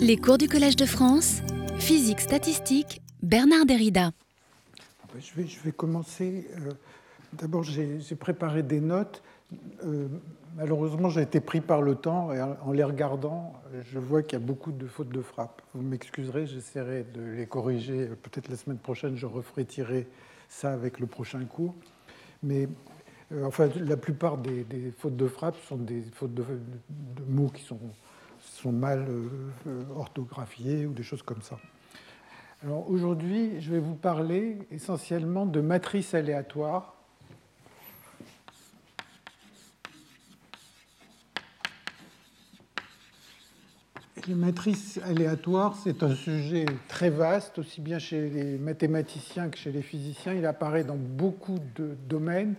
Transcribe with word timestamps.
Les 0.00 0.16
cours 0.16 0.38
du 0.38 0.48
Collège 0.48 0.76
de 0.76 0.86
France, 0.86 1.40
physique 1.78 2.20
statistique, 2.20 3.02
Bernard 3.22 3.66
Derrida. 3.66 4.10
Ah 5.02 5.06
ben, 5.12 5.20
je 5.20 5.60
vais, 5.64 5.72
commencer. 5.72 6.46
Euh, 6.58 6.72
d'abord, 7.32 7.62
j'ai 7.62 8.16
préparé 8.18 8.62
des 8.62 8.80
notes. 8.80 9.22
Euh, 9.84 10.08
malheureusement, 10.56 11.08
j'ai 11.08 11.22
été 11.22 11.40
pris 11.40 11.60
par 11.60 11.82
le 11.82 11.94
temps 11.94 12.32
et 12.32 12.40
en 12.40 12.72
les 12.72 12.84
regardant, 12.84 13.52
je 13.92 13.98
vois 13.98 14.22
qu'il 14.22 14.38
y 14.38 14.42
a 14.42 14.44
beaucoup 14.44 14.72
de 14.72 14.86
fautes 14.86 15.10
de 15.10 15.22
frappe. 15.22 15.62
Vous 15.74 15.82
m'excuserez, 15.82 16.46
j'essaierai 16.46 17.04
de 17.14 17.22
les 17.22 17.46
corriger. 17.46 18.06
Peut-être 18.22 18.48
la 18.48 18.56
semaine 18.56 18.78
prochaine, 18.78 19.16
je 19.16 19.26
referai 19.26 19.64
tirer 19.64 20.06
ça 20.48 20.72
avec 20.72 20.98
le 20.98 21.06
prochain 21.06 21.44
cours. 21.44 21.74
Mais 22.42 22.68
euh, 23.32 23.44
enfin, 23.44 23.68
la 23.76 23.96
plupart 23.96 24.38
des, 24.38 24.64
fautes 24.98 25.16
de 25.16 25.28
frappe 25.28 25.56
sont 25.68 25.76
des 25.76 26.02
fautes 26.12 26.34
de, 26.34 26.44
mots 27.28 27.48
qui 27.48 27.62
sont, 27.62 27.78
sont 28.60 28.72
mal 28.72 29.06
euh, 29.08 29.82
orthographiés 29.94 30.86
ou 30.86 30.92
des 30.92 31.02
choses 31.02 31.22
comme 31.22 31.42
ça. 31.42 31.58
Alors 32.62 32.90
aujourd'hui, 32.90 33.60
je 33.60 33.72
vais 33.72 33.78
vous 33.78 33.94
parler 33.94 34.58
essentiellement 34.70 35.46
de 35.46 35.60
matrices 35.60 36.14
aléatoires 36.14 36.94
Les 44.28 44.34
matrices 44.34 45.00
aléatoires, 45.02 45.74
c'est 45.82 46.02
un 46.02 46.14
sujet 46.14 46.66
très 46.88 47.10
vaste, 47.10 47.58
aussi 47.58 47.80
bien 47.80 47.98
chez 47.98 48.28
les 48.28 48.58
mathématiciens 48.58 49.48
que 49.48 49.56
chez 49.56 49.72
les 49.72 49.82
physiciens. 49.82 50.34
Il 50.34 50.44
apparaît 50.46 50.84
dans 50.84 50.94
beaucoup 50.94 51.58
de 51.74 51.96
domaines. 52.06 52.54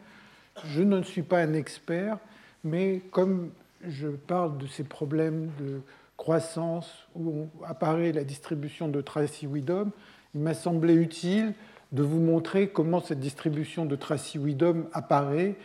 Je 0.66 0.82
ne 0.82 1.02
suis 1.04 1.22
pas 1.22 1.40
un 1.40 1.54
expert, 1.54 2.18
mais 2.64 3.02
comme 3.12 3.52
je 3.88 4.08
parle 4.08 4.58
de 4.58 4.68
ces 4.68 4.84
problèmes 4.84 5.50
de 5.60 5.82
croissance 6.18 7.08
où 7.16 7.48
apparaît 7.66 8.12
la 8.12 8.24
distribution 8.24 8.88
de 8.88 9.02
Tracy-Widom, 9.02 9.92
il 10.36 10.42
m'a 10.42 10.54
semblé 10.54 10.94
utile 10.94 11.54
de 11.92 12.04
vous 12.04 12.20
montrer 12.20 12.70
comment 12.70 13.02
cette 13.02 13.20
distribution 13.20 13.86
de 13.86 13.96
Tracy-Widom 13.96 14.86
apparaît 14.94 15.56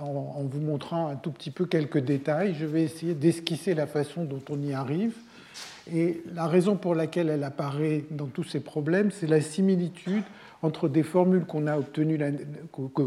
en, 0.00 0.44
vous 0.44 0.60
montrant 0.60 1.08
un 1.08 1.16
tout 1.16 1.30
petit 1.30 1.50
peu 1.50 1.66
quelques 1.66 1.98
détails. 1.98 2.54
Je 2.54 2.66
vais 2.66 2.82
essayer 2.82 3.14
d'esquisser 3.14 3.74
la 3.74 3.86
façon 3.86 4.24
dont 4.24 4.42
on 4.50 4.60
y 4.62 4.72
arrive. 4.72 5.14
Et 5.92 6.22
la 6.34 6.46
raison 6.46 6.76
pour 6.76 6.94
laquelle 6.94 7.28
elle 7.28 7.44
apparaît 7.44 8.04
dans 8.10 8.26
tous 8.26 8.44
ces 8.44 8.60
problèmes, 8.60 9.10
c'est 9.10 9.26
la 9.26 9.40
similitude 9.40 10.24
entre 10.62 10.88
des 10.88 11.02
formules 11.02 11.44
qu'on 11.44 11.66
a 11.66 11.78
obtenues, 11.78 12.18
que, 12.72 13.02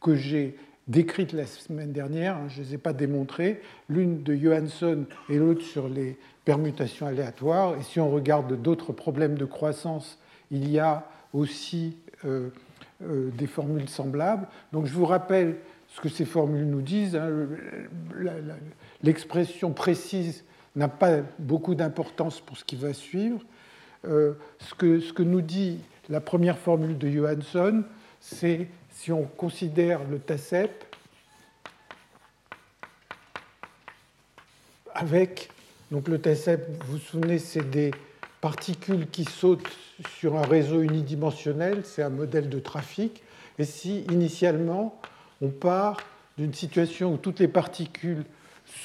que 0.00 0.14
j'ai 0.14 0.56
décrites 0.88 1.32
la 1.32 1.46
semaine 1.46 1.92
dernière, 1.92 2.36
hein, 2.36 2.48
je 2.48 2.60
ne 2.60 2.66
les 2.66 2.74
ai 2.74 2.78
pas 2.78 2.92
démontrées, 2.92 3.60
l'une 3.88 4.22
de 4.22 4.34
Johansson 4.34 5.04
et 5.28 5.36
l'autre 5.38 5.62
sur 5.62 5.88
les 5.88 6.16
permutations 6.44 7.06
aléatoires. 7.06 7.76
Et 7.76 7.82
si 7.82 7.98
on 7.98 8.10
regarde 8.10 8.60
d'autres 8.60 8.92
problèmes 8.92 9.36
de 9.36 9.44
croissance, 9.44 10.18
il 10.50 10.70
y 10.70 10.78
a 10.78 11.08
aussi 11.32 11.96
euh, 12.24 12.50
euh, 13.02 13.30
des 13.36 13.46
formules 13.46 13.88
semblables. 13.88 14.46
Donc 14.72 14.86
je 14.86 14.92
vous 14.92 15.06
rappelle 15.06 15.56
ce 15.88 16.00
que 16.00 16.08
ces 16.08 16.24
formules 16.24 16.66
nous 16.66 16.82
disent. 16.82 17.16
Hein, 17.16 17.48
l'expression 19.02 19.72
précise 19.72 20.44
n'a 20.76 20.88
pas 20.88 21.18
beaucoup 21.38 21.74
d'importance 21.74 22.40
pour 22.40 22.56
ce 22.56 22.64
qui 22.64 22.76
va 22.76 22.92
suivre. 22.92 23.40
Euh, 24.06 24.34
ce, 24.60 24.74
que, 24.74 25.00
ce, 25.00 25.12
que, 25.12 25.22
nous 25.22 25.40
dit 25.40 25.80
la 26.08 26.20
première 26.20 26.58
formule 26.58 26.96
de 26.96 27.08
Johansson, 27.08 27.82
c'est 28.20 28.68
si 28.96 29.12
on 29.12 29.24
considère 29.24 30.00
le 30.04 30.18
TACEP 30.18 30.84
avec, 34.94 35.50
donc 35.90 36.08
le 36.08 36.18
TACEP, 36.18 36.66
vous 36.80 36.92
vous 36.92 36.98
souvenez, 36.98 37.38
c'est 37.38 37.68
des 37.68 37.90
particules 38.40 39.06
qui 39.08 39.24
sautent 39.24 39.68
sur 40.18 40.36
un 40.36 40.42
réseau 40.42 40.80
unidimensionnel, 40.80 41.82
c'est 41.84 42.02
un 42.02 42.08
modèle 42.08 42.48
de 42.48 42.58
trafic, 42.58 43.22
et 43.58 43.64
si 43.64 44.00
initialement 44.10 44.98
on 45.42 45.50
part 45.50 45.98
d'une 46.38 46.54
situation 46.54 47.12
où 47.12 47.16
toutes 47.18 47.40
les 47.40 47.48
particules 47.48 48.24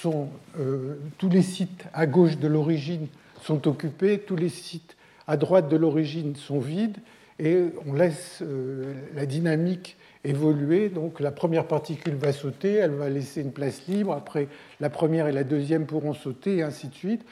sont, 0.02 0.30
euh, 0.60 0.98
tous 1.20 1.30
les 1.30 1.42
sites 1.42 1.86
à 1.94 2.06
gauche 2.06 2.38
de 2.38 2.50
l'origine 2.50 3.08
sont 3.42 3.66
occupés, 3.66 4.20
tous 4.20 4.36
les 4.36 4.50
sites 4.50 4.98
à 5.26 5.38
droite 5.38 5.70
de 5.70 5.78
l'origine 5.78 6.36
sont 6.36 6.60
vides, 6.60 6.98
et 7.40 7.64
on 7.88 7.94
laisse 7.94 8.40
euh, 8.42 8.94
la 9.16 9.26
dynamique 9.26 9.96
évoluer. 10.24 10.90
Donc 10.90 11.20
la 11.20 11.32
première 11.32 11.68
particule 11.68 12.16
va 12.16 12.34
sauter, 12.34 12.74
elle 12.74 12.92
va 12.92 13.10
laisser 13.10 13.42
une 13.42 13.52
place 13.52 13.88
libre, 13.88 14.14
après 14.14 14.48
la 14.80 14.90
première 14.90 15.28
et 15.28 15.32
la 15.32 15.44
deuxième 15.44 15.86
pourront 15.86 16.14
sauter, 16.14 16.58
et 16.58 16.64
ainsi 16.64 16.88
de 16.88 16.96
suite. 16.96 17.26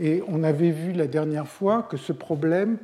Et 0.00 0.22
on 0.28 0.42
avait 0.42 0.70
vu 0.70 0.92
la 0.92 1.06
dernière 1.06 1.46
fois 1.46 1.82
que 1.82 1.96
ce 1.96 2.12
problème 2.12 2.78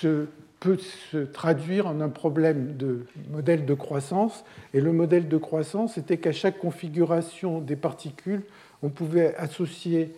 se 0.00 0.26
peut 0.60 0.78
se 1.10 1.18
traduire 1.18 1.86
en 1.86 2.00
un 2.00 2.08
problème 2.08 2.76
de 2.76 3.06
modèle 3.30 3.64
de 3.64 3.74
croissance. 3.74 4.44
Et 4.74 4.80
le 4.80 4.92
modèle 4.92 5.28
de 5.28 5.36
croissance 5.36 5.98
était 5.98 6.16
qu'à 6.16 6.32
chaque 6.32 6.58
configuration 6.58 7.60
des 7.60 7.76
particules, 7.76 8.42
on 8.82 8.88
pouvait 8.88 9.34
associer 9.36 10.12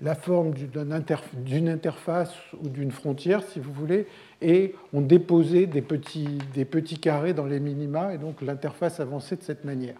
la 0.00 0.14
forme 0.14 0.52
d'une 0.52 1.68
interface 1.68 2.34
ou 2.62 2.68
d'une 2.68 2.90
frontière, 2.90 3.42
si 3.42 3.60
vous 3.60 3.72
voulez, 3.72 4.06
et 4.42 4.74
on 4.92 5.00
déposait 5.00 5.66
des 5.66 5.82
petits, 5.82 6.38
des 6.52 6.64
petits 6.64 6.98
carrés 6.98 7.32
dans 7.32 7.46
les 7.46 7.60
minima, 7.60 8.12
et 8.12 8.18
donc 8.18 8.42
l'interface 8.42 9.00
avançait 9.00 9.36
de 9.36 9.42
cette 9.42 9.64
manière. 9.64 9.96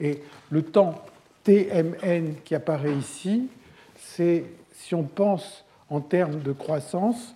Et 0.00 0.22
le 0.50 0.62
temps 0.62 1.02
tmn 1.44 2.34
qui 2.44 2.54
apparaît 2.54 2.94
ici, 2.94 3.48
c'est, 3.96 4.44
si 4.72 4.94
on 4.94 5.02
pense 5.02 5.64
en 5.88 6.00
termes 6.00 6.40
de 6.40 6.52
croissance, 6.52 7.34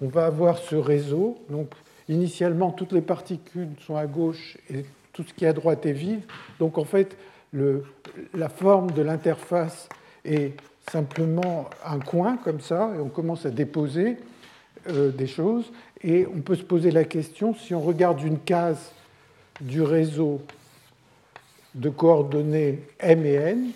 on 0.00 0.08
va 0.08 0.26
avoir 0.26 0.58
ce 0.58 0.76
réseau. 0.76 1.38
Donc, 1.50 1.72
initialement, 2.08 2.70
toutes 2.70 2.92
les 2.92 3.02
particules 3.02 3.68
sont 3.86 3.96
à 3.96 4.06
gauche 4.06 4.56
et 4.70 4.86
tout 5.12 5.22
ce 5.22 5.34
qui 5.34 5.44
est 5.44 5.48
à 5.48 5.52
droite 5.52 5.84
est 5.84 5.92
vide. 5.92 6.22
Donc, 6.58 6.78
en 6.78 6.84
fait, 6.84 7.16
la 7.52 8.48
forme 8.48 8.90
de 8.92 9.02
l'interface 9.02 9.88
est 10.24 10.54
simplement 10.90 11.70
un 11.84 12.00
coin 12.00 12.36
comme 12.36 12.60
ça, 12.60 12.92
et 12.96 12.98
on 12.98 13.08
commence 13.08 13.46
à 13.46 13.50
déposer 13.50 14.16
euh, 14.88 15.10
des 15.10 15.26
choses. 15.26 15.72
Et 16.02 16.26
on 16.26 16.40
peut 16.40 16.56
se 16.56 16.62
poser 16.62 16.90
la 16.90 17.04
question, 17.04 17.54
si 17.54 17.74
on 17.74 17.80
regarde 17.80 18.22
une 18.22 18.38
case 18.38 18.92
du 19.60 19.82
réseau 19.82 20.40
de 21.74 21.88
coordonnées 21.90 22.80
M 22.98 23.24
et 23.24 23.34
N, 23.34 23.70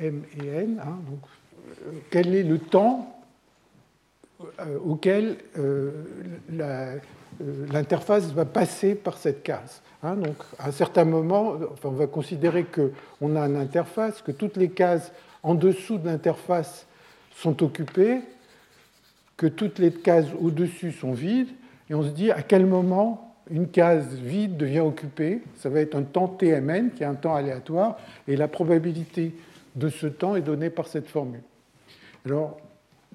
M 0.00 0.22
et 0.40 0.46
N, 0.46 0.82
hein, 0.84 0.98
donc, 1.08 1.20
quel 2.10 2.34
est 2.34 2.42
le 2.42 2.58
temps 2.58 3.14
euh, 4.60 4.78
auquel 4.84 5.36
euh, 5.58 5.90
euh, 6.60 6.96
l'interface 7.40 8.32
va 8.32 8.44
passer 8.44 8.94
par 8.94 9.16
cette 9.16 9.42
case. 9.42 9.82
Hein. 10.02 10.16
donc, 10.16 10.36
à 10.58 10.68
un 10.68 10.72
certain 10.72 11.04
moment, 11.04 11.54
on 11.84 11.90
va 11.90 12.06
considérer 12.06 12.64
qu'on 12.64 13.36
a 13.36 13.40
une 13.40 13.56
interface, 13.56 14.22
que 14.22 14.32
toutes 14.32 14.56
les 14.56 14.70
cases 14.70 15.12
en 15.42 15.54
dessous 15.54 15.98
de 15.98 16.06
l'interface 16.06 16.86
sont 17.34 17.62
occupées, 17.62 18.20
que 19.36 19.46
toutes 19.46 19.78
les 19.78 19.92
cases 19.92 20.26
au-dessus 20.40 20.92
sont 20.92 21.12
vides, 21.12 21.48
et 21.90 21.94
on 21.94 22.02
se 22.02 22.10
dit 22.10 22.30
à 22.30 22.42
quel 22.42 22.66
moment 22.66 23.34
une 23.50 23.68
case 23.68 24.14
vide 24.14 24.56
devient 24.56 24.80
occupée? 24.80 25.42
Ça 25.56 25.68
va 25.68 25.80
être 25.80 25.94
un 25.94 26.02
temps 26.02 26.28
TMN, 26.28 26.90
qui 26.90 27.02
est 27.02 27.06
un 27.06 27.14
temps 27.14 27.34
aléatoire, 27.34 27.96
et 28.26 28.36
la 28.36 28.48
probabilité 28.48 29.34
de 29.76 29.88
ce 29.88 30.06
temps 30.06 30.36
est 30.36 30.42
donnée 30.42 30.70
par 30.70 30.86
cette 30.86 31.08
formule. 31.08 31.42
Alors, 32.26 32.58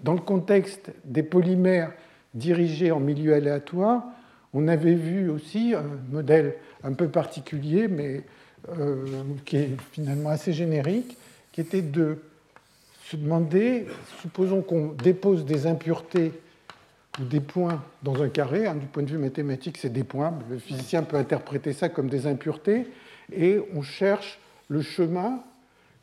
dans 0.02 0.14
le 0.14 0.22
contexte 0.22 0.92
des 1.06 1.24
polymères 1.24 1.92
dirigés 2.34 2.92
en 2.92 3.00
milieu 3.00 3.34
aléatoire, 3.34 4.04
on 4.54 4.68
avait 4.68 4.96
vu 4.96 5.30
aussi 5.30 5.74
un 5.74 5.84
modèle 6.12 6.56
un 6.84 6.94
peu 6.94 7.08
particulier, 7.08 7.88
mais 7.88 8.24
euh, 8.78 9.06
qui 9.46 9.58
est 9.58 9.70
finalement 9.92 10.30
assez 10.30 10.54
générique, 10.54 11.18
qui 11.52 11.62
était 11.62 11.82
de 11.82 12.20
se 13.06 13.18
demander, 13.18 13.88
supposons 14.22 14.62
qu'on 14.62 14.94
dépose 14.94 15.46
des 15.46 15.68
impuretés 15.68 16.32
ou 17.20 17.26
des 17.26 17.40
points 17.40 17.84
dans 18.02 18.22
un 18.22 18.30
carré, 18.30 18.66
hein, 18.66 18.76
du 18.76 18.86
point 18.86 19.04
de 19.04 19.10
vue 19.10 19.18
mathématique 19.18 19.78
c'est 19.78 19.92
des 19.92 20.04
points, 20.04 20.34
le 20.50 20.58
physicien 20.58 21.04
peut 21.04 21.18
interpréter 21.18 21.74
ça 21.74 21.90
comme 21.90 22.10
des 22.10 22.26
impuretés, 22.26 22.88
et 23.32 23.60
on 23.76 23.82
cherche 23.82 24.40
le 24.70 24.82
chemin 24.82 25.40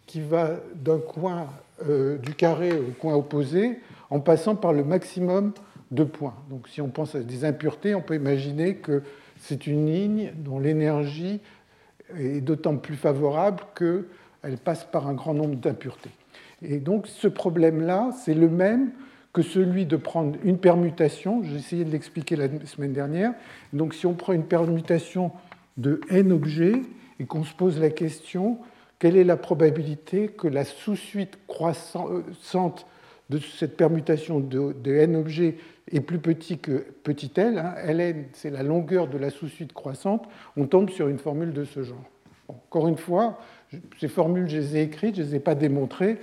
qui 0.07 0.21
va 0.21 0.57
d'un 0.75 0.99
coin 0.99 1.47
euh, 1.89 2.19
du 2.19 2.35
carré 2.35 2.73
au 2.73 2.93
coin 2.99 3.15
opposé 3.15 3.79
en 4.11 4.21
passant 4.21 4.55
par 4.57 4.73
le 4.73 4.85
maximum 4.85 5.53
de 5.91 6.05
points. 6.05 6.35
Donc 6.49 6.69
si 6.69 6.81
on 6.81 6.89
pense 6.89 7.15
à 7.15 7.21
des 7.21 7.45
impuretés, 7.45 7.95
on 7.95 8.03
peut 8.03 8.15
imaginer 8.15 8.77
que 8.77 9.03
c'est 9.39 9.67
une 9.67 9.87
ligne 9.87 10.33
dont 10.37 10.59
l'énergie 10.59 11.41
est 12.19 12.41
d'autant 12.41 12.77
plus 12.77 12.97
favorable 12.97 13.63
qu'elle 13.77 14.59
passe 14.59 14.85
par 14.85 15.09
un 15.09 15.15
grand 15.15 15.35
nombre 15.35 15.57
d'impuretés. 15.57 16.11
Et 16.63 16.79
donc 16.79 17.07
ce 17.07 17.29
problème-là, 17.29 18.11
c'est 18.25 18.35
le 18.35 18.49
même 18.49 18.91
que 19.33 19.43
celui 19.43 19.87
de 19.87 19.97
prendre 19.97 20.39
une 20.43 20.59
permutation. 20.59 21.43
J'ai 21.43 21.57
essayé 21.57 21.85
de 21.85 21.91
l'expliquer 21.91 22.37
la 22.37 22.49
semaine 22.67 22.93
dernière. 22.93 23.33
Donc 23.73 23.95
si 23.95 24.07
on 24.07 24.15
prend 24.15 24.33
une 24.33 24.45
permutation 24.45 25.31
de 25.77 26.01
n 26.11 26.33
objets 26.33 26.83
et 27.19 27.25
qu'on 27.25 27.45
se 27.45 27.55
pose 27.55 27.81
la 27.81 27.91
question 27.91 28.59
quelle 29.01 29.17
est 29.17 29.25
la 29.25 29.39
probabilité 29.39 30.29
que 30.29 30.47
la 30.47 30.65
sous-suite 30.65 31.39
croissante 31.49 32.87
de 33.31 33.39
cette 33.39 33.77
permutation 33.77 34.41
de, 34.41 34.75
n 34.87 35.17
objets 35.17 35.57
est 35.93 36.01
plus 36.01 36.19
petit 36.19 36.59
que 36.59 36.85
petit 37.03 37.31
l, 37.37 37.59
hein, 37.59 37.75
ln 37.87 38.25
c'est 38.33 38.51
la 38.51 38.63
longueur 38.63 39.09
de 39.09 39.19
la 39.19 39.31
sous-suite 39.31 39.73
croissante, 39.73 40.29
on 40.57 40.67
tombe 40.67 40.91
sur 40.91 41.09
une 41.09 41.19
formule 41.19 41.53
de 41.53 41.65
ce 41.65 41.83
genre. 41.83 42.05
encore 42.49 42.89
une 42.89 42.97
fois, 42.97 43.39
ces 43.99 44.09
formules, 44.09 44.49
je 44.49 44.59
les 44.59 44.77
ai 44.77 44.83
écrites, 44.83 45.17
je 45.17 45.23
ne 45.23 45.27
les 45.27 45.37
ai 45.37 45.41
pas 45.41 45.55
démontrées. 45.55 46.19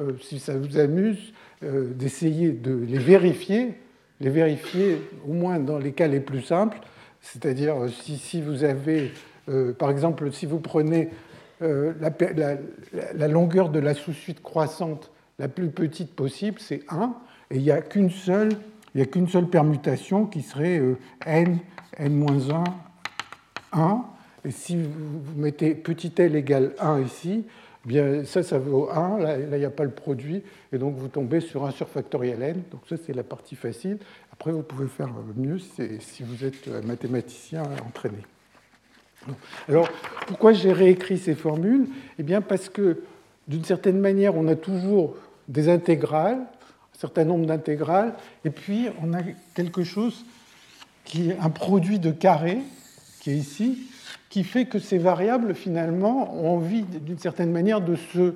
Euh, 0.00 0.12
si 0.20 0.40
ça 0.40 0.56
vous 0.56 0.78
amuse 0.78 1.32
euh, 1.62 1.92
d'essayer 1.94 2.50
de 2.50 2.74
les 2.74 2.98
vérifier, 2.98 3.74
les 4.20 4.30
vérifier 4.30 5.00
au 5.28 5.32
moins 5.32 5.60
dans 5.60 5.78
les 5.78 5.92
cas 5.92 6.08
les 6.08 6.18
plus 6.18 6.42
simples, 6.42 6.78
c'est-à-dire 7.20 7.84
euh, 7.84 7.88
si, 7.88 8.18
si, 8.18 8.40
vous 8.40 8.64
avez, 8.64 9.12
par 9.78 9.90
exemple, 9.90 10.32
si 10.32 10.46
vous 10.46 10.58
prenez 10.58 11.10
la, 11.60 12.10
la, 12.34 12.56
la, 13.14 13.28
longueur 13.28 13.68
de 13.68 13.78
la 13.78 13.94
sous-suite 13.94 14.42
croissante 14.42 15.10
la 15.38 15.48
plus 15.48 15.68
petite 15.68 16.14
possible, 16.14 16.58
c'est 16.60 16.80
1, 16.88 17.14
et 17.50 17.56
il 17.56 17.62
n'y 17.62 17.70
a 17.70 17.80
qu'une 17.80 18.10
seule, 18.10 18.50
il 18.94 19.00
a 19.00 19.06
qu'une 19.06 19.28
seule 19.28 19.48
permutation 19.48 20.26
qui 20.26 20.42
serait 20.42 20.80
n, 21.26 21.58
n-1, 21.98 22.64
1, 23.72 24.04
et 24.44 24.50
si 24.50 24.76
vous 24.76 25.20
mettez 25.36 25.74
petit 25.74 26.12
l 26.18 26.36
égale 26.36 26.74
1 26.78 27.00
ici, 27.00 27.44
eh 27.84 27.88
bien 27.88 28.24
ça, 28.24 28.42
ça 28.42 28.58
vaut 28.58 28.88
1, 28.90 29.18
là, 29.18 29.38
il 29.38 29.58
n'y 29.58 29.64
a 29.64 29.70
pas 29.70 29.84
le 29.84 29.90
produit, 29.90 30.42
et 30.72 30.78
donc 30.78 30.96
vous 30.96 31.08
tombez 31.08 31.40
sur 31.40 31.66
1 31.66 31.70
sur 31.72 31.88
factoriel 31.88 32.42
n. 32.42 32.62
Donc 32.70 32.82
ça, 32.88 32.96
c'est 32.96 33.12
la 33.12 33.24
partie 33.24 33.56
facile. 33.56 33.98
Après, 34.32 34.52
vous 34.52 34.62
pouvez 34.62 34.88
faire 34.88 35.10
mieux 35.36 35.58
si 35.58 36.22
vous 36.22 36.44
êtes 36.44 36.68
un 36.68 36.86
mathématicien 36.86 37.62
entraîné. 37.86 38.18
Alors, 39.68 39.88
pourquoi 40.26 40.52
j'ai 40.52 40.72
réécrit 40.72 41.18
ces 41.18 41.34
formules? 41.34 41.86
Eh 42.18 42.22
bien, 42.22 42.42
parce 42.42 42.68
que, 42.68 43.02
d'une 43.48 43.64
certaine 43.64 43.98
manière, 43.98 44.36
on 44.36 44.46
a 44.48 44.56
toujours 44.56 45.16
des 45.48 45.68
intégrales, 45.68 46.40
un 46.94 46.98
certain 46.98 47.24
nombre 47.24 47.46
d'intégrales, 47.46 48.14
et 48.44 48.50
puis 48.50 48.88
on 49.02 49.12
a 49.14 49.20
quelque 49.54 49.84
chose 49.84 50.24
qui 51.04 51.30
est 51.30 51.38
un 51.38 51.50
produit 51.50 51.98
de 51.98 52.10
carré, 52.10 52.58
qui 53.20 53.30
est 53.30 53.36
ici, 53.36 53.88
qui 54.30 54.44
fait 54.44 54.66
que 54.66 54.78
ces 54.78 54.98
variables, 54.98 55.54
finalement, 55.54 56.34
ont 56.34 56.56
envie, 56.56 56.82
d'une 56.82 57.18
certaine 57.18 57.50
manière, 57.50 57.80
de 57.80 57.94
se 57.94 58.34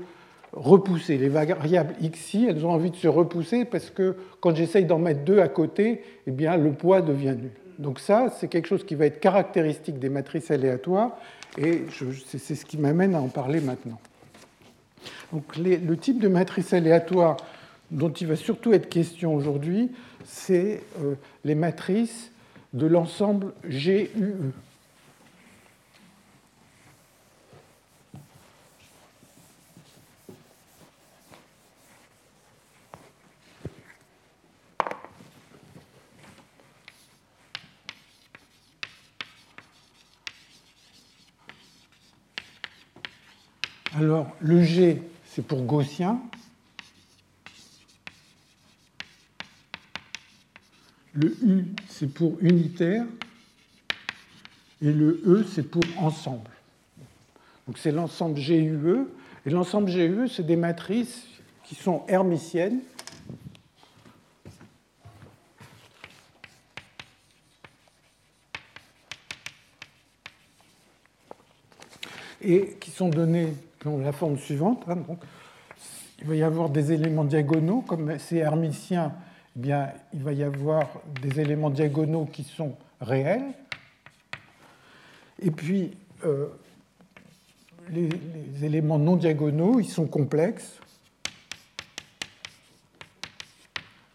repousser. 0.53 1.19
Les 1.19 1.29
variables 1.29 1.95
xi, 2.11 2.47
elles 2.49 2.65
ont 2.65 2.71
envie 2.71 2.91
de 2.91 2.97
se 2.97 3.09
repousser 3.09 3.65
parce 3.65 3.91
que 3.91 4.17
quand 4.41 4.55
j'essaye 4.55 4.85
d'en 4.85 4.99
mettre 4.99 5.25
deux 5.25 5.41
à 5.41 5.49
côté, 5.49 6.03
eh 6.27 6.31
bien, 6.31 6.57
le 6.57 6.73
poids 6.73 7.03
devient 7.03 7.35
nul. 7.37 7.51
Donc 7.79 8.01
ça, 8.01 8.33
c'est 8.39 8.49
quelque 8.49 8.67
chose 8.67 8.85
qui 8.85 8.95
va 8.95 9.07
être 9.07 9.21
caractéristique 9.21 9.99
des 9.99 10.09
matrices 10.09 10.51
aléatoires, 10.51 11.17
et 11.57 11.85
c'est 12.27 12.55
ce 12.55 12.65
qui 12.65 12.77
m'amène 12.77 13.15
à 13.15 13.21
en 13.21 13.29
parler 13.29 13.61
maintenant. 13.61 14.01
Donc 15.33 15.57
le 15.57 15.97
type 15.97 16.21
de 16.21 16.29
matrice 16.29 16.73
aléatoire 16.73 17.37
dont 17.90 18.11
il 18.11 18.26
va 18.26 18.37
surtout 18.37 18.73
être 18.73 18.88
question 18.88 19.35
aujourd'hui, 19.35 19.90
c'est 20.25 20.82
euh, 21.00 21.14
les 21.44 21.55
matrices 21.55 22.31
de 22.73 22.87
l'ensemble 22.87 23.52
GUE. 23.64 24.08
Alors, 43.96 44.29
le 44.38 44.62
G, 44.62 45.02
c'est 45.25 45.44
pour 45.44 45.62
gaussien. 45.62 46.20
Le 51.20 51.37
U, 51.44 51.65
c'est 51.88 52.06
pour 52.06 52.37
unitaire. 52.41 53.05
Et 54.81 54.93
le 54.93 55.20
E, 55.26 55.44
c'est 55.53 55.69
pour 55.69 55.82
ensemble. 55.97 56.49
Donc, 57.67 57.76
c'est 57.76 57.91
l'ensemble 57.91 58.38
GUE. 58.38 59.09
Et 59.44 59.50
l'ensemble 59.50 59.91
GUE, 59.91 60.29
c'est 60.29 60.47
des 60.47 60.55
matrices 60.55 61.26
qui 61.65 61.75
sont 61.75 62.05
hermitiennes. 62.06 62.81
et 72.41 72.76
qui 72.81 72.93
sont 72.93 73.09
données 73.09 73.53
la 73.85 74.12
forme 74.12 74.38
suivante. 74.38 74.85
Hein, 74.87 74.97
donc, 75.09 75.19
il 76.21 76.29
va 76.29 76.37
y 76.37 76.43
avoir 76.43 76.71
des 76.71 76.93
éléments 76.93 77.25
diagonaux, 77.25 77.82
comme 77.82 78.17
c'est 78.21 78.37
hermitien, 78.37 79.12
eh 79.59 79.61
bien, 79.61 79.93
il 80.15 80.23
va 80.23 80.33
y 80.33 80.45
avoir 80.45 80.87
des 81.21 81.41
éléments 81.41 81.71
diagonaux 81.71 82.27
qui 82.27 82.45
sont 82.45 82.77
réels. 83.01 83.55
Et 85.43 85.51
puis, 85.51 85.97
euh, 86.25 86.47
les, 87.91 88.09
éléments 88.63 89.01
non 89.01 89.17
diagonaux, 89.17 89.81
ils 89.81 89.89
sont 89.89 90.07
complexes. 90.07 90.79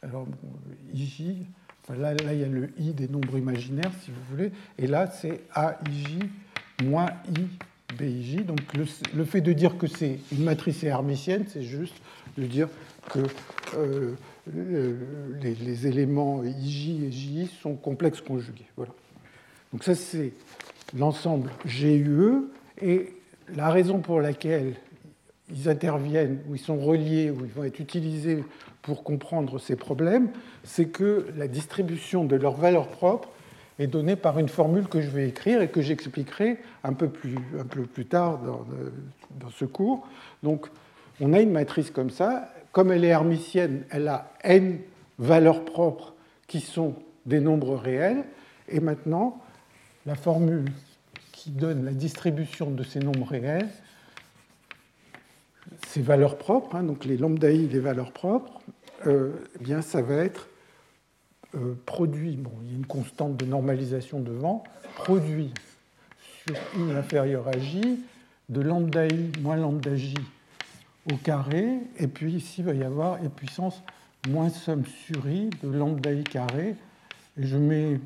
Alors, 0.01 0.25
IJ, 0.94 1.24
là, 1.90 2.13
il 2.13 2.40
y 2.40 2.44
a 2.45 2.48
le 2.48 2.72
I 2.80 2.94
des 2.94 3.10
nombres 3.10 3.38
imaginaires, 3.38 3.92
si 4.01 4.12
vous 4.12 4.22
voulez, 4.30 4.51
et 4.78 4.88
là, 4.88 5.07
c'est 5.07 5.42
AIJ 5.57 6.19
moins 6.86 7.10
I 7.36 7.50
BIJ. 7.98 8.45
Donc 8.45 8.60
le, 8.74 9.25
fait 9.25 9.42
de 9.42 9.51
dire 9.51 9.78
que 9.78 9.88
c'est 9.88 10.19
une 10.31 10.45
matrice 10.45 10.84
hermitienne, 10.84 11.45
c'est 11.50 11.63
juste 11.63 11.95
de 12.38 12.45
dire 12.45 12.69
que 13.10 13.19
euh, 13.75 14.16
les, 14.51 15.88
éléments 15.88 16.44
IJ 16.44 17.04
et 17.04 17.12
JI 17.12 17.48
sont 17.62 17.75
complexes 17.75 18.22
conjugués. 18.22 18.68
Voilà. 18.75 18.92
Donc 19.72 19.84
ça, 19.84 19.95
c'est 19.95 20.34
l'ensemble 20.98 21.50
GUE. 21.66 22.50
Et 22.81 23.13
la 23.56 23.69
raison 23.69 24.00
pour 24.00 24.22
laquelle 24.22 24.75
ils 25.50 25.69
interviennent, 25.69 26.40
ou 26.50 26.56
ils 26.56 26.62
sont 26.62 26.78
reliés, 26.78 27.30
ou 27.30 27.45
ils 27.45 27.51
vont 27.51 27.63
être 27.63 27.80
utilisés 27.80 28.44
pour 28.81 29.04
comprendre 29.04 29.60
ces 29.60 29.75
problèmes, 29.75 30.30
c'est 30.63 30.86
que 30.86 31.28
la 31.38 31.48
distribution 31.48 32.25
de 32.25 32.36
leurs 32.36 32.56
valeurs 32.56 32.88
propres 32.88 33.30
est 33.80 33.88
donnée 33.88 34.16
par 34.16 34.40
une 34.40 34.50
formule 34.50 34.88
que 34.88 35.01
je 35.01 35.10
vais 35.10 35.28
écrire 35.28 35.62
et 35.62 35.69
que 35.69 35.81
j'expliquerai 35.81 36.57
un 36.84 36.94
peu 36.94 37.10
plus, 37.10 38.06
tard 38.06 38.40
dans, 38.40 38.66
dans, 39.40 39.50
ce 39.50 39.66
cours. 39.66 40.07
Donc, 40.44 40.68
on 41.19 41.34
a 41.34 41.40
une 41.40 41.51
matrice 41.51 41.90
comme 41.90 42.10
ça. 42.10 42.50
Comme 42.73 42.91
elle 42.91 43.05
est 43.05 43.09
hermitienne, 43.09 43.85
elle 43.91 44.07
a 44.09 44.33
n 44.44 44.80
valeurs 45.19 45.63
propres 45.63 46.15
qui 46.47 46.59
sont 46.59 46.95
des 47.25 47.39
nombres 47.39 47.75
réels. 47.75 48.25
Et 48.68 48.80
maintenant, 48.80 49.39
la 50.06 50.15
formule 50.15 50.65
qui 51.31 51.51
donne 51.51 51.85
la 51.85 51.92
distribution 51.92 52.71
de 52.71 52.83
ces 52.83 52.99
nombres 52.99 53.27
réels, 53.27 53.69
ces 55.87 56.01
valeurs 56.01 56.37
propres, 56.37 56.75
hein, 56.75 56.83
donc 56.83 57.06
les 57.06 57.15
lambda 57.15 57.51
i 57.51 57.68
des 57.68 57.80
valeurs 57.80 58.11
propres, 58.11 58.59
euh, 59.06 59.31
eh 59.59 59.63
bien, 59.63 59.81
ça 59.81 60.01
va 60.01 60.15
être 60.15 60.49
euh, 61.56 61.75
produit, 61.85 62.35
bon, 62.37 62.51
il 62.63 62.71
y 62.71 62.73
a 62.73 62.77
une 62.77 62.87
constante 62.87 63.37
de 63.37 63.45
normalisation 63.45 64.19
devant, 64.19 64.63
produit 64.95 65.53
sur 66.44 66.56
i 66.80 66.92
inférieur 66.92 67.47
à 67.47 67.57
j 67.59 67.99
de 68.49 68.61
lambda 68.61 69.07
i 69.07 69.31
moins 69.42 69.56
lambda 69.56 69.95
j 69.95 70.15
au 71.12 71.16
carré, 71.18 71.80
et 72.00 72.07
puis 72.07 72.33
ici 72.33 72.56
il 72.60 72.66
va 72.66 72.74
y 72.74 72.83
avoir 72.83 73.24
e 73.24 73.30
puissance 73.30 73.81
moins 74.30 74.50
somme 74.50 74.83
sur 74.86 75.28
i 75.30 75.50
de 75.62 75.69
lambda 75.69 76.14
i 76.14 76.24
carré. 76.24 76.76
Et 77.38 77.48
je, 77.48 77.57
mets, 77.57 78.00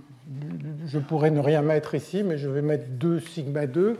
je 0.87 0.99
pourrais 0.99 1.31
ne 1.31 1.39
rien 1.39 1.61
mettre 1.61 1.95
ici, 1.95 2.23
mais 2.23 2.37
je 2.37 2.47
vais 2.47 2.61
mettre 2.61 2.87
2 2.89 3.19
sigma 3.19 3.67
2 3.67 3.89
euh, 3.89 3.95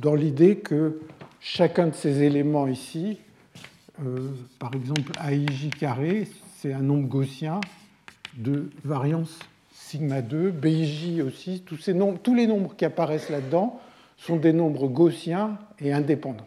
dans 0.00 0.14
l'idée 0.14 0.56
que 0.56 1.00
chacun 1.40 1.88
de 1.88 1.94
ces 1.94 2.22
éléments 2.22 2.66
ici, 2.66 3.18
euh, 4.04 4.30
par 4.58 4.74
exemple 4.74 5.12
aij 5.20 5.70
carré, 5.78 6.28
c'est 6.58 6.72
un 6.72 6.80
nombre 6.80 7.06
gaussien 7.06 7.60
de 8.36 8.70
variance 8.84 9.38
sigma 9.72 10.22
2, 10.22 10.50
BIJ 10.50 11.20
aussi, 11.20 11.60
tous, 11.60 11.76
ces 11.76 11.94
nombres, 11.94 12.18
tous 12.22 12.34
les 12.34 12.46
nombres 12.46 12.74
qui 12.74 12.84
apparaissent 12.84 13.30
là-dedans 13.30 13.80
sont 14.16 14.36
des 14.36 14.52
nombres 14.52 14.88
gaussiens 14.88 15.58
et 15.80 15.92
indépendants. 15.92 16.46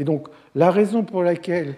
Et 0.00 0.04
donc 0.04 0.28
la 0.54 0.70
raison 0.70 1.04
pour 1.04 1.22
laquelle 1.22 1.76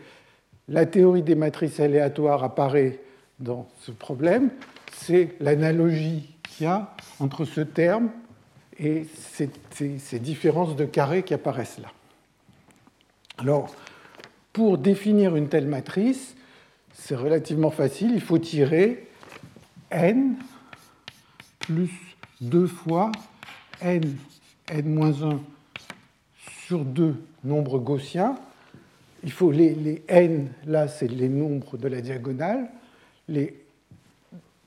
la 0.69 0.87
théorie 0.87 1.23
des 1.23 1.35
matrices 1.35 1.81
aléatoires 1.81 2.45
apparaît 2.45 3.01
dans 3.41 3.69
ce 3.81 3.91
problème, 3.91 4.51
c'est 4.95 5.35
l'analogie 5.41 6.33
qu'il 6.45 6.67
y 6.67 6.69
a 6.69 6.95
entre 7.19 7.45
ce 7.45 7.61
terme 7.61 8.11
et 8.79 9.07
ces, 9.19 9.51
ces, 9.99 10.19
différences 10.21 10.77
de 10.77 10.85
carré 10.85 11.25
qui 11.25 11.35
apparaissent 11.35 11.81
là. 11.81 11.89
Alors, 13.39 13.75
pour 14.53 14.79
définir 14.79 15.35
une 15.35 15.49
telle 15.49 15.67
matrice, 15.67 16.37
c'est 16.95 17.17
relativement 17.17 17.73
facile, 17.73 18.13
il 18.15 18.21
faut 18.21 18.39
tirer 18.39 19.09
n 19.91 20.37
plus 21.59 21.91
2 22.41 22.67
fois 22.69 23.11
n, 23.81 24.17
n-1 24.69 25.39
sur 26.73 26.87
2 26.87 27.17
nombres 27.45 27.79
gaussiens. 27.79 28.35
Il 29.25 29.31
faut 29.31 29.51
les, 29.51 30.03
n, 30.09 30.49
là, 30.67 30.89
c'est 30.89 31.07
les 31.07 31.29
nombres 31.29 31.77
de 31.77 31.87
la 31.87 32.01
diagonale. 32.01 32.71
Les 33.29 33.63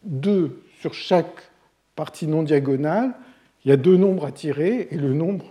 2 0.03 0.61
sur 0.79 0.93
chaque 0.93 1.49
partie 1.95 2.27
non 2.27 2.43
diagonale, 2.43 3.15
il 3.63 3.69
y 3.69 3.71
a 3.71 3.77
deux 3.77 3.97
nombres 3.97 4.25
à 4.27 4.31
tirer, 4.31 4.87
et 4.91 4.97
le 4.97 5.13
nombre 5.13 5.45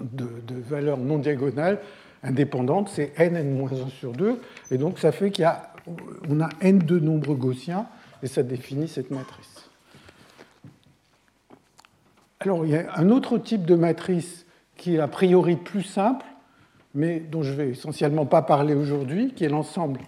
de, 0.00 0.28
valeurs 0.48 0.98
non 0.98 1.18
diagonales 1.18 1.80
indépendantes, 2.22 2.88
c'est 2.88 3.12
n, 3.16 3.34
n-1 3.34 3.90
sur 3.90 4.12
2, 4.12 4.38
et 4.70 4.78
donc 4.78 5.00
ça 5.00 5.10
fait 5.10 5.32
qu'il 5.32 5.44
a, 5.44 5.72
a 6.40 6.48
n 6.60 6.78
de 6.78 7.00
nombres 7.00 7.34
gaussiens, 7.34 7.88
et 8.22 8.28
ça 8.28 8.44
définit 8.44 8.86
cette 8.86 9.10
matrice. 9.10 9.68
Alors 12.38 12.64
il 12.64 12.70
y 12.70 12.76
a 12.76 12.96
un 12.96 13.10
autre 13.10 13.38
type 13.38 13.64
de 13.64 13.74
matrice 13.74 14.44
qui 14.78 14.94
est 14.94 15.00
a 15.00 15.08
priori 15.08 15.56
plus 15.56 15.82
simple, 15.82 16.24
mais 16.94 17.20
dont 17.20 17.42
je 17.42 17.52
vais 17.52 17.70
essentiellement 17.70 18.24
pas 18.24 18.40
parler 18.40 18.74
aujourd'hui, 18.74 19.34
qui 19.34 19.44
est 19.44 19.48
l'ensemble 19.48 20.00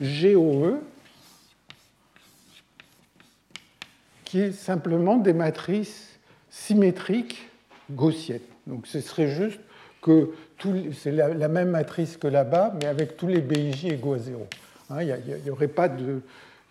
GOE, 0.00 0.80
qui 4.24 4.40
est 4.40 4.52
simplement 4.52 5.18
des 5.18 5.32
matrices 5.32 6.18
symétriques 6.50 7.48
gaussiennes. 7.92 8.40
Donc 8.66 8.86
ce 8.88 9.00
serait 9.00 9.28
juste 9.28 9.60
que 10.02 10.30
c'est 10.92 11.12
la, 11.12 11.48
même 11.48 11.70
matrice 11.70 12.16
que 12.16 12.26
là-bas, 12.26 12.74
mais 12.76 12.86
avec 12.86 13.16
tous 13.16 13.26
les 13.26 13.40
BIJ 13.40 13.86
égaux 13.86 14.14
à 14.14 14.18
0. 14.18 14.46
Hein, 14.90 15.02
il 15.02 15.06
n'y 15.06 15.50
aurait 15.50 15.70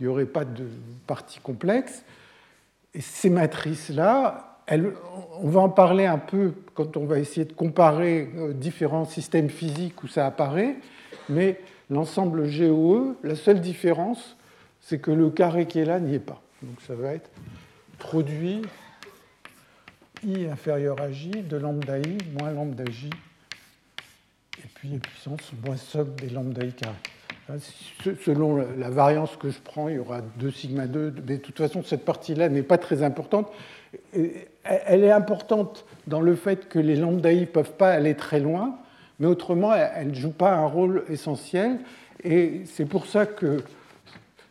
aurait 0.05 0.25
pas 0.25 0.45
de 0.45 0.67
partie 1.07 1.39
complexe. 1.39 2.03
Et 2.93 3.01
ces 3.01 3.29
matrices-là, 3.29 4.52
on 4.69 5.49
va 5.49 5.61
en 5.61 5.69
parler 5.69 6.05
un 6.05 6.17
peu 6.17 6.53
quand 6.73 6.97
on 6.97 7.05
va 7.05 7.19
essayer 7.19 7.45
de 7.45 7.53
comparer 7.53 8.29
euh, 8.37 8.53
différents 8.53 9.05
systèmes 9.05 9.49
physiques 9.49 10.03
où 10.03 10.07
ça 10.07 10.25
apparaît, 10.25 10.75
mais 11.29 11.59
l'ensemble 11.89 12.49
GOE, 12.49 13.15
la 13.23 13.35
seule 13.35 13.61
différence, 13.61 14.37
c'est 14.81 14.99
que 14.99 15.11
le 15.11 15.29
carré 15.29 15.65
qui 15.65 15.79
est 15.79 15.85
là 15.85 15.99
n'y 15.99 16.15
est 16.15 16.19
pas. 16.19 16.41
Donc 16.61 16.81
ça 16.87 16.95
va 16.95 17.13
être 17.13 17.29
produit 17.99 18.61
i 20.25 20.45
inférieur 20.45 21.01
à 21.01 21.11
j 21.11 21.29
de 21.29 21.57
lambda 21.57 21.99
i 21.99 22.17
moins 22.39 22.51
lambda 22.51 22.85
j, 22.89 23.09
et 24.59 24.67
puis 24.75 24.97
puissance 24.99 25.51
moins 25.65 25.77
somme 25.77 26.15
des 26.15 26.29
lambda 26.29 26.65
i 26.65 26.73
carré. 26.73 26.95
Hein, 27.49 27.55
selon 28.21 28.65
la 28.77 28.89
variance 28.89 29.35
que 29.35 29.49
je 29.49 29.59
prends, 29.59 29.89
il 29.89 29.95
y 29.95 29.99
aura 29.99 30.21
2 30.21 30.49
sigma 30.49 30.87
2, 30.87 31.13
mais 31.27 31.35
de 31.35 31.41
toute 31.41 31.57
façon, 31.57 31.83
cette 31.83 32.05
partie-là 32.05 32.47
n'est 32.47 32.63
pas 32.63 32.77
très 32.77 33.03
importante. 33.03 33.51
Elle 34.63 35.03
est 35.03 35.11
importante 35.11 35.85
dans 36.07 36.21
le 36.21 36.35
fait 36.35 36.69
que 36.69 36.79
les 36.79 36.95
lambda 36.95 37.31
i 37.31 37.41
ne 37.41 37.45
peuvent 37.45 37.73
pas 37.73 37.91
aller 37.91 38.15
très 38.15 38.39
loin, 38.39 38.77
mais 39.19 39.27
autrement, 39.27 39.73
elle 39.73 40.09
ne 40.09 40.13
joue 40.13 40.31
pas 40.31 40.53
un 40.55 40.65
rôle 40.65 41.03
essentiel. 41.09 41.79
Et 42.23 42.61
c'est 42.65 42.85
pour 42.85 43.05
ça 43.05 43.25
que, 43.25 43.61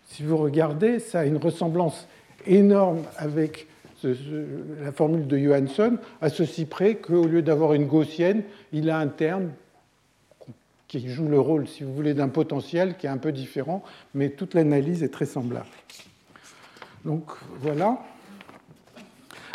si 0.07 0.23
vous 0.23 0.37
regardez, 0.37 0.99
ça 0.99 1.21
a 1.21 1.25
une 1.25 1.39
ressemblance 1.39 2.07
énorme 2.47 3.03
avec 3.17 3.67
la 4.05 4.93
formule 4.93 5.27
de 5.27 5.39
Johansson, 5.39 5.97
à 6.21 6.29
ceci 6.29 6.65
près 6.65 6.97
qu'au 6.97 7.27
lieu 7.27 7.41
d'avoir 7.41 7.73
une 7.73 7.87
gaussienne, 7.87 8.43
il 8.73 8.91
a 8.91 8.99
un 8.99 9.07
terme 9.07 9.51
qui 10.89 11.09
joue 11.09 11.29
le 11.29 11.41
rôle, 11.41 11.67
si 11.69 11.85
vous 11.85 11.95
voulez, 11.95 12.13
d'un 12.13 12.29
potentiel 12.29 12.97
qui 12.97 13.07
est 13.07 13.11
un 13.11 13.17
peu 13.17 13.33
différent, 13.33 13.83
mais 14.15 14.29
toute 14.29 14.55
l'analyse 14.55 15.03
est 15.03 15.09
très 15.09 15.25
semblable. 15.25 15.67
Donc 17.05 17.31
voilà. 17.61 17.99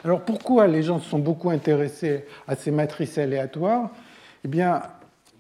Alors 0.08 0.22
pourquoi 0.22 0.68
les 0.68 0.84
gens 0.84 1.02
se 1.02 1.10
sont 1.10 1.20
beaucoup 1.20 1.50
intéressés 1.50 2.24
à 2.48 2.56
ces 2.56 2.72
matrices 2.72 3.18
aléatoires 3.18 3.92
Eh 4.46 4.48
bien, 4.48 4.84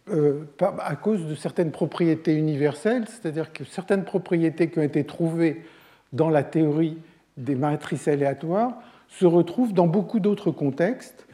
euh, 0.09 0.43
à 0.59 0.97
cause 0.97 1.25
de 1.25 1.35
certaines 1.35 1.71
propriétés 1.71 2.35
universelles, 2.35 3.05
c'est-à-dire 3.07 3.53
que 3.53 3.63
certaines 3.63 4.03
propriétés 4.03 4.69
qui 4.69 4.79
ont 4.79 4.83
été 4.83 5.05
trouvées 5.05 5.63
dans 6.11 6.29
la 6.29 6.43
théorie 6.43 6.97
des 7.37 7.55
matrices 7.55 8.09
aléatoires 8.09 8.73
se 9.07 9.25
retrouvent 9.25 9.71
dans 9.71 9.87
beaucoup 9.87 10.19
d'autres 10.19 10.51
contextes. 10.51 11.25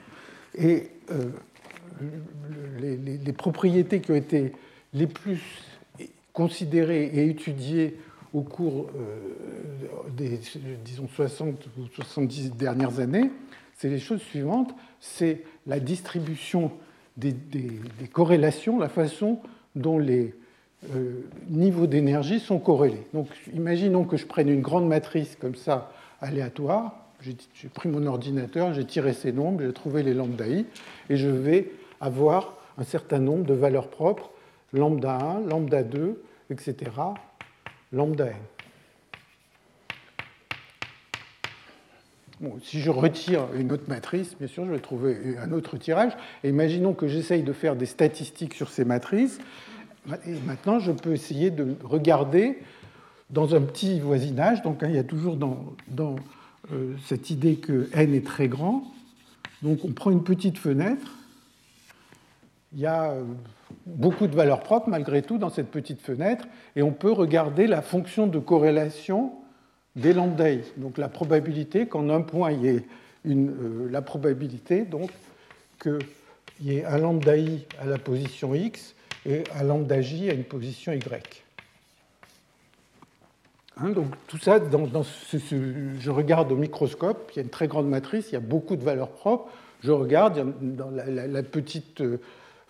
Et 0.56 0.92
euh, 1.10 1.32
les, 2.80 3.34
propriétés 3.34 4.00
qui 4.00 4.12
ont 4.12 4.16
été 4.16 4.54
les 4.94 5.08
plus 5.08 5.42
considérées 6.34 7.06
et 7.06 7.30
étudiées 7.30 7.98
au 8.34 8.42
cours 8.42 8.88
euh, 8.96 10.10
des 10.16 10.40
disons, 10.84 11.08
60 11.08 11.68
ou 11.78 11.88
70 11.94 12.52
dernières 12.52 13.00
années, 13.00 13.30
c'est 13.78 13.90
les 13.90 14.00
choses 14.00 14.22
suivantes. 14.22 14.74
C'est 15.00 15.44
la 15.68 15.80
distribution 15.80 16.72
des, 17.18 17.36
corrélations, 18.12 18.80
la 18.80 18.90
façon 18.90 19.40
dont 19.76 20.00
les 20.00 20.34
euh, 20.96 21.22
niveaux 21.50 21.88
d'énergie 21.88 22.40
sont 22.40 22.60
corrélés. 22.60 23.06
Donc 23.14 23.28
imaginons 23.54 24.04
que 24.04 24.18
je 24.18 24.26
prenne 24.26 24.50
une 24.50 24.62
grande 24.62 24.88
matrice 24.88 25.38
comme 25.40 25.56
ça, 25.56 25.92
aléatoire. 26.22 27.00
J'ai 27.22 27.70
pris 27.70 27.88
mon 27.88 28.06
ordinateur, 28.06 28.74
j'ai 28.74 28.84
tiré 28.84 29.14
ces 29.14 29.32
nombres, 29.32 29.62
j'ai 29.64 29.72
trouvé 29.72 30.04
les 30.04 30.14
lambda 30.14 30.46
i, 30.46 30.66
et 31.10 31.16
je 31.16 31.30
vais 31.30 31.72
avoir 32.02 32.58
un 32.78 32.84
certain 32.84 33.20
nombre 33.20 33.46
de 33.46 33.54
valeurs 33.54 33.88
propres, 33.88 34.30
lambda 34.74 35.18
1, 35.18 35.42
lambda 35.48 35.84
2, 35.84 36.22
etc., 36.50 36.92
lambda 37.94 38.30
si 42.62 42.80
je 42.80 42.90
retire 42.90 43.48
une 43.56 43.72
autre 43.72 43.88
matrice, 43.88 44.36
bien 44.38 44.48
sûr, 44.48 44.66
je 44.66 44.72
vais 44.72 44.80
trouver 44.80 45.36
un 45.42 45.52
autre 45.52 45.78
tirage. 45.78 46.14
Et 46.44 46.50
imaginons 46.50 46.94
que 46.94 47.08
j'essaye 47.08 47.44
de 47.44 47.54
faire 47.54 47.76
des 47.76 47.86
statistiques 47.86 48.54
sur 48.54 48.70
ces 48.70 48.86
matrices. 48.86 49.40
Et 50.28 50.34
maintenant, 50.46 50.80
je 50.80 50.92
peux 50.92 51.14
essayer 51.14 51.52
de 51.52 51.76
regarder 51.84 52.60
dans 53.30 53.56
un 53.56 53.62
petit 53.62 54.00
voisinage. 54.00 54.62
Donc, 54.62 54.84
hein, 54.84 54.88
il 54.90 54.96
y 54.96 55.00
a 55.00 55.04
toujours 55.04 55.38
dans, 55.38 55.74
dans 55.88 56.16
euh, 56.72 56.96
cette 57.06 57.30
idée 57.30 57.56
que 57.56 57.90
n 57.94 58.14
est 58.14 58.26
très 58.26 58.48
grand. 58.48 58.84
Donc, 59.62 59.86
on 59.86 59.94
prend 59.94 60.12
une 60.12 60.24
petite 60.24 60.58
fenêtre 60.58 61.08
il 62.74 62.80
y 62.80 62.86
a 62.86 63.12
euh, 63.12 63.24
beaucoup 63.86 64.28
de 64.28 64.36
valeurs 64.36 64.62
propres 64.62 64.90
malgré 64.90 65.22
tout 65.22 65.38
dans 65.38 65.50
cette 65.50 65.70
petite 65.70 66.02
fenêtre, 66.02 66.46
et 66.76 66.82
on 66.82 66.92
peut 66.92 67.12
regarder 67.12 67.68
la 67.68 67.82
fonction 67.82 68.28
de 68.28 68.40
corrélation 68.40 69.34
des 69.96 70.14
lambda 70.14 70.52
i. 70.52 70.62
Donc 70.78 70.98
la 70.98 71.10
probabilité 71.10 71.88
qu'en 71.88 72.10
un 72.10 72.22
point 72.22 72.52
il 72.52 72.62
y 72.62 72.68
ait 72.70 72.86
euh, 73.28 73.88
la 73.90 74.02
probabilité 74.02 74.86
donc 74.86 75.12
qu'il 75.82 76.00
y 76.62 76.78
ait 76.78 76.86
un 76.86 76.98
lambda 76.98 77.38
i 77.38 77.66
à 77.80 77.86
la 77.86 77.98
position 77.98 78.56
x 78.56 78.96
et 79.26 79.44
un 79.56 79.64
lambda 79.64 80.02
j 80.02 80.30
à 80.30 80.34
une 80.34 80.44
position 80.44 80.94
y. 80.94 81.44
Hein, 83.78 83.90
donc 83.90 84.08
tout 84.28 84.38
ça, 84.38 84.60
dans, 84.60 85.04
je 85.04 86.10
regarde 86.12 86.52
au 86.52 86.56
microscope, 86.56 87.32
il 87.34 87.38
y 87.38 87.40
a 87.40 87.44
une 87.44 87.50
très 87.50 87.68
grande 87.68 87.88
matrice, 87.88 88.30
il 88.30 88.34
y 88.34 88.38
a 88.38 88.42
beaucoup 88.42 88.76
de 88.76 88.84
valeurs 88.84 89.10
propres. 89.10 89.50
Je 89.82 89.92
regarde 89.92 90.54
dans 90.62 90.92
la, 90.92 91.44
petite 91.44 92.02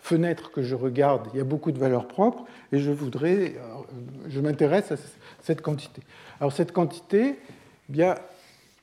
fenêtre 0.04 0.50
que 0.50 0.62
je 0.62 0.74
regarde, 0.74 1.28
il 1.32 1.38
y 1.38 1.40
a 1.40 1.44
beaucoup 1.44 1.72
de 1.72 1.78
valeurs 1.78 2.06
propres 2.06 2.44
et 2.72 2.78
je 2.78 2.90
voudrais, 2.90 3.54
euh, 3.56 4.28
je 4.28 4.38
m'intéresse 4.38 4.92
à 4.92 4.96
cette 5.40 5.62
quantité. 5.62 6.02
Alors 6.40 6.52
cette 6.52 6.72
quantité, 6.72 7.38
eh 7.88 7.92
bien, 7.92 8.14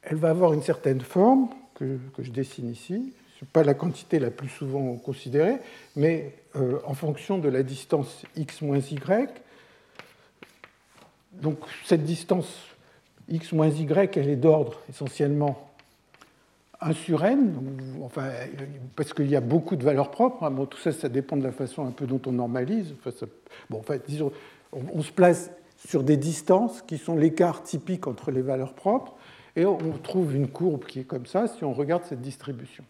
elle 0.02 0.18
va 0.18 0.32
avoir 0.32 0.52
une 0.54 0.64
certaine 0.64 1.00
forme 1.00 1.50
que, 1.76 2.00
je 2.18 2.32
dessine 2.32 2.72
ici. 2.72 3.14
Ce 3.38 3.46
n'est 3.46 3.50
pas 3.54 3.64
la 3.64 3.76
quantité 3.76 4.18
la 4.18 4.32
plus 4.32 4.50
souvent 4.50 4.96
considérée, 4.96 5.58
mais 5.96 6.34
euh, 6.56 6.80
en 6.86 6.96
fonction 6.96 7.38
de 7.38 7.50
la 7.50 7.62
distance 7.62 8.24
x 8.36 8.64
moins 8.64 8.80
y. 8.80 9.30
Donc 11.34 11.60
cette 11.86 12.04
distance 12.04 12.52
x 13.30 13.52
moins 13.52 13.70
y, 13.70 14.18
elle 14.18 14.30
est 14.30 14.36
d'ordre 14.36 14.80
essentiellement 14.90 15.71
1 16.82 16.94
sur 16.94 17.24
n, 17.24 17.54
enfin, 18.04 18.30
parce 18.96 19.14
qu'il 19.14 19.30
y 19.30 19.36
a 19.36 19.42
beaucoup 19.42 19.76
de 19.76 19.84
valeurs 19.84 20.10
propres. 20.10 20.44
Hein. 20.44 20.52
Bon, 20.52 20.66
tout 20.66 20.80
ça, 20.80 20.92
ça 20.92 21.10
dépend 21.10 21.38
de 21.38 21.44
la 21.44 21.52
façon 21.52 21.86
un 21.86 21.92
peu 21.92 22.08
dont 22.08 22.22
on 22.26 22.32
normalise. 22.32 22.96
Bon, 23.70 23.80
enfin, 23.80 23.98
disons, 24.08 24.32
on, 24.74 25.02
se 25.02 25.12
place 25.12 25.52
sur 25.88 26.04
des 26.04 26.18
distances 26.18 26.82
qui 26.82 26.98
sont 26.98 27.16
l'écart 27.16 27.62
typique 27.64 28.08
entre 28.08 28.32
les 28.32 28.42
valeurs 28.42 28.74
propres, 28.74 29.14
et 29.56 29.66
on 29.66 29.78
trouve 30.02 30.36
une 30.36 30.48
courbe 30.48 30.86
qui 30.86 31.02
est 31.02 31.04
comme 31.04 31.26
ça 31.26 31.48
si 31.48 31.64
on 31.64 31.74
regarde 31.74 32.04
cette 32.06 32.22
distribution. 32.22 32.84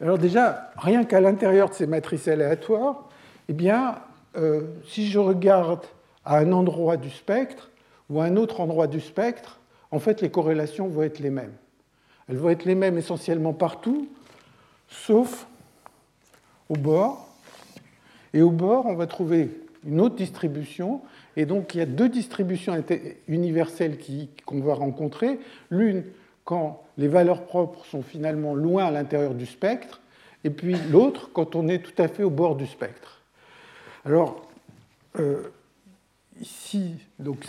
Alors 0.00 0.18
déjà, 0.18 0.70
rien 0.76 1.04
qu'à 1.04 1.20
l'intérieur 1.20 1.68
de 1.68 1.74
ces 1.74 1.86
matrices 1.86 2.28
aléatoires, 2.28 3.08
eh 3.48 3.52
bien, 3.52 3.96
euh, 4.36 4.62
si 4.86 5.06
je 5.08 5.18
regarde 5.18 5.84
à 6.24 6.38
un 6.38 6.52
endroit 6.52 6.96
du 6.96 7.10
spectre 7.10 7.70
ou 8.08 8.20
à 8.20 8.24
un 8.24 8.36
autre 8.36 8.60
endroit 8.60 8.86
du 8.86 9.00
spectre, 9.00 9.58
en 9.90 9.98
fait, 9.98 10.20
les 10.20 10.30
corrélations 10.30 10.88
vont 10.88 11.02
être 11.02 11.18
les 11.18 11.30
mêmes. 11.30 11.52
Elles 12.30 12.36
vont 12.36 12.50
être 12.50 12.64
les 12.64 12.76
mêmes 12.76 12.96
essentiellement 12.96 13.52
partout, 13.52 14.08
sauf 14.88 15.48
au 16.68 16.76
bord. 16.76 17.28
Et 18.32 18.40
au 18.40 18.50
bord, 18.50 18.86
on 18.86 18.94
va 18.94 19.08
trouver 19.08 19.50
une 19.84 20.00
autre 20.00 20.14
distribution. 20.14 21.00
Et 21.36 21.44
donc, 21.44 21.74
il 21.74 21.78
y 21.78 21.80
a 21.80 21.86
deux 21.86 22.08
distributions 22.08 22.80
universelles 23.26 23.98
qu'on 24.46 24.60
va 24.60 24.74
rencontrer. 24.74 25.40
L'une 25.70 26.04
quand 26.44 26.82
les 26.98 27.08
valeurs 27.08 27.44
propres 27.44 27.84
sont 27.86 28.02
finalement 28.02 28.54
loin 28.54 28.84
à 28.84 28.90
l'intérieur 28.90 29.34
du 29.34 29.46
spectre, 29.46 30.00
et 30.44 30.50
puis 30.50 30.76
l'autre 30.90 31.30
quand 31.32 31.54
on 31.54 31.68
est 31.68 31.78
tout 31.78 32.00
à 32.00 32.08
fait 32.08 32.22
au 32.22 32.30
bord 32.30 32.56
du 32.56 32.66
spectre. 32.66 33.20
Alors, 34.04 34.48
euh, 35.18 35.48
ici, 36.40 36.94
donc, 37.18 37.44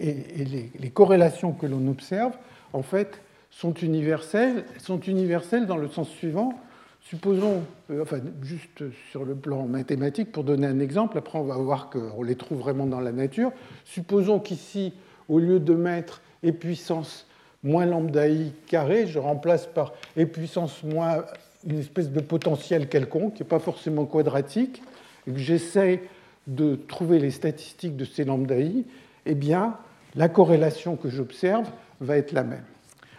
et, 0.00 0.70
les, 0.78 0.90
corrélations 0.90 1.52
que 1.52 1.66
l'on 1.66 1.86
observe, 1.88 2.32
en 2.72 2.82
fait, 2.82 3.20
sont 3.52 3.74
universelles, 3.74 4.64
sont 4.78 4.98
universelles 5.00 5.66
dans 5.66 5.76
le 5.76 5.88
sens 5.88 6.08
suivant. 6.08 6.58
Supposons, 7.00 7.62
euh, 7.90 8.02
enfin, 8.02 8.20
juste 8.42 8.84
sur 9.10 9.24
le 9.24 9.34
plan 9.34 9.66
mathématique, 9.66 10.32
pour 10.32 10.44
donner 10.44 10.66
un 10.66 10.80
exemple, 10.80 11.18
après 11.18 11.38
on 11.38 11.44
va 11.44 11.56
voir 11.56 11.90
qu'on 11.90 12.22
les 12.22 12.36
trouve 12.36 12.58
vraiment 12.58 12.86
dans 12.86 13.00
la 13.00 13.12
nature. 13.12 13.52
Supposons 13.84 14.40
qu'ici, 14.40 14.94
au 15.28 15.38
lieu 15.38 15.60
de 15.60 15.74
mettre 15.74 16.22
e 16.44 16.50
puissance 16.50 17.26
moins 17.62 17.86
lambda 17.86 18.28
i 18.28 18.52
carré, 18.66 19.06
je 19.06 19.18
remplace 19.18 19.66
par 19.66 19.92
e 20.18 20.24
puissance 20.24 20.82
moins 20.82 21.24
une 21.66 21.78
espèce 21.78 22.10
de 22.10 22.20
potentiel 22.20 22.88
quelconque, 22.88 23.34
qui 23.34 23.42
n'est 23.42 23.48
pas 23.48 23.60
forcément 23.60 24.06
quadratique, 24.06 24.82
et 25.26 25.32
que 25.32 25.38
j'essaie 25.38 26.02
de 26.46 26.74
trouver 26.74 27.20
les 27.20 27.30
statistiques 27.30 27.96
de 27.96 28.04
ces 28.04 28.24
lambda 28.24 28.58
i, 28.58 28.84
eh 29.26 29.34
bien, 29.34 29.76
la 30.16 30.28
corrélation 30.28 30.96
que 30.96 31.08
j'observe 31.08 31.68
va 32.00 32.16
être 32.16 32.32
la 32.32 32.42
même. 32.42 32.64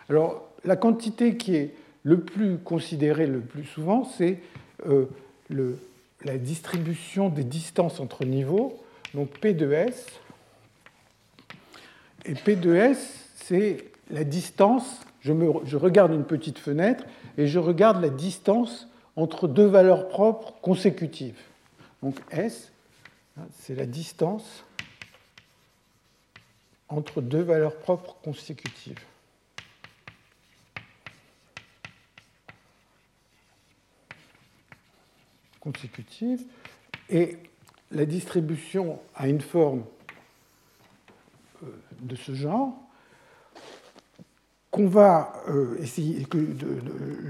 Alors, 0.10 0.50
la 0.64 0.76
quantité 0.76 1.38
qui 1.38 1.56
est 1.56 1.74
le 2.04 2.20
plus 2.20 2.58
considérée 2.58 3.28
le 3.28 3.40
plus 3.40 3.64
souvent, 3.64 4.04
c'est 4.04 4.40
euh, 4.88 5.06
la 6.24 6.38
distribution 6.38 7.30
des 7.30 7.44
distances 7.44 8.00
entre 8.00 8.26
niveaux, 8.26 8.82
donc 9.14 9.30
P 9.40 9.54
de 9.54 9.72
S. 9.72 10.08
Et 12.26 12.36
P 12.36 12.56
de 12.56 12.76
S, 12.76 13.30
c'est 13.36 13.86
la 14.10 14.24
distance, 14.24 15.02
je, 15.22 15.34
je 15.66 15.78
regarde 15.78 16.14
une 16.14 16.26
petite 16.26 16.60
fenêtre 16.60 17.06
et 17.38 17.48
je 17.48 17.60
regarde 17.60 18.02
la 18.02 18.10
distance 18.10 18.88
entre 19.16 19.48
deux 19.48 19.66
valeurs 19.66 20.08
propres 20.08 20.54
consécutives. 20.62 21.40
Donc 22.02 22.16
S, 22.32 22.72
c'est 23.60 23.76
la 23.76 23.86
distance 23.86 24.64
entre 26.90 27.22
deux 27.22 27.42
valeurs 27.42 27.78
propres 27.78 28.18
consécutives. 28.24 29.00
Et 37.10 37.38
la 37.92 38.06
distribution 38.06 39.00
a 39.16 39.28
une 39.28 39.42
forme 39.42 39.84
euh, 41.64 41.68
de 42.02 42.16
ce 42.16 42.34
genre 42.34 42.74
qu'on 44.72 44.88
va 44.88 45.34
euh, 45.50 45.78
essayer, 45.80 46.26
que 46.26 46.40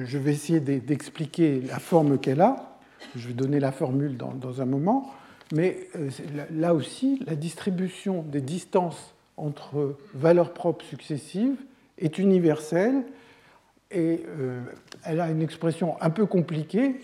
je 0.05 0.17
vais 0.17 0.31
essayer 0.31 0.61
d'expliquer 0.61 1.59
la 1.59 1.77
forme 1.77 2.17
qu'elle 2.17 2.39
a. 2.39 2.77
Je 3.17 3.27
vais 3.27 3.33
donner 3.33 3.59
la 3.59 3.73
formule 3.73 4.15
dans, 4.15 4.61
un 4.61 4.65
moment. 4.65 5.11
Mais 5.53 5.89
euh, 5.97 6.09
là 6.51 6.73
aussi, 6.73 7.21
la 7.27 7.35
distribution 7.35 8.23
des 8.23 8.39
distances 8.39 9.13
entre 9.35 9.97
valeurs 10.13 10.53
propres 10.53 10.85
successives 10.85 11.57
est 11.97 12.17
universelle 12.17 13.03
et 13.91 14.23
elle 15.03 15.19
a 15.19 15.29
une 15.29 15.41
expression 15.41 16.01
un 16.01 16.09
peu 16.09 16.25
compliquée 16.25 16.95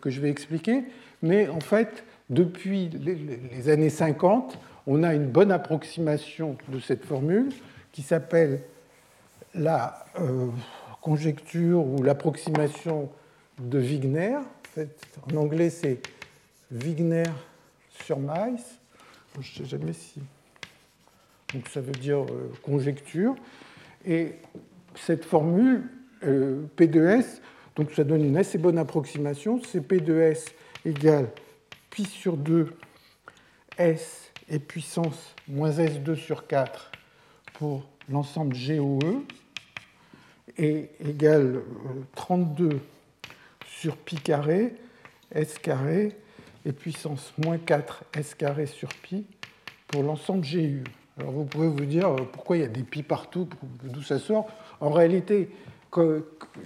que 0.00 0.10
je 0.10 0.20
vais 0.20 0.30
expliquer, 0.30 0.84
mais 1.22 1.48
en 1.48 1.60
fait, 1.60 2.04
depuis 2.30 2.88
les 2.88 3.68
années 3.68 3.90
50, 3.90 4.58
on 4.86 5.02
a 5.02 5.14
une 5.14 5.26
bonne 5.26 5.52
approximation 5.52 6.56
de 6.68 6.80
cette 6.80 7.04
formule 7.04 7.50
qui 7.92 8.02
s'appelle 8.02 8.62
la 9.54 10.06
euh, 10.18 10.48
conjecture 11.00 11.84
ou 11.84 12.02
l'approximation 12.02 13.10
de 13.60 13.78
Wigner. 13.78 14.38
En, 15.30 15.36
anglais, 15.36 15.70
c'est 15.70 16.00
Wigner 16.70 17.24
sur 18.04 18.18
Mice. 18.18 18.78
Je 19.34 19.38
ne 19.38 19.66
sais 19.66 19.70
jamais 19.76 19.92
si. 19.92 20.20
Donc 21.52 21.68
ça 21.68 21.80
veut 21.80 21.92
dire 21.92 22.22
euh, 22.22 22.52
conjecture. 22.62 23.34
Et 24.06 24.36
cette 24.94 25.24
formule, 25.24 25.82
euh, 26.24 26.62
P 26.76 26.86
de 26.86 27.04
S, 27.04 27.40
donc 27.78 27.92
ça 27.92 28.02
donne 28.02 28.24
une 28.24 28.36
assez 28.36 28.58
bonne 28.58 28.76
approximation. 28.76 29.62
C'est 29.62 29.80
P 29.80 30.00
de 30.00 30.18
S 30.20 30.46
égale 30.84 31.30
pi 31.90 32.04
sur 32.04 32.36
2 32.36 32.76
S 33.78 34.32
et 34.50 34.58
puissance 34.58 35.34
moins 35.46 35.70
S2 35.70 36.16
sur 36.16 36.48
4 36.48 36.90
pour 37.54 37.88
l'ensemble 38.08 38.56
GOE 38.56 39.24
est 40.56 40.90
égal 41.06 41.60
32 42.16 42.64
euh, 42.64 42.78
sur 43.66 43.96
pi 43.96 44.16
carré, 44.16 44.74
s 45.30 45.58
carré, 45.58 46.16
et 46.66 46.72
puissance 46.72 47.32
moins 47.38 47.58
4 47.58 48.02
s 48.16 48.34
carré 48.34 48.66
sur 48.66 48.88
pi 48.88 49.24
pour 49.86 50.02
l'ensemble 50.02 50.44
GU. 50.44 50.82
Alors 51.16 51.30
vous 51.30 51.44
pouvez 51.44 51.68
vous 51.68 51.84
dire 51.84 52.08
euh, 52.08 52.28
pourquoi 52.32 52.56
il 52.56 52.60
y 52.60 52.66
a 52.66 52.68
des 52.68 52.82
pi 52.82 53.04
partout, 53.04 53.48
d'où 53.84 54.02
ça 54.02 54.18
sort? 54.18 54.48
En 54.80 54.90
réalité, 54.90 55.50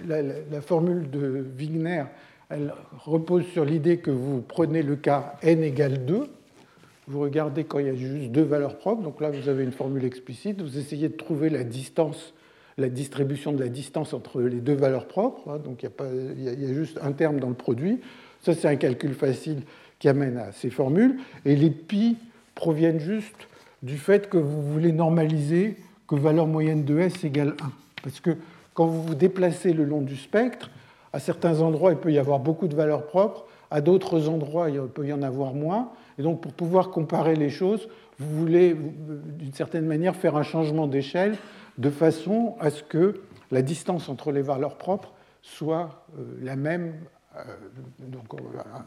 la, 0.05 0.61
formule 0.61 1.09
de 1.09 1.45
Wigner, 1.57 2.03
repose 2.99 3.45
sur 3.47 3.65
l'idée 3.65 3.97
que 3.97 4.11
vous 4.11 4.41
prenez 4.41 4.83
le 4.83 4.95
cas 4.95 5.35
n 5.41 5.63
égale 5.63 6.05
2, 6.05 6.27
vous 7.07 7.19
regardez 7.19 7.63
quand 7.63 7.79
il 7.79 7.87
y 7.87 7.89
a 7.89 7.95
juste 7.95 8.31
deux 8.31 8.43
valeurs 8.43 8.77
propres, 8.77 9.01
donc 9.01 9.19
là 9.19 9.29
vous 9.29 9.49
avez 9.49 9.63
une 9.63 9.71
formule 9.71 10.05
explicite, 10.05 10.61
vous 10.61 10.77
essayez 10.77 11.09
de 11.09 11.17
trouver 11.17 11.49
la 11.49 11.63
distance 11.63 12.33
la 12.77 12.89
distribution 12.89 13.51
de 13.51 13.59
la 13.59 13.69
distance 13.69 14.13
entre 14.13 14.41
les 14.41 14.59
deux 14.59 14.73
valeurs 14.73 15.07
propres, 15.07 15.49
hein, 15.49 15.59
donc 15.59 15.83
il 15.83 16.43
y, 16.43 16.47
a 16.47 16.73
juste 16.73 16.99
un 17.01 17.11
terme 17.11 17.39
dans 17.39 17.49
le 17.49 17.55
produit. 17.55 17.99
Ça, 18.41 18.53
c'est 18.53 18.67
un 18.67 18.75
calcul 18.75 19.13
facile 19.13 19.63
qui 19.99 20.09
amène 20.09 20.37
à 20.37 20.51
ces 20.51 20.69
formules. 20.69 21.17
Et 21.45 21.55
les 21.55 21.69
pi 21.69 22.17
proviennent 22.55 22.99
juste 22.99 23.47
du 23.83 23.97
fait 23.97 24.29
que 24.29 24.37
vous 24.37 24.61
voulez 24.61 24.91
normaliser 24.91 25.77
que 26.07 26.15
valeur 26.15 26.47
moyenne 26.47 26.83
de 26.83 26.99
S 26.99 27.23
égale 27.23 27.55
1. 27.61 27.71
Parce 28.03 28.19
que 28.19 28.31
quand 28.73 28.85
vous 28.85 29.03
vous 29.03 29.15
déplacez 29.15 29.73
le 29.73 29.83
long 29.83 30.01
du 30.01 30.15
spectre, 30.15 30.69
à 31.13 31.19
certains 31.19 31.61
endroits, 31.61 31.91
il 31.91 31.97
peut 31.97 32.11
y 32.11 32.17
avoir 32.17 32.39
beaucoup 32.39 32.67
de 32.67 32.75
valeurs 32.75 33.05
propres, 33.05 33.45
à 33.69 33.81
d'autres 33.81 34.27
endroits, 34.29 34.69
il 34.69 34.81
peut 34.81 35.05
y 35.05 35.13
en 35.13 35.21
avoir 35.21 35.53
moins. 35.53 35.91
Et 36.17 36.23
donc, 36.23 36.41
pour 36.41 36.53
pouvoir 36.53 36.89
comparer 36.89 37.35
les 37.35 37.49
choses, 37.49 37.87
vous 38.19 38.39
voulez, 38.39 38.75
d'une 38.75 39.53
certaine 39.53 39.85
manière, 39.85 40.15
faire 40.15 40.35
un 40.35 40.43
changement 40.43 40.87
d'échelle 40.87 41.37
de 41.77 41.89
façon 41.89 42.55
à 42.59 42.69
ce 42.69 42.83
que 42.83 43.21
la 43.51 43.61
distance 43.61 44.09
entre 44.09 44.31
les 44.31 44.41
valeurs 44.41 44.77
propres 44.77 45.13
soit 45.41 46.05
euh, 46.17 46.23
la 46.41 46.55
même 46.55 46.95
euh, 47.35 47.43
euh, 48.01 48.37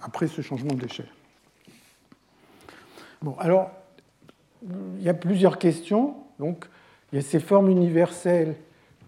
après 0.03 0.27
ce 0.27 0.41
changement 0.41 0.75
d'échelle. 0.75 1.09
Bon, 3.23 3.37
alors, 3.39 3.71
il 4.63 5.03
y 5.03 5.09
a 5.09 5.15
plusieurs 5.15 5.59
questions. 5.59 6.17
Donc, 6.39 6.67
il 7.13 7.17
y 7.17 7.19
a 7.19 7.23
ces 7.23 7.41
formes 7.41 7.71
universelles 7.71 8.57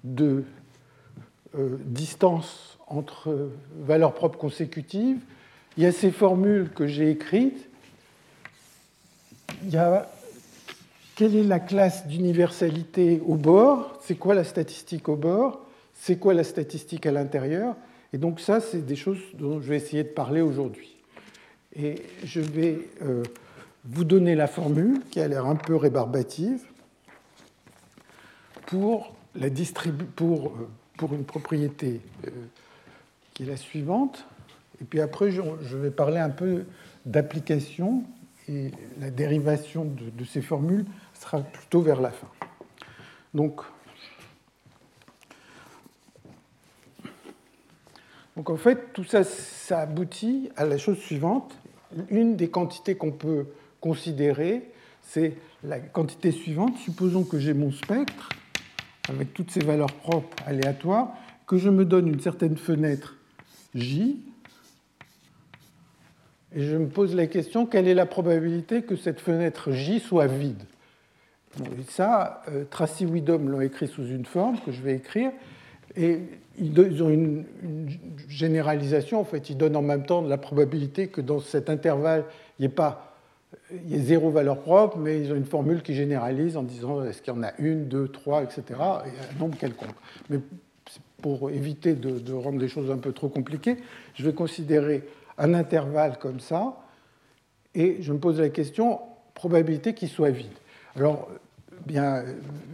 de 0.05 0.45
distance 1.85 2.79
entre 2.87 3.51
valeurs 3.81 4.15
propres 4.15 4.39
consécutives. 4.39 5.19
Il 5.77 5.83
y 5.83 5.87
a 5.87 5.93
ces 5.93 6.11
formules 6.11 6.71
que 6.75 6.87
j'ai 6.87 7.11
écrites. 7.11 7.69
Il 9.65 9.71
y 9.71 9.77
a 9.77 10.09
quelle 11.19 11.35
est 11.35 11.43
la 11.43 11.59
classe 11.59 12.07
d'universalité 12.07 13.21
au 13.27 13.35
bord? 13.35 13.99
C'est 14.05 14.15
quoi 14.15 14.37
la 14.37 14.45
statistique 14.45 15.09
au 15.09 15.17
bord? 15.17 15.67
C'est 15.95 16.17
quoi 16.17 16.33
la 16.33 16.45
statistique 16.45 17.07
à 17.07 17.11
l'intérieur? 17.11 17.75
Et 18.13 18.19
donc 18.19 18.39
ça, 18.39 18.61
c'est 18.61 18.87
des 18.87 18.95
choses 18.95 19.19
dont 19.35 19.61
je 19.61 19.69
vais 19.69 19.77
essayer 19.77 20.05
de 20.05 20.11
parler 20.11 20.41
aujourd'hui. 20.41 20.97
Et 21.75 21.97
je 22.25 22.41
vais 22.41 22.79
euh, 23.03 23.25
vous 23.85 24.05
donner 24.05 24.37
la 24.37 24.47
formule 24.47 25.01
qui 25.11 25.19
a 25.19 25.27
l'air 25.27 25.47
un 25.47 25.57
peu 25.57 25.75
rébarbative 25.75 26.63
pour, 28.67 29.13
la 29.35 29.49
pour, 30.15 30.47
euh, 30.47 30.69
pour 30.99 31.15
une 31.15 31.25
propriété 31.25 32.03
euh, 32.27 32.31
qui 33.33 33.45
est 33.45 33.47
la 33.47 33.57
suivante. 33.57 34.27
Et 34.83 34.85
puis 34.85 35.01
après, 35.01 35.31
je 35.31 35.77
vais 35.77 35.91
parler 35.91 36.19
un 36.19 36.29
peu 36.29 36.65
d'application 37.07 38.05
et 38.49 38.71
la 39.01 39.11
dérivation 39.11 39.85
de, 39.85 40.11
de 40.11 40.25
ces 40.25 40.43
formules 40.43 40.85
sera 41.15 41.41
plutôt 41.41 41.81
vers 41.81 42.01
la 42.01 42.11
fin. 42.11 42.29
Donc, 43.35 43.61
donc 48.37 48.51
en 48.51 48.57
fait, 48.57 48.93
tout 48.93 49.05
ça, 49.05 49.25
ça 49.25 49.81
aboutit 49.81 50.51
à 50.57 50.65
la 50.65 50.79
chose 50.79 50.99
suivante. 50.99 51.57
Une 52.11 52.37
des 52.37 52.51
quantités 52.51 52.97
qu'on 52.97 53.13
peut 53.13 53.47
considérer, 53.81 54.71
c'est 55.03 55.37
la 55.63 55.79
quantité 55.81 56.33
suivante. 56.33 56.77
Supposons 56.79 57.25
que 57.25 57.39
j'ai 57.39 57.55
mon 57.55 57.71
spectre 57.71 58.29
avec 59.09 59.35
toutes 59.35 59.51
ces 59.51 59.61
valeurs 59.61 59.93
propres 59.93 60.37
aléatoires, 60.47 61.09
que 61.47 61.57
je 61.57 61.71
me 61.71 61.85
donne 61.85 62.09
une 62.09 62.21
certaine 62.21 62.57
fenêtre 62.57 63.17
J, 63.75 64.19
et 66.55 66.63
je 66.63 66.77
me 66.77 66.87
pose 66.87 67.15
la 67.15 67.27
question, 67.27 67.67
quelle 67.67 67.89
est 67.89 67.95
la 67.95 68.07
probabilité 68.07 68.83
que 68.83 68.97
cette 68.97 69.21
fenêtre 69.21 69.73
J 69.73 70.01
soit 70.01 70.27
vide? 70.27 70.63
Ça, 71.89 72.43
euh, 72.49 72.65
Tracy 72.71 73.05
Widom 73.05 73.49
l'a 73.49 73.65
écrit 73.65 73.89
sous 73.89 74.07
une 74.07 74.25
forme 74.25 74.59
que 74.65 74.73
je 74.73 74.81
vais 74.81 74.95
écrire. 74.95 75.31
Et 75.97 76.21
ils 76.59 77.03
ont 77.03 77.09
une, 77.09 77.45
généralisation, 78.29 79.21
en 79.21 79.25
fait, 79.25 79.51
ils 79.51 79.57
donnent 79.57 79.77
en 79.77 79.83
même 79.83 80.05
temps 80.05 80.21
la 80.23 80.39
probabilité 80.39 81.09
que 81.09 81.21
dans 81.21 81.41
cet 81.41 81.71
intervalle, 81.71 82.25
il 82.59 82.63
n'y 82.63 82.67
ait 82.67 82.75
pas 82.75 83.08
il 83.73 83.91
y 83.91 83.95
ait 83.95 84.01
zéro 84.01 84.31
valeur 84.31 84.61
propre, 84.61 84.99
mais 84.99 85.21
ils 85.21 85.33
ont 85.33 85.37
une 85.37 85.45
formule 85.45 85.83
qui 85.83 85.95
généralise 85.95 86.57
en 86.57 86.63
disant 86.63 87.05
est-ce 87.05 87.23
qu'il 87.23 87.33
y 87.33 87.37
en 87.37 87.43
a 87.43 87.53
une, 87.59 87.87
deux, 87.87 88.09
trois, 88.09 88.43
etc., 88.43 88.63
et 88.71 89.37
un 89.37 89.39
nombre 89.39 89.57
quelconque. 89.59 89.95
Mais 90.31 90.39
pour 91.23 91.51
éviter 91.51 91.95
de, 91.95 92.19
de, 92.19 92.33
rendre 92.33 92.59
les 92.59 92.69
choses 92.69 92.91
un 92.91 92.99
peu 92.99 93.13
trop 93.13 93.29
compliquées, 93.29 93.79
je 94.15 94.25
vais 94.25 94.33
considérer 94.33 95.05
un 95.37 95.55
intervalle 95.55 96.19
comme 96.19 96.41
ça, 96.41 96.77
et 97.75 97.99
je 98.01 98.13
me 98.13 98.19
pose 98.19 98.41
la 98.41 98.49
question 98.49 99.01
probabilité 99.35 99.95
qu'il 99.95 100.09
soit 100.09 100.31
vide. 100.31 100.47
Alors, 100.97 101.29
bien, 101.87 102.25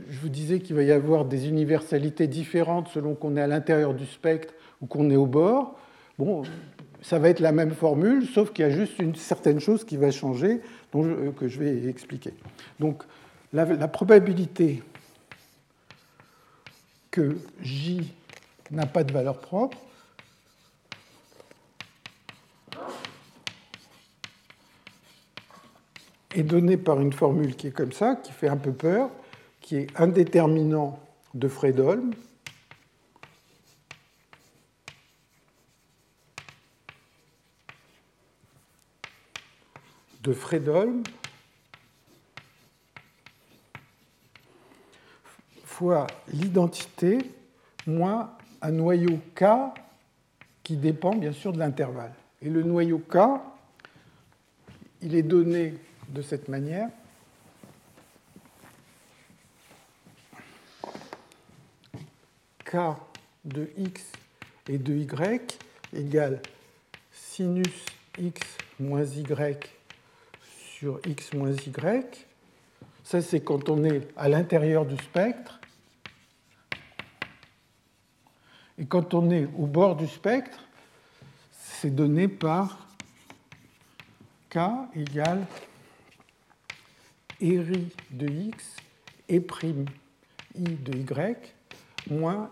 je 0.08 0.18
vous 0.18 0.28
disais 0.28 0.60
qu'il 0.60 0.76
va 0.76 0.82
y 0.82 0.92
avoir 0.92 1.24
des 1.24 1.48
universalités 1.48 2.26
différentes 2.26 2.88
selon 2.88 3.14
qu'on 3.14 3.36
est 3.36 3.40
à 3.40 3.46
l'intérieur 3.46 3.94
du 3.94 4.06
spectre 4.06 4.54
ou 4.80 4.86
qu'on 4.86 5.10
est 5.10 5.16
au 5.16 5.26
bord. 5.26 5.76
Bon, 6.18 6.42
ça 7.04 7.18
va 7.18 7.28
être 7.28 7.40
la 7.40 7.52
même 7.52 7.74
formule, 7.74 8.26
sauf 8.26 8.50
qu'il 8.50 8.64
y 8.64 8.68
a 8.68 8.70
juste 8.70 8.98
une 8.98 9.14
certaine 9.14 9.60
chose 9.60 9.84
qui 9.84 9.98
va 9.98 10.10
changer, 10.10 10.62
euh, 10.94 11.32
que 11.32 11.48
je 11.48 11.58
vais 11.58 11.86
expliquer. 11.86 12.32
Donc, 12.80 13.02
la, 13.52 13.66
la 13.66 13.88
probabilité 13.88 14.82
que 17.10 17.36
J 17.60 18.10
n'a 18.70 18.86
pas 18.86 19.04
de 19.04 19.12
valeur 19.12 19.38
propre 19.38 19.76
est 26.34 26.42
donnée 26.42 26.78
par 26.78 27.00
une 27.02 27.12
formule 27.12 27.54
qui 27.54 27.66
est 27.66 27.72
comme 27.72 27.92
ça, 27.92 28.16
qui 28.16 28.32
fait 28.32 28.48
un 28.48 28.56
peu 28.56 28.72
peur, 28.72 29.10
qui 29.60 29.76
est 29.76 29.88
un 29.96 30.08
déterminant 30.08 30.98
de 31.34 31.48
Fredholm 31.48 32.14
de 40.24 40.32
Fredholm 40.32 41.02
fois 45.64 46.06
l'identité 46.32 47.18
moins 47.86 48.32
un 48.62 48.70
noyau 48.70 49.20
K 49.34 49.44
qui 50.62 50.76
dépend 50.76 51.14
bien 51.14 51.32
sûr 51.32 51.52
de 51.52 51.58
l'intervalle. 51.58 52.14
Et 52.40 52.48
le 52.48 52.62
noyau 52.62 52.98
K, 52.98 53.18
il 55.02 55.14
est 55.14 55.22
donné 55.22 55.74
de 56.08 56.22
cette 56.22 56.48
manière. 56.48 56.88
K 62.64 62.76
de 63.44 63.68
x 63.76 64.10
et 64.68 64.78
de 64.78 64.94
y 64.94 65.40
égale 65.92 66.40
sinus 67.12 67.84
x 68.18 68.40
moins 68.80 69.04
y 69.04 69.83
x 71.06 71.32
moins 71.34 71.52
y. 71.52 72.26
Ça, 73.02 73.20
c'est 73.20 73.40
quand 73.40 73.68
on 73.68 73.84
est 73.84 74.08
à 74.16 74.28
l'intérieur 74.28 74.86
du 74.86 74.96
spectre. 74.96 75.60
Et 78.78 78.86
quand 78.86 79.14
on 79.14 79.30
est 79.30 79.46
au 79.56 79.66
bord 79.66 79.96
du 79.96 80.08
spectre, 80.08 80.58
c'est 81.52 81.94
donné 81.94 82.28
par 82.28 82.88
k 84.50 84.58
égale 84.94 85.46
ri 87.40 87.88
de 88.10 88.26
x 88.26 88.76
et 89.28 89.40
prime 89.40 89.84
i 90.54 90.64
de 90.64 90.96
y 90.96 91.36
moins 92.10 92.50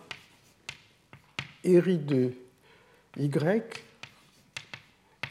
ri 1.65 1.99
de 1.99 2.35
y 3.17 3.63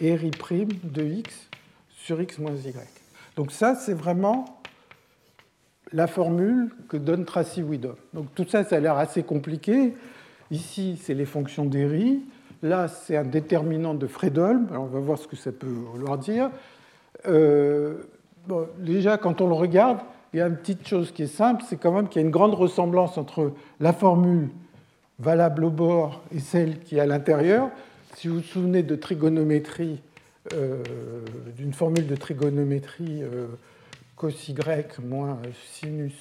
ri 0.01 0.31
prime 0.31 0.73
de 0.83 1.03
x 1.03 1.50
sur 2.05 2.21
x 2.21 2.39
moins 2.39 2.55
y. 2.55 2.75
Donc 3.35 3.51
ça, 3.51 3.75
c'est 3.75 3.93
vraiment 3.93 4.61
la 5.93 6.07
formule 6.07 6.69
que 6.89 6.97
donne 6.97 7.25
Tracy 7.25 7.61
Widom. 7.61 7.95
Donc 8.13 8.27
tout 8.35 8.45
ça, 8.47 8.63
ça 8.63 8.77
a 8.77 8.79
l'air 8.79 8.97
assez 8.97 9.23
compliqué. 9.23 9.93
Ici, 10.49 10.99
c'est 11.01 11.13
les 11.13 11.25
fonctions 11.25 11.65
d'Eri. 11.65 12.21
Là, 12.63 12.87
c'est 12.87 13.17
un 13.17 13.23
déterminant 13.23 13.93
de 13.93 14.07
Fredholm. 14.07 14.67
Alors, 14.69 14.83
on 14.83 14.87
va 14.87 14.99
voir 14.99 15.17
ce 15.17 15.27
que 15.27 15.35
ça 15.35 15.51
peut 15.51 15.67
vouloir 15.67 16.17
dire. 16.17 16.51
Euh, 17.27 18.03
déjà, 18.77 19.17
quand 19.17 19.41
on 19.41 19.47
le 19.47 19.53
regarde, 19.53 19.99
il 20.33 20.37
y 20.37 20.41
a 20.41 20.47
une 20.47 20.57
petite 20.57 20.87
chose 20.87 21.11
qui 21.11 21.23
est 21.23 21.27
simple, 21.27 21.63
c'est 21.67 21.77
quand 21.77 21.91
même 21.91 22.07
qu'il 22.07 22.21
y 22.21 22.23
a 22.23 22.25
une 22.25 22.31
grande 22.31 22.53
ressemblance 22.53 23.17
entre 23.17 23.53
la 23.79 23.91
formule 23.91 24.49
valable 25.19 25.65
au 25.65 25.69
bord 25.69 26.23
et 26.33 26.39
celle 26.39 26.79
qui 26.79 26.97
est 26.97 26.99
à 26.99 27.05
l'intérieur. 27.05 27.69
Si 28.15 28.27
vous 28.27 28.35
vous 28.35 28.41
souvenez 28.41 28.83
de 28.83 28.95
trigonométrie 28.95 30.01
d'une 30.49 31.73
formule 31.73 32.07
de 32.07 32.15
trigonométrie 32.15 33.21
euh, 33.21 33.47
cos 34.15 34.29
y 34.29 34.55
moins 35.03 35.39
sinus 35.71 36.13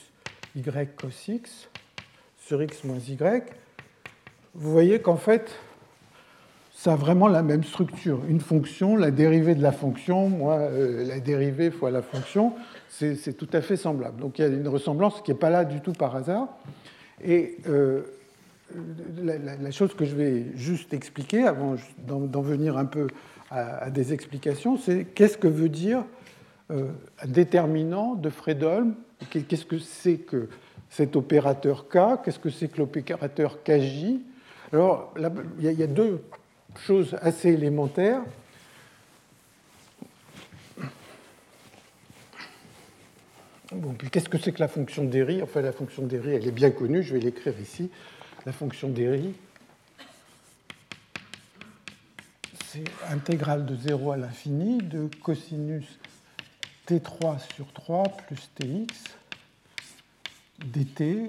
y 0.54 0.62
cos 0.94 1.08
x 1.28 1.68
sur 2.38 2.62
x 2.62 2.84
moins 2.84 2.98
y, 2.98 3.44
vous 4.54 4.72
voyez 4.72 5.00
qu'en 5.00 5.16
fait, 5.16 5.54
ça 6.74 6.94
a 6.94 6.96
vraiment 6.96 7.28
la 7.28 7.42
même 7.42 7.62
structure. 7.62 8.20
Une 8.28 8.40
fonction, 8.40 8.96
la 8.96 9.10
dérivée 9.10 9.54
de 9.54 9.62
la 9.62 9.72
fonction, 9.72 10.28
moins 10.28 10.58
euh, 10.58 11.06
la 11.06 11.20
dérivée 11.20 11.70
fois 11.70 11.90
la 11.90 12.02
fonction, 12.02 12.54
c'est 12.88 13.36
tout 13.36 13.48
à 13.52 13.62
fait 13.62 13.76
semblable. 13.76 14.20
Donc 14.20 14.38
il 14.38 14.42
y 14.42 14.44
a 14.44 14.48
une 14.48 14.68
ressemblance 14.68 15.22
qui 15.22 15.30
n'est 15.30 15.38
pas 15.38 15.50
là 15.50 15.64
du 15.64 15.80
tout 15.80 15.92
par 15.92 16.16
hasard. 16.16 16.48
Et 17.24 17.58
la, 19.22 19.70
chose 19.70 19.94
que 19.94 20.04
je 20.04 20.14
vais 20.14 20.46
juste 20.54 20.92
expliquer, 20.92 21.44
avant 21.46 21.76
d'en 22.06 22.42
venir 22.42 22.76
un 22.76 22.84
peu 22.84 23.06
à, 23.50 23.90
des 23.90 24.12
explications, 24.12 24.76
c'est 24.76 25.04
qu'est-ce 25.04 25.36
que 25.36 25.48
veut 25.48 25.68
dire 25.68 26.04
euh, 26.70 26.90
un 27.20 27.26
déterminant 27.26 28.14
de 28.14 28.30
Fredholm 28.30 28.94
Qu'est-ce 29.28 29.66
que 29.66 29.78
c'est 29.78 30.16
que 30.16 30.48
cet 30.88 31.14
opérateur 31.16 31.88
K 31.88 32.22
Qu'est-ce 32.24 32.38
que 32.38 32.48
c'est 32.48 32.68
que 32.68 32.78
l'opérateur 32.78 33.62
KJ 33.62 34.20
Alors, 34.72 35.12
il 35.58 35.70
y, 35.70 35.82
a 35.82 35.86
deux 35.86 36.22
choses 36.76 37.16
assez 37.20 37.50
élémentaires. 37.50 38.22
Bon, 43.72 43.94
qu'est-ce 44.10 44.28
que 44.28 44.38
c'est 44.38 44.52
que 44.52 44.60
la 44.60 44.68
fonction 44.68 45.04
d'Eri 45.04 45.42
Enfin, 45.42 45.60
la 45.60 45.72
fonction 45.72 46.02
d'Eri, 46.04 46.30
elle 46.30 46.46
est 46.46 46.52
bien 46.52 46.70
connue, 46.70 47.02
je 47.02 47.14
vais 47.14 47.20
l'écrire 47.20 47.54
ici. 47.60 47.90
La 48.46 48.52
fonction 48.52 48.88
d'Eri, 48.88 49.34
c'est 52.72 52.84
intégrale 53.10 53.66
de 53.66 53.74
0 53.74 54.12
à 54.12 54.16
l'infini 54.16 54.78
de 54.78 55.08
cosinus 55.24 55.98
t3 56.86 57.38
sur 57.54 57.72
3 57.72 58.04
plus 58.28 58.48
tx 58.54 58.86
dt. 60.66 61.26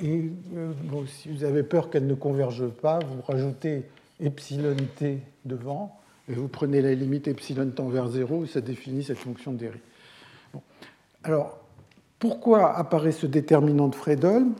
Et 0.00 0.30
euh, 0.54 0.72
si 1.06 1.30
vous 1.30 1.42
avez 1.42 1.64
peur 1.64 1.90
qu'elle 1.90 2.06
ne 2.06 2.14
converge 2.14 2.68
pas, 2.68 3.00
vous 3.00 3.22
rajoutez 3.22 3.88
epsilon 4.20 4.76
t 4.96 5.20
devant 5.44 5.98
et 6.28 6.34
vous 6.34 6.46
prenez 6.46 6.80
la 6.80 6.94
limite 6.94 7.26
epsilon 7.26 7.70
tend 7.70 7.88
vers 7.88 8.08
0 8.08 8.44
et 8.44 8.46
ça 8.46 8.60
définit 8.60 9.02
cette 9.02 9.18
fonction 9.18 9.52
d'Eri. 9.52 9.80
Bon. 10.52 10.62
Alors, 11.24 11.58
pourquoi 12.20 12.76
apparaît 12.76 13.12
ce 13.12 13.26
déterminant 13.26 13.88
de 13.88 13.96
Fredholm 13.96 14.54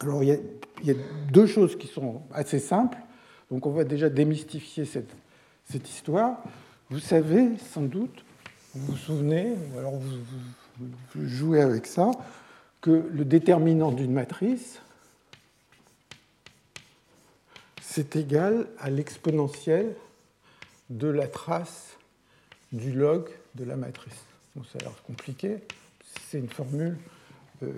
Alors, 0.00 0.22
il 0.22 0.30
y, 0.30 0.40
il 0.82 0.88
y, 0.88 0.90
a, 0.92 0.94
deux 1.30 1.46
choses 1.46 1.76
qui 1.76 1.88
sont 1.88 2.22
assez 2.32 2.58
simples. 2.58 2.98
Donc, 3.50 3.66
on 3.66 3.70
va 3.70 3.84
déjà 3.84 4.08
démystifier 4.08 4.84
cette, 4.84 5.10
cette 5.70 5.88
histoire. 5.88 6.38
Vous 6.90 7.00
savez 7.00 7.48
sans 7.72 7.82
doute, 7.82 8.24
vous 8.74 8.92
vous 8.92 8.96
souvenez, 8.96 9.54
ou 9.72 9.78
alors 9.78 9.94
vous, 9.96 11.26
jouez 11.26 11.60
avec 11.60 11.86
ça, 11.86 12.10
que 12.80 13.08
le 13.10 13.24
déterminant 13.24 13.90
d'une 13.90 14.12
matrice, 14.12 14.80
c'est 17.80 18.16
égal 18.16 18.66
à 18.78 18.90
l'exponentielle 18.90 19.96
de 20.90 21.08
la 21.08 21.26
trace 21.26 21.96
du 22.72 22.92
log 22.92 23.28
de 23.54 23.64
la 23.64 23.76
matrice. 23.76 24.24
ça 24.70 24.78
a 24.78 24.82
l'air 24.82 25.02
compliqué. 25.06 25.58
C'est 26.28 26.38
une 26.38 26.48
formule 26.48 26.98
euh, 27.62 27.72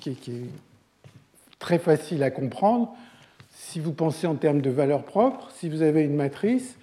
qui, 0.00 0.14
qui, 0.14 0.30
est, 0.30 0.50
très 1.58 1.78
facile 1.78 2.22
à 2.22 2.30
comprendre. 2.30 2.94
Si 3.50 3.80
vous 3.80 3.92
pensez 3.92 4.26
en 4.26 4.36
termes 4.36 4.60
de 4.60 4.70
valeur 4.70 5.04
propre, 5.04 5.50
si 5.56 5.68
vous 5.68 5.82
avez 5.82 6.02
une 6.02 6.14
matrice, 6.14 6.76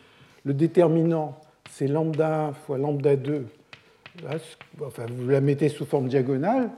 le 0.45 0.53
déterminant, 0.53 1.39
c'est 1.69 1.88
lambda 1.88 2.47
1 2.47 2.53
fois 2.53 2.77
lambda 2.77 3.15
2. 3.15 3.45
enfin, 4.86 5.06
vous 5.10 5.29
la 5.29 5.41
mettez 5.41 5.69
sous 5.69 5.86
forme 5.86 6.08
diagonale. 6.08 6.69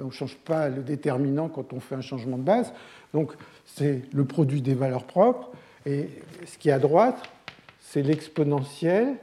On 0.00 0.06
ne 0.06 0.10
change 0.10 0.36
pas 0.36 0.68
le 0.68 0.82
déterminant 0.82 1.48
quand 1.48 1.72
on 1.72 1.80
fait 1.80 1.96
un 1.96 2.02
changement 2.02 2.38
de 2.38 2.44
base. 2.44 2.72
Donc, 3.12 3.32
c'est 3.64 4.02
le 4.12 4.24
produit 4.24 4.62
des 4.62 4.74
valeurs 4.74 5.04
propres. 5.04 5.50
Et 5.86 6.08
ce 6.46 6.58
qui 6.58 6.68
est 6.68 6.72
à 6.72 6.78
droite, 6.78 7.20
c'est 7.80 8.02
l'exponentielle. 8.02 9.16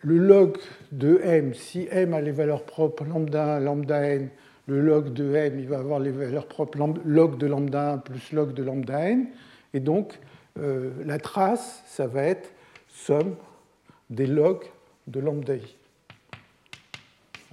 Le 0.00 0.18
log 0.18 0.58
de 0.92 1.20
m, 1.24 1.54
si 1.54 1.88
m 1.90 2.14
a 2.14 2.20
les 2.20 2.30
valeurs 2.30 2.64
propres 2.64 3.04
lambda 3.04 3.56
1, 3.56 3.60
lambda 3.60 4.06
n, 4.06 4.28
le 4.66 4.80
log 4.80 5.12
de 5.12 5.34
m, 5.34 5.58
il 5.58 5.66
va 5.66 5.78
avoir 5.78 5.98
les 5.98 6.10
valeurs 6.10 6.46
propres 6.46 6.78
log 7.04 7.38
de 7.38 7.46
lambda 7.46 7.94
1 7.94 7.98
plus 7.98 8.32
log 8.32 8.52
de 8.52 8.62
lambda 8.62 9.08
n. 9.08 9.26
Et 9.72 9.80
donc, 9.80 10.20
euh, 10.58 10.92
la 11.04 11.18
trace, 11.18 11.82
ça 11.86 12.06
va 12.06 12.22
être 12.22 12.53
somme 12.94 13.34
des 14.08 14.26
logs 14.26 14.64
de 15.06 15.20
lambda 15.20 15.56
i. 15.56 15.76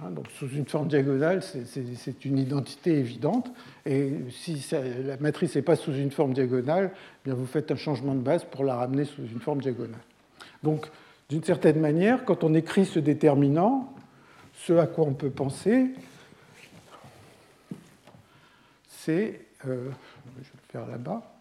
Hein, 0.00 0.10
donc, 0.10 0.26
sous 0.30 0.48
une 0.48 0.66
forme 0.66 0.88
diagonale, 0.88 1.42
c'est 1.42 2.24
une 2.24 2.38
identité 2.38 2.98
évidente. 2.98 3.50
Et 3.84 4.12
si 4.30 4.64
la 4.72 5.16
matrice 5.18 5.54
n'est 5.56 5.62
pas 5.62 5.76
sous 5.76 5.92
une 5.92 6.10
forme 6.10 6.32
diagonale, 6.32 6.92
eh 6.94 7.28
bien 7.28 7.34
vous 7.34 7.46
faites 7.46 7.70
un 7.70 7.76
changement 7.76 8.14
de 8.14 8.20
base 8.20 8.44
pour 8.44 8.64
la 8.64 8.76
ramener 8.76 9.04
sous 9.04 9.26
une 9.26 9.40
forme 9.40 9.60
diagonale. 9.60 10.00
Donc, 10.62 10.86
d'une 11.28 11.44
certaine 11.44 11.80
manière, 11.80 12.24
quand 12.24 12.44
on 12.44 12.54
écrit 12.54 12.84
ce 12.84 12.98
déterminant, 12.98 13.92
ce 14.54 14.74
à 14.74 14.86
quoi 14.86 15.04
on 15.06 15.14
peut 15.14 15.30
penser, 15.30 15.90
c'est, 18.88 19.40
euh, 19.66 19.88
je 20.24 20.30
vais 20.30 20.50
le 20.54 20.70
faire 20.70 20.86
là-bas, 20.86 21.31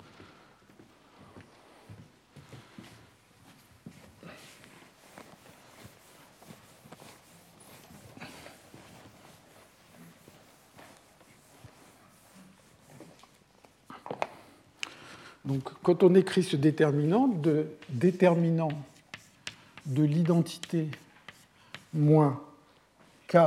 Donc, 15.45 15.63
quand 15.81 16.03
on 16.03 16.13
écrit 16.13 16.43
ce 16.43 16.55
déterminant, 16.55 17.27
de 17.27 17.65
déterminant 17.89 18.69
de 19.87 20.03
l'identité 20.03 20.89
moins 21.93 22.41
k, 23.27 23.37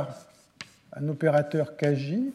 un 0.93 1.07
opérateur 1.07 1.77
kj, 1.77 2.33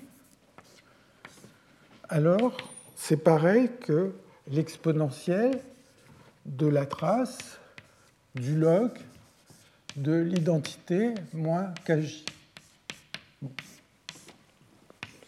alors 2.08 2.56
c'est 2.96 3.18
pareil 3.18 3.70
que 3.80 4.12
l'exponentielle 4.48 5.60
de 6.46 6.66
la 6.66 6.86
trace 6.86 7.58
du 8.34 8.56
log 8.56 8.90
de 9.96 10.14
l'identité 10.14 11.14
moins 11.34 11.72
kj. 11.84 12.24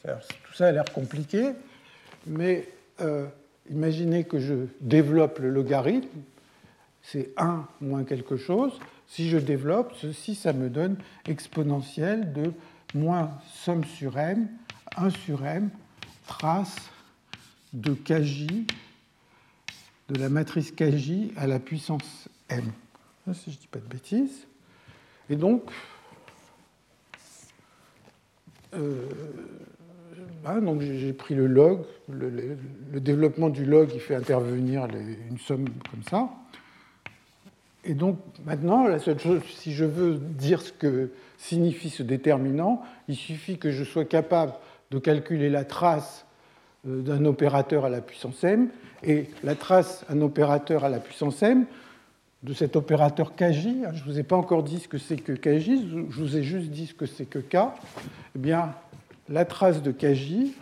Tout 0.04 0.54
ça 0.54 0.68
a 0.68 0.72
l'air 0.72 0.84
compliqué, 0.92 1.52
mais 2.26 2.68
euh, 3.00 3.26
imaginez 3.70 4.24
que 4.24 4.38
je 4.38 4.66
développe 4.80 5.38
le 5.38 5.50
logarithme, 5.50 6.20
c'est 7.02 7.32
1 7.36 7.66
moins 7.80 8.04
quelque 8.04 8.36
chose. 8.36 8.78
Si 9.08 9.28
je 9.28 9.38
développe, 9.38 9.92
ceci, 10.00 10.34
ça 10.34 10.52
me 10.52 10.70
donne 10.70 10.96
exponentielle 11.26 12.32
de 12.32 12.52
moins 12.94 13.30
somme 13.52 13.84
sur 13.84 14.18
m, 14.18 14.48
1 14.96 15.10
sur 15.10 15.44
m, 15.44 15.70
trace 16.26 16.76
de 17.72 17.94
kj, 17.94 18.66
de 20.08 20.18
la 20.18 20.28
matrice 20.28 20.72
kj 20.72 21.32
à 21.36 21.46
la 21.46 21.58
puissance 21.58 22.28
m. 22.48 22.64
Si 23.32 23.50
je 23.50 23.56
ne 23.56 23.60
dis 23.60 23.68
pas 23.68 23.78
de 23.78 23.86
bêtises. 23.86 24.46
Et 25.30 25.36
donc, 25.36 25.70
euh, 28.74 29.08
ah, 30.44 30.60
donc 30.60 30.80
j'ai 30.80 31.12
pris 31.12 31.34
le 31.34 31.46
log, 31.46 31.80
le, 32.08 33.00
développement 33.00 33.48
du 33.48 33.64
log, 33.64 33.90
il 33.94 34.00
fait 34.00 34.14
intervenir 34.14 34.86
une 35.30 35.38
somme 35.38 35.66
comme 35.90 36.02
ça. 36.08 36.30
Et 37.84 37.94
donc 37.94 38.18
maintenant, 38.44 38.86
la 38.86 38.98
seule 38.98 39.18
chose, 39.18 39.40
si 39.48 39.72
je 39.72 39.84
veux 39.84 40.14
dire 40.16 40.60
ce 40.60 40.72
que 40.72 41.10
signifie 41.38 41.90
ce 41.90 42.02
déterminant, 42.02 42.82
il 43.08 43.16
suffit 43.16 43.58
que 43.58 43.70
je 43.70 43.82
sois 43.84 44.04
capable 44.04 44.52
de 44.90 44.98
calculer 44.98 45.50
la 45.50 45.64
trace 45.64 46.26
euh, 46.86 47.02
d'un 47.02 47.24
opérateur 47.24 47.84
à 47.84 47.88
la 47.88 48.00
puissance 48.00 48.42
m, 48.44 48.68
et 49.02 49.28
la 49.42 49.54
trace 49.54 50.04
d'un 50.08 50.20
opérateur 50.20 50.84
à 50.84 50.88
la 50.88 51.00
puissance 51.00 51.42
m, 51.42 51.66
de 52.42 52.52
cet 52.52 52.76
opérateur 52.76 53.34
kj, 53.34 53.66
hein, 53.66 53.92
je 53.94 54.00
ne 54.00 54.04
vous 54.04 54.18
ai 54.18 54.22
pas 54.22 54.36
encore 54.36 54.62
dit 54.62 54.78
ce 54.78 54.88
que 54.88 54.98
c'est 54.98 55.16
que 55.16 55.32
kj, 55.32 55.70
je 56.10 56.20
vous 56.20 56.36
ai 56.36 56.42
juste 56.42 56.70
dit 56.70 56.86
ce 56.86 56.94
que 56.94 57.06
c'est 57.06 57.26
que 57.26 57.38
k, 57.38 57.56
eh 57.56 58.38
bien, 58.38 58.74
la 59.32 59.46
trace 59.46 59.82
de 59.82 59.92
kj, 59.92 60.52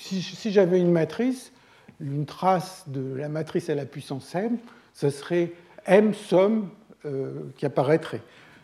si, 0.00 0.50
j'avais 0.50 0.80
une 0.80 0.90
matrice, 0.90 1.52
une 2.00 2.24
trace 2.24 2.84
de 2.86 3.14
la 3.14 3.28
matrice 3.28 3.68
à 3.68 3.74
la 3.74 3.84
puissance 3.84 4.34
m, 4.34 4.56
ce 4.94 5.10
serait 5.10 5.52
m 5.84 6.14
somme 6.14 6.70
euh, 7.04 7.52
qui 7.58 7.66
apparaîtrait. 7.66 8.22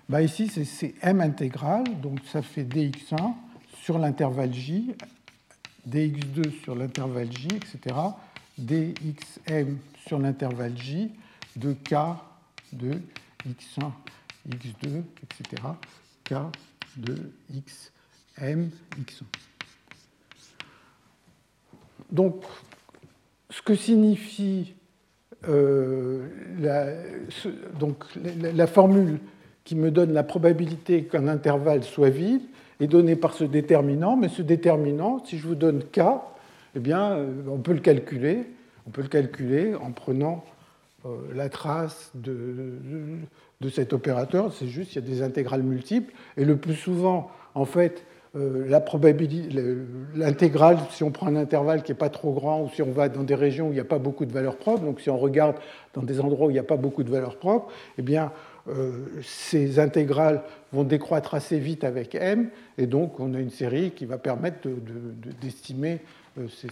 Bah 0.08 0.22
ici, 0.22 0.48
c'est 0.48 0.94
m 1.02 1.20
intégrale, 1.20 1.84
donc 2.00 2.20
ça 2.32 2.40
fait 2.40 2.64
dx1 2.64 3.34
sur 3.82 3.98
l'intervalle 3.98 4.54
j, 4.54 4.94
dx2 5.86 6.62
sur 6.62 6.74
l'intervalle 6.74 7.30
j, 7.30 7.48
etc., 7.48 7.96
dxm 8.56 9.76
sur 10.06 10.18
l'intervalle 10.18 10.78
j 10.78 11.10
de 11.56 11.74
k 11.74 11.94
de 12.72 13.02
x1, 13.46 13.90
x2, 14.48 15.02
etc., 15.22 15.62
k 16.24 16.34
de 16.96 17.14
xm, 17.50 18.68
x1. 19.00 19.22
Donc, 22.10 22.44
ce 23.50 23.62
que 23.62 23.74
signifie 23.74 24.74
euh, 25.48 26.28
la, 26.60 26.92
la, 28.52 28.66
formule 28.66 29.18
qui 29.64 29.74
me 29.74 29.90
donne 29.90 30.12
la 30.12 30.22
probabilité 30.22 31.04
qu'un 31.04 31.28
intervalle 31.28 31.82
soit 31.82 32.10
vide 32.10 32.42
est 32.80 32.86
donnée 32.86 33.16
par 33.16 33.34
ce 33.34 33.44
déterminant, 33.44 34.16
mais 34.16 34.28
ce 34.28 34.42
déterminant, 34.42 35.24
si 35.24 35.38
je 35.38 35.46
vous 35.46 35.54
donne 35.54 35.82
k, 35.84 36.00
eh 36.76 36.80
bien, 36.80 37.12
euh, 37.12 37.42
on 37.48 37.58
peut 37.58 37.72
le 37.72 37.80
calculer. 37.80 38.46
On 38.86 38.90
peut 38.90 39.02
le 39.02 39.08
calculer 39.08 39.74
en 39.74 39.92
prenant 39.92 40.44
la 41.34 41.48
trace 41.48 42.10
de, 42.14 42.48
cet 43.70 43.92
opérateur. 43.92 44.52
C'est 44.52 44.68
juste, 44.68 44.92
il 44.92 44.94
y 44.96 44.98
a 44.98 45.06
des 45.06 45.22
intégrales 45.22 45.62
multiples. 45.62 46.12
Et 46.36 46.44
le 46.44 46.56
plus 46.56 46.74
souvent, 46.74 47.30
en 47.54 47.64
fait, 47.64 48.04
euh, 48.36 48.66
l'intégrale, 50.16 50.78
si 50.90 51.04
on 51.04 51.12
prend 51.12 51.28
un 51.28 51.36
intervalle 51.36 51.82
qui 51.82 51.92
n'est 51.92 51.98
pas 51.98 52.08
trop 52.08 52.32
grand 52.32 52.64
ou 52.64 52.68
si 52.68 52.82
on 52.82 52.90
va 52.90 53.08
dans 53.08 53.22
des 53.22 53.36
régions 53.36 53.68
où 53.68 53.70
il 53.70 53.74
n'y 53.74 53.80
a 53.80 53.84
pas 53.84 54.00
beaucoup 54.00 54.26
de 54.26 54.32
valeurs 54.32 54.56
propres, 54.56 54.82
donc 54.82 55.00
si 55.00 55.08
on 55.08 55.18
regarde 55.18 55.56
dans 55.92 56.02
des 56.02 56.20
endroits 56.20 56.48
où 56.48 56.50
il 56.50 56.54
n'y 56.54 56.58
a 56.58 56.64
pas 56.64 56.76
beaucoup 56.76 57.04
de 57.04 57.10
valeurs 57.10 57.36
propres, 57.36 57.72
eh 57.96 58.02
bien, 58.02 58.32
euh, 58.68 59.06
ces 59.22 59.78
intégrales 59.78 60.42
vont 60.72 60.82
décroître 60.82 61.34
assez 61.34 61.60
vite 61.60 61.84
avec 61.84 62.14
m, 62.16 62.50
et 62.76 62.86
donc 62.86 63.20
on 63.20 63.34
a 63.34 63.38
une 63.38 63.50
série 63.50 63.92
qui 63.92 64.04
va 64.04 64.18
permettre 64.18 64.68
d'estimer 65.40 66.00
euh, 66.38 66.48
ces, 66.48 66.68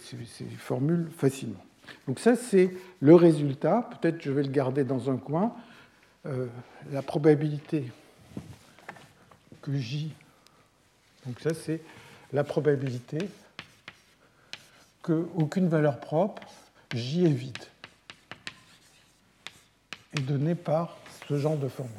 formules 0.59 1.09
facilement. 1.17 1.63
Donc 2.07 2.19
ça, 2.19 2.37
c'est 2.37 2.71
le 3.01 3.15
résultat. 3.15 3.89
Peut-être 4.01 4.23
je 4.23 4.31
vais 4.33 4.43
le 4.43 4.51
garder 4.51 4.85
dans 4.85 5.11
un 5.11 5.17
coin. 5.17 5.55
la 6.91 7.03
probabilité 7.03 7.85
que 9.61 9.75
J 9.75 10.13
donc 11.27 11.39
ça, 11.41 11.55
c'est 11.55 11.81
la 12.33 12.45
probabilité 12.45 13.29
qu'aucune 15.03 15.69
valeur 15.69 16.01
propre, 16.01 16.43
J 16.95 17.25
est 17.27 17.29
vide, 17.29 17.59
est 20.17 20.21
donnée 20.21 20.55
par 20.55 20.97
ce 21.29 21.39
genre 21.39 21.57
de 21.57 21.69
formule. 21.69 21.95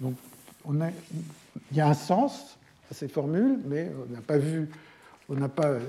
Donc 0.00 0.14
il 0.68 1.76
y 1.76 1.80
a 1.80 1.88
un 1.88 1.94
sens 1.94 2.58
à 2.90 2.94
ces 2.94 3.08
formules, 3.08 3.58
mais 3.66 3.90
on 4.08 4.12
n'a 4.12 4.20
pas 4.20 4.38
vu, 4.38 4.68
on 5.28 5.34
n'a 5.34 5.48
pas 5.48 5.68
euh, 5.68 5.80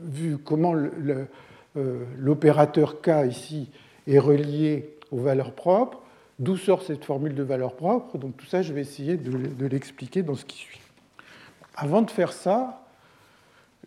vu 0.00 0.38
comment 0.38 0.74
euh, 0.74 1.24
l'opérateur 2.18 3.00
K 3.00 3.26
ici 3.28 3.68
est 4.06 4.18
relié 4.18 4.96
aux 5.10 5.20
valeurs 5.20 5.52
propres, 5.52 6.00
d'où 6.38 6.56
sort 6.56 6.82
cette 6.82 7.04
formule 7.04 7.34
de 7.34 7.42
valeur 7.42 7.74
propre. 7.74 8.18
Donc 8.18 8.36
tout 8.36 8.46
ça, 8.46 8.62
je 8.62 8.72
vais 8.72 8.80
essayer 8.80 9.16
de 9.16 9.66
l'expliquer 9.66 10.22
dans 10.22 10.34
ce 10.34 10.44
qui 10.44 10.58
suit. 10.58 10.80
Avant 11.76 12.02
de 12.02 12.10
faire 12.10 12.32
ça, 12.32 12.86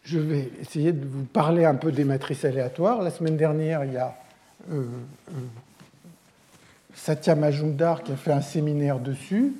je 0.04 0.20
vais 0.20 0.50
essayer 0.62 0.94
de 0.94 1.06
vous 1.06 1.26
parler 1.26 1.66
un 1.66 1.76
peu 1.76 1.92
des 1.92 2.04
matrices 2.04 2.46
aléatoires. 2.46 3.02
La 3.02 3.12
semaine 3.12 3.38
dernière, 3.38 3.84
il 3.86 3.94
y 3.94 3.98
a 3.98 4.16
euh, 4.72 4.84
euh, 5.30 5.32
Satya 6.94 7.36
Majumdar 7.36 8.04
qui 8.04 8.12
a 8.12 8.16
fait 8.16 8.32
un 8.32 8.42
séminaire 8.42 9.00
dessus. 9.00 9.54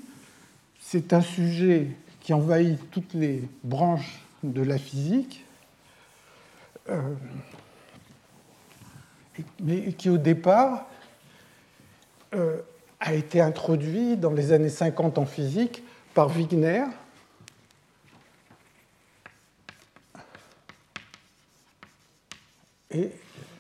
C'est 0.80 1.14
un 1.14 1.22
sujet 1.22 1.88
qui 2.22 2.34
envahit 2.34 2.80
toutes 2.92 3.14
les 3.14 3.44
branches 3.64 4.22
de 4.44 4.62
la 4.62 4.78
physique, 4.78 5.46
euh, 6.90 7.02
mais 9.62 9.94
qui 9.94 10.10
au 10.10 10.18
départ 10.18 10.86
a 13.00 13.14
été 13.14 13.42
introduit 13.42 14.18
dans 14.18 14.32
les 14.32 14.52
années 14.52 14.70
50 14.70 15.18
en 15.18 15.26
physique 15.26 15.84
par 16.14 16.28
Wigner, 16.28 16.84
Et 22.92 23.12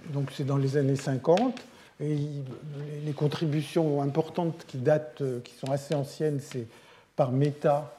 donc 0.09 0.31
c'est 0.35 0.43
dans 0.43 0.57
les 0.57 0.77
années 0.77 0.95
50. 0.95 1.59
Et 2.01 2.17
les 3.05 3.13
contributions 3.13 4.01
importantes 4.01 4.65
qui 4.67 4.77
datent, 4.77 5.21
qui 5.43 5.53
sont 5.55 5.71
assez 5.71 5.93
anciennes, 5.93 6.39
c'est 6.39 6.67
par 7.15 7.31
Meta 7.31 7.93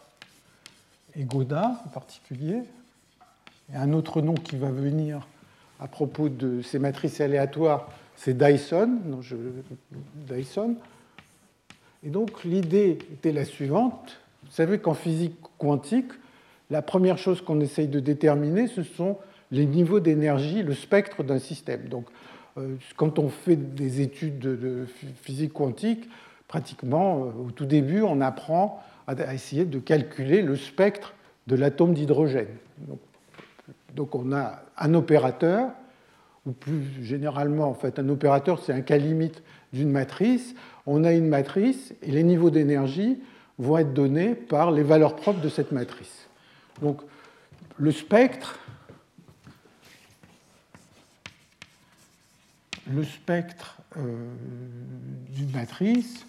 et 1.14 1.24
Godin 1.24 1.78
en 1.84 1.88
particulier. 1.88 2.62
Et 3.72 3.76
un 3.76 3.92
autre 3.92 4.22
nom 4.22 4.34
qui 4.34 4.56
va 4.56 4.70
venir 4.70 5.26
à 5.80 5.88
propos 5.88 6.28
de 6.28 6.62
ces 6.62 6.78
matrices 6.78 7.20
aléatoires, 7.20 7.88
c'est 8.16 8.36
Dyson. 8.36 8.98
Dyson. 10.28 10.76
Et 12.04 12.10
donc 12.10 12.44
l'idée 12.44 12.98
était 13.12 13.32
la 13.32 13.44
suivante. 13.44 14.20
Vous 14.44 14.52
savez 14.52 14.78
qu'en 14.78 14.94
physique 14.94 15.36
quantique, 15.58 16.12
la 16.70 16.82
première 16.82 17.18
chose 17.18 17.40
qu'on 17.40 17.60
essaye 17.60 17.88
de 17.88 18.00
déterminer, 18.00 18.66
ce 18.68 18.82
sont 18.82 19.18
les 19.50 19.66
niveaux 19.66 20.00
d'énergie, 20.00 20.62
le 20.62 20.74
spectre 20.74 21.22
d'un 21.22 21.38
système. 21.38 21.88
Donc 21.88 22.06
euh, 22.58 22.76
quand 22.96 23.18
on 23.18 23.28
fait 23.28 23.56
des 23.56 24.00
études 24.00 24.38
de 24.38 24.86
physique 25.22 25.52
quantique, 25.52 26.08
pratiquement 26.46 27.24
euh, 27.24 27.46
au 27.46 27.50
tout 27.50 27.66
début, 27.66 28.02
on 28.02 28.20
apprend 28.20 28.82
à 29.06 29.34
essayer 29.34 29.64
de 29.64 29.78
calculer 29.78 30.40
le 30.42 30.54
spectre 30.54 31.14
de 31.48 31.56
l'atome 31.56 31.94
d'hydrogène. 31.94 32.46
Donc, 33.94 34.14
on 34.14 34.33
a 34.33 34.62
un 34.79 34.94
opérateur, 34.94 35.70
ou 36.46 36.53
plus 36.53 37.05
généralement, 37.05 37.68
en 37.68 37.74
fait, 37.74 37.98
un 37.98 38.09
opérateur, 38.09 38.62
c'est 38.62 38.72
un 38.72 38.81
cas 38.81 38.96
limite 38.96 39.42
d'une 39.72 39.90
matrice. 39.90 40.55
On 40.87 41.05
a 41.05 41.12
une 41.12 41.29
matrice 41.29 41.94
et 42.03 42.11
les 42.11 42.22
niveaux 42.22 42.50
d'énergie 42.50 43.18
vont 43.59 43.79
être 43.79 43.92
donnés 43.92 44.35
par 44.35 44.70
les 44.70 44.83
valeurs 44.83 45.16
propres 45.16 45.40
de 45.40 45.48
cette 45.48 45.72
matrice. 45.72 46.29
Donc, 46.81 47.00
le 47.76 47.92
spectre, 47.92 48.59
le 52.90 53.05
spectre 53.05 53.76
euh, 53.96 54.33
d'une 55.31 55.50
matrice 55.50 56.26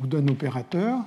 ou 0.00 0.06
d'un 0.06 0.26
opérateur, 0.28 1.00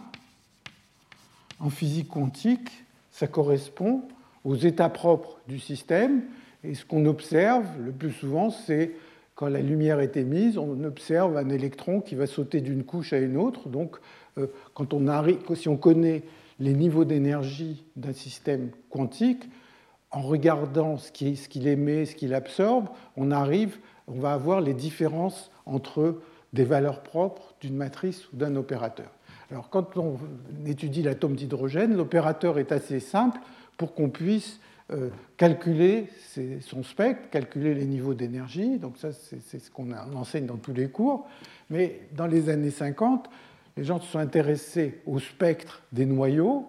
en 1.63 1.69
physique 1.69 2.09
quantique, 2.09 2.69
ça 3.11 3.27
correspond 3.27 4.01
aux 4.43 4.55
états 4.55 4.89
propres 4.89 5.39
du 5.47 5.59
système. 5.59 6.23
Et 6.63 6.75
ce 6.75 6.85
qu'on 6.85 7.05
observe 7.05 7.65
le 7.79 7.91
plus 7.91 8.11
souvent, 8.11 8.49
c'est 8.49 8.91
quand 9.35 9.47
la 9.47 9.61
lumière 9.61 9.99
est 9.99 10.17
émise, 10.17 10.57
on 10.57 10.83
observe 10.83 11.37
un 11.37 11.49
électron 11.49 12.01
qui 12.01 12.15
va 12.15 12.27
sauter 12.27 12.59
d'une 12.59 12.83
couche 12.83 13.13
à 13.13 13.17
une 13.17 13.37
autre. 13.37 13.69
Donc, 13.69 13.97
euh, 14.37 14.47
quand 14.73 14.93
on 14.93 15.07
arrive, 15.07 15.39
si 15.55 15.69
on 15.69 15.77
connaît 15.77 16.23
les 16.59 16.73
niveaux 16.73 17.05
d'énergie 17.05 17.83
d'un 17.95 18.13
système 18.13 18.69
quantique, 18.89 19.43
en 20.11 20.21
regardant 20.21 20.97
ce 20.97 21.11
qu'il 21.11 21.67
émet, 21.67 22.05
ce 22.05 22.15
qu'il 22.15 22.33
absorbe, 22.33 22.89
on 23.17 23.31
arrive, 23.31 23.77
on 24.07 24.19
va 24.19 24.33
avoir 24.33 24.61
les 24.61 24.73
différences 24.73 25.49
entre 25.65 26.19
des 26.51 26.65
valeurs 26.65 27.01
propres 27.01 27.55
d'une 27.61 27.75
matrice 27.75 28.31
ou 28.31 28.35
d'un 28.35 28.55
opérateur. 28.55 29.09
Alors 29.53 29.69
quand 29.69 29.97
on 29.97 30.17
étudie 30.65 31.03
l'atome 31.03 31.35
d'hydrogène, 31.35 31.95
l'opérateur 31.95 32.57
est 32.57 32.71
assez 32.71 32.99
simple 32.99 33.39
pour 33.77 33.93
qu'on 33.93 34.09
puisse 34.09 34.59
euh, 34.91 35.09
calculer 35.37 36.09
son 36.61 36.81
spectre, 36.81 37.29
calculer 37.29 37.75
les 37.75 37.85
niveaux 37.85 38.15
d'énergie. 38.15 38.79
Donc 38.79 38.97
ça, 38.97 39.09
c'est 39.11 39.59
ce 39.59 39.69
qu'on 39.69 39.91
enseigne 40.15 40.47
dans 40.47 40.57
tous 40.57 40.73
les 40.73 40.87
cours. 40.87 41.27
Mais 41.69 41.99
dans 42.15 42.25
les 42.25 42.49
années 42.49 42.71
50, 42.71 43.29
les 43.77 43.83
gens 43.83 44.01
se 44.01 44.07
sont 44.07 44.17
intéressés 44.17 45.01
au 45.05 45.19
spectre 45.19 45.83
des 45.91 46.07
noyaux. 46.07 46.67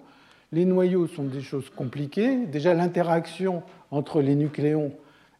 Les 0.52 0.66
noyaux 0.66 1.06
sont 1.06 1.24
des 1.24 1.40
choses 1.40 1.70
compliquées. 1.70 2.44
Déjà, 2.44 2.74
l'interaction 2.74 3.62
entre 3.90 4.20
les 4.20 4.34
nucléons 4.34 4.92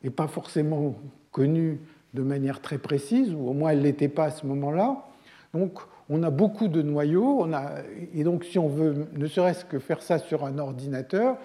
n'est 0.03 0.09
pas 0.09 0.29
forcément 0.29 0.95
connue 1.31 1.79
de 2.15 2.23
manière 2.23 2.63
très 2.63 2.79
précise, 2.79 3.35
ou 3.35 3.51
au 3.51 3.53
moins 3.53 3.73
elle 3.73 3.81
ne 3.81 3.85
l'était 3.85 4.09
pas 4.09 4.25
à 4.25 4.31
ce 4.31 4.47
moment-là. 4.47 5.05
Donc 5.55 5.79
on 6.11 6.23
a 6.23 6.31
beaucoup 6.31 6.69
de 6.69 6.83
noyaux, 6.83 7.49
et 8.13 8.25
donc 8.25 8.45
si 8.45 8.59
on 8.59 8.69
veut 8.69 9.07
ne 9.15 9.27
serait-ce 9.27 9.65
que 9.65 9.79
faire 9.79 10.03
ça 10.03 10.19
sur 10.19 10.45
un 10.45 10.59
ordinateur, 10.59 11.39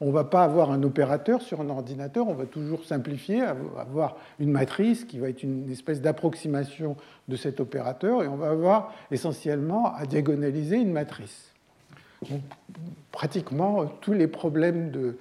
on 0.00 0.06
ne 0.06 0.12
va 0.12 0.24
pas 0.24 0.42
avoir 0.42 0.72
un 0.72 0.82
opérateur 0.82 1.40
sur 1.40 1.60
un 1.60 1.70
ordinateur, 1.70 2.26
on 2.28 2.34
va 2.34 2.44
toujours 2.44 2.84
simplifier, 2.84 3.40
avoir 3.78 4.16
une 4.40 4.50
matrice 4.50 5.04
qui 5.04 5.20
va 5.20 5.28
être 5.28 5.44
une 5.44 5.70
espèce 5.70 6.00
d'approximation 6.00 6.96
de 7.28 7.36
cet 7.36 7.60
opérateur, 7.60 8.24
et 8.24 8.28
on 8.28 8.34
va 8.34 8.50
avoir 8.50 8.92
essentiellement 9.12 9.94
à 9.94 10.04
diagonaliser 10.04 10.76
une 10.76 10.92
matrice. 10.92 11.52
Donc, 12.28 12.40
pratiquement 13.12 13.86
tous 14.00 14.12
les 14.12 14.26
problèmes 14.26 14.90
de 14.90 15.16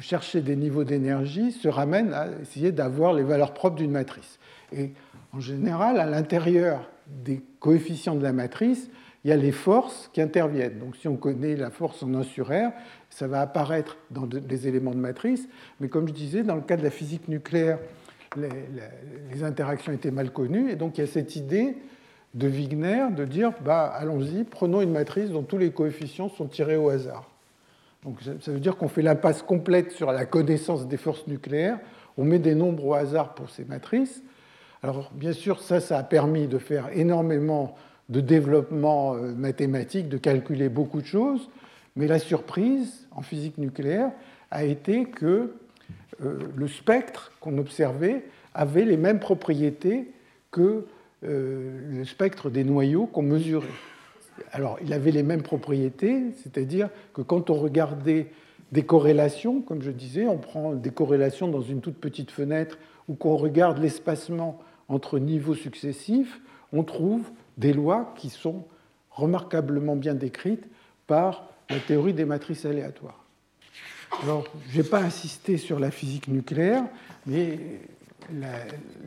chercher 0.00 0.40
des 0.40 0.56
niveaux 0.56 0.84
d'énergie 0.84 1.52
se 1.52 1.68
ramènent 1.68 2.12
à 2.12 2.26
essayer 2.42 2.72
d'avoir 2.72 3.12
les 3.12 3.22
valeurs 3.22 3.54
propres 3.54 3.76
d'une 3.76 3.92
matrice. 3.92 4.40
Et 4.72 4.90
en 5.32 5.38
général, 5.38 6.00
à 6.00 6.06
l'intérieur 6.06 6.80
des 7.06 7.42
coefficients 7.60 8.14
de 8.14 8.22
la 8.22 8.32
matrice, 8.32 8.90
il 9.24 9.30
y 9.30 9.32
a 9.32 9.36
les 9.36 9.52
forces 9.52 10.08
qui 10.12 10.20
interviennent. 10.20 10.78
Donc 10.78 10.94
si 10.96 11.08
on 11.08 11.16
connaît 11.16 11.56
la 11.56 11.70
force 11.70 12.02
en 12.02 12.14
1 12.14 12.22
sur 12.22 12.48
R, 12.48 12.70
ça 13.10 13.26
va 13.26 13.40
apparaître 13.40 13.96
dans 14.10 14.26
des 14.26 14.68
éléments 14.68 14.92
de 14.92 14.98
matrice. 14.98 15.48
Mais 15.80 15.88
comme 15.88 16.06
je 16.06 16.12
disais, 16.12 16.44
dans 16.44 16.54
le 16.54 16.60
cas 16.60 16.76
de 16.76 16.84
la 16.84 16.90
physique 16.90 17.26
nucléaire, 17.26 17.78
les, 18.36 19.42
interactions 19.42 19.92
étaient 19.92 20.12
mal 20.12 20.30
connues. 20.30 20.70
Et 20.70 20.76
donc 20.76 20.96
il 20.96 21.00
y 21.00 21.04
a 21.04 21.08
cette 21.08 21.34
idée 21.34 21.76
de 22.34 22.46
Wigner 22.46 23.06
de 23.16 23.24
dire 23.24 23.52
bah, 23.64 23.86
allons-y, 23.86 24.44
prenons 24.44 24.80
une 24.80 24.92
matrice 24.92 25.30
dont 25.30 25.42
tous 25.42 25.58
les 25.58 25.72
coefficients 25.72 26.28
sont 26.28 26.46
tirés 26.46 26.76
au 26.76 26.88
hasard. 26.88 27.28
Donc 28.04 28.20
ça 28.22 28.52
veut 28.52 28.60
dire 28.60 28.76
qu'on 28.76 28.86
fait 28.86 29.02
l'impasse 29.02 29.42
complète 29.42 29.90
sur 29.90 30.12
la 30.12 30.24
connaissance 30.24 30.86
des 30.86 30.96
forces 30.96 31.26
nucléaires. 31.26 31.80
On 32.16 32.24
met 32.24 32.38
des 32.38 32.54
nombres 32.54 32.84
au 32.84 32.94
hasard 32.94 33.34
pour 33.34 33.50
ces 33.50 33.64
matrices. 33.64 34.22
Alors 34.86 35.10
bien 35.12 35.32
sûr, 35.32 35.62
ça, 35.62 35.80
ça 35.80 35.98
a 35.98 36.04
permis 36.04 36.46
de 36.46 36.58
faire 36.58 36.90
énormément 36.96 37.74
de 38.08 38.20
développement 38.20 39.16
euh, 39.16 39.34
mathématique, 39.34 40.08
de 40.08 40.16
calculer 40.16 40.68
beaucoup 40.68 41.00
de 41.00 41.06
choses, 41.06 41.50
mais 41.96 42.06
la 42.06 42.20
surprise 42.20 43.08
en 43.10 43.20
physique 43.20 43.58
nucléaire 43.58 44.12
a 44.52 44.62
été 44.62 45.06
que 45.06 45.54
euh, 46.24 46.38
le 46.54 46.68
spectre 46.68 47.32
qu'on 47.40 47.58
observait 47.58 48.26
avait 48.54 48.84
les 48.84 48.96
mêmes 48.96 49.18
propriétés 49.18 50.12
que 50.52 50.86
euh, 51.24 51.80
le 51.90 52.04
spectre 52.04 52.48
des 52.48 52.62
noyaux 52.62 53.06
qu'on 53.06 53.22
mesurait. 53.22 53.66
Alors, 54.52 54.78
il 54.84 54.92
avait 54.92 55.10
les 55.10 55.24
mêmes 55.24 55.42
propriétés, 55.42 56.26
c'est-à-dire 56.44 56.90
que 57.12 57.22
quand 57.22 57.50
on 57.50 57.54
regardait 57.54 58.28
des 58.70 58.84
corrélations, 58.84 59.62
comme 59.62 59.82
je 59.82 59.90
disais, 59.90 60.28
on 60.28 60.38
prend 60.38 60.74
des 60.74 60.90
corrélations 60.90 61.48
dans 61.48 61.62
une 61.62 61.80
toute 61.80 61.96
petite 61.96 62.30
fenêtre 62.30 62.78
ou 63.08 63.14
qu'on 63.14 63.34
regarde 63.34 63.78
l'espacement 63.78 64.60
entre 64.88 65.18
niveaux 65.18 65.54
successifs, 65.54 66.40
on 66.72 66.82
trouve 66.82 67.30
des 67.56 67.72
lois 67.72 68.12
qui 68.16 68.28
sont 68.28 68.64
remarquablement 69.10 69.96
bien 69.96 70.14
décrites 70.14 70.66
par 71.06 71.48
la 71.70 71.78
théorie 71.78 72.12
des 72.12 72.24
matrices 72.24 72.64
aléatoires. 72.64 73.24
Alors, 74.22 74.44
je 74.68 74.78
n'ai 74.80 74.88
pas 74.88 75.00
insisté 75.00 75.56
sur 75.56 75.78
la 75.78 75.90
physique 75.90 76.28
nucléaire, 76.28 76.84
mais 77.26 77.58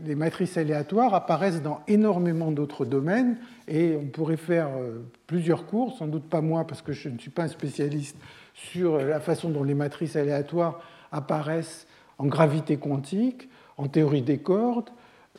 les 0.06 0.15
matrices 0.15 0.58
aléatoires 0.58 1.13
apparaissent 1.13 1.62
dans 1.62 1.82
énormément 1.88 2.52
d'autres 2.52 2.86
domaines 2.86 3.38
et 3.68 3.96
on 3.96 4.06
pourrait 4.06 4.38
faire 4.38 4.70
euh, 4.78 5.00
plusieurs 5.28 5.65
cours, 5.65 5.98
sans 5.98 6.08
doute 6.08 6.30
pas 6.30 6.42
moi 6.42 6.65
parce 6.65 6.82
que 6.82 6.94
je 6.94 7.10
ne 7.10 7.18
suis 7.18 7.30
pas 7.30 7.44
un 7.44 7.48
spécialiste 7.50 8.18
sur 8.54 8.98
la 8.98 9.20
façon 9.20 9.50
dont 9.50 9.63
les 9.63 9.74
matrices 9.74 10.15
aléatoires 10.15 10.82
apparaissent 11.12 11.88
en 12.18 12.26
gravité 12.26 12.78
quantique, 12.78 13.50
en 13.78 13.88
théorie 13.88 14.22
des 14.22 14.38
cordes, 14.38 14.89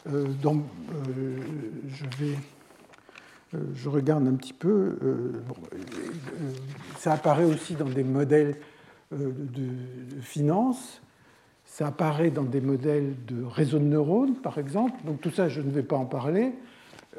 euh, 0.08 0.26
euh, 0.44 1.38
je 1.88 2.04
vais, 2.18 2.36
euh, 3.54 3.58
je 3.74 3.88
regarde 3.88 4.26
un 4.26 4.34
petit 4.34 4.52
peu. 4.52 4.96
ça 6.98 7.12
apparaît 7.12 7.44
aussi 7.44 7.74
dans 7.74 7.88
des 7.88 8.04
modèles 8.04 8.56
de, 9.12 10.20
finance. 10.22 11.02
Ça 11.64 11.88
apparaît 11.88 12.30
dans 12.30 12.44
des 12.44 12.60
modèles 12.60 13.14
de 13.26 13.44
réseaux 13.44 13.78
de 13.78 13.84
neurones, 13.84 14.36
par 14.36 14.58
exemple. 14.58 14.98
Donc 15.04 15.20
tout 15.20 15.30
ça, 15.30 15.48
je 15.48 15.60
ne 15.60 15.70
vais 15.70 15.82
pas 15.82 15.96
en 15.96 16.06
parler. 16.06 16.52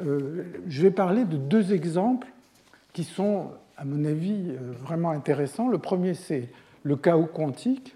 je 0.02 0.82
vais 0.82 0.92
parler 0.92 1.26
de 1.26 1.38
deux 1.38 1.74
exemples 1.74 2.28
qui 2.94 3.04
sont, 3.04 3.52
à 3.78 3.86
mon 3.86 4.04
avis, 4.06 4.54
vraiment 4.84 5.12
intéressants. 5.12 5.70
Le 5.70 5.78
premier, 5.78 6.14
c'est 6.14 6.50
le 6.84 6.96
chaos 6.96 7.28
quantique. 7.28 7.96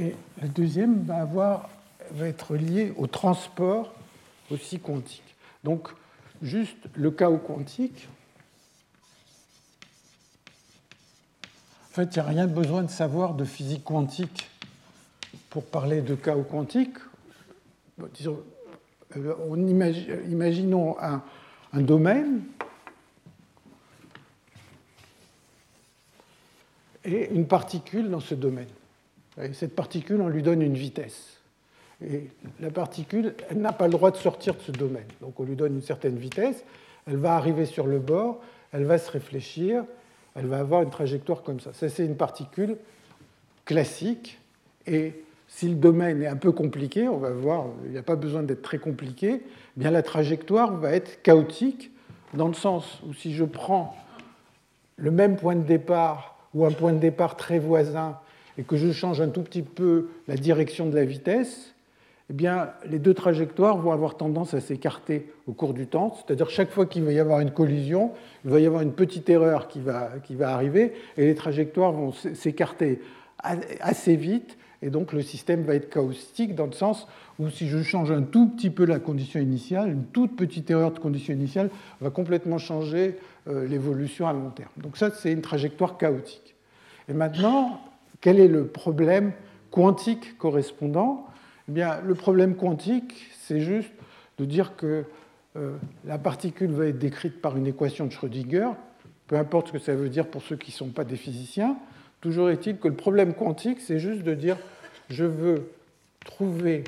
Et 0.00 0.14
le 0.40 0.48
deuxième 0.48 1.04
va, 1.04 1.68
être 2.20 2.56
lié 2.56 2.94
au 2.96 3.06
transport 3.06 3.92
aussi 4.50 4.80
quantique. 4.80 5.36
Donc, 5.62 5.88
juste 6.40 6.78
le 6.94 7.10
chaos 7.10 7.36
quantique. 7.36 8.08
En 11.44 11.92
fait, 11.92 12.04
il 12.04 12.12
n'y 12.14 12.18
a 12.20 12.24
rien 12.24 12.46
de 12.46 12.54
besoin 12.54 12.82
de 12.82 12.90
savoir 12.90 13.34
de 13.34 13.44
physique 13.44 13.84
quantique 13.84 14.48
pour 15.50 15.66
parler 15.66 16.00
de 16.00 16.14
chaos 16.14 16.44
quantique. 16.44 16.96
Euh, 17.98 19.66
imaginons 20.30 20.96
un 20.98 21.80
domaine 21.80 22.44
et 27.04 27.28
une 27.32 27.46
particule 27.46 28.08
dans 28.08 28.20
ce 28.20 28.34
domaine. 28.34 28.66
Et 29.42 29.52
cette 29.52 29.74
particule, 29.74 30.20
on 30.20 30.28
lui 30.28 30.42
donne 30.42 30.62
une 30.62 30.74
vitesse. 30.74 31.38
Et 32.04 32.28
la 32.60 32.70
particule, 32.70 33.34
elle 33.50 33.58
n'a 33.58 33.72
pas 33.72 33.86
le 33.86 33.92
droit 33.92 34.10
de 34.10 34.16
sortir 34.16 34.54
de 34.54 34.60
ce 34.60 34.72
domaine. 34.72 35.06
Donc 35.20 35.38
on 35.38 35.44
lui 35.44 35.56
donne 35.56 35.74
une 35.74 35.82
certaine 35.82 36.16
vitesse, 36.16 36.64
elle 37.06 37.16
va 37.16 37.34
arriver 37.34 37.66
sur 37.66 37.86
le 37.86 37.98
bord, 37.98 38.40
elle 38.72 38.84
va 38.84 38.98
se 38.98 39.10
réfléchir, 39.10 39.84
elle 40.34 40.46
va 40.46 40.58
avoir 40.58 40.82
une 40.82 40.90
trajectoire 40.90 41.42
comme 41.42 41.60
ça. 41.60 41.72
Ça, 41.72 41.88
c'est 41.88 42.04
une 42.04 42.16
particule 42.16 42.76
classique. 43.64 44.38
Et 44.86 45.12
si 45.46 45.68
le 45.68 45.74
domaine 45.74 46.22
est 46.22 46.26
un 46.26 46.36
peu 46.36 46.52
compliqué, 46.52 47.08
on 47.08 47.18
va 47.18 47.30
voir, 47.30 47.66
il 47.84 47.90
n'y 47.90 47.98
a 47.98 48.02
pas 48.02 48.16
besoin 48.16 48.42
d'être 48.42 48.62
très 48.62 48.78
compliqué, 48.78 49.42
eh 49.42 49.80
bien 49.80 49.90
la 49.90 50.02
trajectoire 50.02 50.74
va 50.76 50.92
être 50.92 51.22
chaotique, 51.22 51.90
dans 52.32 52.48
le 52.48 52.54
sens 52.54 53.00
où 53.06 53.12
si 53.12 53.34
je 53.34 53.44
prends 53.44 53.96
le 54.96 55.10
même 55.10 55.36
point 55.36 55.56
de 55.56 55.64
départ 55.64 56.36
ou 56.54 56.64
un 56.64 56.70
point 56.70 56.92
de 56.92 56.98
départ 56.98 57.36
très 57.36 57.58
voisin 57.58 58.18
et 58.60 58.62
que 58.62 58.76
je 58.76 58.92
change 58.92 59.22
un 59.22 59.30
tout 59.30 59.40
petit 59.40 59.62
peu 59.62 60.08
la 60.28 60.36
direction 60.36 60.86
de 60.86 60.94
la 60.94 61.06
vitesse, 61.06 61.74
eh 62.28 62.34
bien, 62.34 62.68
les 62.84 62.98
deux 62.98 63.14
trajectoires 63.14 63.78
vont 63.78 63.90
avoir 63.90 64.18
tendance 64.18 64.52
à 64.52 64.60
s'écarter 64.60 65.32
au 65.46 65.52
cours 65.52 65.72
du 65.72 65.86
temps. 65.86 66.14
C'est-à-dire 66.14 66.50
chaque 66.50 66.70
fois 66.70 66.84
qu'il 66.84 67.02
va 67.02 67.12
y 67.12 67.18
avoir 67.18 67.40
une 67.40 67.52
collision, 67.52 68.12
il 68.44 68.50
va 68.50 68.60
y 68.60 68.66
avoir 68.66 68.82
une 68.82 68.92
petite 68.92 69.30
erreur 69.30 69.66
qui 69.66 69.80
va, 69.80 70.10
qui 70.22 70.34
va 70.34 70.52
arriver 70.52 70.92
et 71.16 71.24
les 71.24 71.34
trajectoires 71.34 71.92
vont 71.92 72.12
s'écarter 72.12 73.00
assez 73.80 74.14
vite. 74.14 74.58
Et 74.82 74.90
donc 74.90 75.14
le 75.14 75.22
système 75.22 75.62
va 75.62 75.74
être 75.74 75.88
chaotique 75.88 76.54
dans 76.54 76.66
le 76.66 76.72
sens 76.72 77.08
où 77.38 77.48
si 77.48 77.66
je 77.66 77.82
change 77.82 78.10
un 78.12 78.22
tout 78.22 78.48
petit 78.48 78.70
peu 78.70 78.84
la 78.84 78.98
condition 78.98 79.40
initiale, 79.40 79.90
une 79.90 80.04
toute 80.04 80.36
petite 80.36 80.70
erreur 80.70 80.92
de 80.92 80.98
condition 80.98 81.32
initiale 81.32 81.70
va 82.02 82.10
complètement 82.10 82.58
changer 82.58 83.16
euh, 83.48 83.66
l'évolution 83.66 84.28
à 84.28 84.34
long 84.34 84.50
terme. 84.50 84.70
Donc 84.76 84.98
ça, 84.98 85.10
c'est 85.10 85.32
une 85.32 85.40
trajectoire 85.40 85.96
chaotique. 85.96 86.54
Et 87.08 87.14
maintenant, 87.14 87.80
quel 88.20 88.38
est 88.38 88.48
le 88.48 88.66
problème 88.66 89.32
quantique 89.70 90.36
correspondant? 90.38 91.26
Eh 91.68 91.72
bien, 91.72 92.00
le 92.04 92.14
problème 92.14 92.56
quantique, 92.56 93.30
c'est 93.40 93.60
juste 93.60 93.92
de 94.38 94.44
dire 94.44 94.76
que 94.76 95.04
euh, 95.56 95.76
la 96.04 96.18
particule 96.18 96.70
va 96.70 96.86
être 96.86 96.98
décrite 96.98 97.40
par 97.40 97.56
une 97.56 97.66
équation 97.66 98.06
de 98.06 98.10
Schrödinger, 98.10 98.70
peu 99.26 99.36
importe 99.36 99.68
ce 99.68 99.72
que 99.72 99.78
ça 99.78 99.94
veut 99.94 100.08
dire 100.08 100.26
pour 100.26 100.42
ceux 100.42 100.56
qui 100.56 100.70
ne 100.70 100.76
sont 100.76 100.88
pas 100.88 101.04
des 101.04 101.16
physiciens. 101.16 101.76
Toujours 102.20 102.50
est-il 102.50 102.78
que 102.78 102.88
le 102.88 102.94
problème 102.94 103.34
quantique, 103.34 103.80
c'est 103.80 103.98
juste 103.98 104.22
de 104.22 104.34
dire 104.34 104.56
je 105.08 105.24
veux 105.24 105.70
trouver 106.24 106.84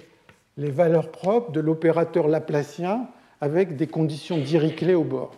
les 0.56 0.70
valeurs 0.70 1.10
propres 1.10 1.52
de 1.52 1.60
l'opérateur 1.60 2.28
laplacien 2.28 3.08
avec 3.40 3.76
des 3.76 3.86
conditions 3.86 4.38
Dirichlet 4.38 4.94
au 4.94 5.04
bord. 5.04 5.34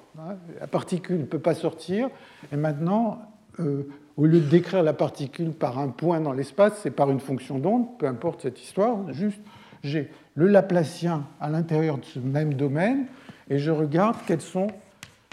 La 0.61 0.67
particule 0.67 1.21
ne 1.21 1.25
peut 1.25 1.39
pas 1.39 1.55
sortir, 1.55 2.11
et 2.53 2.57
maintenant, 2.57 3.23
euh, 3.61 3.89
au 4.17 4.27
lieu 4.27 4.41
de 4.41 4.49
décrire 4.49 4.83
la 4.83 4.93
particule 4.93 5.53
par 5.53 5.79
un 5.79 5.89
point 5.89 6.21
dans 6.21 6.33
l'espace, 6.33 6.79
c'est 6.83 6.91
par 6.91 7.11
une 7.11 7.21
fonction 7.21 7.59
d'onde, 7.59 7.87
peu 7.99 8.07
importe 8.07 8.43
cette 8.43 8.63
histoire, 8.63 9.13
juste 9.13 9.41
j'ai 9.83 10.11
le 10.35 10.47
Laplacien 10.47 11.27
à 11.41 11.51
l'intérieur 11.51 11.99
de 11.99 12.05
ce 12.05 12.19
même 12.19 12.55
domaine 12.55 13.07
et 13.51 13.59
je 13.59 13.71
regarde 13.71 14.17
quels 14.27 14.41
sont 14.41 14.69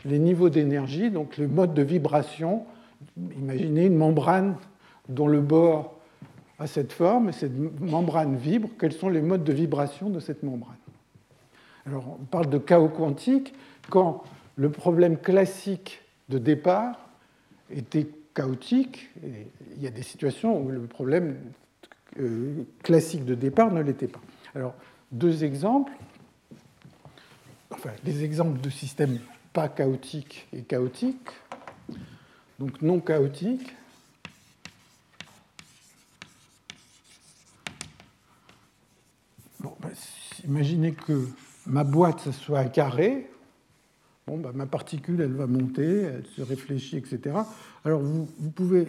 les 0.06 0.20
niveaux 0.20 0.50
d'énergie, 0.50 1.10
donc 1.10 1.38
le 1.38 1.48
mode 1.48 1.74
de 1.74 1.82
vibration. 1.82 2.66
Imaginez 3.38 3.86
une 3.86 3.96
membrane 3.96 4.56
dont 5.10 5.28
le 5.28 5.42
bord 5.42 5.96
a 6.60 6.68
cette 6.68 6.92
forme 6.92 7.30
et 7.30 7.32
cette 7.32 7.54
membrane 7.80 8.36
vibre. 8.36 8.70
Quels 8.80 8.94
sont 8.94 9.10
les 9.10 9.22
modes 9.22 9.44
de 9.44 9.54
vibration 9.54 10.10
de 10.10 10.20
cette 10.20 10.44
membrane? 10.44 10.76
Alors 11.86 12.18
on 12.22 12.26
parle 12.26 12.50
de 12.50 12.58
chaos 12.58 12.90
quantique 12.90 13.54
quand 13.90 14.24
le 14.56 14.70
problème 14.70 15.18
classique 15.18 16.02
de 16.30 16.38
départ 16.38 17.00
était 17.70 18.08
chaotique. 18.34 19.10
Il 19.24 19.82
y 19.82 19.88
a 19.88 19.92
des 19.92 20.04
situations 20.04 20.62
où 20.62 20.70
le 20.70 20.86
problème 20.88 21.38
euh, 22.20 22.64
classique 22.84 23.26
de 23.26 23.36
départ 23.36 23.72
ne 23.72 23.82
l'était 23.82 24.08
pas. 24.08 24.22
Alors, 24.56 24.76
deux 25.12 25.44
exemples. 25.44 25.92
Enfin, 27.70 27.92
des 28.04 28.24
exemples 28.24 28.60
de 28.60 28.70
systèmes 28.70 29.20
pas 29.54 29.70
chaotiques 29.70 30.48
et 30.54 30.64
chaotiques. 30.64 31.30
Donc, 32.60 32.82
non 32.82 33.00
chaotiques. 33.00 33.76
Ben, 39.62 39.92
imaginez 40.46 40.94
que 40.94 41.28
ma 41.66 41.84
boîte 41.84 42.32
soit 42.32 42.60
un 42.60 42.68
carré, 42.68 43.31
Bon, 44.32 44.38
bah, 44.38 44.52
ma 44.54 44.66
particule, 44.66 45.20
elle 45.20 45.34
va 45.34 45.46
monter, 45.46 46.04
elle 46.04 46.26
se 46.26 46.42
réfléchit, 46.42 46.96
etc. 46.96 47.36
Alors 47.84 48.00
vous, 48.00 48.26
pouvez 48.56 48.88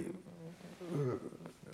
euh, 0.95 1.17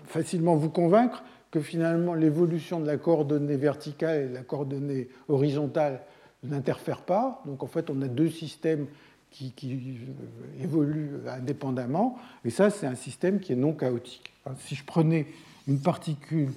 facilement 0.07 0.57
vous 0.57 0.71
convaincre 0.71 1.23
que 1.51 1.61
finalement 1.61 2.15
l'évolution 2.15 2.81
de 2.81 2.87
la 2.87 2.97
coordonnée 2.97 3.59
verticale 3.59 4.23
et 4.23 4.29
de 4.29 4.33
la 4.33 4.43
coordonnée 4.43 5.11
horizontale 5.29 6.01
n'interfèrent 6.45 7.03
pas. 7.03 7.43
Donc 7.45 7.63
en 7.63 7.67
fait, 7.67 7.91
on 7.91 8.01
a 8.01 8.09
deux 8.09 8.31
systèmes 8.31 8.87
qui, 9.31 9.53
euh, 9.65 10.65
évoluent 10.65 11.29
indépendamment, 11.29 12.17
et 12.47 12.51
ça, 12.51 12.71
c'est 12.71 12.87
un 12.87 12.95
système 12.95 13.39
qui 13.39 13.53
est 13.53 13.57
non 13.57 13.75
chaotique. 13.75 14.33
Si 14.61 14.77
je 14.77 14.85
prenais 14.87 15.27
une 15.67 15.83
particule 15.83 16.53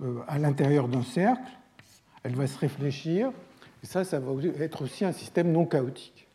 euh, 0.00 0.20
à 0.28 0.38
l'intérieur 0.38 0.86
d'un 0.86 1.02
cercle, 1.02 1.50
elle 2.22 2.36
va 2.36 2.46
se 2.46 2.60
réfléchir, 2.60 3.32
et 3.82 3.86
ça, 3.86 4.04
ça 4.04 4.20
va 4.20 4.32
être 4.60 4.82
aussi 4.82 5.04
un 5.04 5.12
système 5.12 5.50
non 5.50 5.66
chaotique. 5.66 6.26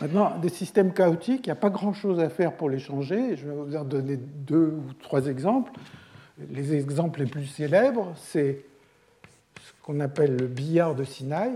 Maintenant, 0.00 0.38
des 0.38 0.48
systèmes 0.48 0.92
chaotiques, 0.92 1.46
il 1.46 1.48
n'y 1.48 1.52
a 1.52 1.56
pas 1.56 1.70
grand-chose 1.70 2.20
à 2.20 2.28
faire 2.28 2.56
pour 2.56 2.70
les 2.70 2.78
changer. 2.78 3.36
Je 3.36 3.48
vais 3.48 3.54
vous 3.54 3.74
en 3.74 3.84
donner 3.84 4.16
deux 4.16 4.78
ou 4.86 4.92
trois 5.02 5.26
exemples. 5.26 5.72
Les 6.50 6.74
exemples 6.74 7.20
les 7.20 7.26
plus 7.26 7.46
célèbres, 7.46 8.12
c'est 8.16 8.64
ce 9.60 9.72
qu'on 9.82 9.98
appelle 9.98 10.36
le 10.36 10.46
billard 10.46 10.94
de 10.94 11.02
Sinaï. 11.02 11.50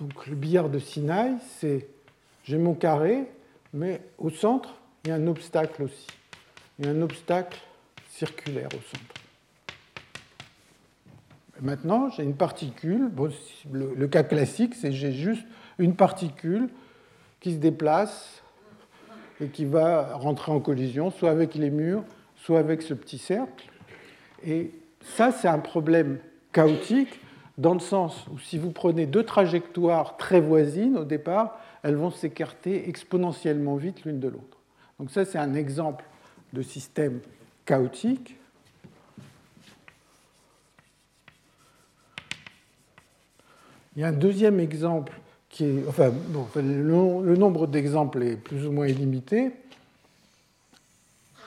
Donc 0.00 0.26
le 0.28 0.36
billard 0.36 0.68
de 0.68 0.78
Sinaï, 0.78 1.34
c'est 1.58 1.88
j'ai 2.44 2.58
mon 2.58 2.74
carré, 2.74 3.26
mais 3.72 4.00
au 4.18 4.30
centre, 4.30 4.74
il 5.04 5.08
y 5.08 5.12
a 5.12 5.16
un 5.16 5.26
obstacle 5.26 5.82
aussi. 5.82 6.06
Il 6.78 6.86
y 6.86 6.88
a 6.88 6.92
un 6.92 7.02
obstacle 7.02 7.58
circulaire 8.22 8.68
au 8.68 8.80
centre. 8.96 9.14
Maintenant, 11.60 12.08
j'ai 12.10 12.22
une 12.22 12.36
particule. 12.36 13.10
le, 13.72 14.06
cas 14.06 14.22
classique, 14.22 14.76
c'est 14.76 14.92
j'ai 14.92 15.12
juste 15.12 15.44
une 15.78 15.96
particule 15.96 16.68
qui 17.40 17.52
se 17.52 17.58
déplace 17.58 18.42
et 19.40 19.48
qui 19.48 19.64
va 19.64 20.14
rentrer 20.14 20.52
en 20.52 20.60
collision, 20.60 21.10
soit 21.10 21.30
avec 21.30 21.56
les 21.56 21.70
murs, 21.70 22.04
soit 22.36 22.60
avec 22.60 22.82
ce 22.82 22.94
petit 22.94 23.18
cercle. 23.18 23.68
Et 24.46 24.70
ça, 25.00 25.32
c'est 25.32 25.48
un 25.48 25.58
problème 25.58 26.18
chaotique 26.52 27.20
dans 27.58 27.74
le 27.74 27.80
sens 27.80 28.26
où 28.32 28.38
si 28.38 28.56
vous 28.56 28.70
prenez 28.70 29.06
deux 29.06 29.24
trajectoires 29.24 30.16
très 30.16 30.40
voisines 30.40 30.96
au 30.96 31.04
départ, 31.04 31.58
elles 31.82 31.96
vont 31.96 32.12
s'écarter 32.12 32.88
exponentiellement 32.88 33.74
vite 33.74 34.04
l'une 34.04 34.20
de 34.20 34.28
l'autre. 34.28 34.58
Donc 35.00 35.10
ça, 35.10 35.24
c'est 35.24 35.38
un 35.38 35.54
exemple 35.54 36.04
de 36.52 36.62
système 36.62 37.20
chaotique. 37.64 38.36
Il 43.94 44.02
y 44.02 44.04
a 44.04 44.08
un 44.08 44.12
deuxième 44.12 44.58
exemple 44.58 45.12
qui 45.48 45.64
est. 45.64 45.84
Enfin, 45.88 46.12
le, 46.56 47.36
nombre 47.36 47.66
d'exemples 47.66 48.22
est 48.22 48.36
plus 48.36 48.66
ou 48.66 48.72
moins 48.72 48.86
illimité. 48.86 49.52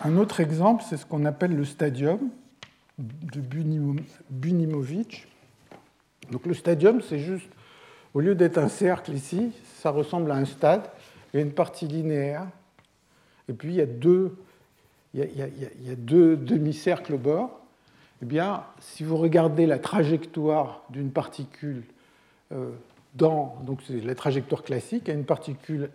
Un 0.01 0.17
autre 0.17 0.41
exemple, 0.41 0.83
c'est 0.87 0.97
ce 0.97 1.05
qu'on 1.05 1.25
appelle 1.25 1.55
le 1.55 1.65
stadium 1.65 2.19
de 2.97 3.41
Bunimovic. 4.29 5.27
Donc 6.31 6.45
le 6.45 6.53
stadium, 6.53 7.01
c'est 7.01 7.19
juste, 7.19 7.47
au 8.13 8.19
lieu 8.19 8.35
d'être 8.35 8.57
un 8.57 8.69
cercle 8.69 9.13
ici, 9.13 9.51
ça 9.77 9.89
ressemble 9.89 10.31
à 10.31 10.35
un 10.35 10.45
stade. 10.45 10.83
Il 11.33 11.37
y 11.37 11.39
a 11.39 11.45
une 11.45 11.53
partie 11.53 11.87
linéaire, 11.87 12.47
et 13.49 13.53
puis 13.53 13.69
il 13.69 13.75
y 13.75 13.81
a 13.81 13.85
deux 13.85 14.37
il 15.23 15.85
y 15.85 15.91
a, 15.91 15.95
deux 15.95 16.35
demi-cercles 16.35 17.13
au 17.13 17.17
bord, 17.17 17.61
eh 18.21 18.25
bien, 18.25 18.63
si 18.79 19.03
vous 19.03 19.17
regardez 19.17 19.65
la 19.65 19.79
trajectoire 19.79 20.83
d'une 20.89 21.11
particule 21.11 21.83
euh, 22.51 22.71
dans, 23.15 23.57
donc 23.65 23.79
c'est 23.87 24.01
la 24.01 24.15
trajectoire 24.15 24.63
classique, 24.63 25.07
une 25.07 25.25
particule 25.25 25.89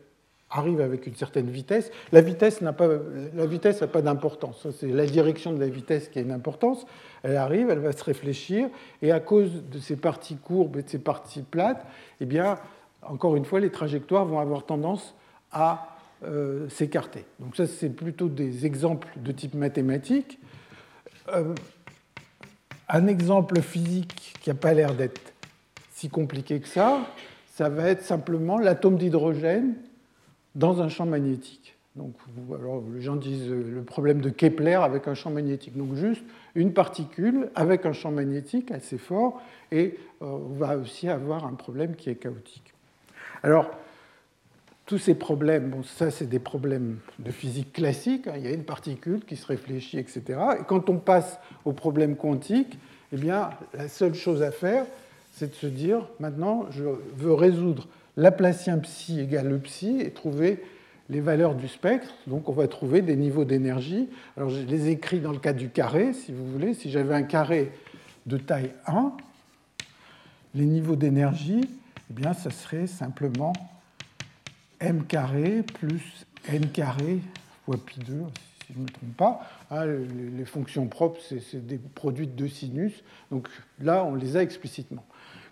arrive 0.51 0.81
avec 0.81 1.07
une 1.07 1.14
certaine 1.14 1.49
vitesse. 1.49 1.91
La 2.12 2.21
vitesse 2.21 2.61
n'a 2.61 2.73
pas, 2.73 2.89
pas 2.89 4.03
d'importance. 4.03 4.66
C'est 4.79 4.89
la 4.89 5.07
direction 5.07 5.53
de 5.53 5.61
la 5.61 5.68
vitesse 5.68 6.09
qui 6.09 6.18
a 6.18 6.23
une 6.23 6.33
importance. 6.33 6.87
Elle 7.23 7.37
arrive, 7.37 7.71
elle 7.71 7.79
va 7.79 7.93
se 7.93 8.03
réfléchir, 8.03 8.68
et 9.01 9.12
à 9.12 9.21
cause 9.21 9.62
de 9.71 9.79
ces 9.79 9.97
parties 9.97 10.37
courbes 10.37 10.79
et 10.79 10.83
de 10.83 10.89
ces 10.89 10.99
parties 10.99 11.43
plates, 11.43 11.87
eh 12.21 12.27
bien, 12.27 12.59
encore 13.03 13.37
une 13.37 13.45
fois, 13.45 13.61
les 13.61 13.71
trajectoires 13.71 14.25
vont 14.25 14.41
avoir 14.41 14.64
tendance 14.64 15.14
à 15.53 15.97
euh, 16.25 16.68
s'écarter. 16.68 17.25
Donc 17.39 17.57
ça, 17.57 17.66
c'est 17.66 17.91
plutôt 17.91 18.29
des 18.29 18.66
exemples 18.66 19.09
de 19.16 19.33
type 19.33 19.55
mathématique. 19.55 20.39
Euh, 21.29 21.55
un 22.89 23.07
exemple 23.07 23.61
physique 23.62 24.35
qui 24.41 24.51
n'a 24.51 24.55
pas 24.55 24.75
l'air 24.75 24.95
d'être 24.95 25.33
si 25.93 26.09
compliqué 26.09 26.61
que 26.61 26.68
ça, 26.68 27.07
ça 27.55 27.68
va 27.68 27.89
être 27.89 28.03
simplement 28.03 28.59
l'atome 28.59 28.97
d'hydrogène 28.97 29.75
dans 30.55 30.83
un 30.83 30.89
champ 30.89 31.07
magnétique. 31.07 31.77
Donc, 31.97 32.14
alors, 32.55 32.83
les 32.95 33.03
gens 33.03 33.16
disent 33.16 33.51
le 33.51 33.83
problème 33.83 34.21
de 34.21 34.31
Kepler 34.31 34.75
avec 34.75 35.09
un 35.09 35.14
champ 35.14 35.31
magnétique. 35.31 35.77
Donc, 35.77 35.95
juste 35.95 36.23
une 36.55 36.73
particule 36.73 37.51
avec 37.55 37.85
un 37.85 37.93
champ 37.93 38.11
magnétique 38.11 38.71
assez 38.71 38.97
fort, 38.97 39.43
et 39.73 39.99
euh, 40.23 40.27
on 40.27 40.55
va 40.55 40.77
aussi 40.77 41.09
avoir 41.09 41.45
un 41.45 41.55
problème 41.55 41.97
qui 41.97 42.11
est 42.11 42.14
chaotique. 42.14 42.73
Alors, 43.43 43.71
tous 44.91 44.99
ces 44.99 45.14
problèmes, 45.14 45.84
ça 45.84 46.11
c'est 46.11 46.28
des 46.28 46.41
problèmes 46.41 46.99
de 47.20 47.30
physique 47.30 47.72
classique, 47.72 48.26
hein. 48.26 48.32
il 48.34 48.43
y 48.43 48.49
a 48.49 48.51
une 48.51 48.64
particule 48.64 49.24
qui 49.24 49.36
se 49.36 49.47
réfléchit, 49.47 50.01
etc. 50.01 50.22
Et 50.59 50.64
quand 50.66 50.91
on 50.91 50.97
passe 50.97 51.38
aux 51.64 51.72
problèmes 51.72 52.16
quantiques, 52.16 52.76
eh 53.12 53.16
bien, 53.16 53.51
la 53.72 53.86
seule 53.86 54.14
chose 54.14 54.43
à 54.43 54.51
faire, 54.51 54.84
c'est 55.32 55.51
de 55.51 55.55
se 55.55 55.68
dire, 55.68 56.09
maintenant, 56.18 56.66
je 56.72 56.82
veux 57.16 57.32
résoudre 57.32 57.86
Laplacien 58.16 58.78
psi 58.78 59.20
égale 59.20 59.49
le 59.51 59.59
psi 59.61 60.01
et 60.01 60.11
trouver 60.11 60.61
les 61.09 61.20
valeurs 61.20 61.55
du 61.55 61.68
spectre. 61.68 62.12
Donc 62.26 62.49
on 62.49 62.53
va 62.53 62.66
trouver 62.66 63.01
des 63.01 63.14
niveaux 63.14 63.45
d'énergie. 63.45 64.09
Alors 64.36 64.51
je 64.51 64.61
les 64.62 64.88
écris 64.88 65.20
dans 65.20 65.30
le 65.30 65.38
cas 65.38 65.53
du 65.53 65.68
carré, 65.68 66.14
si 66.14 66.32
vous 66.32 66.51
voulez. 66.51 66.74
Si 66.74 66.91
j'avais 66.91 67.14
un 67.14 67.22
carré 67.22 67.70
de 68.26 68.38
taille 68.38 68.72
1, 68.88 69.12
les 70.57 70.66
niveaux 70.66 70.97
d'énergie, 70.97 71.61
eh 71.62 72.12
bien, 72.12 72.32
ça 72.32 72.51
serait 72.51 72.88
simplement 72.88 73.53
m 74.81 75.05
carré 75.05 75.62
plus 75.62 76.26
n 76.49 76.68
carré 76.70 77.20
fois 77.64 77.76
pi 77.76 78.01
2, 78.01 78.07
si 78.66 78.72
je 78.72 78.78
ne 78.78 78.85
me 78.85 78.89
trompe 78.89 79.16
pas. 79.16 79.41
Ah, 79.70 79.85
les 79.87 80.45
fonctions 80.45 80.87
propres, 80.87 81.20
c'est 81.20 81.66
des 81.66 81.78
produits 81.78 82.26
de 82.26 82.47
sinus. 82.47 83.05
Donc 83.31 83.49
là, 83.81 84.05
on 84.05 84.14
les 84.14 84.37
a 84.37 84.43
explicitement. 84.43 85.05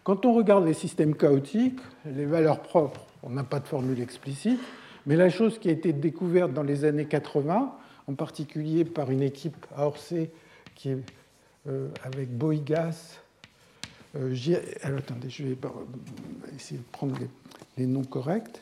Quand 0.05 0.24
on 0.24 0.33
regarde 0.33 0.64
les 0.66 0.74
systèmes 0.74 1.14
chaotiques, 1.14 1.81
les 2.07 2.24
valeurs 2.24 2.61
propres, 2.61 3.05
on 3.22 3.31
n'a 3.31 3.45
pas 3.45 3.61
de 3.61 3.66
formule 3.66 4.01
explicite, 4.01 4.61
mais 5.07 5.16
la 5.16 5.29
chose 5.31 5.59
qui 5.59 5.68
a 5.68 5.72
été 5.72 5.93
découverte 5.93 6.53
dans 6.53 6.62
les 6.62 6.85
années 6.85 7.07
80, 7.07 7.74
en 8.07 8.14
particulier 8.14 8.85
par 8.85 9.11
une 9.11 9.22
équipe 9.22 9.66
à 9.76 9.87
Orsay 9.87 10.31
qui 10.74 10.91
est 10.91 10.99
euh, 11.68 11.89
avec 12.05 12.31
Boigas, 12.31 13.20
euh, 14.16 14.35
attendez, 14.83 15.29
je 15.29 15.45
vais 15.45 15.57
essayer 16.57 16.79
de 16.79 16.87
prendre 16.91 17.14
les, 17.76 17.87
noms 17.87 18.05
corrects. 18.05 18.61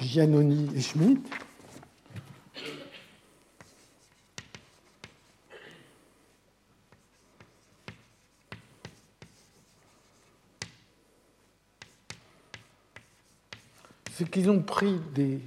Giannoni 0.00 0.70
et 0.74 0.80
Schmidt. 0.80 1.20
C'est 14.12 14.30
qu'ils 14.30 14.50
ont 14.50 14.62
pris 14.62 15.00
des 15.14 15.40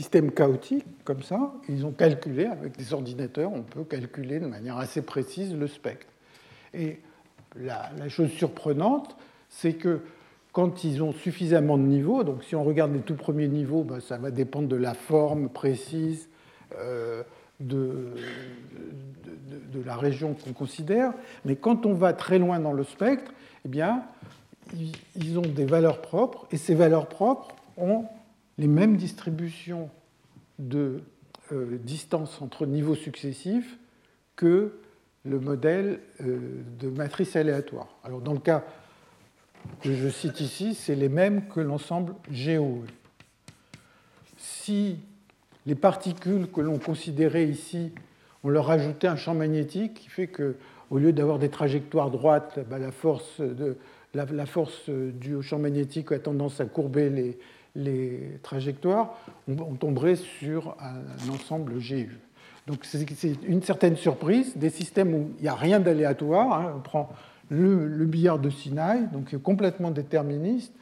système 0.00 0.32
chaotique, 0.32 0.86
comme 1.04 1.22
ça, 1.22 1.52
ils 1.68 1.84
ont 1.84 1.92
calculé, 1.92 2.46
avec 2.46 2.74
des 2.78 2.94
ordinateurs, 2.94 3.52
on 3.52 3.62
peut 3.62 3.84
calculer 3.84 4.40
de 4.40 4.46
manière 4.46 4.78
assez 4.78 5.02
précise 5.02 5.54
le 5.54 5.66
spectre. 5.66 6.06
Et 6.72 7.00
la, 7.54 8.08
chose 8.08 8.30
surprenante, 8.30 9.14
c'est 9.50 9.74
que 9.74 10.00
quand 10.52 10.84
ils 10.84 11.02
ont 11.02 11.12
suffisamment 11.12 11.78
de 11.78 11.84
niveaux, 11.84 12.24
donc 12.24 12.42
si 12.44 12.56
on 12.56 12.64
regarde 12.64 12.92
les 12.92 13.00
tout 13.00 13.14
premiers 13.14 13.48
niveaux, 13.48 13.84
ben, 13.84 14.00
ça 14.00 14.18
va 14.18 14.30
dépendre 14.30 14.68
de 14.68 14.76
la 14.76 14.94
forme 14.94 15.48
précise 15.48 16.28
euh, 16.78 17.22
de, 17.60 18.14
de, 19.72 19.82
la 19.84 19.96
région 19.96 20.34
qu'on 20.34 20.52
considère, 20.52 21.12
mais 21.44 21.56
quand 21.56 21.86
on 21.86 21.94
va 21.94 22.12
très 22.12 22.38
loin 22.38 22.58
dans 22.58 22.72
le 22.72 22.84
spectre, 22.84 23.32
eh 23.64 23.68
bien, 23.68 24.02
ils 25.16 25.38
ont 25.38 25.42
des 25.42 25.66
valeurs 25.66 26.00
propres, 26.00 26.46
et 26.50 26.56
ces 26.56 26.74
valeurs 26.74 27.08
propres 27.08 27.54
ont 27.76 28.04
les 28.58 28.66
mêmes 28.66 28.96
distributions 28.96 29.90
de 30.58 31.02
euh, 31.52 31.78
distance 31.78 32.40
entre 32.40 32.66
niveaux 32.66 32.94
successifs 32.94 33.78
que 34.36 34.78
le 35.24 35.40
modèle 35.40 36.00
euh, 36.20 36.62
de 36.78 36.88
matrice 36.88 37.36
aléatoire. 37.36 37.88
Alors 38.04 38.20
dans 38.20 38.32
le 38.32 38.38
cas 38.38 38.64
que 39.80 39.94
je 39.94 40.08
cite 40.08 40.40
ici, 40.40 40.74
c'est 40.74 40.94
les 40.94 41.08
mêmes 41.08 41.48
que 41.48 41.60
l'ensemble 41.60 42.14
GOE. 42.30 42.84
Si 44.36 44.98
les 45.66 45.74
particules 45.74 46.48
que 46.50 46.60
l'on 46.60 46.78
considérait 46.78 47.46
ici, 47.46 47.92
on 48.44 48.48
leur 48.48 48.70
ajoutait 48.70 49.06
un 49.06 49.16
champ 49.16 49.34
magnétique 49.34 49.94
qui 49.94 50.08
fait 50.08 50.26
que, 50.26 50.56
au 50.90 50.98
lieu 50.98 51.12
d'avoir 51.12 51.38
des 51.38 51.50
trajectoires 51.50 52.10
droites, 52.10 52.58
bah, 52.68 52.78
la, 52.78 52.90
force 52.90 53.40
de, 53.40 53.76
due 55.10 55.34
au 55.34 55.42
champ 55.42 55.58
magnétique 55.58 56.12
a 56.12 56.18
tendance 56.18 56.60
à 56.60 56.64
courber 56.64 57.36
les, 57.76 58.38
trajectoires, 58.42 59.16
on, 59.46 59.74
tomberait 59.74 60.16
sur 60.16 60.76
un, 60.80 61.32
ensemble 61.32 61.74
GU. 61.78 62.18
Donc 62.66 62.84
c'est 62.84 63.06
une 63.46 63.62
certaine 63.62 63.96
surprise, 63.96 64.56
des 64.56 64.70
systèmes 64.70 65.14
où 65.14 65.30
il 65.38 65.42
n'y 65.42 65.48
a 65.48 65.54
rien 65.54 65.80
d'aléatoire. 65.80 66.52
Hein. 66.52 66.74
on 66.76 66.80
prend 66.80 67.10
le, 67.50 68.06
billard 68.06 68.38
de 68.38 68.48
Sinai, 68.48 69.06
donc 69.12 69.36
complètement 69.42 69.90
déterministe. 69.90 70.72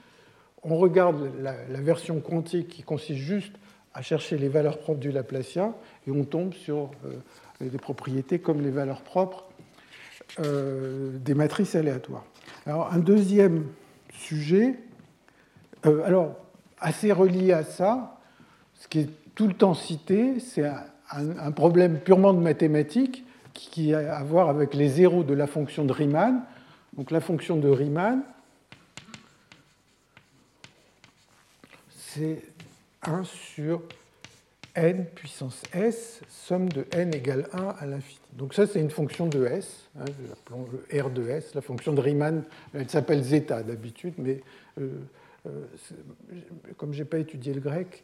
On 0.62 0.77
regarde 0.77 1.31
la, 1.41 1.81
version 1.81 2.21
quantique 2.21 2.69
qui 2.69 2.83
consiste 2.83 3.21
juste 3.21 3.53
à 3.95 4.03
chercher 4.03 4.39
les 4.39 4.49
valeurs 4.49 4.79
propres 4.79 5.01
du 5.01 5.11
Laplacien 5.11 5.75
et 6.07 6.11
on 6.11 6.25
tombe 6.25 6.53
sur 6.55 6.91
euh, 7.07 7.69
des 7.69 7.79
propriétés 7.79 8.39
comme 8.39 8.61
les 8.61 8.71
valeurs 8.71 9.03
propres 9.03 9.45
euh, 10.41 11.16
des 11.19 11.35
matrices 11.35 11.75
aléatoires. 11.75 12.25
Alors 12.66 12.93
un 12.93 12.99
deuxième 12.99 13.64
sujet. 14.12 14.79
Euh, 15.87 16.05
alors 16.05 16.37
assez 16.81 17.12
relié 17.12 17.53
à 17.53 17.64
ça, 17.64 18.19
ce 18.75 18.89
qui 18.89 19.01
est 19.01 19.09
tout 19.35 19.47
le 19.47 19.55
temps 19.55 19.75
cité, 19.75 20.39
c'est 20.41 20.69
un, 21.11 21.53
problème 21.53 21.99
purement 21.99 22.35
de 22.35 22.41
mathématiques 22.41 23.25
qui 23.55 23.95
a 23.95 24.16
à 24.16 24.23
voir 24.23 24.49
avec 24.49 24.75
les 24.75 24.89
zéros 24.89 25.25
de 25.25 25.35
la 25.35 25.47
fonction 25.47 25.85
de 25.85 25.93
Riemann. 25.93 26.43
Donc 26.99 27.13
la 27.13 27.21
fonction 27.21 27.57
de 27.57 27.69
Riemann, 27.69 28.23
c'est 31.97 32.43
1 33.03 33.23
sur 33.23 33.83
n 34.75 35.07
puissance 35.15 35.63
s, 35.73 36.23
somme 36.29 36.69
de 36.69 36.87
n 36.91 37.15
égale 37.15 37.47
1 37.53 37.69
à 37.79 37.87
l'infini. 37.87 38.19
Donc 38.33 38.53
ça, 38.53 38.67
c'est 38.67 38.81
une 38.81 38.91
fonction 38.91 39.29
de 39.29 39.47
s, 39.47 39.89
hein, 39.97 40.07
R 40.93 41.11
de 41.11 41.29
s. 41.29 41.55
La 41.55 41.61
fonction 41.61 41.93
de 41.93 42.01
Riemann, 42.01 42.43
elle 42.75 42.91
s'appelle 42.91 43.23
zeta 43.23 43.63
d'habitude, 43.63 44.15
mais 44.19 44.41
euh, 44.81 44.89
euh, 45.47 45.67
comme 46.77 46.93
je 46.93 46.99
n'ai 46.99 47.05
pas 47.05 47.19
étudié 47.19 47.55
le 47.55 47.61
grec, 47.61 48.03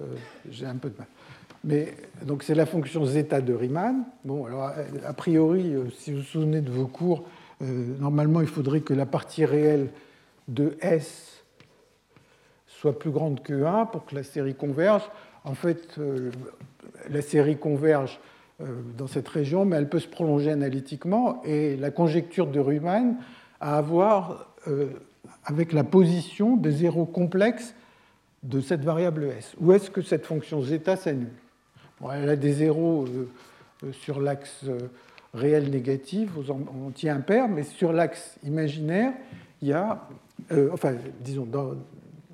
euh, 0.00 0.14
j'ai 0.48 0.66
un 0.66 0.76
peu 0.76 0.90
de 0.90 0.96
mal. 0.96 1.08
Mais 1.64 1.92
donc 2.22 2.44
c'est 2.44 2.54
la 2.54 2.66
fonction 2.66 3.04
zeta 3.04 3.40
de 3.40 3.52
Riemann. 3.52 4.04
Bon, 4.24 4.46
alors 4.46 4.70
a 5.04 5.12
priori, 5.12 5.74
si 5.98 6.12
vous 6.12 6.18
vous 6.18 6.24
souvenez 6.24 6.60
de 6.60 6.70
vos 6.70 6.86
cours, 6.86 7.24
normalement 7.60 8.40
il 8.40 8.46
faudrait 8.46 8.80
que 8.80 8.94
la 8.94 9.06
partie 9.06 9.44
réelle 9.44 9.88
de 10.46 10.76
S 10.80 11.42
soit 12.66 12.98
plus 12.98 13.10
grande 13.10 13.42
que 13.42 13.64
1 13.64 13.86
pour 13.86 14.06
que 14.06 14.14
la 14.14 14.22
série 14.22 14.54
converge. 14.54 15.02
En 15.44 15.54
fait, 15.54 15.98
la 17.10 17.22
série 17.22 17.56
converge 17.56 18.20
dans 18.96 19.08
cette 19.08 19.28
région, 19.28 19.64
mais 19.64 19.76
elle 19.76 19.88
peut 19.88 19.98
se 19.98 20.06
prolonger 20.06 20.52
analytiquement. 20.52 21.42
Et 21.44 21.76
la 21.76 21.90
conjecture 21.90 22.46
de 22.46 22.60
Riemann 22.60 23.16
a 23.60 23.78
à 23.78 23.80
voir 23.80 24.54
avec 25.44 25.72
la 25.72 25.84
position 25.84 26.56
des 26.56 26.70
zéros 26.70 27.06
complexes 27.06 27.74
de 28.42 28.60
cette 28.60 28.84
variable 28.84 29.24
s. 29.24 29.54
Où 29.60 29.72
est-ce 29.72 29.90
que 29.90 30.02
cette 30.02 30.26
fonction 30.26 30.62
zeta 30.62 30.96
s'annule? 30.96 31.32
Elle 32.12 32.28
a 32.28 32.36
des 32.36 32.52
zéros 32.52 33.06
euh, 33.06 33.28
euh, 33.84 33.92
sur 33.92 34.20
l'axe 34.20 34.60
euh, 34.64 34.78
réel 35.34 35.70
négatif 35.70 36.30
aux 36.36 36.50
entiers 36.50 37.10
impairs, 37.10 37.48
mais 37.48 37.62
sur 37.62 37.92
l'axe 37.92 38.38
imaginaire, 38.44 39.12
il 39.62 39.68
y 39.68 39.72
a, 39.72 40.08
enfin, 40.72 40.94
disons, 41.20 41.44
dans 41.44 41.74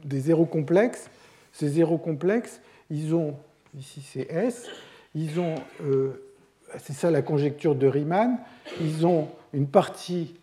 des 0.05 0.21
zéros 0.21 0.47
complexes. 0.47 1.11
Ces 1.53 1.69
zéros 1.69 1.99
complexes, 1.99 2.61
ils 2.91 3.15
ont, 3.15 3.35
ici 3.79 4.01
c'est 4.01 4.31
S, 4.31 4.69
ils 5.15 5.41
ont, 5.41 5.55
c'est 6.79 6.93
ça 6.93 7.11
la 7.11 7.23
conjecture 7.23 7.75
de 7.75 7.87
Riemann, 7.87 8.39
ils 8.81 9.07
ont 9.07 9.29
une 9.53 9.69
partie 9.69 10.35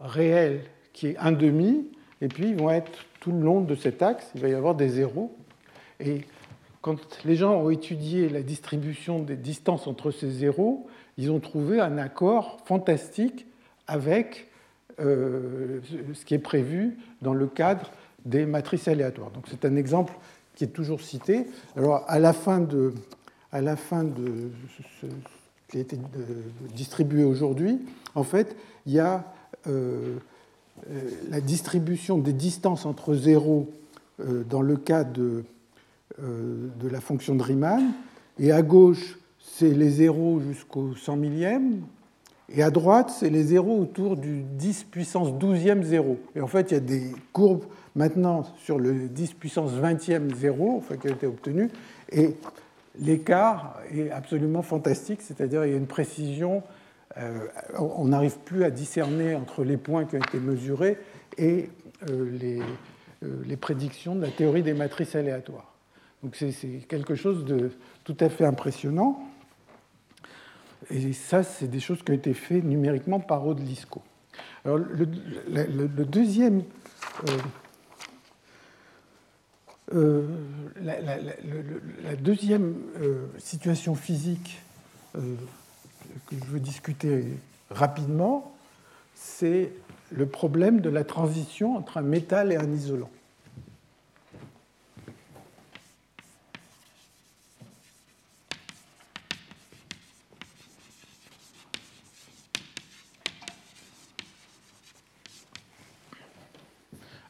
réelle 0.00 0.60
qui 0.92 1.08
est 1.08 1.16
un 1.18 1.32
demi, 1.32 1.88
et 2.20 2.28
puis 2.28 2.50
ils 2.50 2.56
vont 2.56 2.70
être 2.70 2.90
tout 3.20 3.32
le 3.32 3.40
long 3.40 3.60
de 3.60 3.74
cet 3.74 4.02
axe, 4.02 4.30
il 4.34 4.40
va 4.40 4.48
y 4.48 4.54
avoir 4.54 4.74
des 4.74 4.88
zéros. 4.88 5.36
Et 6.00 6.22
quand 6.80 6.98
les 7.24 7.36
gens 7.36 7.54
ont 7.54 7.70
étudié 7.70 8.28
la 8.28 8.42
distribution 8.42 9.20
des 9.20 9.36
distances 9.36 9.86
entre 9.86 10.10
ces 10.10 10.30
zéros, 10.30 10.86
ils 11.18 11.30
ont 11.30 11.40
trouvé 11.40 11.80
un 11.80 11.98
accord 11.98 12.58
fantastique 12.64 13.46
avec 13.86 14.48
euh, 15.00 15.80
ce 16.14 16.24
qui 16.24 16.34
est 16.34 16.38
prévu 16.38 16.96
dans 17.20 17.34
le 17.34 17.46
cadre 17.46 17.90
des 18.24 18.46
matrices 18.46 18.88
aléatoires. 18.88 19.30
Donc 19.30 19.46
c'est 19.50 19.64
un 19.64 19.76
exemple 19.76 20.14
qui 20.54 20.64
est 20.64 20.68
toujours 20.68 21.00
cité. 21.00 21.46
Alors 21.76 22.04
à 22.08 22.18
la 22.18 22.32
fin 22.32 22.60
de, 22.60 22.92
à 23.52 23.60
la 23.60 23.76
fin 23.76 24.04
de 24.04 24.50
ce 25.00 25.06
qui 25.68 25.78
a 25.78 25.80
été 25.80 25.98
distribué 26.74 27.24
aujourd'hui, 27.24 27.80
en 28.14 28.24
fait, 28.24 28.56
il 28.86 28.92
y 28.92 29.00
a 29.00 29.24
la 31.30 31.40
distribution 31.40 32.18
des 32.18 32.32
distances 32.32 32.84
entre 32.84 33.14
zéros 33.14 33.70
dans 34.18 34.62
le 34.62 34.76
cas 34.76 35.04
de, 35.04 35.44
de 36.18 36.88
la 36.88 37.00
fonction 37.00 37.34
de 37.34 37.42
Riemann, 37.42 37.92
et 38.38 38.52
à 38.52 38.62
gauche, 38.62 39.18
c'est 39.54 39.68
les 39.68 39.90
zéros 39.90 40.40
jusqu'au 40.40 40.94
100 40.94 41.16
millième, 41.16 41.82
et 42.48 42.62
à 42.62 42.70
droite, 42.70 43.12
c'est 43.14 43.28
les 43.28 43.44
zéros 43.44 43.80
autour 43.80 44.16
du 44.16 44.42
10 44.42 44.84
puissance 44.84 45.28
12e 45.28 45.82
zéro. 45.82 46.18
Et 46.34 46.40
en 46.40 46.46
fait, 46.46 46.70
il 46.70 46.74
y 46.74 46.76
a 46.78 46.80
des 46.80 47.12
courbes 47.32 47.64
maintenant 47.94 48.44
sur 48.56 48.78
le 48.78 49.08
10 49.08 49.34
puissance 49.34 49.72
20e 49.72 50.34
zéro 50.34 50.78
enfin, 50.78 50.96
qui 50.96 51.08
a 51.08 51.10
été 51.10 51.26
obtenu, 51.26 51.68
et 52.10 52.34
l'écart 52.98 53.78
est 53.92 54.10
absolument 54.10 54.62
fantastique, 54.62 55.20
c'est-à-dire 55.20 55.66
il 55.66 55.72
y 55.72 55.74
a 55.74 55.78
une 55.78 55.86
précision, 55.86 56.62
euh, 57.18 57.46
on 57.78 58.06
n'arrive 58.06 58.38
plus 58.38 58.64
à 58.64 58.70
discerner 58.70 59.34
entre 59.34 59.64
les 59.64 59.76
points 59.76 60.06
qui 60.06 60.16
ont 60.16 60.20
été 60.20 60.38
mesurés 60.38 60.96
et 61.36 61.68
euh, 62.08 62.60
euh, 63.22 63.42
les 63.44 63.56
prédictions 63.58 64.14
de 64.14 64.22
la 64.22 64.30
théorie 64.30 64.62
des 64.62 64.74
matrices 64.74 65.14
aléatoires. 65.14 65.74
Donc 66.22 66.36
c'est 66.36 66.52
quelque 66.88 67.14
chose 67.14 67.44
de 67.44 67.70
tout 68.04 68.16
à 68.20 68.28
fait 68.28 68.44
impressionnant. 68.44 69.20
Et 70.92 71.14
ça, 71.14 71.42
c'est 71.42 71.68
des 71.68 71.80
choses 71.80 72.02
qui 72.02 72.10
ont 72.10 72.14
été 72.14 72.34
faites 72.34 72.64
numériquement 72.64 73.18
par 73.18 73.46
Aude 73.46 73.60
Lisco. 73.60 74.02
Alors, 74.64 74.78
le, 74.78 76.04
deuxième. 76.04 76.62
Euh, 77.28 77.38
euh, 79.94 80.26
la, 80.82 82.16
deuxième 82.16 82.76
euh, 83.00 83.26
situation 83.38 83.94
physique 83.94 84.60
que 85.14 85.20
je 86.30 86.44
veux 86.50 86.60
discuter 86.60 87.24
rapidement, 87.70 88.54
c'est 89.14 89.72
le 90.10 90.26
problème 90.26 90.80
de 90.80 90.90
la 90.90 91.04
transition 91.04 91.76
entre 91.76 91.98
un 91.98 92.02
métal 92.02 92.52
et 92.52 92.56
un 92.56 92.70
isolant. 92.70 93.10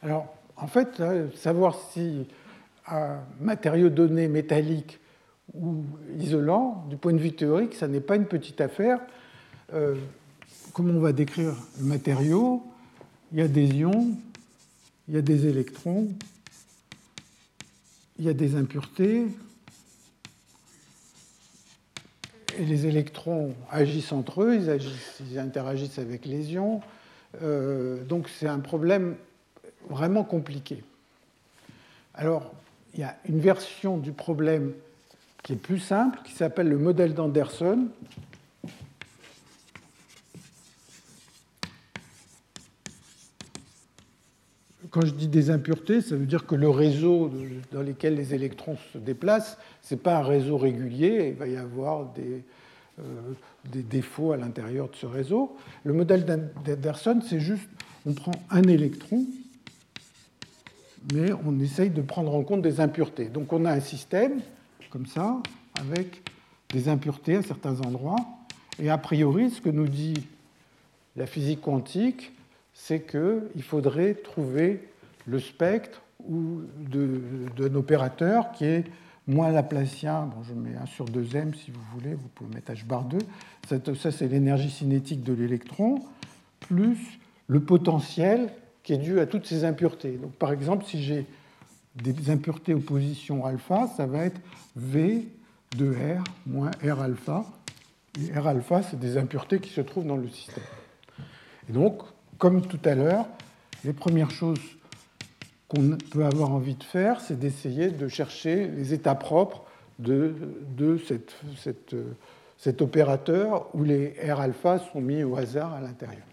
Alors, 0.03 0.35
en 0.57 0.67
fait, 0.67 0.99
hein, 0.99 1.29
savoir 1.33 1.77
si 1.93 2.27
un 2.87 3.19
matériau 3.39 3.89
donné 3.89 4.27
métallique 4.27 4.99
ou 5.53 5.85
isolant, 6.19 6.85
du 6.89 6.97
point 6.97 7.13
de 7.13 7.19
vue 7.19 7.31
théorique, 7.31 7.73
ça 7.73 7.87
n'est 7.87 8.01
pas 8.01 8.17
une 8.17 8.25
petite 8.25 8.59
affaire. 8.59 8.99
Euh, 9.73 9.95
comment 10.73 10.93
on 10.93 10.99
va 10.99 11.13
décrire 11.13 11.55
le 11.79 11.85
matériau 11.85 12.63
Il 13.31 13.39
y 13.39 13.41
a 13.41 13.47
des 13.47 13.65
ions, 13.67 14.09
il 15.07 15.15
y 15.15 15.17
a 15.17 15.21
des 15.21 15.47
électrons, 15.47 16.09
il 18.19 18.25
y 18.25 18.29
a 18.29 18.33
des 18.33 18.57
impuretés, 18.57 19.27
et 22.59 22.65
les 22.65 22.87
électrons 22.87 23.55
agissent 23.71 24.11
entre 24.11 24.43
eux, 24.43 24.55
ils, 24.55 25.39
interagissent 25.39 25.97
avec 25.97 26.25
les 26.25 26.51
ions. 26.51 26.81
Euh, 27.41 28.03
donc 28.03 28.27
c'est 28.27 28.47
un 28.47 28.59
problème 28.59 29.15
vraiment 29.89 30.23
compliqué. 30.23 30.83
Alors, 32.13 32.53
il 32.93 32.99
y 32.99 33.03
a 33.03 33.15
une 33.27 33.39
version 33.39 33.97
du 33.97 34.11
problème 34.11 34.73
qui 35.41 35.53
est 35.53 35.57
plus 35.57 35.79
simple, 35.79 36.19
qui 36.23 36.33
s'appelle 36.33 36.69
le 36.69 36.77
modèle 36.77 37.13
d'Anderson. 37.13 37.87
Quand 44.89 45.05
je 45.05 45.11
dis 45.11 45.27
des 45.27 45.49
impuretés, 45.49 46.01
ça 46.01 46.15
veut 46.15 46.27
dire 46.27 46.45
que 46.45 46.53
le 46.53 46.69
réseau 46.69 47.31
dans 47.71 47.81
lequel 47.81 48.15
les 48.15 48.35
électrons 48.35 48.77
se 48.93 48.99
déplacent, 48.99 49.57
ce 49.81 49.95
n'est 49.95 50.01
pas 50.01 50.17
un 50.17 50.23
réseau 50.23 50.57
régulier, 50.57 51.29
il 51.29 51.33
va 51.33 51.47
y 51.47 51.57
avoir 51.57 52.13
des, 52.13 52.43
euh, 52.99 53.33
des 53.71 53.81
défauts 53.81 54.33
à 54.33 54.37
l'intérieur 54.37 54.87
de 54.87 54.95
ce 54.95 55.07
réseau. 55.07 55.57
Le 55.83 55.93
modèle 55.93 56.25
d'Anderson, 56.25 57.21
c'est 57.27 57.39
juste, 57.39 57.67
on 58.05 58.13
prend 58.13 58.33
un 58.51 58.61
électron, 58.63 59.25
mais 61.11 61.31
on 61.45 61.59
essaye 61.59 61.89
de 61.89 62.01
prendre 62.01 62.33
en 62.33 62.43
compte 62.43 62.61
des 62.61 62.79
impuretés. 62.79 63.25
Donc 63.25 63.51
on 63.51 63.65
a 63.65 63.71
un 63.71 63.79
système 63.79 64.39
comme 64.89 65.05
ça, 65.07 65.41
avec 65.79 66.21
des 66.69 66.87
impuretés 66.87 67.37
à 67.37 67.41
certains 67.41 67.81
endroits. 67.81 68.19
Et 68.79 68.91
a 68.91 68.97
priori, 68.99 69.49
ce 69.49 69.59
que 69.59 69.69
nous 69.69 69.87
dit 69.87 70.13
la 71.15 71.25
physique 71.25 71.61
quantique, 71.61 72.31
c'est 72.73 73.01
qu'il 73.01 73.63
faudrait 73.63 74.13
trouver 74.13 74.87
le 75.25 75.39
spectre 75.39 76.01
d'un 76.29 77.75
opérateur 77.75 78.51
qui 78.51 78.65
est 78.65 78.83
moins 79.27 79.51
laplacien. 79.51 80.27
Bon, 80.27 80.43
je 80.43 80.53
mets 80.53 80.75
1 80.75 80.85
sur 80.85 81.05
2m 81.05 81.55
si 81.55 81.71
vous 81.71 81.81
voulez, 81.93 82.13
vous 82.13 82.27
pouvez 82.35 82.53
mettre 82.53 82.71
h 82.71 82.85
bar 82.85 83.03
2. 83.05 83.17
Ça, 83.95 84.11
c'est 84.11 84.27
l'énergie 84.27 84.69
cinétique 84.69 85.23
de 85.23 85.33
l'électron, 85.33 85.99
plus 86.59 86.97
le 87.47 87.61
potentiel 87.61 88.49
qui 88.83 88.93
est 88.93 88.97
dû 88.97 89.19
à 89.19 89.25
toutes 89.25 89.45
ces 89.45 89.63
impuretés. 89.63 90.17
Donc, 90.17 90.33
par 90.33 90.51
exemple, 90.51 90.85
si 90.85 91.01
j'ai 91.01 91.25
des 91.95 92.29
impuretés 92.29 92.73
aux 92.73 92.79
positions 92.79 93.45
alpha, 93.45 93.87
ça 93.95 94.05
va 94.05 94.25
être 94.25 94.39
V 94.75 95.27
de 95.77 95.91
R 95.91 96.23
moins 96.45 96.71
R 96.83 97.01
alpha. 97.01 97.45
Et 98.19 98.37
R 98.37 98.47
alpha, 98.47 98.83
c'est 98.83 98.99
des 98.99 99.17
impuretés 99.17 99.59
qui 99.59 99.69
se 99.69 99.81
trouvent 99.81 100.05
dans 100.05 100.17
le 100.17 100.29
système. 100.29 100.63
Et 101.69 101.73
donc, 101.73 102.01
comme 102.37 102.61
tout 102.61 102.79
à 102.83 102.93
l'heure, 102.93 103.25
les 103.85 103.93
premières 103.93 104.31
choses 104.31 104.59
qu'on 105.67 105.97
peut 106.11 106.25
avoir 106.25 106.51
envie 106.51 106.75
de 106.75 106.83
faire, 106.83 107.21
c'est 107.21 107.39
d'essayer 107.39 107.89
de 107.89 108.07
chercher 108.07 108.67
les 108.67 108.93
états 108.93 109.15
propres 109.15 109.63
de, 109.99 110.35
de 110.75 110.97
cette, 110.97 111.33
cette, 111.57 111.95
cet 112.57 112.81
opérateur 112.81 113.69
où 113.73 113.83
les 113.83 114.15
R 114.29 114.39
alpha 114.39 114.79
sont 114.79 115.01
mis 115.01 115.23
au 115.23 115.35
hasard 115.37 115.73
à 115.73 115.81
l'intérieur. 115.81 116.25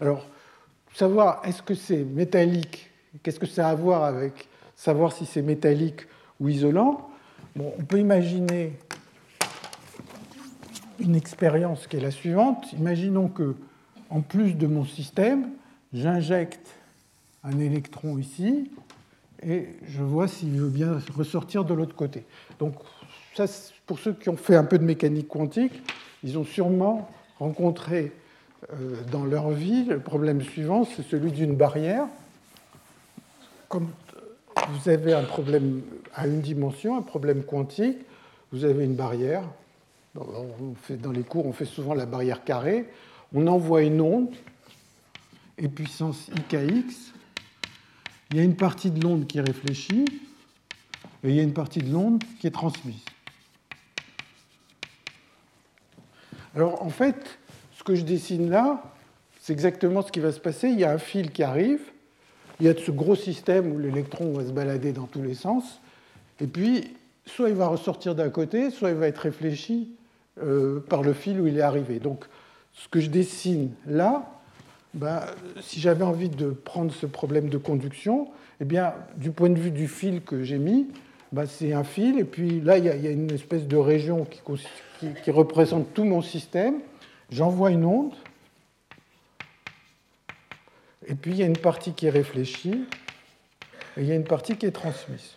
Alors, 0.00 0.26
savoir 0.94 1.42
est-ce 1.44 1.62
que 1.62 1.74
c'est 1.74 2.04
métallique, 2.04 2.90
qu'est-ce 3.22 3.40
que 3.40 3.46
ça 3.46 3.68
a 3.68 3.70
à 3.70 3.74
voir 3.74 4.04
avec 4.04 4.48
savoir 4.76 5.12
si 5.12 5.26
c'est 5.26 5.42
métallique 5.42 6.02
ou 6.40 6.48
isolant, 6.48 7.08
on 7.58 7.84
peut 7.84 7.98
imaginer 7.98 8.72
une 10.98 11.14
expérience 11.14 11.86
qui 11.86 11.96
est 11.96 12.00
la 12.00 12.10
suivante. 12.10 12.72
Imaginons 12.72 13.28
que, 13.28 13.54
en 14.10 14.20
plus 14.20 14.54
de 14.54 14.66
mon 14.66 14.84
système, 14.84 15.50
j'injecte 15.92 16.66
un 17.44 17.58
électron 17.58 18.18
ici 18.18 18.70
et 19.42 19.68
je 19.88 20.02
vois 20.02 20.28
s'il 20.28 20.50
veut 20.50 20.68
bien 20.68 20.98
ressortir 21.14 21.64
de 21.64 21.74
l'autre 21.74 21.96
côté. 21.96 22.24
Donc, 22.58 22.74
ça, 23.34 23.44
pour 23.86 23.98
ceux 23.98 24.12
qui 24.14 24.28
ont 24.28 24.36
fait 24.36 24.56
un 24.56 24.64
peu 24.64 24.78
de 24.78 24.84
mécanique 24.84 25.28
quantique, 25.28 25.82
ils 26.22 26.38
ont 26.38 26.44
sûrement 26.44 27.08
rencontré 27.38 28.12
dans 29.10 29.24
leur 29.24 29.50
vie, 29.50 29.84
le 29.84 29.98
problème 29.98 30.40
suivant, 30.40 30.84
c'est 30.84 31.02
celui 31.02 31.32
d'une 31.32 31.56
barrière. 31.56 32.06
Comme 33.68 33.88
vous 34.68 34.88
avez 34.88 35.12
un 35.12 35.24
problème 35.24 35.82
à 36.14 36.26
une 36.26 36.40
dimension, 36.40 36.96
un 36.96 37.02
problème 37.02 37.42
quantique, 37.42 37.98
vous 38.52 38.64
avez 38.64 38.84
une 38.84 38.94
barrière. 38.94 39.42
dans 40.14 41.12
les 41.12 41.22
cours, 41.22 41.46
on 41.46 41.52
fait 41.52 41.64
souvent 41.64 41.94
la 41.94 42.06
barrière 42.06 42.44
carrée. 42.44 42.86
On 43.34 43.46
envoie 43.46 43.82
une 43.82 44.00
onde, 44.00 44.34
et 45.58 45.68
puissance 45.68 46.28
IKX. 46.28 47.12
Il 48.30 48.36
y 48.36 48.40
a 48.40 48.42
une 48.42 48.56
partie 48.56 48.90
de 48.90 49.00
l'onde 49.02 49.26
qui 49.26 49.40
réfléchit, 49.40 50.04
et 51.24 51.28
il 51.28 51.34
y 51.34 51.40
a 51.40 51.42
une 51.42 51.54
partie 51.54 51.80
de 51.80 51.90
l'onde 51.90 52.22
qui 52.40 52.46
est 52.46 52.52
transmise. 52.52 53.04
Alors 56.54 56.82
en 56.82 56.90
fait, 56.90 57.38
ce 57.82 57.84
que 57.84 57.96
je 57.96 58.04
dessine 58.04 58.48
là, 58.48 58.80
c'est 59.40 59.52
exactement 59.52 60.02
ce 60.02 60.12
qui 60.12 60.20
va 60.20 60.30
se 60.30 60.38
passer. 60.38 60.68
Il 60.68 60.78
y 60.78 60.84
a 60.84 60.92
un 60.92 60.98
fil 60.98 61.32
qui 61.32 61.42
arrive, 61.42 61.80
il 62.60 62.66
y 62.66 62.68
a 62.68 62.76
ce 62.76 62.92
gros 62.92 63.16
système 63.16 63.72
où 63.72 63.78
l'électron 63.80 64.32
va 64.32 64.46
se 64.46 64.52
balader 64.52 64.92
dans 64.92 65.06
tous 65.06 65.20
les 65.20 65.34
sens, 65.34 65.80
et 66.40 66.46
puis 66.46 66.94
soit 67.26 67.48
il 67.48 67.56
va 67.56 67.66
ressortir 67.66 68.14
d'un 68.14 68.30
côté, 68.30 68.70
soit 68.70 68.90
il 68.90 68.96
va 68.96 69.08
être 69.08 69.18
réfléchi 69.18 69.90
euh, 70.40 70.78
par 70.78 71.02
le 71.02 71.12
fil 71.12 71.40
où 71.40 71.48
il 71.48 71.58
est 71.58 71.62
arrivé. 71.62 71.98
Donc 71.98 72.26
ce 72.72 72.86
que 72.86 73.00
je 73.00 73.10
dessine 73.10 73.72
là, 73.84 74.30
ben, 74.94 75.22
si 75.60 75.80
j'avais 75.80 76.04
envie 76.04 76.28
de 76.28 76.50
prendre 76.50 76.92
ce 76.92 77.06
problème 77.06 77.48
de 77.48 77.58
conduction, 77.58 78.28
eh 78.60 78.64
bien, 78.64 78.94
du 79.16 79.32
point 79.32 79.50
de 79.50 79.58
vue 79.58 79.72
du 79.72 79.88
fil 79.88 80.22
que 80.22 80.44
j'ai 80.44 80.58
mis, 80.58 80.86
ben, 81.32 81.46
c'est 81.46 81.72
un 81.72 81.82
fil, 81.82 82.20
et 82.20 82.24
puis 82.24 82.60
là, 82.60 82.78
il 82.78 82.84
y, 82.84 82.88
a, 82.88 83.10
une 83.10 83.32
espèce 83.32 83.66
de 83.66 83.76
région 83.76 84.24
qui 84.24 85.30
représente 85.32 85.92
tout 85.94 86.04
mon 86.04 86.22
système 86.22 86.74
j'envoie 87.32 87.70
une 87.70 87.84
onde, 87.84 88.14
et 91.06 91.14
puis 91.14 91.32
il 91.32 91.38
y 91.38 91.42
a 91.42 91.46
une 91.46 91.56
partie 91.56 91.92
qui 91.92 92.06
est 92.06 92.10
réfléchie, 92.10 92.84
et 93.96 94.02
il 94.02 94.04
y 94.04 94.12
a 94.12 94.14
une 94.14 94.24
partie 94.24 94.56
qui 94.56 94.66
est 94.66 94.72
transmise. 94.72 95.36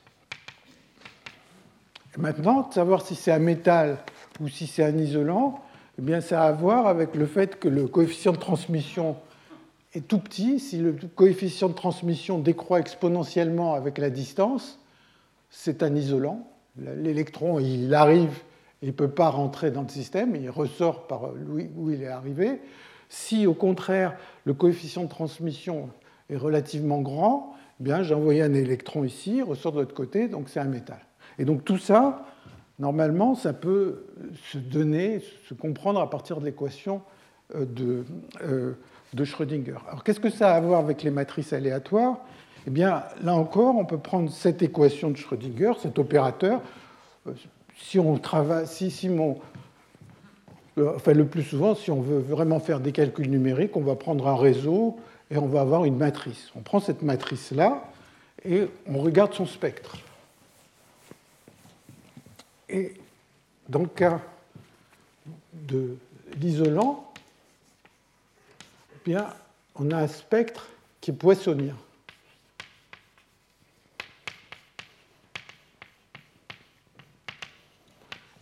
Maintenant, 2.17 2.69
savoir 2.71 3.05
si 3.05 3.15
c'est 3.15 3.31
un 3.31 3.39
métal 3.39 3.97
ou 4.39 4.47
si 4.47 4.67
c'est 4.67 4.83
un 4.83 4.97
isolant, 4.97 5.61
eh 5.97 6.01
bien, 6.01 6.21
ça 6.21 6.43
a 6.43 6.47
à 6.47 6.51
voir 6.51 6.87
avec 6.87 7.15
le 7.15 7.25
fait 7.25 7.59
que 7.59 7.67
le 7.67 7.87
coefficient 7.87 8.33
de 8.33 8.37
transmission 8.37 9.17
est 9.93 10.07
tout 10.07 10.19
petit, 10.19 10.59
si 10.59 10.77
le 10.77 10.93
coefficient 11.15 11.69
de 11.69 11.73
transmission 11.73 12.39
décroît 12.39 12.79
exponentiellement 12.79 13.73
avec 13.73 13.97
la 13.97 14.09
distance, 14.09 14.79
c'est 15.49 15.83
un 15.83 15.95
isolant. 15.95 16.47
L'électron, 16.77 17.59
il 17.59 17.93
arrive, 17.93 18.37
il 18.81 18.89
ne 18.89 18.93
peut 18.93 19.09
pas 19.09 19.29
rentrer 19.29 19.71
dans 19.71 19.83
le 19.83 19.89
système, 19.89 20.35
il 20.35 20.49
ressort 20.49 21.07
par 21.07 21.31
où 21.75 21.89
il 21.89 22.03
est 22.03 22.07
arrivé. 22.07 22.61
Si 23.09 23.47
au 23.47 23.53
contraire 23.53 24.15
le 24.45 24.53
coefficient 24.53 25.03
de 25.03 25.09
transmission 25.09 25.89
est 26.29 26.37
relativement 26.37 27.01
grand, 27.01 27.55
eh 27.83 28.03
j'ai 28.03 28.13
envoyé 28.13 28.41
un 28.41 28.53
électron 28.53 29.03
ici, 29.03 29.37
il 29.37 29.43
ressort 29.43 29.73
de 29.73 29.79
l'autre 29.79 29.93
côté, 29.93 30.27
donc 30.27 30.49
c'est 30.49 30.59
un 30.59 30.65
métal. 30.65 30.99
Et 31.37 31.45
donc 31.45 31.65
tout 31.65 31.77
ça, 31.77 32.25
normalement, 32.79 33.35
ça 33.35 33.53
peut 33.53 34.05
se 34.51 34.57
donner, 34.57 35.21
se 35.47 35.53
comprendre 35.53 35.99
à 35.99 36.09
partir 36.09 36.39
de 36.39 36.45
l'équation 36.45 37.01
euh, 37.55 37.65
de, 37.65 38.05
euh, 38.43 38.73
de 39.13 39.23
Schrödinger. 39.25 39.77
Alors 39.87 40.03
qu'est-ce 40.03 40.19
que 40.19 40.29
ça 40.29 40.53
a 40.53 40.57
à 40.57 40.61
voir 40.61 40.79
avec 40.79 41.03
les 41.03 41.11
matrices 41.11 41.53
aléatoires? 41.53 42.19
Eh 42.67 42.71
bien, 42.71 43.03
là 43.21 43.35
encore, 43.35 43.75
on 43.77 43.85
peut 43.85 43.99
prendre 43.99 44.31
cette 44.31 44.61
équation 44.61 45.11
de 45.11 45.17
Schrödinger, 45.17 45.73
cet 45.81 45.99
opérateur. 45.99 46.61
Euh, 47.75 47.81
si 47.81 47.99
on 47.99 48.17
travaille, 48.17 48.67
si, 48.67 49.09
mon, 49.09 49.39
enfin 50.77 51.13
le 51.13 51.25
plus 51.25 51.43
souvent, 51.43 51.75
si 51.75 51.91
on 51.91 52.01
veut 52.01 52.19
vraiment 52.19 52.59
faire 52.59 52.79
des 52.79 52.91
calculs 52.91 53.29
numériques, 53.29 53.75
on 53.75 53.81
va 53.81 53.95
prendre 53.95 54.27
un 54.27 54.35
réseau 54.35 54.97
et 55.31 55.37
on 55.37 55.47
va 55.47 55.61
avoir 55.61 55.85
une 55.85 55.97
matrice. 55.97 56.51
On 56.55 56.61
prend 56.61 56.79
cette 56.79 57.01
matrice-là 57.01 57.91
et 58.43 58.67
on 58.87 58.99
regarde 58.99 59.33
son 59.33 59.45
spectre. 59.45 59.97
Et 62.69 62.93
dans 63.69 63.81
le 63.81 63.87
cas 63.87 64.21
de 65.53 65.97
l'isolant, 66.39 67.11
eh 68.93 69.09
bien, 69.09 69.27
on 69.75 69.91
a 69.91 69.97
un 69.97 70.07
spectre 70.07 70.67
qui 71.01 71.11
est 71.11 71.13
poissonien. 71.13 71.75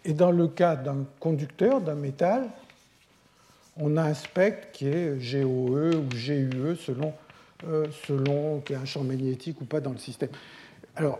Et 0.05 0.13
dans 0.13 0.31
le 0.31 0.47
cas 0.47 0.75
d'un 0.75 1.05
conducteur, 1.19 1.81
d'un 1.81 1.95
métal, 1.95 2.49
on 3.77 3.97
a 3.97 4.03
un 4.03 4.13
spectre 4.13 4.67
qui 4.71 4.87
est 4.87 5.15
GOE 5.17 5.95
ou 5.95 6.03
GUE 6.09 6.75
selon, 6.75 7.13
euh, 7.67 7.87
selon 8.05 8.59
qu'il 8.61 8.75
y 8.75 8.79
a 8.79 8.81
un 8.81 8.85
champ 8.85 9.03
magnétique 9.03 9.61
ou 9.61 9.65
pas 9.65 9.79
dans 9.79 9.91
le 9.91 9.97
système. 9.97 10.29
Alors, 10.95 11.19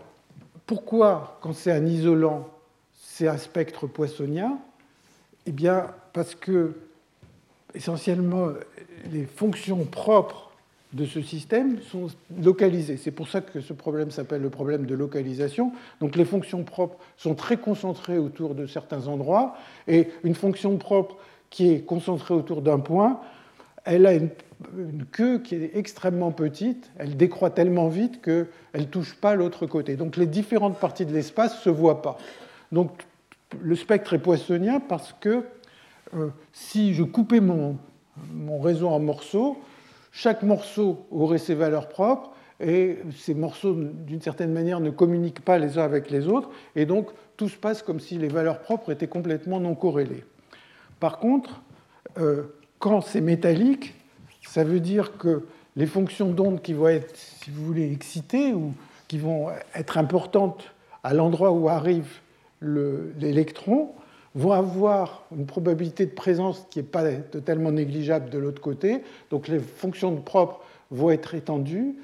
pourquoi, 0.66 1.38
quand 1.40 1.52
c'est 1.52 1.72
un 1.72 1.84
isolant, 1.86 2.48
c'est 2.94 3.28
un 3.28 3.38
spectre 3.38 3.86
poissonien? 3.86 4.58
Eh 5.46 5.52
bien, 5.52 5.90
parce 6.12 6.34
que, 6.34 6.74
essentiellement, 7.74 8.48
les 9.10 9.26
fonctions 9.26 9.84
propres 9.84 10.43
de 10.94 11.04
ce 11.04 11.20
système 11.20 11.80
sont 11.82 12.06
localisées. 12.40 12.96
C'est 12.96 13.10
pour 13.10 13.28
ça 13.28 13.40
que 13.40 13.60
ce 13.60 13.72
problème 13.72 14.10
s'appelle 14.10 14.40
le 14.40 14.50
problème 14.50 14.86
de 14.86 14.94
localisation. 14.94 15.72
Donc 16.00 16.14
les 16.14 16.24
fonctions 16.24 16.62
propres 16.62 16.96
sont 17.16 17.34
très 17.34 17.56
concentrées 17.56 18.16
autour 18.16 18.54
de 18.54 18.66
certains 18.66 19.08
endroits, 19.08 19.56
et 19.88 20.08
une 20.22 20.36
fonction 20.36 20.76
propre 20.76 21.16
qui 21.50 21.72
est 21.72 21.80
concentrée 21.80 22.34
autour 22.34 22.62
d'un 22.62 22.78
point, 22.78 23.20
elle 23.84 24.06
a 24.06 24.14
une, 24.14 24.30
queue 25.10 25.40
qui 25.40 25.56
est 25.56 25.76
extrêmement 25.76 26.30
petite, 26.30 26.90
elle 26.96 27.16
décroît 27.16 27.50
tellement 27.50 27.88
vite 27.88 28.22
qu'elle 28.22 28.48
ne 28.74 28.84
touche 28.84 29.14
pas 29.16 29.34
l'autre 29.34 29.66
côté. 29.66 29.96
Donc 29.96 30.16
les 30.16 30.26
différentes 30.26 30.78
parties 30.78 31.04
de 31.04 31.12
l'espace 31.12 31.56
ne 31.56 31.60
se 31.60 31.70
voient 31.70 32.02
pas. 32.02 32.18
Donc 32.72 33.04
le 33.60 33.74
spectre 33.74 34.14
est 34.14 34.18
poissonien 34.18 34.80
parce 34.80 35.12
que 35.20 35.44
euh, 36.16 36.28
si 36.52 36.94
je 36.94 37.02
coupais 37.02 37.40
mon, 37.40 37.76
mon 38.32 38.60
réseau 38.60 38.88
en 38.88 39.00
morceaux, 39.00 39.58
chaque 40.16 40.44
morceau 40.44 41.06
aurait 41.10 41.38
ses 41.38 41.56
valeurs 41.56 41.88
propres 41.88 42.30
et 42.60 42.98
ces 43.18 43.34
morceaux, 43.34 43.74
d'une 43.74 44.22
certaine 44.22 44.52
manière, 44.52 44.78
ne 44.78 44.90
communiquent 44.90 45.44
pas 45.44 45.58
les 45.58 45.76
uns 45.76 45.82
avec 45.82 46.08
les 46.08 46.28
autres, 46.28 46.50
et 46.76 46.86
donc 46.86 47.08
tout 47.36 47.48
se 47.48 47.56
passe 47.56 47.82
comme 47.82 47.98
si 47.98 48.16
les 48.16 48.28
valeurs 48.28 48.60
propres 48.60 48.92
étaient 48.92 49.08
complètement 49.08 49.58
non 49.58 49.74
corrélées. 49.74 50.22
Par 51.00 51.18
contre, 51.18 51.60
euh, 52.18 52.44
quand 52.78 53.00
c'est 53.00 53.20
métallique, 53.20 53.92
ça 54.46 54.62
veut 54.62 54.78
dire 54.78 55.18
que 55.18 55.46
les 55.74 55.86
fonctions 55.86 56.30
d'onde 56.30 56.62
qui 56.62 56.74
vont 56.74 56.86
être, 56.86 57.16
si 57.16 57.50
vous 57.50 57.64
voulez, 57.64 57.90
excitées 57.90 58.54
ou 58.54 58.72
qui 59.08 59.18
vont 59.18 59.48
être 59.74 59.98
importantes 59.98 60.72
à 61.02 61.12
l'endroit 61.12 61.50
où 61.50 61.68
arrive 61.68 62.20
l'électron 62.62 63.90
vont 64.34 64.52
avoir 64.52 65.24
une 65.36 65.46
probabilité 65.46 66.06
de 66.06 66.10
présence 66.12 66.66
qui 66.70 66.80
n'est 66.80 66.84
pas 66.84 67.04
totalement 67.12 67.70
négligeable 67.70 68.30
de 68.30 68.38
l'autre 68.38 68.60
côté. 68.60 69.02
Donc 69.30 69.48
les 69.48 69.60
fonctions 69.60 70.12
de 70.12 70.20
propre 70.20 70.60
vont 70.90 71.10
être 71.10 71.34
étendues. 71.34 71.94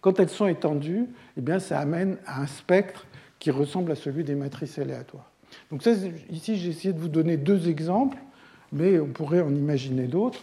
Quand 0.00 0.18
elles 0.20 0.30
sont 0.30 0.46
étendues, 0.46 1.06
eh 1.36 1.40
bien, 1.40 1.58
ça 1.58 1.78
amène 1.78 2.18
à 2.26 2.42
un 2.42 2.46
spectre 2.46 3.06
qui 3.38 3.50
ressemble 3.50 3.92
à 3.92 3.94
celui 3.94 4.24
des 4.24 4.34
matrices 4.34 4.78
aléatoires. 4.78 5.30
Donc 5.70 5.82
ça, 5.82 5.92
ici, 6.30 6.56
j'ai 6.56 6.70
essayé 6.70 6.92
de 6.92 6.98
vous 6.98 7.08
donner 7.08 7.36
deux 7.36 7.68
exemples, 7.68 8.18
mais 8.72 8.98
on 8.98 9.06
pourrait 9.06 9.40
en 9.40 9.54
imaginer 9.54 10.06
d'autres. 10.06 10.40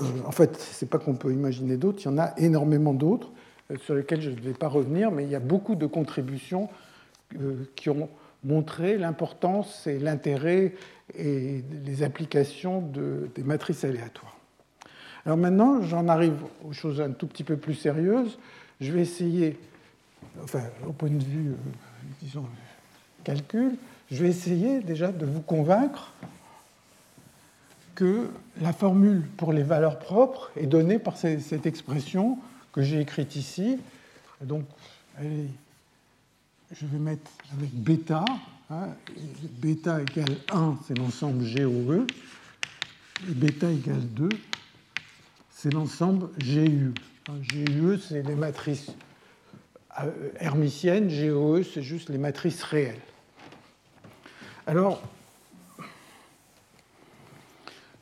Euh, 0.00 0.04
en 0.26 0.32
fait, 0.32 0.56
ce 0.56 0.84
n'est 0.84 0.88
pas 0.88 0.98
qu'on 0.98 1.14
peut 1.14 1.32
imaginer 1.32 1.76
d'autres, 1.76 2.02
il 2.02 2.06
y 2.06 2.08
en 2.08 2.18
a 2.18 2.34
énormément 2.38 2.94
d'autres 2.94 3.30
euh, 3.70 3.76
sur 3.84 3.94
lesquels 3.94 4.20
je 4.20 4.30
ne 4.30 4.36
vais 4.36 4.54
pas 4.54 4.68
revenir, 4.68 5.10
mais 5.10 5.24
il 5.24 5.30
y 5.30 5.34
a 5.34 5.40
beaucoup 5.40 5.74
de 5.74 5.86
contributions 5.86 6.68
euh, 7.40 7.68
qui 7.74 7.90
ont 7.90 8.08
montrer 8.44 8.98
l'importance 8.98 9.86
et 9.86 9.98
l'intérêt 9.98 10.74
et 11.16 11.62
les 11.84 12.02
applications 12.02 12.82
des 13.34 13.42
matrices 13.42 13.84
aléatoires. 13.84 14.36
Alors 15.24 15.38
maintenant, 15.38 15.82
j'en 15.82 16.08
arrive 16.08 16.36
aux 16.64 16.72
choses 16.72 17.00
un 17.00 17.10
tout 17.10 17.26
petit 17.26 17.44
peu 17.44 17.56
plus 17.56 17.74
sérieuses. 17.74 18.38
Je 18.80 18.90
vais 18.90 19.02
essayer, 19.02 19.58
enfin, 20.42 20.62
au 20.86 20.92
point 20.92 21.10
de 21.10 21.22
vue, 21.22 21.50
euh, 21.50 21.54
disons, 22.20 22.44
calcul, 23.22 23.76
je 24.10 24.22
vais 24.22 24.28
essayer 24.28 24.80
déjà 24.80 25.12
de 25.12 25.24
vous 25.24 25.40
convaincre 25.40 26.12
que 27.94 28.28
la 28.60 28.72
formule 28.72 29.22
pour 29.36 29.52
les 29.52 29.62
valeurs 29.62 29.98
propres 29.98 30.50
est 30.56 30.66
donnée 30.66 30.98
par 30.98 31.16
cette 31.16 31.66
expression 31.66 32.38
que 32.72 32.82
j'ai 32.82 33.00
écrite 33.00 33.36
ici. 33.36 33.78
Donc, 34.40 34.64
elle 35.18 35.46
je 36.72 36.86
vais 36.86 36.98
mettre 36.98 37.30
avec 37.52 37.70
bêta. 37.72 38.24
Hein, 38.70 38.88
bêta 39.58 40.00
égale 40.00 40.36
1, 40.50 40.78
c'est 40.86 40.96
l'ensemble 40.96 41.44
GOE. 41.44 42.06
Et 43.28 43.34
bêta 43.34 43.70
égale 43.70 44.00
2, 44.00 44.28
c'est 45.50 45.72
l'ensemble 45.72 46.30
GUE. 46.38 46.94
GUE, 47.28 47.98
c'est 47.98 48.22
les 48.22 48.34
matrices 48.34 48.90
euh, 50.00 50.30
hermitiennes. 50.40 51.08
GOE, 51.08 51.62
c'est 51.62 51.82
juste 51.82 52.08
les 52.08 52.18
matrices 52.18 52.62
réelles. 52.62 53.00
Alors, 54.66 55.02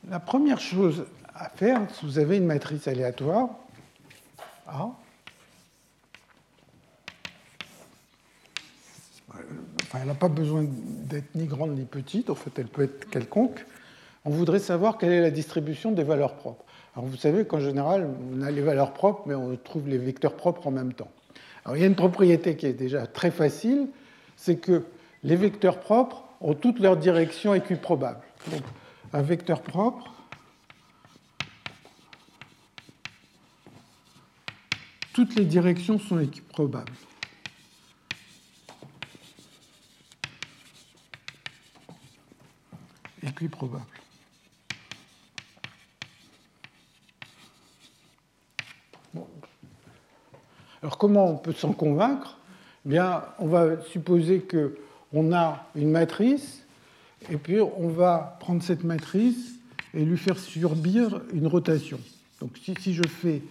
la 0.07 0.19
première 0.19 0.59
chose 0.59 1.05
à 1.35 1.49
faire, 1.49 1.81
si 1.93 2.05
vous 2.05 2.19
avez 2.19 2.37
une 2.37 2.45
matrice 2.45 2.87
aléatoire, 2.87 3.49
A, 4.67 4.91
elle 9.99 10.07
n'a 10.07 10.13
pas 10.13 10.29
besoin 10.29 10.65
d'être 10.67 11.35
ni 11.35 11.45
grande 11.45 11.77
ni 11.77 11.85
petite, 11.85 12.29
en 12.29 12.35
fait, 12.35 12.51
elle 12.57 12.67
peut 12.67 12.83
être 12.83 13.09
quelconque. 13.09 13.65
On 14.23 14.29
voudrait 14.29 14.59
savoir 14.59 14.97
quelle 14.97 15.11
est 15.11 15.21
la 15.21 15.31
distribution 15.31 15.91
des 15.91 16.03
valeurs 16.03 16.35
propres. 16.35 16.63
Alors 16.95 17.07
vous 17.07 17.17
savez 17.17 17.45
qu'en 17.45 17.59
général, 17.59 18.07
on 18.33 18.41
a 18.41 18.51
les 18.51 18.61
valeurs 18.61 18.93
propres, 18.93 19.23
mais 19.25 19.35
on 19.35 19.55
trouve 19.55 19.87
les 19.87 19.97
vecteurs 19.97 20.35
propres 20.35 20.67
en 20.67 20.71
même 20.71 20.93
temps. 20.93 21.11
Alors 21.65 21.77
il 21.77 21.81
y 21.81 21.83
a 21.83 21.87
une 21.87 21.95
propriété 21.95 22.55
qui 22.55 22.65
est 22.65 22.73
déjà 22.73 23.07
très 23.07 23.31
facile, 23.31 23.87
c'est 24.35 24.57
que 24.57 24.83
les 25.23 25.35
vecteurs 25.35 25.79
propres 25.79 26.23
ont 26.41 26.53
toutes 26.53 26.79
leurs 26.79 26.97
directions 26.97 27.53
équiprobables. 27.53 28.23
Donc 28.51 28.61
un 29.13 29.21
vecteur 29.21 29.61
propre, 29.61 30.11
toutes 35.13 35.35
les 35.35 35.45
directions 35.45 35.99
sont 35.99 36.19
équiprobables. 36.19 36.91
Probable. 43.51 43.85
Alors 50.81 50.97
comment 50.97 51.29
on 51.29 51.37
peut 51.37 51.53
s'en 51.53 51.73
convaincre? 51.73 52.37
Eh 52.85 52.89
Bien, 52.89 53.23
on 53.37 53.47
va 53.47 53.81
supposer 53.83 54.41
que 54.41 54.77
on 55.13 55.33
a 55.33 55.67
une 55.75 55.91
matrice 55.91 56.65
et 57.29 57.37
puis 57.37 57.59
on 57.59 57.89
va 57.89 58.37
prendre 58.39 58.63
cette 58.63 58.83
matrice 58.83 59.55
et 59.93 60.03
lui 60.03 60.17
faire 60.17 60.39
subir 60.39 61.21
une 61.33 61.47
rotation. 61.47 61.99
Donc 62.39 62.57
si, 62.57 62.93
je 62.93 63.03
fais, 63.03 63.43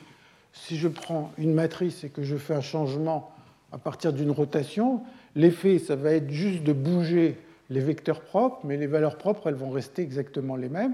si 0.53 0.77
je 0.77 0.89
prends 0.89 1.33
une 1.39 1.55
matrice 1.55 2.03
et 2.03 2.09
que 2.09 2.25
je 2.25 2.37
fais 2.37 2.55
un 2.55 2.61
changement 2.61 3.33
à 3.71 3.79
partir 3.79 4.13
d'une 4.13 4.33
rotation, 4.33 5.03
l'effet, 5.37 5.79
ça 5.79 5.95
va 5.95 6.13
être 6.13 6.31
juste 6.31 6.65
de 6.65 6.73
bouger 6.73 7.39
les 7.70 7.80
vecteurs 7.80 8.22
propres, 8.22 8.60
mais 8.64 8.78
les 8.78 8.88
valeurs 8.88 9.18
propres, 9.18 9.48
elles 9.48 9.56
vont 9.56 9.72
rester 9.72 10.02
exactement 10.02 10.56
les 10.56 10.70
mêmes. 10.70 10.94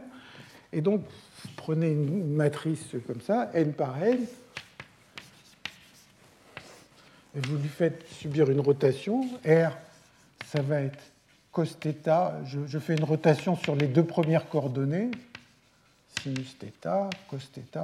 Et 0.74 0.82
donc, 0.82 1.02
vous 1.02 1.50
prenez 1.58 1.92
une 1.92 2.34
matrice 2.34 2.96
comme 3.08 3.22
ça, 3.22 3.50
n 3.54 3.74
par 3.74 4.02
n, 4.02 4.26
et 7.36 7.40
vous 7.48 7.58
lui 7.58 7.70
faites 7.70 8.08
subir 8.10 8.50
une 8.50 8.60
rotation. 8.60 9.22
R, 9.46 9.72
ça 10.46 10.62
va 10.62 10.82
être 10.82 11.00
cos 11.52 11.66
θ. 11.66 12.46
Je, 12.46 12.80
fais 12.80 12.96
une 12.96 13.04
rotation 13.04 13.56
sur 13.56 13.76
les 13.76 13.88
deux 13.88 14.04
premières 14.04 14.50
coordonnées, 14.50 15.12
sinus 16.22 16.58
θ, 16.60 17.10
cos 17.30 17.38
θ, 17.38 17.82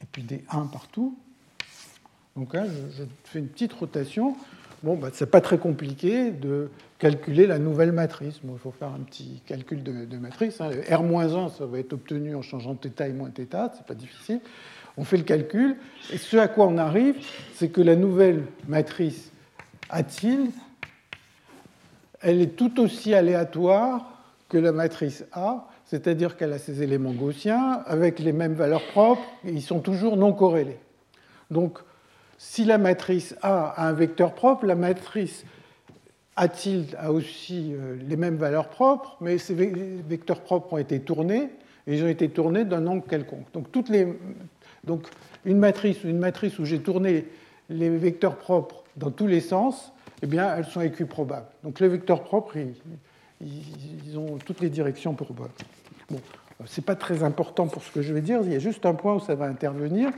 et 0.00 0.06
puis 0.12 0.22
des 0.22 0.44
1 0.50 0.66
partout. 0.66 1.18
Donc 2.36 2.54
là, 2.54 2.66
je, 2.66 3.04
fais 3.24 3.40
une 3.40 3.48
petite 3.48 3.72
rotation. 3.72 4.36
Bon, 4.85 4.95
bah, 4.95 5.09
c'est 5.11 5.31
pas 5.31 5.41
très 5.41 5.57
compliqué 5.57 6.29
de 6.29 6.69
calculer 6.99 7.47
la 7.47 7.57
nouvelle 7.57 7.91
matrice. 7.91 8.39
il 8.43 8.59
faut 8.59 8.69
faire 8.69 8.89
un 8.89 8.99
petit 8.99 9.41
calcul 9.47 9.81
de, 9.81 10.17
matrice. 10.17 10.61
Hein. 10.61 10.69
R-1, 10.87 11.57
ça 11.57 11.65
va 11.65 11.79
être 11.79 11.93
obtenu 11.93 12.35
en 12.35 12.43
changeant 12.43 12.75
θ 12.75 13.01
et 13.01 13.11
moins 13.11 13.31
θ, 13.31 13.71
c'est 13.73 13.87
pas 13.87 13.95
difficile. 13.95 14.41
On 14.95 15.03
fait 15.03 15.17
le 15.17 15.23
calcul, 15.23 15.77
et 16.13 16.19
ce 16.19 16.37
à 16.37 16.47
quoi 16.47 16.67
on 16.67 16.77
arrive, 16.77 17.15
c'est 17.55 17.69
que 17.69 17.81
la 17.81 17.95
nouvelle 17.95 18.43
matrice 18.67 19.31
A-t-il, 19.89 20.51
elle 22.21 22.39
est 22.39 22.55
tout 22.55 22.79
aussi 22.79 23.15
aléatoire 23.15 24.21
que 24.49 24.59
la 24.59 24.71
matrice 24.71 25.25
A, 25.31 25.67
c'est-à-dire 25.85 26.37
qu'elle 26.37 26.53
a 26.53 26.59
ses 26.59 26.83
éléments 26.83 27.13
gaussiens 27.13 27.81
avec 27.87 28.19
les 28.19 28.33
mêmes 28.33 28.53
valeurs 28.53 28.85
propres, 28.91 29.25
et 29.45 29.51
ils 29.51 29.63
sont 29.63 29.79
toujours 29.79 30.15
non 30.15 30.31
corrélés. 30.31 30.77
Donc, 31.49 31.79
si 32.37 32.65
la 32.65 32.77
matrice 32.77 33.35
A 33.41 33.67
a 33.69 33.87
un 33.87 33.93
vecteur 33.93 34.33
propre, 34.33 34.65
la 34.65 34.75
matrice 34.75 35.45
A-t-il 36.35 36.95
a 36.97 37.11
aussi 37.11 37.73
euh, 37.73 37.95
les 38.07 38.17
mêmes 38.17 38.37
valeurs 38.37 38.69
propres, 38.69 39.17
mais 39.21 39.37
ces 39.37 39.53
vecteurs 39.53 40.41
propres 40.41 40.73
ont 40.73 40.77
été 40.77 40.99
tournés, 40.99 41.49
et 41.87 41.95
ils 41.95 42.03
ont 42.03 42.07
été 42.09 42.29
tournés 42.29 42.65
d'un 42.65 42.85
angle 42.87 43.07
quelconque. 43.07 43.45
Donc, 43.53 43.67
les, 43.89 44.07
donc 44.83 45.07
une 45.45 45.59
matrice, 45.59 46.03
une 46.03 46.17
matrice 46.17 46.59
où 46.59 46.65
j'ai 46.65 46.79
tourné 46.79 47.25
les 47.69 47.89
vecteurs 47.89 48.37
propres 48.37 48.83
dans 48.97 49.11
tous 49.11 49.27
les 49.27 49.41
sens, 49.41 49.91
eh 50.21 50.27
bien, 50.27 50.55
elles 50.55 50.65
sont 50.65 50.81
équiprobables. 50.81 51.47
Donc 51.63 51.79
les 51.79 51.87
vecteurs 51.87 52.23
propres, 52.23 52.57
ils, 53.41 54.17
ont 54.17 54.37
toutes 54.37 54.61
les 54.61 54.69
directions 54.69 55.13
probables. 55.13 55.51
Bon, 56.09 56.19
ce 56.65 56.79
n'est 56.79 56.85
pas 56.85 56.95
très 56.95 57.23
important 57.23 57.67
pour 57.67 57.83
ce 57.83 57.91
que 57.91 58.01
je 58.01 58.13
vais 58.13 58.21
dire, 58.21 58.39
il 58.43 58.51
y 58.51 58.55
a 58.55 58.59
juste 58.59 58.85
un 58.85 58.93
point 58.93 59.15
où 59.15 59.19
ça 59.19 59.35
va 59.35 59.45
intervenir 59.45 60.11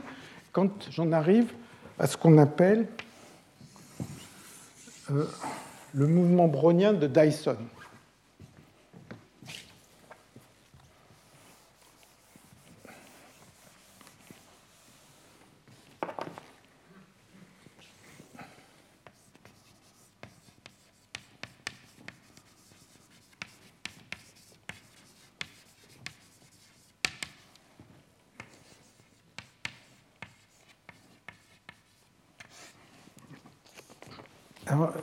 quand 0.52 0.88
j'en 0.90 1.12
arrive 1.12 1.52
à 1.98 2.06
ce 2.06 2.16
qu'on 2.16 2.38
appelle 2.38 2.86
euh, 5.10 5.24
le 5.94 6.06
mouvement 6.06 6.48
brownien 6.48 6.92
de 6.92 7.06
Dyson. 7.06 7.56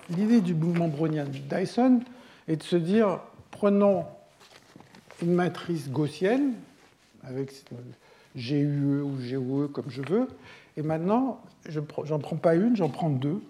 l'idée 0.10 0.41
du 0.41 0.54
mouvement 0.54 0.88
brownien 0.88 1.26
de 1.26 1.35
Dyson 1.46 2.02
est 2.48 2.58
de 2.58 2.64
se 2.64 2.76
dire, 2.76 3.20
prenons 3.52 4.06
une 5.22 5.34
matrice 5.34 5.89
gaussienne, 5.89 6.54
avec 7.24 7.52
GUE 8.36 9.02
ou 9.02 9.18
GOE 9.18 9.68
comme 9.70 9.89
je 9.89 10.02
veux, 10.02 10.28
et 10.78 10.82
maintenant, 10.82 11.41
je 11.68 11.80
n'en 11.80 12.20
prends 12.20 12.36
pas 12.36 12.56
une, 12.56 12.76
j'en 12.76 12.89
prends 12.89 13.10
deux, 13.10 13.41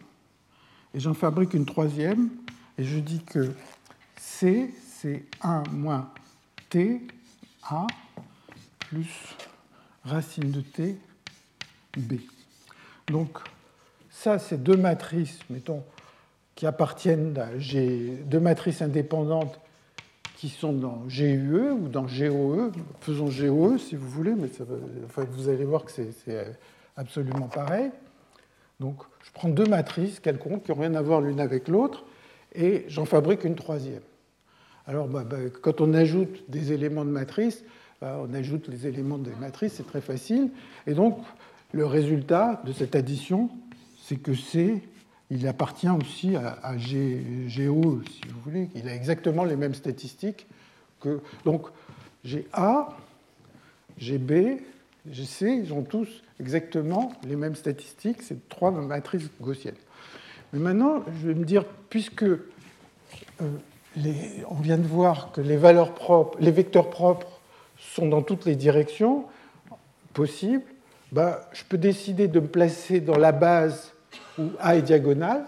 et 0.93 0.99
j'en 0.99 1.13
fabrique 1.13 1.53
une 1.53 1.65
troisième, 1.65 2.29
et 2.77 2.83
je 2.83 2.99
dis 2.99 3.23
que 3.23 3.51
C, 4.17 4.73
c'est 4.85 5.25
1 5.41 5.63
moins 5.71 6.09
T, 6.69 7.01
A, 7.63 7.87
plus 8.79 9.35
racine 10.03 10.51
de 10.51 10.61
T, 10.61 10.97
B. 11.97 12.15
Donc, 13.07 13.39
ça, 14.09 14.39
c'est 14.39 14.61
deux 14.61 14.77
matrices, 14.77 15.39
mettons, 15.49 15.83
qui 16.55 16.65
appartiennent 16.65 17.37
à 17.37 17.47
deux 18.25 18.39
matrices 18.39 18.81
indépendantes 18.81 19.59
qui 20.37 20.49
sont 20.49 20.73
dans 20.73 21.03
GUE 21.07 21.71
ou 21.71 21.87
dans 21.87 22.03
GOE. 22.03 22.71
Faisons 23.01 23.29
GOE 23.29 23.77
si 23.77 23.95
vous 23.95 24.09
voulez, 24.09 24.33
mais 24.35 24.49
vous 25.31 25.49
allez 25.49 25.65
voir 25.65 25.85
que 25.85 25.91
c'est 25.91 26.57
absolument 26.95 27.47
pareil. 27.47 27.91
Donc 28.79 28.97
je 29.23 29.31
prends 29.33 29.49
deux 29.49 29.65
matrices 29.65 30.19
quelconques 30.19 30.63
qui 30.63 30.71
n'ont 30.71 30.79
rien 30.79 30.95
à 30.95 31.01
voir 31.01 31.21
l'une 31.21 31.39
avec 31.39 31.67
l'autre 31.67 32.03
et 32.53 32.85
j'en 32.87 33.05
fabrique 33.05 33.43
une 33.43 33.55
troisième. 33.55 34.01
Alors 34.87 35.07
bah, 35.07 35.23
bah, 35.23 35.37
quand 35.61 35.81
on 35.81 35.93
ajoute 35.93 36.49
des 36.49 36.73
éléments 36.73 37.05
de 37.05 37.09
matrice, 37.09 37.63
bah, 38.01 38.21
on 38.21 38.33
ajoute 38.33 38.67
les 38.67 38.87
éléments 38.87 39.17
des 39.17 39.35
matrices, 39.39 39.73
c'est 39.73 39.87
très 39.87 40.01
facile. 40.01 40.51
Et 40.87 40.93
donc 40.93 41.19
le 41.71 41.85
résultat 41.85 42.61
de 42.65 42.71
cette 42.71 42.95
addition, 42.95 43.49
c'est 43.97 44.17
que 44.17 44.33
c'est 44.33 44.81
il 45.29 45.47
appartient 45.47 45.89
aussi 45.89 46.35
à, 46.35 46.75
GO, 46.75 48.01
si 48.09 48.21
vous 48.27 48.39
voulez. 48.43 48.69
Il 48.75 48.87
a 48.87 48.93
exactement 48.93 49.43
les 49.43 49.55
mêmes 49.55 49.73
statistiques 49.73 50.45
que. 50.99 51.19
Donc, 51.43 51.67
j'ai 52.23 52.47
A, 52.53 52.89
j'ai 53.97 54.17
B, 54.17 54.59
j'ai 55.09 55.25
C, 55.25 55.61
ils 55.63 55.73
ont 55.73 55.83
tous 55.83 56.23
exactement 56.39 57.13
les 57.23 57.35
mêmes 57.35 57.55
statistiques. 57.55 58.21
C'est 58.21 58.49
trois 58.49 58.71
matrices 58.71 59.29
gaussiennes. 59.41 59.75
Mais 60.53 60.59
maintenant, 60.59 61.03
je 61.21 61.27
vais 61.27 61.33
me 61.33 61.45
dire, 61.45 61.65
puisque 61.89 62.23
euh, 62.23 62.37
on 64.49 64.55
vient 64.55 64.77
de 64.77 64.87
voir 64.87 65.31
que 65.31 65.41
les 65.41 65.57
valeurs 65.57 65.93
propres, 65.93 66.37
les 66.39 66.51
vecteurs 66.51 66.89
propres 66.89 67.39
sont 67.77 68.07
dans 68.07 68.21
toutes 68.21 68.45
les 68.45 68.55
directions 68.55 69.25
possibles, 70.13 70.63
bah, 71.11 71.49
je 71.53 71.63
peux 71.63 71.77
décider 71.77 72.27
de 72.27 72.39
me 72.39 72.47
placer 72.47 72.99
dans 72.99 73.17
la 73.17 73.31
base 73.31 73.94
où 74.37 74.49
A 74.59 74.75
est 74.75 74.81
diagonale. 74.81 75.45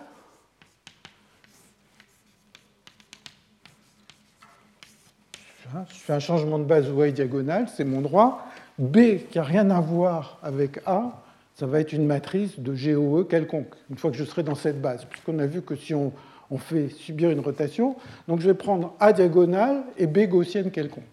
Je 5.89 5.95
fais 5.95 6.13
un 6.13 6.19
changement 6.19 6.59
de 6.59 6.63
base 6.63 6.89
où 6.89 7.01
A 7.01 7.07
est 7.07 7.11
diagonale, 7.11 7.67
c'est 7.75 7.83
mon 7.83 8.01
droit. 8.01 8.47
B, 8.79 9.17
qui 9.29 9.37
n'a 9.37 9.43
rien 9.43 9.69
à 9.69 9.81
voir 9.81 10.39
avec 10.43 10.79
A, 10.85 11.23
ça 11.55 11.65
va 11.65 11.79
être 11.79 11.93
une 11.93 12.05
matrice 12.05 12.59
de 12.59 12.73
GOE 12.73 13.25
quelconque, 13.25 13.73
une 13.89 13.97
fois 13.97 14.11
que 14.11 14.17
je 14.17 14.23
serai 14.23 14.43
dans 14.43 14.55
cette 14.55 14.79
base, 14.79 15.05
puisqu'on 15.05 15.39
a 15.39 15.47
vu 15.47 15.61
que 15.61 15.75
si 15.75 15.93
on, 15.95 16.11
fait 16.57 16.89
subir 16.89 17.29
une 17.29 17.41
rotation, 17.41 17.97
donc 18.27 18.39
je 18.39 18.47
vais 18.47 18.53
prendre 18.53 18.95
A 18.99 19.11
diagonale 19.11 19.83
et 19.97 20.07
B 20.07 20.29
gaussienne 20.29 20.71
quelconque. 20.71 21.03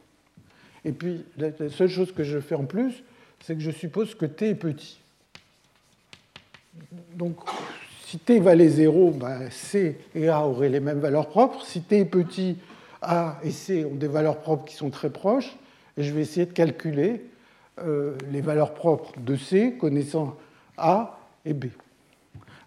Et 0.85 0.93
puis, 0.93 1.25
la 1.39 1.51
seule 1.71 1.89
chose 1.89 2.13
que 2.13 2.23
je 2.23 2.39
fais 2.39 2.55
en 2.55 2.67
plus, 2.67 3.03
c'est 3.41 3.55
que 3.55 3.61
je 3.61 3.71
suppose 3.71 4.15
que 4.15 4.27
T 4.27 4.51
est 4.51 4.55
petit. 4.55 5.01
Donc, 7.15 7.37
si 8.07 8.19
t 8.19 8.41
valait 8.41 8.69
0, 8.69 9.11
ben, 9.13 9.51
C 9.51 9.99
et 10.15 10.29
A 10.29 10.47
auraient 10.47 10.69
les 10.69 10.81
mêmes 10.81 11.01
valeurs 11.01 11.29
propres. 11.29 11.65
Si 11.65 11.83
t 11.83 12.01
est 12.01 12.05
petit, 12.05 12.59
A 13.03 13.39
et 13.43 13.51
C 13.51 13.85
ont 13.85 13.95
des 13.95 14.09
valeurs 14.09 14.39
propres 14.39 14.65
qui 14.65 14.75
sont 14.75 14.91
très 14.91 15.11
proches. 15.11 15.57
Et 15.97 16.03
je 16.03 16.13
vais 16.13 16.23
essayer 16.23 16.47
de 16.47 16.53
calculer 16.53 17.25
euh, 17.81 18.17
les 18.31 18.41
valeurs 18.41 18.75
propres 18.75 19.13
de 19.19 19.37
C 19.37 19.77
connaissant 19.79 20.37
A 20.77 21.19
et 21.45 21.55
B. 21.55 21.67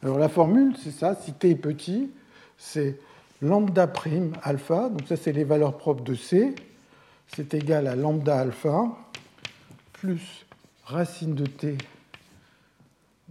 Alors 0.03 0.19
la 0.19 0.29
formule, 0.29 0.75
c'est 0.81 0.91
ça. 0.91 1.15
Si 1.15 1.33
t 1.33 1.51
est 1.51 1.55
petit, 1.55 2.11
c'est 2.57 2.97
lambda 3.41 3.87
prime 3.87 4.33
alpha. 4.43 4.89
Donc 4.89 5.07
ça, 5.07 5.15
c'est 5.15 5.33
les 5.33 5.43
valeurs 5.43 5.77
propres 5.77 6.03
de 6.03 6.15
C. 6.15 6.55
C'est 7.27 7.53
égal 7.53 7.87
à 7.87 7.95
lambda 7.95 8.39
alpha 8.39 8.85
plus 9.93 10.45
racine 10.85 11.33
de 11.33 11.45
t 11.45 11.77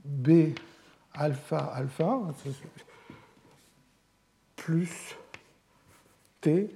b 0.05 0.55
alpha 1.17 1.59
alpha 1.75 2.21
plus 4.57 5.17
t 6.41 6.71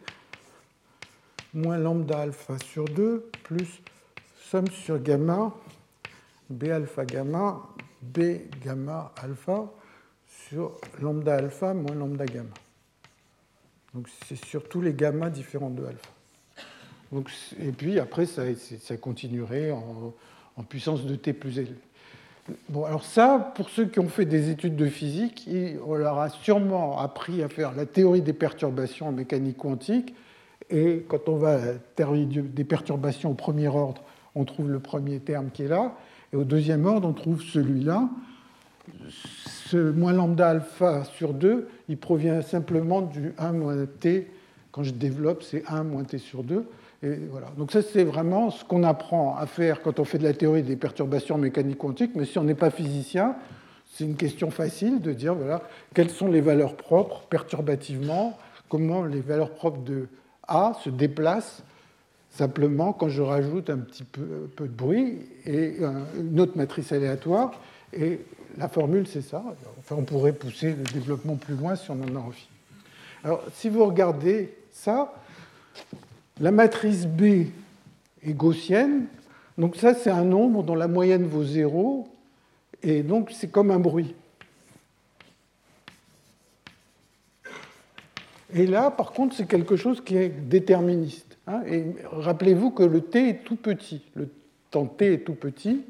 moins 1.54 1.78
lambda 1.78 2.20
alpha 2.20 2.58
sur 2.58 2.84
2 2.84 3.30
plus 3.44 3.82
somme 4.36 4.68
sur 4.68 4.98
gamma 4.98 5.54
b 6.48 6.64
alpha 6.70 7.04
gamma 7.04 7.68
b 8.02 8.48
gamma 8.64 9.12
alpha 9.22 9.70
sur 10.48 10.78
lambda 11.00 11.36
alpha 11.36 11.74
moins 11.74 11.94
lambda 11.94 12.26
gamma. 12.26 12.54
Donc 13.94 14.08
c'est 14.26 14.42
sur 14.44 14.68
tous 14.68 14.80
les 14.80 14.94
gammas 14.94 15.30
différents 15.30 15.70
de 15.70 15.84
alpha. 15.84 16.10
Donc, 17.12 17.30
et 17.58 17.72
puis 17.72 17.98
après, 17.98 18.26
ça, 18.26 18.42
ça 18.80 18.96
continuerait 18.96 19.72
en, 19.72 20.14
puissance 20.68 21.04
de 21.06 21.16
t 21.16 21.32
plus 21.32 21.58
élevé. 21.58 21.74
Bon, 22.68 22.84
alors 22.84 23.04
ça, 23.04 23.52
pour 23.54 23.68
ceux 23.68 23.86
qui 23.86 24.00
ont 24.00 24.08
fait 24.08 24.24
des 24.24 24.50
études 24.50 24.76
de 24.76 24.86
physique, 24.86 25.48
on 25.86 25.94
leur 25.94 26.18
a 26.18 26.30
sûrement 26.30 26.98
appris 26.98 27.42
à 27.42 27.48
faire 27.48 27.72
la 27.74 27.86
théorie 27.86 28.22
des 28.22 28.32
perturbations 28.32 29.08
en 29.08 29.12
mécanique 29.12 29.58
quantique 29.58 30.14
Et 30.70 31.04
quand 31.08 31.28
on 31.28 31.36
va 31.36 31.54
à 31.54 32.04
des 32.16 32.64
perturbations 32.64 33.30
au 33.30 33.34
premier 33.34 33.68
ordre, 33.68 34.02
on 34.34 34.44
trouve 34.44 34.70
le 34.70 34.80
premier 34.80 35.18
terme 35.20 35.50
qui 35.52 35.64
est 35.64 35.68
là. 35.68 35.94
Et 36.32 36.36
au 36.36 36.44
deuxième 36.44 36.86
ordre, 36.86 37.08
on 37.08 37.12
trouve 37.12 37.42
celui-là. 37.42 38.08
Ce 39.08 39.76
moins 39.76 40.12
lambda 40.12 40.48
alpha 40.48 41.04
sur 41.04 41.34
2, 41.34 41.68
il 41.88 41.98
provient 41.98 42.42
simplement 42.42 43.02
du 43.02 43.32
1 43.38 43.52
moins 43.52 43.86
t. 43.86 44.30
Quand 44.72 44.82
je 44.82 44.92
développe, 44.92 45.42
c'est 45.42 45.64
1 45.68 45.84
moins 45.84 46.04
t 46.04 46.18
sur 46.18 46.42
2. 46.42 46.64
Donc 47.02 47.72
ça, 47.72 47.80
c'est 47.82 48.04
vraiment 48.04 48.50
ce 48.50 48.64
qu'on 48.64 48.82
apprend 48.82 49.36
à 49.36 49.46
faire 49.46 49.80
quand 49.80 50.00
on 50.00 50.04
fait 50.04 50.18
de 50.18 50.24
la 50.24 50.34
théorie 50.34 50.62
des 50.62 50.76
perturbations 50.76 51.38
mécaniques 51.38 51.78
quantiques. 51.78 52.12
Mais 52.14 52.26
si 52.26 52.38
on 52.38 52.44
n'est 52.44 52.54
pas 52.54 52.70
physicien, 52.70 53.36
c'est 53.92 54.04
une 54.04 54.16
question 54.16 54.50
facile 54.50 55.00
de 55.00 55.12
dire 55.12 55.34
voilà, 55.34 55.62
quelles 55.94 56.10
sont 56.10 56.28
les 56.28 56.42
valeurs 56.42 56.76
propres 56.76 57.22
perturbativement, 57.30 58.36
comment 58.68 59.04
les 59.04 59.20
valeurs 59.20 59.50
propres 59.50 59.80
de 59.80 60.08
A 60.46 60.74
se 60.82 60.90
déplacent 60.90 61.62
simplement 62.30 62.92
quand 62.92 63.08
je 63.08 63.22
rajoute 63.22 63.70
un 63.70 63.78
petit 63.78 64.04
peu, 64.04 64.48
peu 64.54 64.68
de 64.68 64.72
bruit 64.72 65.26
et 65.46 65.76
une 66.18 66.38
autre 66.38 66.56
matrice 66.56 66.92
aléatoire. 66.92 67.52
Et 67.92 68.20
la 68.58 68.68
formule, 68.68 69.06
c'est 69.06 69.22
ça. 69.22 69.42
Enfin, 69.78 69.96
on 69.98 70.04
pourrait 70.04 70.32
pousser 70.32 70.74
le 70.74 70.84
développement 70.84 71.36
plus 71.36 71.54
loin 71.54 71.76
si 71.76 71.90
on 71.90 72.00
en 72.02 72.16
a 72.16 72.18
envie. 72.18 72.48
Alors, 73.24 73.42
si 73.54 73.68
vous 73.68 73.84
regardez 73.84 74.54
ça, 74.70 75.12
la 76.40 76.50
matrice 76.50 77.06
B 77.06 77.22
est 78.22 78.32
gaussienne. 78.32 79.06
Donc 79.58 79.76
ça, 79.76 79.94
c'est 79.94 80.10
un 80.10 80.24
nombre 80.24 80.62
dont 80.62 80.74
la 80.74 80.88
moyenne 80.88 81.26
vaut 81.26 81.44
0. 81.44 82.08
Et 82.82 83.02
donc, 83.02 83.30
c'est 83.30 83.50
comme 83.50 83.70
un 83.70 83.78
bruit. 83.78 84.14
Et 88.52 88.66
là, 88.66 88.90
par 88.90 89.12
contre, 89.12 89.36
c'est 89.36 89.46
quelque 89.46 89.76
chose 89.76 90.02
qui 90.02 90.16
est 90.16 90.28
déterministe. 90.28 91.26
Hein. 91.46 91.62
et 91.66 91.84
rappelez-vous 92.12 92.70
que 92.70 92.82
le 92.82 93.00
t 93.00 93.30
est 93.30 93.44
tout 93.44 93.56
petit. 93.56 94.02
Le 94.14 94.28
temps 94.70 94.86
t 94.86 95.14
est 95.14 95.18
tout 95.18 95.34
petit. 95.34 95.82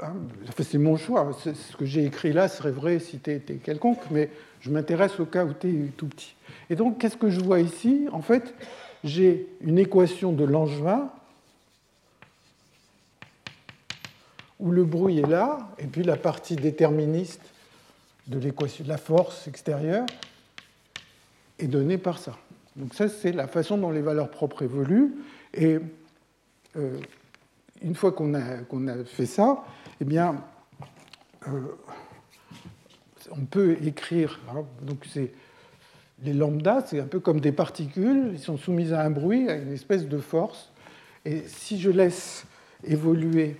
Hein, 0.00 0.14
c'est 0.58 0.78
mon 0.78 0.96
choix. 0.96 1.30
Ce 1.42 1.76
que 1.76 1.84
j'ai 1.84 2.04
écrit 2.04 2.32
là 2.32 2.48
serait 2.48 2.70
vrai 2.70 2.98
si 2.98 3.18
t 3.18 3.34
était 3.34 3.56
quelconque, 3.56 4.00
mais 4.10 4.30
je 4.60 4.70
m'intéresse 4.70 5.18
au 5.20 5.26
cas 5.26 5.44
où 5.44 5.52
t 5.52 5.68
est 5.68 5.96
tout 5.96 6.06
petit. 6.06 6.34
Et 6.70 6.76
donc, 6.76 6.98
qu'est-ce 6.98 7.16
que 7.16 7.30
je 7.30 7.40
vois 7.40 7.60
ici? 7.60 8.06
En 8.12 8.20
fait, 8.20 8.54
j'ai 9.04 9.46
une 9.60 9.78
équation 9.78 10.32
de 10.32 10.44
Langevin 10.44 11.10
où 14.58 14.70
le 14.70 14.84
bruit 14.84 15.18
est 15.18 15.28
là, 15.28 15.58
et 15.78 15.86
puis 15.86 16.02
la 16.02 16.16
partie 16.16 16.56
déterministe 16.56 17.42
de 18.26 18.38
l'équation 18.38 18.84
la 18.88 18.98
force 18.98 19.46
extérieure 19.46 20.06
est 21.58 21.68
donnée 21.68 21.98
par 21.98 22.18
ça. 22.18 22.36
Donc 22.76 22.94
ça, 22.94 23.08
c'est 23.08 23.32
la 23.32 23.48
façon 23.48 23.78
dont 23.78 23.90
les 23.90 24.02
valeurs 24.02 24.30
propres 24.30 24.62
évoluent. 24.62 25.14
Et 25.54 25.78
euh, 26.76 26.98
une 27.82 27.94
fois 27.94 28.12
qu'on 28.12 28.34
a, 28.34 28.58
qu'on 28.58 28.86
a, 28.86 29.04
fait 29.04 29.26
ça, 29.26 29.64
eh 30.00 30.04
bien, 30.04 30.36
euh, 31.48 31.60
on 33.32 33.44
peut 33.44 33.76
écrire. 33.82 34.40
Hein, 34.50 34.64
donc 34.82 35.04
c'est 35.10 35.32
les 36.22 36.32
lambdas, 36.32 36.86
c'est 36.86 37.00
un 37.00 37.06
peu 37.06 37.20
comme 37.20 37.40
des 37.40 37.52
particules, 37.52 38.30
ils 38.32 38.40
sont 38.40 38.56
soumis 38.56 38.92
à 38.92 39.02
un 39.02 39.10
bruit, 39.10 39.48
à 39.48 39.56
une 39.56 39.72
espèce 39.72 40.06
de 40.06 40.18
force. 40.18 40.70
Et 41.24 41.44
si 41.46 41.80
je 41.80 41.90
laisse 41.90 42.44
évoluer 42.84 43.56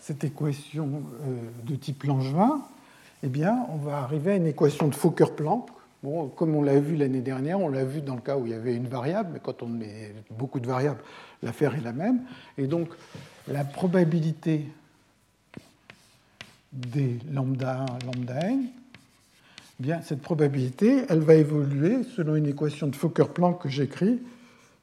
cette 0.00 0.24
équation 0.24 1.02
euh, 1.22 1.36
de 1.64 1.74
type 1.74 2.04
Langevin, 2.04 2.62
eh 3.22 3.28
bien, 3.28 3.66
on 3.70 3.76
va 3.76 3.98
arriver 3.98 4.32
à 4.32 4.36
une 4.36 4.46
équation 4.46 4.88
de 4.88 4.94
Fokker-Planck. 4.94 5.68
Bon, 6.02 6.28
comme 6.28 6.54
on 6.54 6.62
l'a 6.62 6.78
vu 6.78 6.96
l'année 6.96 7.22
dernière, 7.22 7.58
on 7.58 7.68
l'a 7.68 7.84
vu 7.84 8.00
dans 8.00 8.14
le 8.14 8.20
cas 8.20 8.36
où 8.36 8.46
il 8.46 8.52
y 8.52 8.54
avait 8.54 8.74
une 8.74 8.86
variable, 8.86 9.30
mais 9.32 9.40
quand 9.42 9.62
on 9.62 9.66
met 9.66 10.14
beaucoup 10.30 10.60
de 10.60 10.66
variables, 10.66 11.00
l'affaire 11.42 11.74
est 11.74 11.80
la 11.80 11.92
même. 11.92 12.20
Et 12.58 12.66
donc, 12.66 12.88
la 13.48 13.64
probabilité 13.64 14.66
des 16.72 17.18
lambda 17.32 17.86
1, 18.02 18.06
lambda 18.06 18.40
n, 18.40 18.66
bien, 19.78 20.00
cette 20.02 20.22
probabilité, 20.22 21.04
elle 21.08 21.20
va 21.20 21.34
évoluer 21.34 22.04
selon 22.16 22.36
une 22.36 22.46
équation 22.46 22.86
de 22.86 22.96
Fokker-Planck 22.96 23.62
que 23.62 23.68
j'écris, 23.68 24.20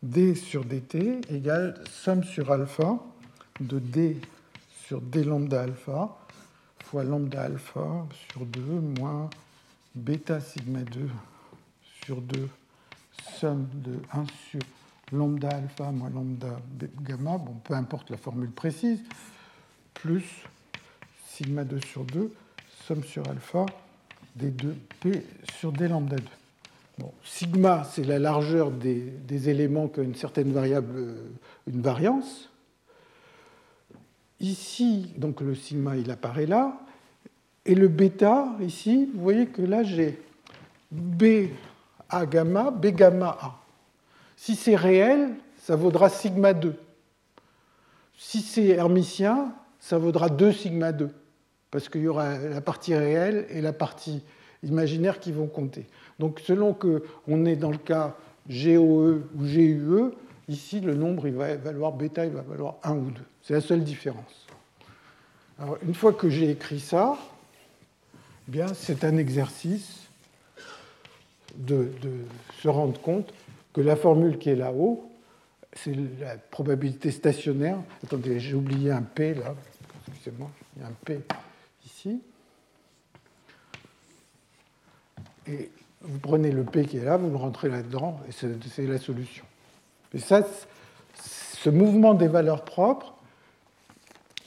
d 0.04 0.36
sur 0.36 0.66
dt 0.66 1.22
égale 1.30 1.76
somme 1.90 2.26
sur 2.26 2.52
alpha 2.52 3.00
de 3.62 3.80
d 3.80 4.20
sur 4.86 5.00
d 5.00 5.24
lambda 5.24 5.62
alpha 5.62 6.18
fois 6.84 7.06
lambda 7.06 7.44
alpha 7.44 8.06
sur 8.30 8.46
2 8.46 8.62
moins 9.00 9.30
bêta 9.96 10.42
sigma 10.42 10.82
2 10.82 11.10
sur 12.06 12.22
2 12.22 12.50
somme 13.40 13.66
de 13.76 13.94
1 14.12 14.26
sur 14.50 14.60
lambda 15.14 15.50
alpha 15.50 15.90
moins 15.92 16.10
lambda 16.10 16.60
gamma, 17.02 17.38
bon, 17.38 17.54
peu 17.64 17.74
importe 17.74 18.10
la 18.10 18.18
formule 18.18 18.52
précise, 18.52 19.00
plus 19.94 20.44
sigma 21.26 21.64
2 21.64 21.80
sur 21.80 22.04
2, 22.04 22.30
somme 22.86 23.04
sur 23.04 23.26
alpha 23.30 23.66
des 24.36 24.50
2 24.50 24.76
P 25.00 25.24
sur 25.60 25.72
D 25.72 25.88
lambda 25.88 26.16
2. 26.16 26.24
Bon, 27.00 27.12
sigma, 27.24 27.84
c'est 27.84 28.04
la 28.04 28.20
largeur 28.20 28.70
des, 28.70 29.50
éléments 29.50 29.88
qui 29.88 30.00
ont 30.00 30.04
une 30.04 30.16
certaine 30.16 30.52
variable, 30.52 30.94
euh, 30.96 31.16
une 31.68 31.82
variance. 31.82 32.50
Ici, 34.40 35.14
donc 35.18 35.42
le 35.42 35.56
sigma, 35.56 35.98
il 35.98 36.12
apparaît 36.12 36.46
là. 36.46 36.80
Et 37.66 37.76
le 37.76 37.88
bêta, 37.88 38.56
ici, 38.62 39.10
vous 39.14 39.22
voyez 39.22 39.48
que 39.48 39.62
là, 39.62 39.84
j'ai 39.84 40.22
B 40.92 41.50
A 42.10 42.26
gamma, 42.26 42.70
B 42.70 42.88
gamma 42.88 43.38
A. 43.42 43.56
Si 44.36 44.56
c'est 44.56 44.76
réel, 44.76 45.30
ça 45.58 45.76
vaudra 45.76 46.10
sigma 46.10 46.54
2. 46.54 46.76
Si 48.18 48.42
c'est 48.42 48.68
hermitien, 48.68 49.54
ça 49.80 49.98
vaudra 49.98 50.30
2 50.30 50.52
sigma 50.52 50.92
2 50.92 51.10
parce 51.74 51.90
qu'il 51.90 52.02
y 52.02 52.08
aura 52.08 52.38
la 52.38 52.62
partie 52.62 52.94
réelle 52.94 53.48
et 53.50 53.60
la 53.60 53.74
partie 53.74 54.22
imaginaire 54.62 55.20
qui 55.20 55.32
vont 55.32 55.48
compter. 55.48 55.88
Donc 56.20 56.40
selon 56.40 56.76
qu'on 56.76 57.46
est 57.46 57.56
dans 57.56 57.72
le 57.72 57.80
cas 57.80 58.16
GOE 58.48 58.78
ou 58.78 59.24
GUE, 59.36 60.12
ici 60.48 60.82
le 60.82 60.94
nombre 60.94 61.28
il 61.28 61.34
va 61.34 61.56
valoir 61.56 61.94
bêta, 61.94 62.28
il 62.28 62.32
va 62.32 62.44
valoir 62.44 62.76
1 62.84 62.94
ou 62.94 63.10
2. 63.10 63.22
C'est 63.42 63.56
la 63.56 63.62
seule 63.62 63.84
différence. 63.84 64.46
Alors, 65.58 65.80
une 65.84 65.96
fois 65.96 66.14
que 66.14 66.30
j'ai 66.30 66.52
écrit 66.52 66.80
ça, 66.80 67.18
eh 68.54 68.60
c'est 68.76 69.04
un 69.04 69.18
exercice 69.18 70.02
de, 71.56 71.90
se 72.62 72.68
rendre 72.68 73.02
compte 73.02 73.34
que 73.74 73.82
la 73.82 73.96
formule 73.96 74.38
qui 74.38 74.52
est 74.52 74.56
là-haut, 74.56 75.10
c'est 75.74 75.96
la 76.20 76.38
probabilité 76.38 77.10
stationnaire. 77.10 77.80
Attendez, 78.04 78.40
j'ai 78.40 78.54
oublié 78.54 78.92
un 78.92 79.02
P 79.02 79.34
là. 79.34 79.56
Excusez-moi, 80.10 80.52
il 80.76 80.84
y 80.84 80.86
a 80.86 80.90
un 80.90 80.96
P 81.04 81.20
Et 85.48 85.72
vous 86.02 86.20
prenez 86.20 86.52
le 86.52 86.64
P 86.64 86.86
qui 86.86 86.98
est 86.98 87.04
là, 87.04 87.18
vous 87.18 87.30
le 87.30 87.36
rentrez 87.36 87.70
là-dedans, 87.70 88.20
et 88.28 88.32
c'est 88.32 88.88
la 88.88 88.98
solution. 88.98 89.46
Et 90.14 90.20
ça, 90.20 90.46
ce 91.16 91.70
mouvement 91.70 92.14
des 92.14 92.28
valeurs 92.28 92.66
propres, 92.66 93.16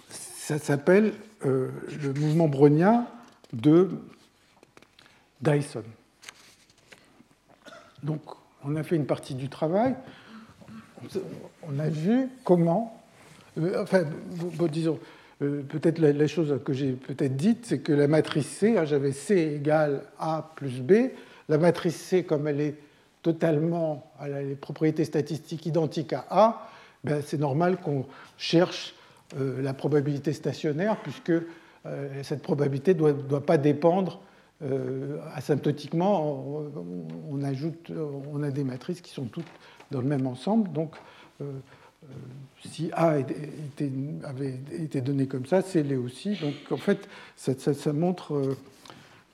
ça 0.08 0.58
s'appelle 0.58 1.14
euh, 1.44 1.70
le 2.02 2.12
mouvement 2.12 2.48
brownien 2.48 3.06
de 3.52 3.90
Dyson. 5.40 5.82
Donc, 8.02 8.22
on 8.64 8.76
a 8.76 8.82
fait 8.82 8.96
une 8.96 9.06
partie 9.06 9.34
du 9.34 9.48
travail. 9.48 9.96
On 11.62 11.78
a 11.78 11.88
vu 11.88 12.28
comment, 12.44 13.02
euh, 13.58 13.82
enfin, 13.82 14.04
disons, 14.68 14.98
euh, 15.42 15.62
peut-être 15.62 15.98
la, 15.98 16.26
chose 16.26 16.58
que 16.64 16.72
j'ai 16.72 16.92
peut-être 16.92 17.36
dite, 17.36 17.66
c'est 17.66 17.80
que 17.80 17.92
la 17.92 18.08
matrice 18.08 18.46
C, 18.46 18.78
hein, 18.78 18.86
j'avais 18.86 19.12
C 19.12 19.56
égale 19.56 20.02
A 20.18 20.52
plus 20.56 20.80
B. 20.80 21.10
La 21.48 21.58
matrice 21.58 21.96
C, 21.96 22.24
comme 22.24 22.48
elle 22.48 22.60
est 22.60 22.74
totalement, 23.22 24.10
elle 24.24 24.34
a 24.34 24.42
les 24.42 24.54
propriétés 24.54 25.04
statistiques 25.04 25.66
identiques 25.66 26.14
à 26.14 26.26
A, 26.30 26.68
ben, 27.04 27.20
c'est 27.24 27.38
normal 27.38 27.76
qu'on 27.76 28.06
cherche 28.38 28.94
euh, 29.38 29.60
la 29.60 29.74
probabilité 29.74 30.32
stationnaire, 30.32 30.96
puisque 31.02 31.30
euh, 31.30 31.42
cette 32.22 32.42
probabilité 32.42 32.94
ne 32.94 33.12
doit, 33.12 33.44
pas 33.44 33.58
dépendre 33.58 34.20
asymptotiquement. 35.34 36.64
On, 37.30 37.42
ajoute, 37.42 37.92
on 38.32 38.42
a 38.42 38.50
des 38.50 38.64
matrices 38.64 39.02
qui 39.02 39.12
sont 39.12 39.26
toutes 39.26 39.44
dans 39.90 40.00
le 40.00 40.06
même 40.06 40.26
ensemble. 40.26 40.72
Donc, 40.72 40.96
si 42.64 42.90
A 42.92 43.16
avait 44.24 44.60
été 44.78 45.00
donné 45.00 45.26
comme 45.26 45.46
ça, 45.46 45.62
c'est 45.62 45.80
L 45.80 45.98
aussi. 45.98 46.36
Donc 46.36 46.54
en 46.70 46.76
fait, 46.76 47.08
ça, 47.36 47.92
montre, 47.92 48.34
euh, 48.34 48.56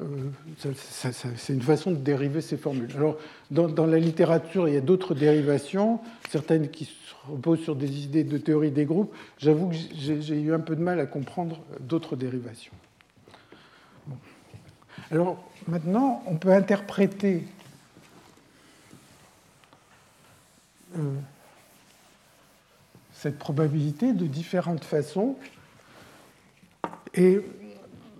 euh, 0.00 0.74
c'est 0.86 1.52
une 1.52 1.62
façon 1.62 1.90
de 1.92 1.96
dériver 1.96 2.40
ces 2.40 2.56
formules. 2.56 2.90
Alors 2.96 3.16
dans, 3.50 3.86
la 3.86 3.98
littérature, 3.98 4.68
il 4.68 4.74
y 4.74 4.76
a 4.76 4.80
d'autres 4.80 5.14
dérivations, 5.14 6.00
certaines 6.30 6.68
qui 6.68 6.90
reposent 7.28 7.62
sur 7.62 7.76
des 7.76 8.04
idées 8.04 8.24
de 8.24 8.38
théorie 8.38 8.70
des 8.70 8.84
groupes. 8.84 9.14
J'avoue 9.38 9.68
que 9.68 9.76
j'ai 9.94 10.40
eu 10.40 10.52
un 10.52 10.60
peu 10.60 10.76
de 10.76 10.82
mal 10.82 11.00
à 11.00 11.06
comprendre 11.06 11.60
d'autres 11.80 12.16
dérivations. 12.16 12.72
Alors 15.10 15.42
maintenant, 15.68 16.22
on 16.26 16.36
peut 16.36 16.52
interpréter 16.52 17.44
cette 23.22 23.38
probabilité 23.38 24.12
de 24.12 24.26
différentes 24.26 24.82
façons. 24.82 25.36
Et 27.14 27.40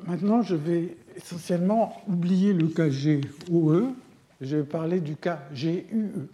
maintenant, 0.07 0.43
je 0.43 0.55
vais 0.55 0.97
essentiellement 1.17 2.01
oublier 2.07 2.53
le 2.53 2.69
cas 2.69 2.87
GOE, 2.89 3.95
je 4.41 4.57
vais 4.59 4.63
parler 4.63 5.01
du 5.01 5.17
cas 5.17 5.43
GUE. 5.53 6.29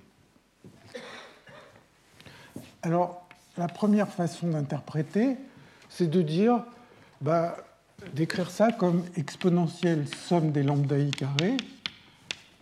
Alors, 2.82 3.26
la 3.56 3.68
première 3.68 4.08
façon 4.08 4.48
d'interpréter, 4.48 5.38
c'est 5.88 6.10
de 6.10 6.20
dire, 6.20 6.62
bah, 7.22 7.56
d'écrire 8.14 8.50
ça 8.50 8.70
comme 8.70 9.02
exponentielle 9.16 10.06
somme 10.08 10.52
des 10.52 10.62
lambda 10.62 10.98
i 10.98 11.10
carré 11.10 11.56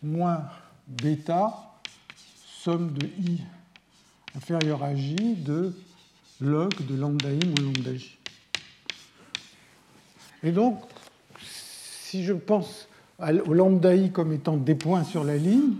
moins 0.02 0.44
bêta 0.86 1.52
somme 2.62 2.92
de 2.92 3.06
i 3.06 3.40
inférieur 4.36 4.84
à 4.84 4.94
j 4.94 5.34
de 5.34 5.74
log 6.40 6.74
de 6.86 6.96
lambda 6.96 7.30
i 7.30 7.46
moins 7.46 7.64
lambda 7.64 7.94
j. 7.94 8.18
Et 10.42 10.52
donc, 10.52 10.80
si 11.40 12.24
je 12.24 12.32
pense 12.32 12.88
au 13.18 13.54
lambda 13.54 13.94
i 13.94 14.10
comme 14.10 14.32
étant 14.32 14.56
des 14.56 14.74
points 14.74 15.04
sur 15.04 15.24
la 15.24 15.36
ligne, 15.36 15.74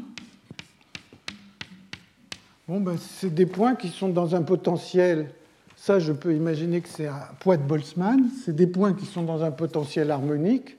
bon, 2.67 2.81
ben, 2.81 2.97
c'est 2.97 3.35
des 3.35 3.47
points 3.47 3.75
qui 3.75 3.89
sont 3.89 4.09
dans 4.09 4.35
un 4.35 4.43
potentiel, 4.43 5.31
ça 5.77 5.99
je 5.99 6.13
peux 6.13 6.35
imaginer 6.35 6.81
que 6.81 6.89
c'est 6.89 7.07
un 7.07 7.29
poids 7.41 7.57
de 7.57 7.63
Boltzmann, 7.63 8.31
c'est 8.45 8.57
des 8.57 8.67
points 8.67 8.95
qui 8.95 9.05
sont 9.05 9.23
dans 9.23 9.45
un 9.45 9.51
potentiel 9.51 10.11
harmonique, 10.11 10.77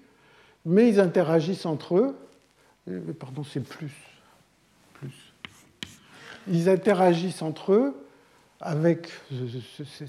mais 0.65 0.89
ils 0.89 0.99
interagissent 0.99 1.65
entre 1.65 1.97
eux, 1.97 2.15
pardon, 3.19 3.43
c'est 3.43 3.63
plus, 3.63 3.93
plus. 4.95 5.33
Ils 6.49 6.67
interagissent 6.67 7.41
entre 7.41 7.73
eux 7.73 8.06
avec 8.59 9.09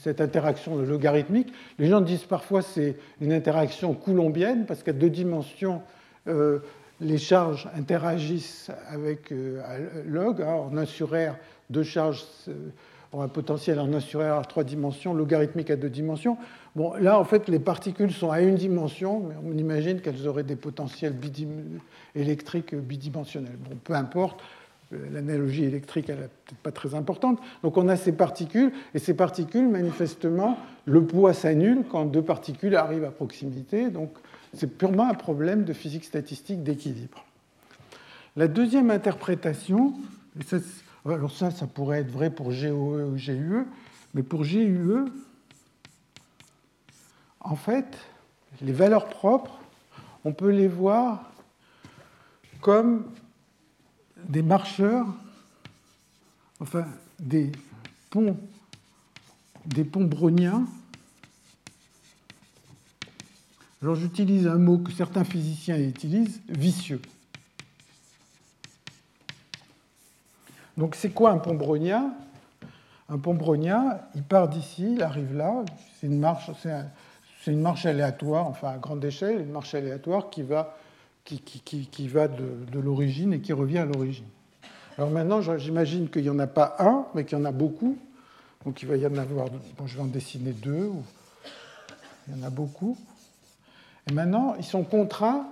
cette 0.01 0.21
interaction 0.21 0.77
logarithmique. 0.77 1.53
Les 1.79 1.87
gens 1.89 2.01
disent 2.01 2.25
parfois 2.25 2.63
c'est 2.63 2.97
une 3.21 3.33
interaction 3.33 3.95
coulombienne 3.95 4.65
parce 4.67 4.83
qu'à 4.83 4.93
deux 4.93 5.11
dimensions, 5.11 5.83
euh, 6.29 6.61
les 7.01 7.19
charges 7.19 7.69
interagissent 7.77 8.71
avec 8.89 9.33
euh, 9.33 9.61
log. 10.07 10.43
Hein, 10.43 10.69
en 10.73 10.77
1 10.77 10.85
sur 10.87 11.11
R, 11.11 11.37
deux 11.71 11.83
charges 11.83 12.25
ont 13.13 13.23
un 13.23 13.29
potentiel 13.29 13.81
en 13.81 13.93
1 13.93 14.01
sur 14.01 14.21
R 14.21 14.39
à 14.39 14.45
trois 14.45 14.65
dimensions, 14.65 15.15
logarithmique 15.15 15.71
à 15.71 15.77
deux 15.77 15.91
dimensions. 15.91 16.37
Bon, 16.77 16.95
là, 16.95 17.19
en 17.19 17.25
fait, 17.25 17.49
les 17.49 17.59
particules 17.59 18.13
sont 18.13 18.31
à 18.31 18.41
une 18.41 18.55
dimension, 18.55 19.21
mais 19.21 19.35
on 19.45 19.57
imagine 19.57 20.01
qu'elles 20.01 20.27
auraient 20.27 20.43
des 20.43 20.57
potentiels 20.57 21.15
électriques 22.15 22.75
bidimensionnels. 22.75 23.57
Bon, 23.59 23.77
peu 23.83 23.95
importe, 23.95 24.41
l'analogie 24.91 25.65
électrique, 25.65 26.09
elle 26.09 26.17
n'est 26.17 26.23
peut-être 26.23 26.63
pas 26.63 26.73
très 26.73 26.95
importante. 26.95 27.41
Donc 27.63 27.77
on 27.77 27.89
a 27.89 27.97
ces 27.97 28.13
particules, 28.13 28.73
et 28.95 28.99
ces 28.99 29.15
particules, 29.15 29.69
manifestement, 29.69 30.59
le 30.87 31.05
poids 31.05 31.35
s'annule 31.35 31.85
quand 31.91 32.07
deux 32.07 32.23
particules 32.23 32.77
arrivent 32.77 33.05
à 33.05 33.11
proximité. 33.11 33.91
Donc 33.91 34.11
c'est 34.55 34.79
purement 34.79 35.09
un 35.09 35.15
problème 35.15 35.65
de 35.65 35.73
physique 35.73 36.05
statistique 36.05 36.63
d'équilibre. 36.63 37.25
La 38.37 38.49
deuxième 38.49 38.91
interprétation, 38.91 39.95
alors 41.05 41.33
ça, 41.33 41.51
ça 41.51 41.67
pourrait 41.67 42.01
être 42.01 42.11
vrai 42.11 42.31
pour 42.31 42.51
GOE 42.51 43.05
ou 43.05 43.17
GUE, 43.17 43.65
mais 44.15 44.23
pour 44.23 44.45
GUE, 44.45 45.07
en 47.41 47.57
fait, 47.57 47.99
les 48.63 48.73
valeurs 48.73 49.09
propres, 49.09 49.59
on 50.25 50.33
peut 50.33 50.51
les 50.51 50.69
voir 50.69 51.31
comme 52.61 53.05
des 54.25 54.43
marcheurs, 54.43 55.07
enfin 56.61 56.87
des 57.19 57.53
ponts, 58.11 58.37
des 59.67 59.85
ponts 59.85 60.05
browniens. 60.05 60.67
Alors 63.83 63.95
j'utilise 63.95 64.47
un 64.47 64.59
mot 64.59 64.79
que 64.79 64.91
certains 64.91 65.25
physiciens 65.25 65.79
utilisent, 65.79 66.41
vicieux. 66.49 67.01
Donc 70.77 70.95
c'est 70.95 71.11
quoi 71.11 71.31
un 71.31 71.39
pont 71.39 71.55
brownien? 71.55 72.13
Un 73.09 73.19
pont 73.19 73.35
brownien, 73.35 74.01
il 74.15 74.23
part 74.23 74.49
d'ici, 74.49 74.95
il 74.95 75.03
arrive 75.03 75.35
là, 75.35 75.65
c'est 75.99 76.07
une 76.07 76.19
marche, 76.19 76.51
c'est 76.63 77.53
une 77.53 77.61
marche 77.61 77.87
aléatoire, 77.87 78.47
enfin 78.47 78.69
à 78.69 78.79
grande 78.79 79.05
échelle, 79.05 79.41
une 79.41 79.51
marche 79.51 79.75
aléatoire 79.75 80.29
qui 80.29 80.43
va 80.43 80.77
qui, 81.37 82.09
va 82.09 82.29
de, 82.29 82.79
l'origine 82.79 83.35
et 83.35 83.41
qui 83.41 83.53
revient 83.53 83.79
à 83.79 83.85
l'origine. 83.85 84.25
Alors 84.97 85.11
maintenant, 85.11 85.41
j'imagine 85.59 86.09
qu'il 86.09 86.23
n'y 86.23 86.31
en 86.31 86.39
a 86.39 86.47
pas 86.47 86.77
un, 86.79 87.07
mais 87.15 87.25
qu'il 87.25 87.39
y 87.39 87.41
en 87.41 87.45
a 87.45 87.53
beaucoup. 87.53 87.97
Donc 88.65 88.83
il 88.83 88.89
va 88.89 88.97
y 88.97 89.07
en 89.07 89.17
avoir, 89.17 89.49
bon, 89.77 89.87
je 89.87 89.97
vais 89.97 90.03
en 90.03 90.07
dessiner 90.07 90.53
deux, 90.53 90.91
il 92.27 92.37
y 92.37 92.41
en 92.43 92.47
a 92.47 92.51
beaucoup. 92.51 92.97
Et 94.11 94.13
maintenant, 94.13 94.57
ils 94.59 94.65
sont 94.65 94.83
contraints 94.83 95.47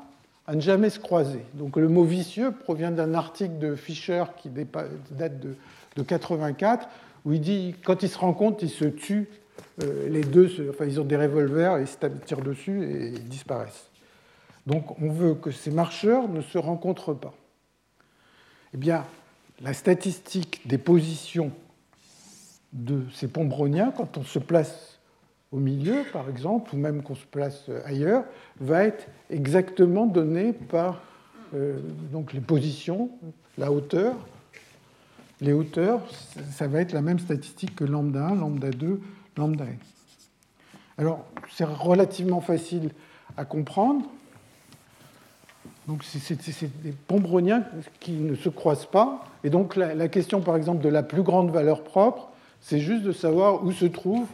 à 0.47 0.55
ne 0.55 0.61
jamais 0.61 0.91
se 0.91 0.99
croiser. 0.99 1.45
Donc 1.55 1.77
le 1.77 1.89
mot 1.89 2.05
vicieux 2.05 2.53
provient 2.53 2.91
d'un 2.91 3.15
article 3.15 3.59
de 3.59 3.77
Fischer 3.77 4.25
qui 4.39 4.49
date 4.49 5.41
de, 5.41 5.57
de 5.97 6.03
84, 6.03 6.89
où 7.25 7.33
il 7.33 7.41
dit 7.41 7.75
quand 7.85 8.03
ils 8.03 8.09
se 8.09 8.19
rencontrent, 8.19 8.63
ils 8.63 8.71
se 8.71 8.85
tuent. 8.85 9.29
Euh, 9.83 10.09
les 10.09 10.23
deux, 10.23 10.71
enfin, 10.71 10.87
ils 10.87 11.01
ont 11.01 11.05
des 11.05 11.17
revolvers, 11.17 11.79
ils 11.79 11.87
se 11.87 11.97
tirent 12.25 12.41
dessus 12.41 12.83
et 12.85 13.09
ils 13.09 13.29
disparaissent. 13.29 13.91
Donc 14.67 15.01
on 15.01 15.11
veut 15.11 15.35
que 15.35 15.51
ces 15.51 15.71
marcheurs 15.71 16.29
ne 16.29 16.41
se 16.41 16.59
rencontrent 16.59 17.15
pas. 17.15 17.35
Eh 18.75 18.77
bien, 18.77 19.05
la 19.61 19.73
statistique 19.73 20.67
des 20.67 20.79
positions 20.79 21.53
de 22.73 23.05
ces 23.15 23.29
ponts 23.29 23.45
browniens, 23.45 23.93
quand 23.97 24.19
on 24.19 24.25
se 24.25 24.39
place 24.39 24.99
au 25.53 25.59
milieu, 25.59 26.03
par 26.13 26.29
exemple, 26.29 26.75
ou 26.75 26.79
même 26.79 27.03
qu'on 27.03 27.15
se 27.15 27.25
place 27.25 27.71
ailleurs, 27.85 28.25
va 28.61 28.85
être 28.85 29.09
exactement 29.31 30.07
donnée 30.07 30.53
par 30.53 31.01
euh, 31.55 31.79
donc 32.13 32.33
les 32.33 32.41
positions, 32.41 33.11
la 33.57 33.71
hauteur. 33.71 34.15
Les 35.41 35.53
hauteurs, 35.53 36.01
ça 36.53 36.67
va 36.67 36.81
être 36.81 36.93
la 36.93 37.03
même 37.03 37.19
statistique 37.19 37.77
que 37.77 37.85
lambda 37.85 38.27
1, 38.29 38.37
lambda 38.37 38.71
2, 38.71 39.01
lambda 39.37 39.65
n. 39.65 39.77
Alors, 40.97 41.27
c'est 41.53 41.67
relativement 41.67 42.41
facile 42.41 42.91
à 43.37 43.45
comprendre. 43.45 44.07
Donc 45.87 46.03
c'est 46.03 46.83
des 46.83 46.93
ponts 46.93 47.21
browniens 47.21 47.65
qui 48.01 48.13
ne 48.13 48.35
se 48.35 48.49
croisent 48.49 48.87
pas. 48.87 49.25
Et 49.45 49.51
donc 49.51 49.77
la, 49.77 50.09
question, 50.09 50.41
par 50.41 50.57
exemple, 50.57 50.83
de 50.83 50.89
la 50.89 51.03
plus 51.03 51.23
grande 51.23 51.51
valeur 51.51 51.85
propre, 51.85 52.29
c'est 52.61 52.81
juste 52.81 53.05
de 53.05 53.13
savoir 53.13 53.65
où 53.65 53.71
se 53.71 53.87
trouve 53.87 54.27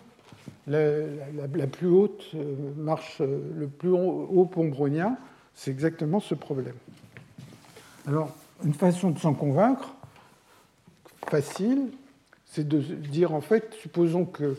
la, 0.66 1.66
plus 1.70 1.88
haute 1.88 2.24
euh, 2.34 2.54
marche, 2.76 3.18
euh, 3.20 3.38
le 3.56 3.66
plus 3.66 3.90
haut 3.90 4.48
pont 4.50 4.68
brownien. 4.68 5.16
C'est 5.54 5.70
exactement 5.70 6.20
ce 6.20 6.34
problème. 6.34 6.74
Alors, 8.06 8.30
une 8.64 8.72
façon 8.72 9.10
de 9.10 9.18
s'en 9.18 9.34
convaincre, 9.34 9.94
facile, 11.28 11.88
c'est 12.46 12.66
de 12.66 12.78
dire 12.78 13.34
en 13.34 13.40
fait, 13.40 13.74
supposons 13.80 14.24
que 14.24 14.56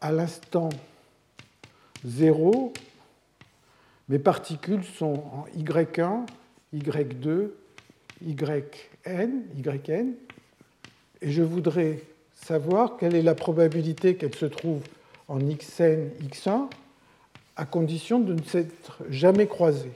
à 0.00 0.10
l'instant 0.10 0.70
0, 2.04 2.72
mes 4.10 4.18
particules 4.18 4.84
sont 4.84 5.22
en 5.32 5.46
Y1, 5.56 6.26
Y2, 6.74 7.50
YN, 8.26 9.30
YN, 9.56 10.12
et 11.22 11.30
je 11.30 11.42
voudrais 11.42 12.02
savoir 12.34 12.96
quelle 12.96 13.14
est 13.14 13.22
la 13.22 13.36
probabilité 13.36 14.16
qu'elles 14.16 14.34
se 14.34 14.46
trouvent 14.46 14.82
en 15.28 15.38
Xn, 15.38 16.08
X1, 16.22 16.68
à 17.54 17.64
condition 17.64 18.18
de 18.18 18.34
ne 18.34 18.42
s'être 18.42 18.98
jamais 19.08 19.46
croisées. 19.46 19.92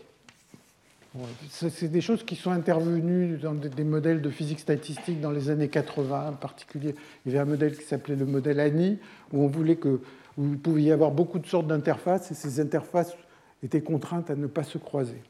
C'est 1.48 1.88
des 1.88 2.00
choses 2.00 2.24
qui 2.24 2.36
sont 2.36 2.50
intervenues 2.50 3.36
dans 3.36 3.54
des 3.54 3.84
modèles 3.84 4.22
de 4.22 4.30
physique 4.30 4.60
statistique 4.60 5.20
dans 5.20 5.30
les 5.30 5.50
années 5.50 5.68
80 5.68 6.30
en 6.30 6.32
particulier. 6.32 6.94
Il 7.24 7.32
y 7.32 7.34
avait 7.34 7.42
un 7.42 7.50
modèle 7.50 7.76
qui 7.76 7.84
s'appelait 7.84 8.16
le 8.16 8.26
modèle 8.26 8.60
ANI, 8.60 8.98
où 9.32 9.42
on 9.42 9.48
voulait 9.48 9.76
que 9.76 10.00
vous 10.36 10.56
pouviez 10.56 10.88
y 10.88 10.92
avoir 10.92 11.10
beaucoup 11.10 11.38
de 11.38 11.46
sortes 11.46 11.66
d'interfaces, 11.66 12.30
et 12.30 12.34
ces 12.34 12.60
interfaces 12.60 13.16
étaient 13.64 13.82
contraintes 13.82 14.30
à 14.30 14.36
ne 14.36 14.46
pas 14.46 14.64
se 14.64 14.78
croiser. 14.78 15.20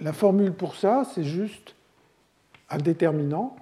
la 0.00 0.12
formule 0.12 0.52
pour 0.52 0.76
ça, 0.76 1.04
c'est 1.14 1.24
juste 1.24 1.74
un 2.70 2.78
déterminant 2.78 3.56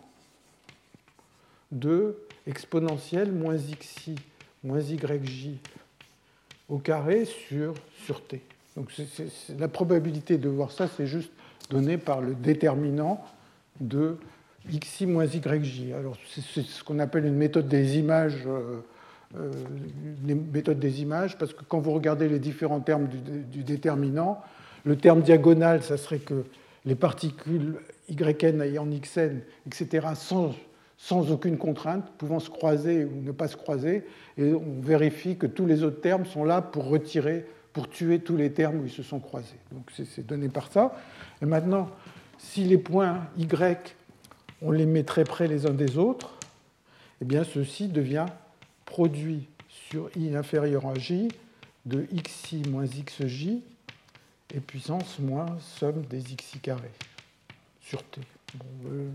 de 1.73 2.17
exponentielle 2.47 3.33
moins 3.33 3.57
xi 3.57 4.17
moins 4.65 4.81
yj 4.81 5.59
au 6.69 6.79
carré 6.79 7.25
sur, 7.25 7.75
sur 8.05 8.25
t. 8.27 8.43
Donc 8.77 8.93
la 9.59 9.69
probabilité 9.69 10.39
de 10.39 10.49
voir 10.49 10.71
ça, 10.71 10.89
c'est 10.89 11.07
juste 11.07 11.33
donné 11.69 11.99
par 11.99 12.21
le 12.21 12.35
déterminant 12.35 13.25
de 13.81 14.17
xi 14.69 15.07
moins 15.07 15.27
yj. 15.27 15.93
Alors 15.93 16.17
c'est 16.29 16.63
ce 16.63 16.85
qu'on 16.85 16.99
appelle 16.99 17.27
une 17.27 17.37
méthode 17.37 17.69
des 17.69 17.99
images 17.99 18.45
euh, 18.47 18.81
les 20.25 20.35
méthodes 20.35 20.81
des 20.81 21.03
images, 21.03 21.39
parce 21.39 21.53
que 21.53 21.63
quand 21.65 21.79
vous 21.79 21.93
regardez 21.93 22.29
les 22.29 22.39
différents 22.39 22.81
termes 22.81 23.09
du, 23.09 23.63
déterminant, 23.63 24.41
le 24.85 24.97
terme 24.97 25.23
diagonal, 25.23 25.83
ça 25.83 25.97
serait 25.97 26.19
que 26.19 26.45
les 26.85 26.95
particules 26.95 27.77
yn 28.09 28.61
ayant 28.61 28.87
xn, 28.87 29.41
etc., 29.67 30.09
sans, 30.15 30.55
sans 30.97 31.31
aucune 31.31 31.59
contrainte, 31.59 32.11
pouvant 32.19 32.41
se 32.41 32.51
croiser 32.51 33.05
ou 33.05 33.23
ne 33.23 33.33
pas 33.33 33.47
se 33.47 33.57
croiser, 33.57 34.05
et 34.37 34.53
on 34.53 34.81
vérifie 34.81 35.37
que 35.37 35.47
tous 35.47 35.67
les 35.67 35.85
autres 35.85 36.01
termes 36.01 36.25
sont 36.25 36.45
là 36.45 36.61
pour 36.61 36.89
retirer, 36.89 37.47
pour 37.73 37.89
tuer 37.89 38.19
tous 38.19 38.37
les 38.37 38.53
termes 38.53 38.81
où 38.81 38.85
ils 38.87 38.93
se 38.93 39.05
sont 39.05 39.21
croisés. 39.21 39.59
Donc 39.71 39.91
c'est 39.93 40.27
donné 40.27 40.49
par 40.49 40.73
ça. 40.73 40.97
Et 41.41 41.47
maintenant, 41.47 41.89
si 42.39 42.65
les 42.65 42.79
points 42.79 43.29
y, 43.39 43.47
on 44.63 44.73
les 44.73 44.87
met 44.87 45.05
très 45.05 45.25
près 45.25 45.47
les 45.47 45.67
uns 45.67 45.75
des 45.75 45.99
autres, 45.99 46.35
eh 47.21 47.25
bien 47.25 47.45
ceci 47.45 47.87
devient 47.87 48.27
produit 48.91 49.47
sur 49.69 50.11
i 50.17 50.35
inférieur 50.35 50.87
à 50.87 50.95
j 50.95 51.29
de 51.87 52.07
xi 52.13 52.63
moins 52.69 52.85
xj 52.85 53.49
et 54.53 54.61
puissance 54.61 55.21
moins 55.21 55.47
somme 55.61 56.03
des 56.11 56.21
xi 56.21 56.59
carrés 56.59 56.91
sur 57.81 58.03
t. 58.03 58.21
Euh, 58.87 59.09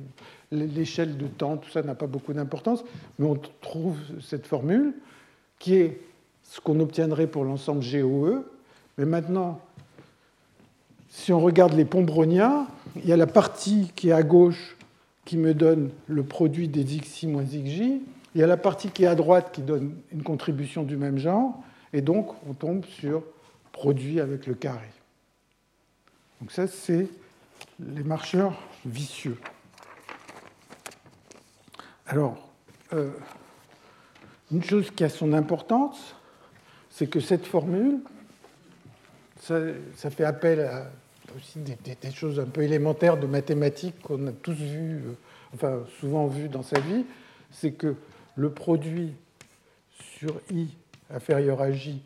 l'échelle 0.51 1.17
de 1.17 1.27
temps, 1.27 1.57
tout 1.57 1.69
ça 1.69 1.83
n'a 1.83 1.93
pas 1.93 2.07
beaucoup 2.07 2.31
d'importance, 2.31 2.85
mais 3.19 3.27
on 3.27 3.35
trouve 3.61 3.97
cette 4.21 4.47
formule 4.47 4.93
qui 5.59 5.75
est 5.75 5.99
ce 6.43 6.61
qu'on 6.61 6.79
obtiendrait 6.79 7.27
pour 7.27 7.43
l'ensemble 7.43 7.83
GOE. 7.83 8.45
Mais 8.97 9.05
maintenant, 9.05 9.59
si 11.09 11.33
on 11.33 11.41
regarde 11.41 11.73
les 11.73 11.83
pombroniens, 11.83 12.67
il 12.95 13.05
y 13.05 13.11
a 13.11 13.17
la 13.17 13.27
partie 13.27 13.91
qui 13.95 14.09
est 14.09 14.13
à 14.13 14.23
gauche 14.23 14.77
qui 15.25 15.35
me 15.35 15.53
donne 15.53 15.89
le 16.07 16.23
produit 16.23 16.69
des 16.69 16.85
xi 16.85 17.27
moins 17.27 17.43
xj, 17.43 17.99
il 18.35 18.41
y 18.41 18.43
a 18.43 18.47
la 18.47 18.57
partie 18.57 18.89
qui 18.89 19.05
est 19.05 19.07
à 19.07 19.15
droite 19.15 19.51
qui 19.53 19.61
donne 19.61 19.95
une 20.11 20.21
contribution 20.21 20.83
du 20.83 20.97
même 20.97 21.17
genre, 21.17 21.63
et 21.93 22.01
donc 22.01 22.33
on 22.47 22.53
tombe 22.53 22.83
sur 22.85 23.23
produit 23.71 24.19
avec 24.19 24.45
le 24.45 24.53
carré. 24.53 24.89
Donc 26.41 26.51
ça, 26.51 26.67
c'est 26.67 27.07
les 27.79 28.03
marcheurs 28.03 28.61
vicieux. 28.85 29.37
Alors, 32.07 32.49
euh, 32.91 33.09
une 34.51 34.63
chose 34.63 34.91
qui 34.91 35.05
a 35.05 35.09
son 35.09 35.31
importance, 35.31 36.15
c'est 36.89 37.07
que 37.07 37.21
cette 37.21 37.45
formule, 37.45 37.99
ça, 39.39 39.61
fait 40.09 40.25
appel 40.25 40.59
à 40.59 40.91
aussi 41.37 41.59
des, 41.59 42.11
choses 42.11 42.39
un 42.39 42.45
peu 42.45 42.61
élémentaires 42.63 43.17
de 43.17 43.27
mathématiques 43.27 43.99
qu'on 44.01 44.27
a 44.27 44.31
tous 44.31 44.53
vu, 44.53 44.97
euh, 44.97 45.13
enfin 45.53 45.79
souvent 45.99 46.27
vu 46.27 46.49
dans 46.49 46.63
sa 46.63 46.79
vie, 46.79 47.05
c'est 47.51 47.71
que 47.71 47.95
le 48.35 48.51
produit 48.51 49.13
sur 50.17 50.39
i 50.51 50.67
inférieur 51.09 51.61
à 51.61 51.71
j 51.71 52.01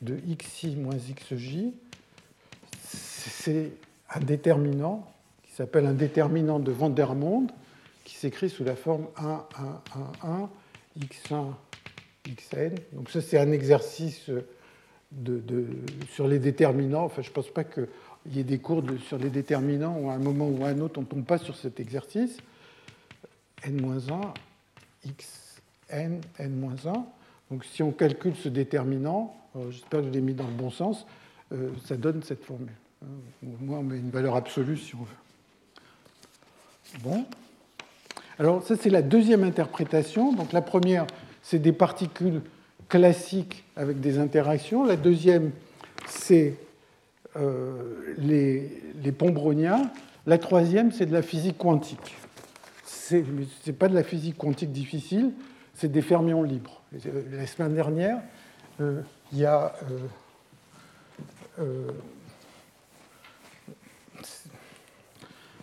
de 0.00 0.16
xi 0.36 0.76
moins 0.76 0.96
xj, 0.96 1.72
c'est 2.84 3.72
un 4.10 4.20
déterminant 4.20 5.10
qui 5.42 5.52
s'appelle 5.52 5.86
un 5.86 5.94
déterminant 5.94 6.58
de 6.60 6.70
Van 6.70 6.90
der 6.90 7.14
Monde, 7.14 7.50
qui 8.04 8.14
s'écrit 8.14 8.48
sous 8.48 8.64
la 8.64 8.76
forme 8.76 9.08
1, 9.16 9.46
1, 9.58 9.82
1, 10.22 10.28
1, 10.28 10.50
x1, 11.00 11.52
xn. 12.26 12.74
Donc 12.92 13.10
ça, 13.10 13.20
c'est 13.20 13.38
un 13.38 13.52
exercice 13.52 14.30
de, 15.12 15.66
sur 16.12 16.28
les 16.28 16.38
déterminants. 16.38 17.04
Enfin, 17.04 17.22
je 17.22 17.28
ne 17.28 17.34
pense 17.34 17.48
pas 17.48 17.64
qu'il 17.64 17.86
y 18.26 18.40
ait 18.40 18.44
des 18.44 18.58
cours 18.58 18.82
sur 19.06 19.18
les 19.18 19.30
déterminants 19.30 19.98
où 19.98 20.10
à 20.10 20.14
un 20.14 20.18
moment 20.18 20.48
ou 20.48 20.64
à 20.64 20.68
un 20.68 20.78
autre, 20.80 20.98
on 20.98 21.02
ne 21.02 21.06
tombe 21.06 21.24
pas 21.24 21.38
sur 21.38 21.56
cet 21.56 21.80
exercice. 21.80 22.38
n-1, 23.64 24.32
xn, 25.90 26.20
n-1. 26.38 27.04
Donc 27.50 27.64
si 27.64 27.82
on 27.82 27.92
calcule 27.92 28.36
ce 28.36 28.48
déterminant, 28.48 29.34
euh, 29.56 29.70
j'espère 29.70 30.00
que 30.00 30.06
je 30.06 30.12
l'ai 30.12 30.20
mis 30.20 30.34
dans 30.34 30.46
le 30.46 30.52
bon 30.52 30.70
sens, 30.70 31.06
euh, 31.52 31.70
ça 31.84 31.96
donne 31.96 32.22
cette 32.22 32.44
formule. 32.44 32.68
Au 33.02 33.64
moins, 33.64 33.78
on 33.78 33.84
met 33.84 33.98
une 33.98 34.10
valeur 34.10 34.36
absolue 34.36 34.76
si 34.76 34.94
on 34.94 34.98
veut. 34.98 35.06
Bon. 37.02 37.24
Alors 38.38 38.62
ça 38.62 38.76
c'est 38.76 38.90
la 38.90 39.02
deuxième 39.02 39.44
interprétation. 39.44 40.32
Donc 40.32 40.52
la 40.52 40.62
première 40.62 41.06
c'est 41.42 41.58
des 41.58 41.72
particules 41.72 42.42
classiques 42.88 43.64
avec 43.76 44.00
des 44.00 44.18
interactions. 44.18 44.84
La 44.84 44.96
deuxième 44.96 45.52
c'est 46.06 46.54
euh, 47.36 48.14
les, 48.18 48.82
les, 49.02 49.12
pombroniens. 49.12 49.90
La 50.26 50.38
troisième 50.38 50.92
c'est 50.92 51.06
de 51.06 51.12
la 51.12 51.22
physique 51.22 51.58
quantique. 51.58 52.16
Ce 52.84 53.16
n'est 53.16 53.72
pas 53.72 53.88
de 53.88 53.94
la 53.94 54.02
physique 54.02 54.36
quantique 54.36 54.72
difficile, 54.72 55.32
c'est 55.78 55.90
des 55.90 56.02
fermions 56.02 56.42
libres. 56.42 56.82
La 57.30 57.46
semaine 57.46 57.72
dernière, 57.72 58.20
euh, 58.80 59.00
il 59.32 59.38
y 59.38 59.44
a 59.44 59.72
euh, 61.60 61.92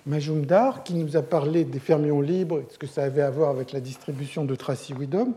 Majumdar, 0.06 0.84
qui 0.84 0.94
nous 0.94 1.18
a 1.18 1.22
parlé 1.22 1.66
des 1.66 1.80
fermions 1.80 2.22
libres 2.22 2.60
et 2.60 2.68
ce 2.72 2.78
que 2.78 2.88
ça 2.88 3.04
avait 3.04 3.24
à 3.24 3.30
voir 3.30 3.50
avec 3.50 3.74
la 3.74 3.82
distribution 3.82 4.46
de 4.46 4.56
Tracy-Widom. 4.56 5.34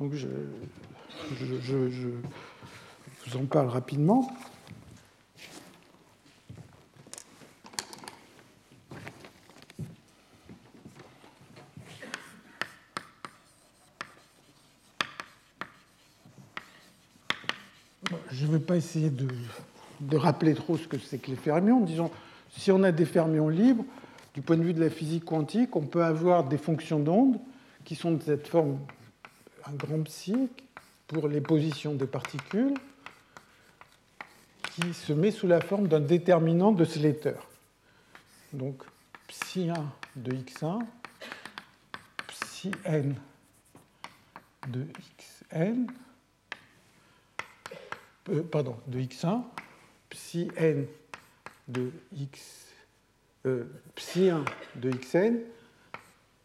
Donc 0.00 0.12
je, 0.12 0.26
vous 3.26 3.36
en 3.38 3.46
parle 3.46 3.68
rapidement. 3.68 4.30
Je 18.32 18.46
ne 18.46 18.52
vais 18.52 18.58
essayer 18.76 19.10
de, 19.10 19.28
de 20.00 20.16
rappeler 20.16 20.54
trop 20.54 20.76
ce 20.76 20.86
que 20.86 20.98
c'est 20.98 21.18
que 21.18 21.30
les 21.30 21.36
fermions. 21.36 21.80
Disons, 21.80 22.10
si 22.56 22.70
on 22.70 22.82
a 22.82 22.92
des 22.92 23.06
fermions 23.06 23.48
libres, 23.48 23.84
du 24.34 24.42
point 24.42 24.56
de 24.56 24.62
vue 24.62 24.74
de 24.74 24.80
la 24.80 24.90
physique 24.90 25.24
quantique, 25.24 25.74
on 25.76 25.82
peut 25.82 26.04
avoir 26.04 26.44
des 26.44 26.58
fonctions 26.58 27.00
d'onde 27.00 27.38
qui 27.84 27.96
sont 27.96 28.12
de 28.12 28.22
cette 28.22 28.46
forme, 28.46 28.78
un 29.66 29.72
grand 29.72 30.02
psi, 30.04 30.48
pour 31.08 31.26
les 31.28 31.40
positions 31.40 31.94
des 31.94 32.06
particules, 32.06 32.74
qui 34.72 34.94
se 34.94 35.12
met 35.12 35.32
sous 35.32 35.48
la 35.48 35.60
forme 35.60 35.88
d'un 35.88 36.00
déterminant 36.00 36.72
de 36.72 36.84
Slater. 36.84 37.34
Donc, 38.52 38.82
psi 39.26 39.70
1 39.70 39.74
de 40.16 40.32
x1, 40.32 40.80
psi 42.28 42.70
n 42.84 43.14
de 44.68 44.86
xn, 45.52 45.86
euh, 48.28 48.42
pardon, 48.42 48.76
de 48.86 48.98
x1, 49.00 49.42
psi 50.10 50.50
n 50.56 50.86
de 51.68 51.90
x 52.16 52.66
euh, 53.46 53.64
psi1 53.96 54.44
de 54.76 54.90
xn, 54.90 55.38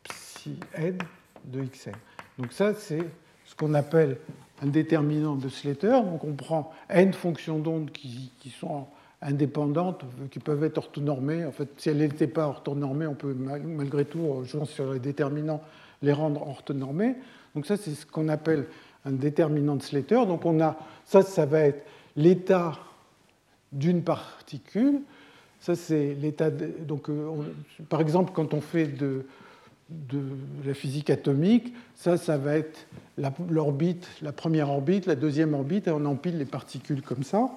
psi 0.04 0.58
n 0.76 0.98
de 1.44 1.62
xn. 1.64 1.92
Donc 2.40 2.54
ça, 2.54 2.74
c'est 2.74 3.04
ce 3.46 3.56
qu'on 3.56 3.74
appelle 3.74 4.18
un 4.62 4.68
déterminant 4.68 5.36
de 5.36 5.50
Slater. 5.50 6.02
Donc 6.04 6.24
on 6.24 6.34
prend 6.34 6.72
n 6.90 7.12
fonctions 7.12 7.60
d'onde 7.60 7.92
qui, 7.92 8.32
sont 8.50 8.88
indépendantes, 9.22 10.06
qui 10.32 10.40
peuvent 10.40 10.64
être 10.64 10.78
orthonormées. 10.78 11.44
En 11.44 11.52
fait, 11.52 11.68
si 11.78 11.90
elles 11.90 11.98
n'étaient 11.98 12.28
pas 12.28 12.48
orthonormées, 12.48 13.08
on 13.08 13.16
peut 13.16 13.34
malgré 13.34 14.06
tout, 14.06 14.22
en 14.32 14.44
jouant 14.46 14.66
sur 14.66 14.94
les 14.94 15.00
déterminants, 15.00 15.62
les 16.02 16.14
rendre 16.14 16.48
orthonormées. 16.48 17.16
Donc 17.56 17.66
ça, 17.66 17.76
c'est 17.76 17.94
ce 17.94 18.06
qu'on 18.06 18.30
appelle 18.30 18.68
un 19.06 19.12
déterminant 19.12 19.76
de 19.76 19.84
Slater. 19.84 20.26
Donc 20.26 20.46
on 20.46 20.60
a, 20.62 20.78
ça, 21.06 21.22
ça 21.22 21.46
va 21.46 21.62
être 21.62 21.86
l'état 22.16 22.74
d'une 23.72 24.04
particule 24.04 25.02
ça, 25.66 25.74
c'est 25.74 26.14
l'état. 26.14 26.52
Donc, 26.52 27.10
euh, 27.10 27.32
par 27.90 28.00
exemple, 28.00 28.32
quand 28.36 28.54
on 28.54 28.62
fait 28.62 28.86
de, 28.86 29.26
la 30.64 30.76
physique 30.76 31.10
atomique, 31.10 31.74
ça, 31.96 32.18
ça 32.18 32.38
va 32.38 32.56
être 32.56 32.88
l'orbite, 33.50 34.08
la, 34.22 34.32
première 34.32 34.70
orbite, 34.70 35.08
la 35.08 35.16
deuxième 35.16 35.56
orbite, 35.56 35.88
et 35.88 35.92
on 35.92 36.06
empile 36.06 36.38
les 36.38 36.46
particules 36.46 37.02
comme 37.02 37.24
ça. 37.24 37.50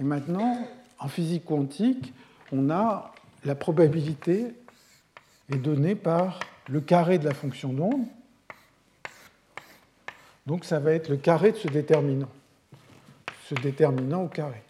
Et 0.00 0.04
maintenant, 0.04 0.56
en 0.98 1.08
physique 1.08 1.44
quantique, 1.44 2.14
on 2.50 2.70
a 2.70 3.12
la 3.44 3.54
probabilité 3.54 4.54
est 5.52 5.58
donnée 5.58 5.96
par 5.96 6.40
le 6.70 6.80
carré 6.80 7.18
de 7.18 7.26
la 7.26 7.34
fonction 7.34 7.74
d'onde. 7.74 8.06
Donc 10.46 10.64
ça 10.64 10.78
va 10.78 10.92
être 10.92 11.08
le 11.08 11.16
carré 11.16 11.52
de 11.52 11.56
ce 11.56 11.68
déterminant, 11.68 12.28
ce 13.48 13.54
déterminant 13.54 14.24
au 14.24 14.28
carré. 14.28 14.62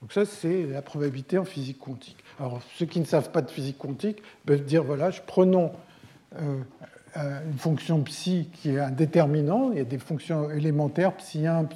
Donc 0.00 0.12
ça, 0.12 0.24
c'est 0.24 0.64
la 0.66 0.80
probabilité 0.82 1.36
en 1.36 1.44
physique 1.44 1.78
quantique. 1.78 2.16
Alors, 2.38 2.60
ceux 2.76 2.86
qui 2.86 3.00
ne 3.00 3.04
savent 3.04 3.30
pas 3.30 3.42
de 3.42 3.50
physique 3.50 3.76
quantique 3.76 4.22
peuvent 4.46 4.64
dire, 4.64 4.82
voilà, 4.82 5.10
prenons 5.26 5.72
euh, 6.36 6.60
euh, 7.16 7.40
une 7.44 7.58
fonction 7.58 8.02
psi 8.02 8.48
qui 8.52 8.70
est 8.70 8.78
un 8.78 8.90
déterminant, 8.90 9.72
il 9.72 9.78
y 9.78 9.80
a 9.80 9.84
des 9.84 9.98
fonctions 9.98 10.50
élémentaires, 10.50 11.14
psi 11.16 11.46
1, 11.46 11.68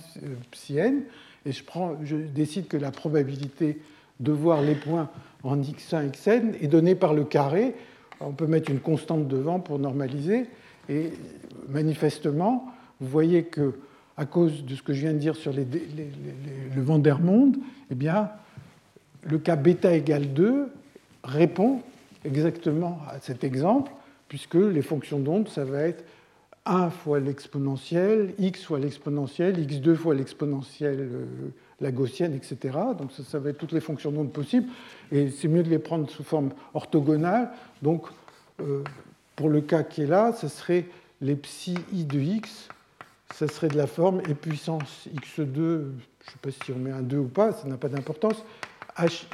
psi 0.53 0.79
n, 0.79 1.03
et 1.45 1.53
je, 1.53 1.63
je 2.03 2.17
décide 2.17 2.67
que 2.67 2.79
la 2.79 2.91
probabilité 2.91 3.81
de 4.21 4.33
voir 4.33 4.63
les 4.63 4.75
points 4.75 5.11
en 5.43 5.59
x1, 5.59 6.11
xn 6.13 6.55
est 6.63 6.69
donnée 6.69 6.95
par 6.95 7.13
le 7.13 7.25
carré. 7.25 7.75
On 8.21 8.33
peut 8.33 8.47
mettre 8.47 8.71
une 8.71 8.81
constante 8.81 9.29
devant 9.29 9.61
pour 9.61 9.79
normaliser, 9.79 10.47
et 10.89 11.13
manifestement, 11.69 12.67
vous 13.01 13.09
voyez 13.09 13.45
que 13.45 13.75
à 14.17 14.27
cause 14.27 14.65
de 14.65 14.75
ce 14.75 14.83
que 14.83 14.93
je 14.93 15.01
viens 15.01 15.13
de 15.13 15.19
dire 15.19 15.37
sur 15.37 15.53
le 15.53 16.83
Van 16.83 16.99
der 16.99 17.21
Monde, 17.21 17.57
eh 17.91 17.95
bien, 17.95 18.31
le 19.23 19.39
cas 19.39 19.57
bêta 19.57 19.95
égale 19.95 20.33
2 20.33 20.69
répond 21.25 21.81
exactement 22.25 23.01
à 23.09 23.19
cet 23.21 23.45
exemple, 23.45 23.91
puisque 24.29 24.55
les 24.55 24.83
fonctions 24.83 25.19
d'onde, 25.19 25.49
ça 25.49 25.65
va 25.65 25.83
être 25.83 26.05
1 26.67 26.91
fois 26.91 27.21
l'exponentielle, 27.21 28.35
x 28.39 28.65
fois 28.65 28.79
l'exponentielle, 28.79 29.59
x2 29.67 29.95
fois 29.95 30.15
l'exponentielle, 30.15 31.01
euh, 31.01 31.25
la 31.81 31.91
gaussienne, 31.93 32.35
etc. 32.35 32.79
Donc 32.99 33.13
ça, 33.13 33.23
ça, 33.23 33.39
va 33.39 33.51
être 33.51 33.59
toutes 33.59 33.73
les 33.73 33.81
fonctions 33.81 34.11
d'onde 34.11 34.33
possibles. 34.33 34.69
Et 35.13 35.29
c'est 35.31 35.49
mieux 35.49 35.63
de 35.63 35.69
les 35.69 35.79
prendre 35.79 36.09
sous 36.09 36.23
forme 36.23 36.51
orthogonale. 36.73 37.51
Donc 37.83 38.07
euh, 38.61 38.83
pour 39.37 39.49
le 39.49 39.61
cas 39.61 39.83
qui 39.83 40.03
est 40.03 40.07
là, 40.07 40.33
ce 40.33 40.49
serait 40.49 40.87
les 41.21 41.37
psi 41.37 41.77
i 41.93 42.05
de 42.05 42.19
x, 42.19 42.69
ça 43.35 43.49
serait 43.49 43.69
de 43.69 43.77
la 43.77 43.87
forme 43.87 44.21
e 44.21 44.35
puissance 44.35 45.09
x2, 45.15 45.47
je 45.47 45.61
ne 45.61 45.93
sais 46.25 46.39
pas 46.41 46.51
si 46.51 46.73
on 46.73 46.79
met 46.79 46.93
un 46.93 47.03
2 47.03 47.19
ou 47.19 47.29
pas, 47.29 47.53
ça 47.53 47.67
n'a 47.67 47.77
pas 47.77 47.89
d'importance, 47.89 48.45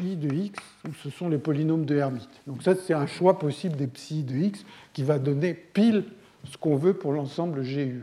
hi 0.01 0.17
de 0.17 0.33
x, 0.33 0.59
où 0.89 0.93
ce 1.03 1.11
sont 1.11 1.29
les 1.29 1.39
polynômes 1.39 1.85
de 1.85 1.97
Hermite. 1.97 2.31
Donc 2.47 2.63
ça, 2.63 2.75
c'est 2.75 2.95
un 2.95 3.07
choix 3.07 3.39
possible 3.39 3.77
des 3.77 3.87
psi 3.87 4.23
de 4.23 4.35
x 4.35 4.65
qui 4.93 5.03
va 5.03 5.19
donner 5.19 5.55
pile 5.55 6.05
ce 6.45 6.57
qu'on 6.57 6.77
veut 6.77 6.95
pour 6.95 7.13
l'ensemble 7.13 7.63
GUE. 7.63 8.03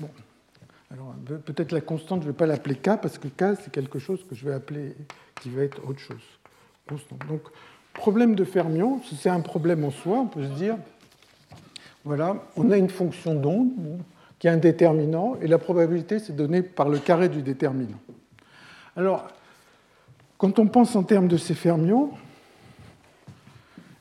Bon. 0.00 0.10
Alors, 0.90 1.14
peut-être 1.44 1.72
la 1.72 1.80
constante, 1.80 2.22
je 2.22 2.28
ne 2.28 2.32
vais 2.32 2.36
pas 2.36 2.46
l'appeler 2.46 2.76
K, 2.76 3.00
parce 3.00 3.18
que 3.18 3.28
K, 3.28 3.58
c'est 3.60 3.70
quelque 3.72 3.98
chose 3.98 4.24
que 4.28 4.34
je 4.34 4.44
vais 4.44 4.54
appeler, 4.54 4.94
qui 5.40 5.50
va 5.50 5.62
être 5.62 5.86
autre 5.86 5.98
chose. 5.98 6.22
Constante. 6.88 7.26
Donc, 7.26 7.42
problème 7.98 8.34
de 8.34 8.44
fermion, 8.44 9.00
c'est 9.14 9.28
un 9.28 9.40
problème 9.40 9.84
en 9.84 9.90
soi, 9.90 10.20
on 10.20 10.26
peut 10.26 10.44
se 10.44 10.52
dire, 10.52 10.76
voilà, 12.04 12.36
on 12.56 12.70
a 12.70 12.78
une 12.78 12.88
fonction 12.88 13.34
d'onde 13.34 13.72
qui 14.38 14.48
a 14.48 14.52
un 14.52 14.56
déterminant, 14.56 15.36
et 15.42 15.48
la 15.48 15.58
probabilité, 15.58 16.20
c'est 16.20 16.34
donnée 16.34 16.62
par 16.62 16.88
le 16.88 16.98
carré 16.98 17.28
du 17.28 17.42
déterminant. 17.42 17.98
Alors, 18.96 19.26
quand 20.38 20.58
on 20.60 20.68
pense 20.68 20.94
en 20.94 21.02
termes 21.02 21.26
de 21.26 21.36
ces 21.36 21.54
fermions, 21.54 22.12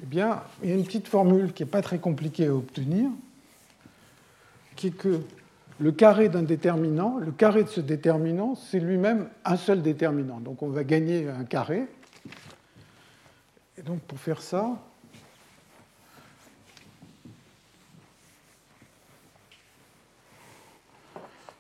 eh 0.03 0.06
bien, 0.06 0.41
il 0.64 0.69
y 0.69 0.72
a 0.72 0.76
une 0.76 0.86
petite 0.86 1.07
formule 1.07 1.52
qui 1.53 1.64
n'est 1.64 1.69
pas 1.69 1.82
très 1.82 1.98
compliquée 1.98 2.45
à 2.45 2.53
obtenir, 2.53 3.10
qui 4.76 4.88
est 4.88 4.91
que 4.91 5.22
le 5.80 5.91
carré 5.91 6.30
d'un 6.30 6.44
déterminant, 6.44 7.18
le 7.18 7.32
carré 7.32 7.64
de 7.64 7.69
ce 7.69 7.82
déterminant, 7.82 8.53
c'est 8.56 8.80
lui-même 8.80 9.28
un 9.44 9.57
seul 9.57 9.82
déterminant. 9.82 10.40
Donc 10.40 10.61
on 10.61 10.69
va 10.69 10.84
gagner 10.84 11.28
un 11.28 11.44
carré. 11.44 11.88
Et 13.78 13.82
donc 13.82 14.02
pour 14.02 14.20
faire 14.20 14.41
ça, 14.41 14.78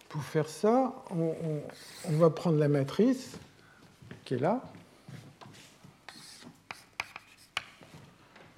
pour 0.09 0.23
faire 0.23 0.49
ça, 0.49 0.93
on, 1.11 1.35
on 2.05 2.17
va 2.17 2.29
prendre 2.29 2.57
la 2.57 2.67
matrice 2.67 3.37
qui 4.25 4.33
est 4.33 4.39
là. 4.39 4.61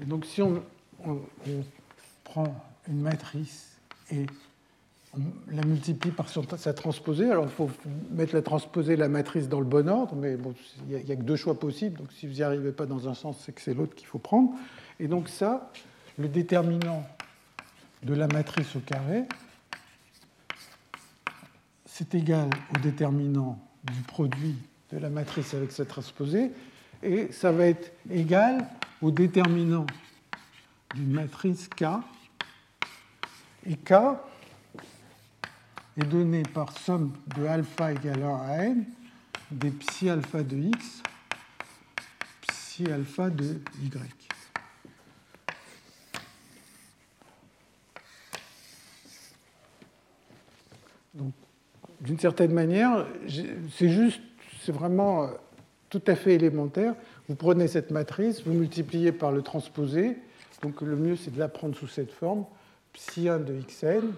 Et 0.01 0.05
donc 0.05 0.25
si 0.25 0.41
on, 0.41 0.63
prend 2.23 2.55
une 2.87 3.01
matrice 3.01 3.77
et 4.11 4.25
on 4.25 4.48
la 5.51 5.63
multiplie 5.63 6.11
par 6.11 6.27
sa 6.29 6.73
transposée, 6.73 7.31
alors 7.31 7.45
il 7.45 7.51
faut 7.51 7.69
mettre 8.11 8.35
la 8.35 8.43
transposée 8.43 8.95
la 8.95 9.09
matrice 9.09 9.49
dans 9.49 9.59
le 9.59 9.65
bon 9.65 9.89
ordre, 9.89 10.15
mais 10.15 10.37
il 10.87 10.95
n'y 10.95 11.11
a, 11.11 11.15
que 11.15 11.23
deux 11.23 11.35
choix 11.35 11.59
possibles, 11.59 11.97
donc 11.97 12.11
si 12.11 12.27
vous 12.27 12.35
n'y 12.35 12.43
arrivez 12.43 12.71
pas 12.71 12.85
dans 12.85 13.09
un 13.09 13.15
sens, 13.15 13.41
c'est 13.43 13.51
que 13.51 13.61
c'est 13.61 13.73
l'autre 13.73 13.95
qu'il 13.95 14.07
faut 14.07 14.19
prendre. 14.19 14.51
Et 14.99 15.07
donc 15.07 15.27
ça, 15.27 15.71
le 16.19 16.27
déterminant 16.27 17.03
de 18.03 18.13
la 18.13 18.27
matrice 18.27 18.75
au 18.75 18.79
carré, 18.79 19.23
c'est 21.85 22.13
égal 22.13 22.49
au 22.75 22.79
déterminant 22.79 23.59
du 23.83 24.01
produit 24.03 24.55
de 24.91 24.99
la 24.99 25.09
matrice 25.09 25.53
avec 25.55 25.71
sa 25.71 25.85
transposée, 25.85 26.51
et 27.01 27.31
ça 27.31 27.51
va 27.51 27.65
être 27.65 27.91
égal 28.11 28.67
au 29.01 29.09
déterminant 29.09 29.87
d'une 30.93 31.11
matrice 31.11 31.67
K. 31.67 31.85
Et 33.65 33.75
K 33.75 33.93
est 35.97 36.05
donné 36.05 36.43
par 36.43 36.77
somme 36.77 37.13
de 37.37 37.45
alpha 37.45 37.91
égale 37.91 38.23
1 38.23 38.35
à 38.35 38.57
n 38.65 38.85
des 39.51 39.71
psi 39.71 40.09
alpha 40.09 40.43
de 40.43 40.57
x, 40.57 41.01
psi 42.47 42.85
alpha 42.91 43.29
de 43.29 43.59
y. 43.81 43.89
Donc, 51.15 51.33
d'une 52.01 52.19
certaine 52.19 52.53
manière, 52.53 53.07
c'est 53.75 53.89
juste, 53.89 54.21
c'est 54.61 54.71
vraiment 54.71 55.23
euh, 55.23 55.27
tout 55.89 56.01
à 56.07 56.15
fait 56.15 56.35
élémentaire. 56.35 56.95
Vous 57.27 57.35
prenez 57.35 57.67
cette 57.67 57.91
matrice, 57.91 58.43
vous 58.45 58.53
multipliez 58.53 59.11
par 59.11 59.31
le 59.31 59.41
transposé. 59.41 60.17
Donc 60.61 60.81
le 60.81 60.95
mieux, 60.95 61.15
c'est 61.15 61.33
de 61.33 61.39
la 61.39 61.49
prendre 61.49 61.75
sous 61.75 61.87
cette 61.87 62.11
forme. 62.11 62.45
Psi1 62.95 63.43
de 63.43 63.53
xn, 63.61 64.13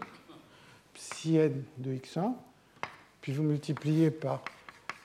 psi-n 0.93 1.63
de 1.77 1.93
x1. 1.93 2.34
Puis 3.22 3.34
vous 3.34 3.43
multipliez 3.43 4.09
par 4.09 4.43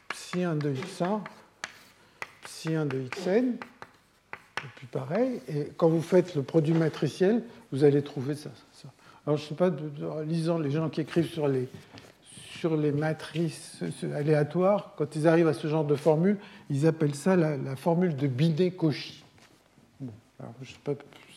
psi1 0.09 0.59
de 0.59 0.73
x1, 0.73 1.21
psi1 2.45 2.89
de 2.89 3.09
xn. 3.09 3.55
Et 4.65 4.69
puis 4.77 4.87
pareil. 4.87 5.41
Et 5.49 5.73
quand 5.77 5.89
vous 5.89 6.03
faites 6.03 6.35
le 6.35 6.43
produit 6.43 6.75
matriciel, 6.75 7.45
vous 7.73 7.85
allez 7.85 8.03
trouver 8.03 8.35
ça. 8.35 8.51
Alors 9.27 9.37
je 9.37 9.45
ne 9.45 9.49
sais 9.49 9.55
pas, 9.55 9.71
de, 9.71 9.91
lisant 10.25 10.59
les 10.59 10.71
gens 10.71 10.89
qui 10.89 11.01
écrivent 11.01 11.29
sur 11.29 11.49
les, 11.49 11.69
sur 12.59 12.77
les 12.77 12.93
matrices 12.93 13.83
aléatoires, 14.15 14.95
quand 14.97 15.15
ils 15.17 15.29
arrivent 15.29 15.49
à 15.49 15.55
ce 15.55 15.67
genre 15.67 15.85
de 15.85 15.97
formule, 15.97 16.39
ils 16.71 16.87
appellent 16.87 17.15
ça 17.15 17.37
la, 17.37 17.77
formule 17.77 18.17
de 18.17 18.29
Binet-Cauchy. 18.29 19.25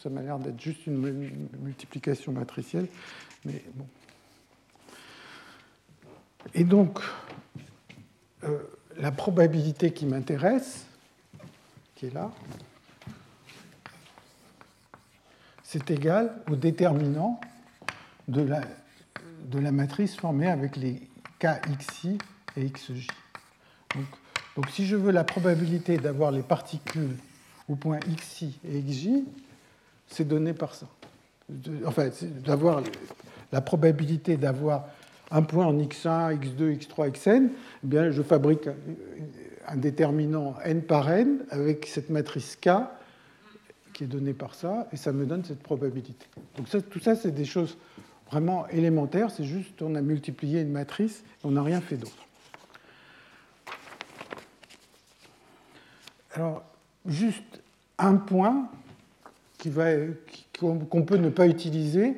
ça 0.02 0.10
m'a 0.10 0.22
l'air 0.22 0.38
d'être 0.40 0.62
juste 0.62 0.86
une 0.88 0.98
multiplication 1.62 2.32
matricielle, 2.32 2.88
mais 3.44 3.64
bon. 3.74 3.86
Et 6.54 6.64
donc, 6.64 7.00
euh, 8.44 8.60
la 8.98 9.12
probabilité 9.12 9.92
qui 9.92 10.06
m'intéresse, 10.06 10.86
qui 11.96 12.08
est 12.08 12.14
là, 12.14 12.32
c'est 15.64 15.92
égal 15.92 16.34
au 16.50 16.56
déterminant 16.56 17.40
de 18.28 18.42
la, 18.42 18.62
de 19.46 19.60
la 19.60 19.72
matrice 19.72 20.16
formée 20.16 20.50
avec 20.50 20.76
les 20.76 21.02
KXI 21.40 22.18
et 22.58 22.66
XJ. 22.66 23.08
Donc, 23.96 24.06
donc, 24.56 24.70
si 24.72 24.86
je 24.86 24.98
veux 24.98 25.12
la 25.12 25.24
probabilité 25.24 25.98
d'avoir 25.98 26.32
les 26.32 26.42
particules 26.42 27.16
au 27.70 27.76
point 27.76 28.00
XI 28.00 28.60
et 28.68 28.82
XJ, 28.82 29.24
c'est 30.08 30.28
donné 30.28 30.54
par 30.54 30.76
ça. 30.76 30.88
Enfin, 31.86 32.10
d'avoir 32.44 32.84
la 33.54 33.62
probabilité 33.62 34.36
d'avoir 34.36 34.88
un 35.32 35.42
point 35.42 35.66
en 35.66 35.78
X1, 35.78 36.40
X2, 36.40 36.78
X3, 36.80 37.12
Xn, 37.12 37.50
bien, 37.84 38.12
je 38.12 38.22
fabrique 38.22 38.68
un 39.68 39.78
déterminant 39.78 40.56
n 40.64 40.82
par 40.82 41.10
n 41.12 41.46
avec 41.50 41.86
cette 41.86 42.10
matrice 42.10 42.56
K 42.56 42.70
qui 43.94 44.06
est 44.06 44.08
donnée 44.08 44.34
par 44.34 44.56
ça, 44.56 44.88
et 44.94 44.98
ça 44.98 45.12
me 45.12 45.26
donne 45.26 45.44
cette 45.44 45.62
probabilité. 45.62 46.26
Donc 46.56 46.68
tout 46.90 47.00
ça, 47.00 47.16
c'est 47.16 47.32
des 47.32 47.46
choses 47.46 47.78
vraiment 48.32 48.68
élémentaire, 48.70 49.30
c'est 49.30 49.44
juste 49.44 49.82
on 49.82 49.96
a 49.96 50.02
multiplié 50.02 50.62
une 50.62 50.72
matrice, 50.72 51.24
on 51.44 51.52
n'a 51.52 51.64
rien 51.64 51.82
fait 51.82 51.98
d'autre. 51.98 52.26
Alors, 56.34 56.64
juste 57.06 57.62
un 57.98 58.16
point 58.16 58.70
qu'on 60.60 61.04
peut 61.04 61.18
ne 61.18 61.30
pas 61.30 61.48
utiliser, 61.48 62.14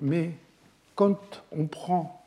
mais 0.00 0.30
quand 0.94 1.44
on 1.52 1.66
prend 1.66 2.19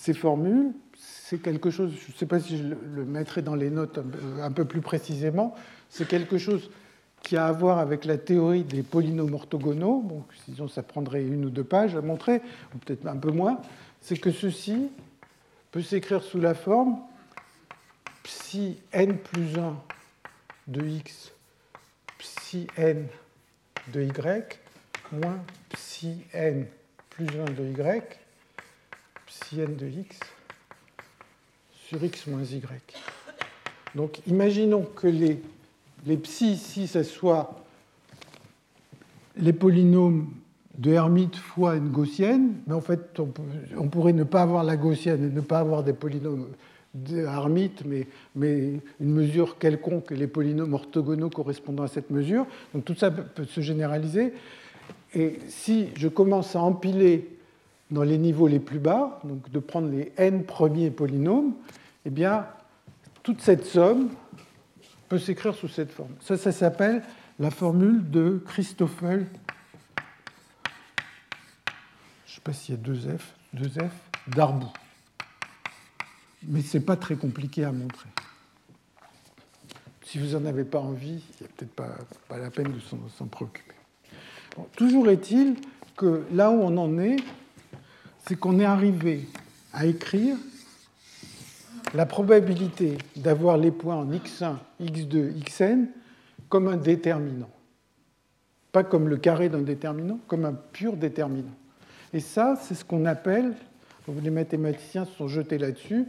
ces 0.00 0.14
formules, 0.14 0.72
c'est 0.96 1.42
quelque 1.42 1.70
chose, 1.70 1.92
je 1.92 2.10
ne 2.10 2.16
sais 2.16 2.24
pas 2.24 2.40
si 2.40 2.56
je 2.56 2.64
le 2.64 3.04
mettrai 3.04 3.42
dans 3.42 3.54
les 3.54 3.68
notes 3.68 4.00
un 4.40 4.50
peu 4.50 4.64
plus 4.64 4.80
précisément, 4.80 5.54
c'est 5.90 6.08
quelque 6.08 6.38
chose 6.38 6.70
qui 7.22 7.36
a 7.36 7.46
à 7.46 7.52
voir 7.52 7.78
avec 7.78 8.06
la 8.06 8.16
théorie 8.16 8.64
des 8.64 8.82
polynômes 8.82 9.34
orthogonaux, 9.34 10.00
bon, 10.00 10.24
sinon 10.46 10.68
ça 10.68 10.82
prendrait 10.82 11.22
une 11.22 11.44
ou 11.44 11.50
deux 11.50 11.64
pages 11.64 11.96
à 11.96 12.00
montrer, 12.00 12.40
ou 12.74 12.78
peut-être 12.78 13.06
un 13.06 13.18
peu 13.18 13.30
moins, 13.30 13.60
c'est 14.00 14.16
que 14.16 14.32
ceci 14.32 14.88
peut 15.70 15.82
s'écrire 15.82 16.22
sous 16.22 16.40
la 16.40 16.54
forme 16.54 16.98
psi 18.22 18.78
n 18.94 19.18
plus 19.18 19.58
1 19.58 19.76
de 20.66 20.82
x, 20.82 21.30
psi 22.16 22.68
n 22.78 23.06
de 23.92 24.00
y, 24.00 24.10
moins 25.12 25.44
psi 25.68 26.24
n 26.32 26.66
plus 27.10 27.26
1 27.26 27.52
de 27.52 27.64
y, 27.64 28.02
psi 29.40 29.60
n 29.60 29.76
de 29.76 29.86
x 29.86 30.18
sur 31.86 32.02
x 32.04 32.26
moins 32.26 32.44
y. 32.44 32.62
Donc 33.94 34.20
imaginons 34.26 34.82
que 34.82 35.08
les 35.08 35.40
les 36.06 36.16
psi 36.16 36.52
ici, 36.52 36.86
ce 36.86 37.02
soit 37.02 37.62
les 39.36 39.52
polynômes 39.52 40.28
de 40.78 40.92
Hermite 40.92 41.36
fois 41.36 41.76
une 41.76 41.90
gaussienne, 41.90 42.54
mais 42.66 42.74
en 42.74 42.80
fait, 42.80 43.20
on, 43.76 43.88
pourrait 43.88 44.12
ne 44.12 44.24
pas 44.24 44.42
avoir 44.42 44.64
la 44.64 44.76
gaussienne 44.76 45.24
et 45.24 45.34
ne 45.34 45.40
pas 45.40 45.58
avoir 45.58 45.82
des 45.82 45.92
polynômes 45.92 46.48
de 46.94 47.18
Hermite, 47.18 47.84
mais, 47.84 48.06
mais, 48.34 48.80
une 49.00 49.12
mesure 49.12 49.58
quelconque, 49.58 50.10
les 50.10 50.26
polynômes 50.26 50.72
orthogonaux 50.74 51.30
correspondant 51.30 51.82
à 51.82 51.88
cette 51.88 52.10
mesure. 52.10 52.46
Donc 52.74 52.84
tout 52.84 52.94
ça 52.94 53.10
peut 53.10 53.44
se 53.44 53.60
généraliser. 53.60 54.32
Et 55.14 55.38
si 55.48 55.88
je 55.96 56.08
commence 56.08 56.56
à 56.56 56.60
empiler 56.60 57.28
dans 57.90 58.02
les 58.02 58.18
niveaux 58.18 58.46
les 58.46 58.60
plus 58.60 58.78
bas, 58.78 59.20
donc 59.24 59.50
de 59.50 59.58
prendre 59.58 59.90
les 59.90 60.12
n 60.16 60.44
premiers 60.44 60.90
polynômes, 60.90 61.54
eh 62.04 62.10
bien, 62.10 62.46
toute 63.22 63.40
cette 63.40 63.66
somme 63.66 64.10
peut 65.08 65.18
s'écrire 65.18 65.54
sous 65.54 65.68
cette 65.68 65.90
forme. 65.90 66.14
Ça, 66.20 66.36
ça 66.36 66.52
s'appelle 66.52 67.02
la 67.38 67.50
formule 67.50 68.08
de 68.10 68.42
Christoffel. 68.46 69.26
Je 72.26 72.30
ne 72.30 72.34
sais 72.34 72.40
pas 72.42 72.52
s'il 72.52 72.74
y 72.76 72.78
a 72.78 72.80
deux 72.80 72.94
F, 72.94 73.34
deux 73.52 73.68
F, 73.68 73.92
d'Arbou. 74.28 74.68
Mais 76.46 76.62
ce 76.62 76.78
n'est 76.78 76.84
pas 76.84 76.96
très 76.96 77.16
compliqué 77.16 77.64
à 77.64 77.72
montrer. 77.72 78.08
Si 80.04 80.18
vous 80.18 80.38
n'en 80.38 80.46
avez 80.46 80.64
pas 80.64 80.80
envie, 80.80 81.22
il 81.40 81.44
n'y 81.44 81.46
a 81.46 81.52
peut-être 81.56 81.74
pas, 81.74 82.36
la 82.36 82.50
peine 82.50 82.72
de 82.72 82.80
s'en 82.80 83.26
préoccuper. 83.26 83.74
toujours 84.76 85.08
est-il 85.08 85.56
que 85.96 86.24
là 86.32 86.50
où 86.50 86.60
on 86.62 86.76
en 86.78 86.98
est, 86.98 87.16
c'est 88.26 88.36
qu'on 88.38 88.58
est 88.58 88.64
arrivé 88.64 89.26
à 89.72 89.86
écrire 89.86 90.36
la 91.94 92.06
probabilité 92.06 92.98
d'avoir 93.16 93.56
les 93.56 93.70
points 93.70 93.96
en 93.96 94.10
x1, 94.10 94.56
x2, 94.82 95.32
xn 95.44 95.86
comme 96.48 96.68
un 96.68 96.76
déterminant. 96.76 97.50
Pas 98.72 98.84
comme 98.84 99.08
le 99.08 99.16
carré 99.16 99.48
d'un 99.48 99.62
déterminant, 99.62 100.18
comme 100.26 100.44
un 100.44 100.52
pur 100.52 100.96
déterminant. 100.96 101.54
Et 102.12 102.20
ça, 102.20 102.58
c'est 102.60 102.74
ce 102.74 102.84
qu'on 102.84 103.06
appelle, 103.06 103.54
les 104.22 104.30
mathématiciens 104.30 105.04
se 105.04 105.12
sont 105.12 105.28
jetés 105.28 105.58
là-dessus, 105.58 106.06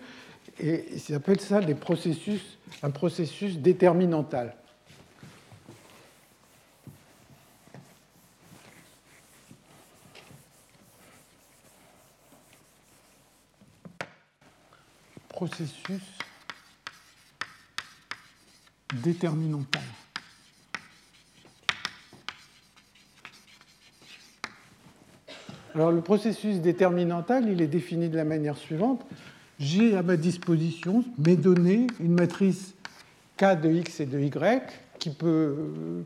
et 0.60 0.86
ils 0.94 1.16
appellent 1.16 1.40
ça 1.40 1.62
des 1.62 1.76
processus, 1.76 2.58
un 2.84 2.92
processus 2.92 3.58
déterminantal. 3.58 4.56
Processus 15.42 16.04
déterminantal. 19.02 19.82
Alors 25.74 25.92
le 25.92 26.02
processus 26.02 26.58
déterminantal, 26.58 27.50
il 27.50 27.60
est 27.60 27.66
défini 27.66 28.08
de 28.10 28.18
la 28.18 28.24
manière 28.24 28.56
suivante. 28.56 29.04
J'ai 29.58 29.98
à 29.98 30.04
ma 30.04 30.16
disposition 30.16 31.04
mes 31.18 31.38
données, 31.38 31.88
une 32.00 32.14
matrice 32.14 32.76
K 33.38 33.60
de 33.60 33.72
x 33.72 34.00
et 34.00 34.06
de 34.06 34.20
y, 34.20 34.62
qui, 35.00 35.18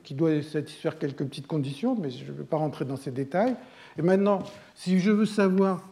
qui 0.05 0.13
doit 0.13 0.41
satisfaire 0.43 0.97
quelques 0.97 1.25
petites 1.25 1.47
conditions, 1.47 1.97
mais 1.99 2.09
je 2.09 2.23
ne 2.23 2.37
vais 2.37 2.45
pas 2.45 2.55
rentrer 2.55 2.85
dans 2.85 2.95
ces 2.95 3.11
détails. 3.11 3.57
Et 3.97 4.01
maintenant, 4.01 4.43
si 4.75 5.01
je 5.01 5.11
veux 5.11 5.25
savoir 5.25 5.89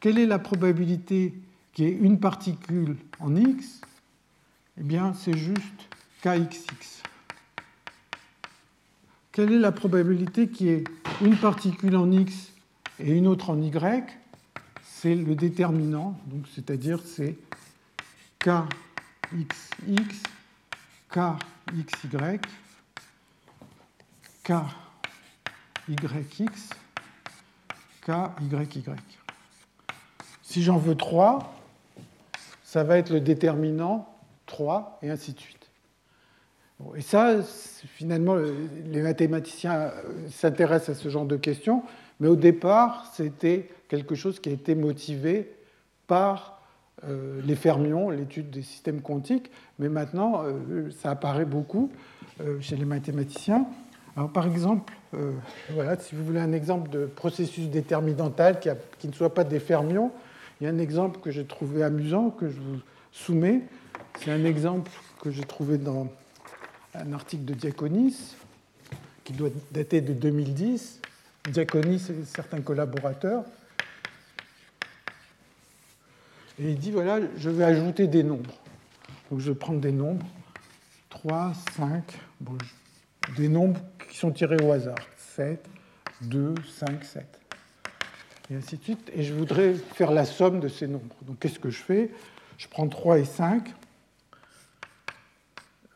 quelle 0.00 0.18
est 0.18 0.24
la 0.24 0.38
probabilité 0.38 1.34
qu'il 1.78 1.88
y 1.88 1.92
ait 1.92 1.96
une 1.96 2.18
particule 2.18 2.96
en 3.20 3.36
x, 3.36 3.82
eh 4.80 4.82
bien 4.82 5.14
c'est 5.14 5.38
juste 5.38 5.62
kxx. 6.24 7.04
Quelle 9.30 9.52
est 9.52 9.60
la 9.60 9.70
probabilité 9.70 10.48
qu'il 10.48 10.66
y 10.66 10.70
ait 10.70 10.84
une 11.20 11.36
particule 11.36 11.94
en 11.94 12.10
x 12.10 12.50
et 12.98 13.12
une 13.12 13.28
autre 13.28 13.50
en 13.50 13.62
Y, 13.62 14.18
c'est 14.82 15.14
le 15.14 15.36
déterminant, 15.36 16.18
donc 16.26 16.46
c'est-à-dire 16.52 16.98
c'est 17.04 17.38
KXX, 18.40 19.46
KXY, 21.10 22.40
KYX, 25.86 26.70
KYY. 28.04 28.82
Si 30.42 30.64
j'en 30.64 30.78
veux 30.78 30.96
3, 30.96 31.54
ça 32.68 32.84
va 32.84 32.98
être 32.98 33.08
le 33.08 33.20
déterminant 33.20 34.06
3 34.44 34.98
et 35.00 35.08
ainsi 35.08 35.32
de 35.32 35.40
suite. 35.40 35.70
Et 36.96 37.00
ça, 37.00 37.36
finalement, 37.96 38.36
les 38.84 39.00
mathématiciens 39.00 39.90
s'intéressent 40.30 40.90
à 40.90 41.00
ce 41.00 41.08
genre 41.08 41.24
de 41.24 41.36
questions 41.36 41.82
mais 42.20 42.28
au 42.28 42.36
départ, 42.36 43.10
c'était 43.14 43.68
quelque 43.88 44.14
chose 44.14 44.40
qui 44.40 44.48
a 44.48 44.52
été 44.52 44.74
motivé 44.74 45.52
par 46.06 46.60
euh, 47.04 47.40
les 47.44 47.54
fermions, 47.54 48.10
l'étude 48.10 48.50
des 48.50 48.62
systèmes 48.62 49.00
quantiques, 49.02 49.50
mais 49.78 49.88
maintenant, 49.88 50.42
euh, 50.42 50.90
ça 50.90 51.10
apparaît 51.10 51.44
beaucoup 51.44 51.90
euh, 52.40 52.60
chez 52.60 52.76
les 52.76 52.84
mathématiciens. 52.84 53.66
Alors, 54.16 54.30
par 54.30 54.46
exemple, 54.48 54.92
voilà, 55.70 55.96
si 55.96 56.16
vous 56.16 56.24
voulez 56.24 56.40
un 56.40 56.52
exemple 56.52 56.90
de 56.90 57.06
processus 57.06 57.68
déterminantal 57.68 58.58
qui, 58.58 59.06
ne 59.06 59.12
soit 59.12 59.32
pas 59.32 59.44
des 59.44 59.60
fermions, 59.60 60.10
il 60.60 60.64
y 60.64 60.66
a 60.66 60.70
un 60.70 60.78
exemple 60.78 61.20
que 61.20 61.30
j'ai 61.30 61.44
trouvé 61.44 61.82
amusant, 61.82 62.30
que 62.30 62.48
je 62.48 62.60
vous 62.60 62.80
soumets. 63.12 63.62
C'est 64.18 64.32
un 64.32 64.44
exemple 64.44 64.90
que 65.20 65.30
j'ai 65.30 65.44
trouvé 65.44 65.78
dans 65.78 66.08
un 66.94 67.12
article 67.12 67.44
de 67.44 67.54
Diaconis, 67.54 68.34
qui 69.24 69.32
doit 69.32 69.50
dater 69.70 70.00
de 70.00 70.12
2010, 70.12 71.00
Diaconis 71.50 72.02
et 72.10 72.24
certains 72.24 72.60
collaborateurs. 72.60 73.44
Et 76.58 76.70
il 76.70 76.78
dit, 76.78 76.90
voilà, 76.90 77.20
je 77.36 77.50
vais 77.50 77.64
ajouter 77.64 78.08
des 78.08 78.24
nombres. 78.24 78.54
Donc 79.30 79.40
je 79.40 79.52
vais 79.52 79.58
prendre 79.58 79.80
des 79.80 79.92
nombres, 79.92 80.26
3, 81.10 81.52
5, 81.76 82.02
des 83.36 83.48
nombres 83.48 83.80
qui 84.08 84.16
sont 84.16 84.32
tirés 84.32 84.60
au 84.62 84.72
hasard, 84.72 84.98
7, 85.36 85.64
2, 86.22 86.54
5, 86.66 87.04
7. 87.04 87.47
Et 88.50 88.56
ainsi 88.56 88.76
de 88.76 88.82
suite. 88.82 89.10
Et 89.14 89.22
je 89.22 89.34
voudrais 89.34 89.74
faire 89.74 90.10
la 90.10 90.24
somme 90.24 90.60
de 90.60 90.68
ces 90.68 90.86
nombres. 90.86 91.14
Donc 91.22 91.38
qu'est-ce 91.38 91.58
que 91.58 91.70
je 91.70 91.82
fais? 91.82 92.10
Je 92.56 92.66
prends 92.68 92.88
3 92.88 93.18
et 93.18 93.24
5. 93.24 93.74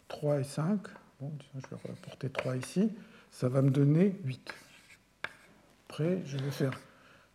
3 0.08 0.40
et 0.40 0.44
5. 0.44 0.78
Bon, 1.20 1.32
je 1.54 1.60
vais 1.60 1.76
reporter 1.88 2.30
3 2.30 2.56
ici. 2.56 2.90
Ça 3.30 3.48
va 3.48 3.62
me 3.62 3.70
donner 3.70 4.14
8. 4.24 4.54
Après, 5.88 6.22
je 6.24 6.38
vais 6.38 6.50
faire 6.50 6.72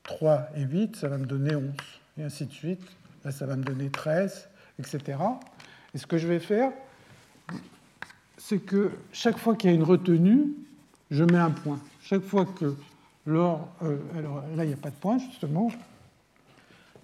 3 0.04 0.50
et 0.56 0.62
8, 0.62 0.96
ça 0.96 1.10
va 1.10 1.18
me 1.18 1.26
donner 1.26 1.56
11, 1.56 1.74
et 2.18 2.24
ainsi 2.24 2.46
de 2.46 2.52
suite. 2.52 2.82
Là, 3.24 3.32
ça 3.32 3.46
va 3.46 3.56
me 3.56 3.64
donner 3.64 3.90
13, 3.90 4.50
etc. 4.80 5.20
Et 5.94 5.98
ce 5.98 6.08
que 6.08 6.18
je 6.18 6.28
vais 6.28 6.40
faire, 6.40 6.72
c'est 8.38 8.60
que 8.60 8.92
chaque 9.12 9.38
fois 9.38 9.56
qu'il 9.56 9.70
y 9.70 9.74
a 9.74 9.76
une 9.76 9.84
retenue, 9.84 10.56
je 11.12 11.24
mets 11.24 11.38
un 11.38 11.52
point. 11.52 11.80
Chaque 12.02 12.24
fois 12.24 12.46
que 12.46 12.76
Euh, 13.28 13.58
là, 14.56 14.64
il 14.64 14.68
n'y 14.68 14.74
a 14.74 14.78
pas 14.78 14.90
de 14.90 14.96
point, 14.96 15.18
justement. 15.18 15.70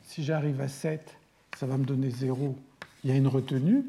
Si 0.03 0.23
j'arrive 0.23 0.61
à 0.61 0.67
7, 0.67 1.15
ça 1.57 1.65
va 1.65 1.77
me 1.77 1.85
donner 1.85 2.09
0, 2.09 2.55
il 3.03 3.09
y 3.09 3.13
a 3.13 3.15
une 3.15 3.27
retenue, 3.27 3.83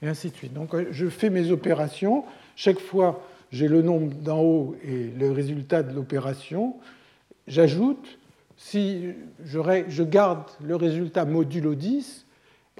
et 0.00 0.08
ainsi 0.08 0.30
de 0.30 0.34
suite. 0.34 0.52
Donc 0.52 0.74
je 0.90 1.08
fais 1.08 1.30
mes 1.30 1.50
opérations. 1.50 2.24
Chaque 2.56 2.80
fois 2.80 3.22
j'ai 3.52 3.68
le 3.68 3.82
nombre 3.82 4.14
d'en 4.14 4.40
haut 4.40 4.76
et 4.82 5.10
le 5.10 5.30
résultat 5.30 5.82
de 5.82 5.94
l'opération. 5.94 6.76
J'ajoute, 7.46 8.18
si 8.56 9.10
je 9.44 10.02
garde 10.02 10.44
le 10.64 10.74
résultat 10.74 11.26
modulo 11.26 11.74
10, 11.74 12.24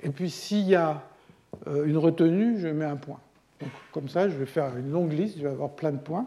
et 0.03 0.09
puis 0.09 0.31
s'il 0.31 0.67
y 0.67 0.75
a 0.75 1.03
euh, 1.67 1.85
une 1.85 1.99
retenue, 1.99 2.59
je 2.59 2.69
mets 2.69 2.87
un 2.87 2.97
point. 2.97 3.21
comme 3.93 4.09
ça, 4.09 4.31
je 4.31 4.37
vais 4.37 4.47
faire 4.47 4.77
une 4.79 4.91
longue 4.91 5.13
liste, 5.13 5.37
je 5.37 5.43
vais 5.43 5.51
avoir 5.51 5.71
plein 5.71 5.93
de 5.93 5.99
points. 5.99 6.27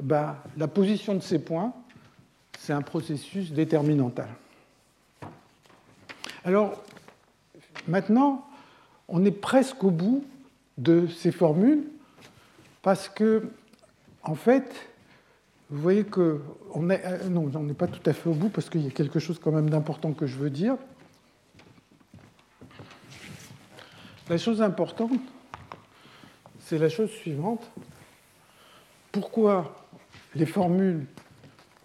Ben, 0.00 0.36
la 0.56 0.66
position 0.66 1.14
de 1.14 1.20
ces 1.20 1.38
points, 1.38 1.74
c'est 2.58 2.72
un 2.72 2.82
processus 2.82 3.52
déterminantal. 3.52 4.28
Alors, 6.44 6.82
maintenant, 7.86 8.46
on 9.08 9.24
est 9.24 9.30
presque 9.30 9.84
au 9.84 9.90
bout 9.90 10.24
de 10.78 11.06
ces 11.06 11.32
formules, 11.32 11.84
parce 12.82 13.08
que 13.08 13.50
en 14.22 14.34
fait, 14.34 14.88
vous 15.68 15.80
voyez 15.80 16.04
que 16.04 16.40
on 16.74 16.88
est, 16.90 17.02
euh, 17.04 17.28
non, 17.28 17.50
on 17.54 17.62
n'est 17.62 17.74
pas 17.74 17.86
tout 17.86 18.08
à 18.08 18.12
fait 18.12 18.28
au 18.28 18.34
bout 18.34 18.48
parce 18.48 18.70
qu'il 18.70 18.82
y 18.82 18.86
a 18.86 18.90
quelque 18.90 19.18
chose 19.18 19.38
quand 19.38 19.52
même 19.52 19.68
d'important 19.68 20.12
que 20.12 20.26
je 20.26 20.36
veux 20.36 20.50
dire. 20.50 20.76
La 24.28 24.38
chose 24.38 24.62
importante, 24.62 25.12
c'est 26.60 26.78
la 26.78 26.88
chose 26.88 27.10
suivante. 27.10 27.68
Pourquoi 29.10 29.79
les 30.34 30.46
formules 30.46 31.06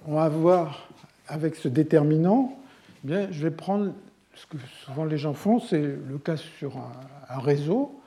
ont 0.07 0.19
à 0.19 0.29
voir 0.29 0.87
avec 1.27 1.55
ce 1.55 1.67
déterminant 1.67 2.57
eh 3.03 3.07
Bien, 3.07 3.27
je 3.31 3.43
vais 3.43 3.51
prendre 3.51 3.93
ce 4.33 4.45
que 4.45 4.57
souvent 4.83 5.05
les 5.05 5.17
gens 5.17 5.33
font, 5.33 5.59
c'est 5.59 5.81
le 5.81 6.17
cas 6.17 6.37
sur 6.37 6.77
un, 6.77 7.39
réseau. 7.39 7.99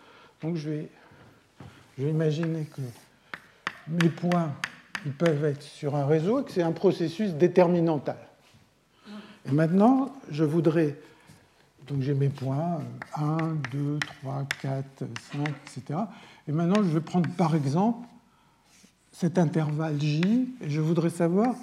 Donc 0.42 0.56
je 0.56 0.70
vais, 0.70 0.88
je 1.96 2.04
vais 2.04 2.10
imaginer 2.10 2.64
que 2.64 2.82
mes 3.88 4.08
points 4.08 4.52
ils 5.06 5.12
peuvent 5.12 5.44
être 5.44 5.62
sur 5.62 5.94
un 5.94 6.06
réseau 6.06 6.40
et 6.40 6.44
que 6.44 6.50
c'est 6.50 6.62
un 6.62 6.72
processus 6.72 7.32
déterminantal. 7.34 8.18
Et 9.46 9.52
maintenant, 9.52 10.12
je 10.30 10.44
voudrais 10.44 10.96
Donc 11.86 12.02
j'ai 12.02 12.14
mes 12.14 12.28
points 12.28 12.80
1, 13.16 13.36
2, 13.72 13.98
3, 14.22 14.46
4, 14.60 14.84
5, 15.32 15.48
etc. 15.48 16.00
Et 16.46 16.52
maintenant, 16.52 16.82
je 16.82 16.88
vais 16.88 17.00
prendre 17.00 17.28
par 17.36 17.54
exemple 17.54 18.06
cet 19.18 19.36
intervalle 19.36 20.00
J 20.00 20.48
et 20.60 20.70
je 20.70 20.80
voudrais 20.80 21.10
savoir 21.10 21.56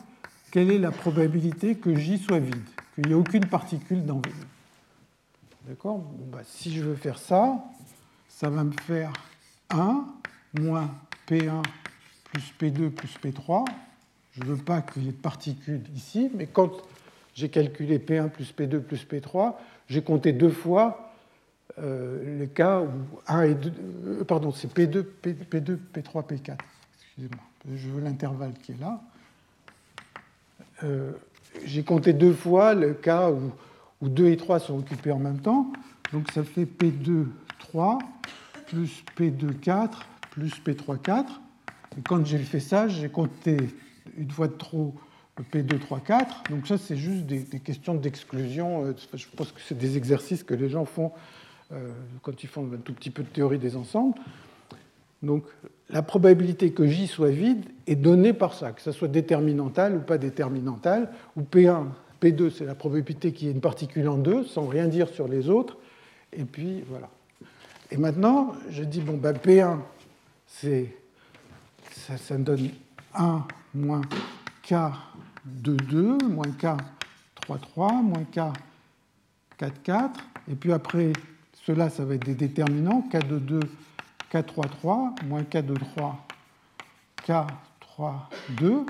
quelle 0.51 0.69
est 0.71 0.77
la 0.77 0.91
probabilité 0.91 1.75
que 1.75 1.95
J 1.95 2.17
soit 2.17 2.39
vide, 2.39 2.65
qu'il 2.93 3.05
n'y 3.05 3.13
ait 3.13 3.15
aucune 3.15 3.45
particule 3.45 4.05
dans 4.05 4.15
V. 4.15 4.29
D'accord? 5.65 6.03
Bah, 6.33 6.41
Si 6.45 6.75
je 6.75 6.83
veux 6.83 6.95
faire 6.95 7.17
ça, 7.17 7.63
ça 8.27 8.49
va 8.49 8.65
me 8.65 8.73
faire 8.85 9.13
1 9.69 10.05
moins 10.59 10.91
P1 11.29 11.63
plus 12.25 12.53
P2 12.59 12.89
plus 12.89 13.17
P3. 13.23 13.63
Je 14.33 14.41
ne 14.41 14.47
veux 14.47 14.61
pas 14.61 14.81
qu'il 14.81 15.05
y 15.05 15.07
ait 15.07 15.13
de 15.13 15.17
particules 15.17 15.83
ici, 15.95 16.29
mais 16.35 16.47
quand 16.47 16.71
j'ai 17.35 17.47
calculé 17.47 17.99
P1 17.99 18.31
plus 18.31 18.53
P2 18.53 18.81
plus 18.81 19.05
P3, 19.05 19.53
j'ai 19.87 20.01
compté 20.01 20.33
deux 20.33 20.49
fois 20.49 21.13
euh, 21.79 22.37
les 22.37 22.47
cas 22.47 22.81
où 22.81 22.89
1 23.27 23.41
et 23.43 23.55
2, 23.55 23.73
euh, 24.07 24.23
pardon, 24.25 24.51
c'est 24.51 24.73
P2, 24.73 25.03
P, 25.03 25.61
2 25.61 25.79
P3, 25.93 26.25
P4. 26.27 26.57
Je 27.17 27.89
veux 27.89 28.01
l'intervalle 28.01 28.53
qui 28.61 28.73
est 28.73 28.79
là. 28.79 29.01
Euh, 30.83 31.13
j'ai 31.65 31.83
compté 31.83 32.13
deux 32.13 32.33
fois 32.33 32.73
le 32.73 32.93
cas 32.93 33.31
où, 33.31 33.51
où 34.01 34.09
2 34.09 34.27
et 34.27 34.37
3 34.37 34.59
sont 34.59 34.77
occupés 34.77 35.11
en 35.11 35.19
même 35.19 35.39
temps. 35.39 35.71
Donc 36.11 36.31
ça 36.31 36.43
fait 36.43 36.65
P2, 36.65 37.27
3 37.59 37.99
plus 38.67 39.03
P2, 39.17 39.57
4 39.59 40.05
plus 40.31 40.61
P3, 40.65 40.99
4. 40.99 41.41
Et 41.97 42.01
quand 42.01 42.25
j'ai 42.25 42.37
fait 42.39 42.59
ça, 42.59 42.87
j'ai 42.87 43.09
compté 43.09 43.57
une 44.17 44.29
fois 44.29 44.47
de 44.47 44.53
trop 44.53 44.93
P2, 45.41 45.79
3, 45.79 45.99
4. 46.01 46.43
Donc 46.49 46.67
ça, 46.67 46.77
c'est 46.77 46.97
juste 46.97 47.25
des, 47.25 47.43
questions 47.59 47.95
d'exclusion. 47.95 48.85
Euh, 48.85 48.93
je 49.13 49.25
pense 49.35 49.51
que 49.51 49.61
c'est 49.65 49.77
des 49.77 49.97
exercices 49.97 50.43
que 50.43 50.53
les 50.53 50.69
gens 50.69 50.85
font 50.85 51.11
euh, 51.71 51.91
quand 52.21 52.43
ils 52.43 52.49
font 52.49 52.69
un 52.73 52.77
tout 52.77 52.93
petit 52.93 53.09
peu 53.09 53.23
de 53.23 53.29
théorie 53.29 53.59
des 53.59 53.75
ensembles. 53.75 54.15
Donc 55.23 55.43
la 55.89 56.01
probabilité 56.01 56.71
que 56.71 56.85
J 56.87 57.07
soit 57.07 57.29
vide 57.29 57.65
est 57.87 57.95
donnée 57.95 58.33
par 58.33 58.53
ça, 58.53 58.71
que 58.71 58.81
ça 58.81 58.91
soit 58.91 59.07
déterminantal 59.07 59.95
ou 59.95 59.99
pas 59.99 60.17
déterminantal, 60.17 61.09
ou 61.35 61.41
P1, 61.41 61.85
P2, 62.21 62.49
c'est 62.49 62.65
la 62.65 62.75
probabilité 62.75 63.31
qu'il 63.31 63.47
y 63.47 63.49
ait 63.49 63.53
une 63.53 63.61
particule 63.61 64.07
en 64.07 64.17
deux, 64.17 64.43
sans 64.43 64.67
rien 64.67 64.87
dire 64.87 65.09
sur 65.09 65.27
les 65.27 65.49
autres. 65.49 65.77
Et 66.33 66.43
puis 66.43 66.83
voilà. 66.89 67.09
Et 67.91 67.97
maintenant, 67.97 68.53
je 68.69 68.83
dis, 68.83 68.99
bon, 68.99 69.17
ben, 69.17 69.33
P1, 69.33 69.77
c'est, 70.47 70.91
ça, 71.91 72.17
ça 72.17 72.37
me 72.37 72.43
donne 72.43 72.69
1 73.13 73.43
moins 73.75 74.01
K 74.63 74.73
2, 75.45 75.77
2, 75.77 76.17
moins 76.29 76.51
K 76.59 76.77
3, 77.35 77.57
3, 77.59 77.93
moins 78.01 78.23
K 78.23 78.53
4, 79.57 79.81
4. 79.83 80.19
Et 80.51 80.55
puis 80.55 80.73
après, 80.73 81.13
cela, 81.65 81.89
ça 81.89 82.05
va 82.05 82.15
être 82.15 82.25
des 82.25 82.35
déterminants. 82.35 83.03
K 83.03 83.25
2, 83.27 83.39
2, 83.39 83.59
K 84.35 84.43
3, 84.45 84.65
3, 84.67 85.15
moins 85.27 85.43
K 85.45 85.61
2, 85.61 85.75
3, 85.75 86.27
K 87.25 87.31
3, 87.79 88.29
2. 88.59 88.85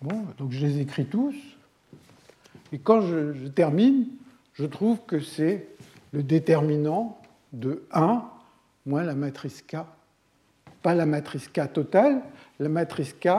Bon, 0.00 0.24
donc 0.38 0.52
je 0.52 0.64
les 0.64 0.78
écris 0.78 1.06
tous. 1.06 1.34
Et 2.72 2.78
quand 2.78 3.00
je, 3.00 3.32
je 3.32 3.48
termine, 3.48 4.06
je 4.52 4.64
trouve 4.66 5.00
que 5.08 5.18
c'est 5.18 5.66
le 6.12 6.22
déterminant 6.22 7.20
de 7.52 7.82
1 7.90 8.22
moins 8.86 9.02
la 9.02 9.16
matrice 9.16 9.60
K. 9.60 9.78
Pas 10.82 10.94
la 10.94 11.06
matrice 11.06 11.48
K 11.48 11.72
totale, 11.72 12.22
la 12.60 12.68
matrice 12.68 13.12
K 13.12 13.30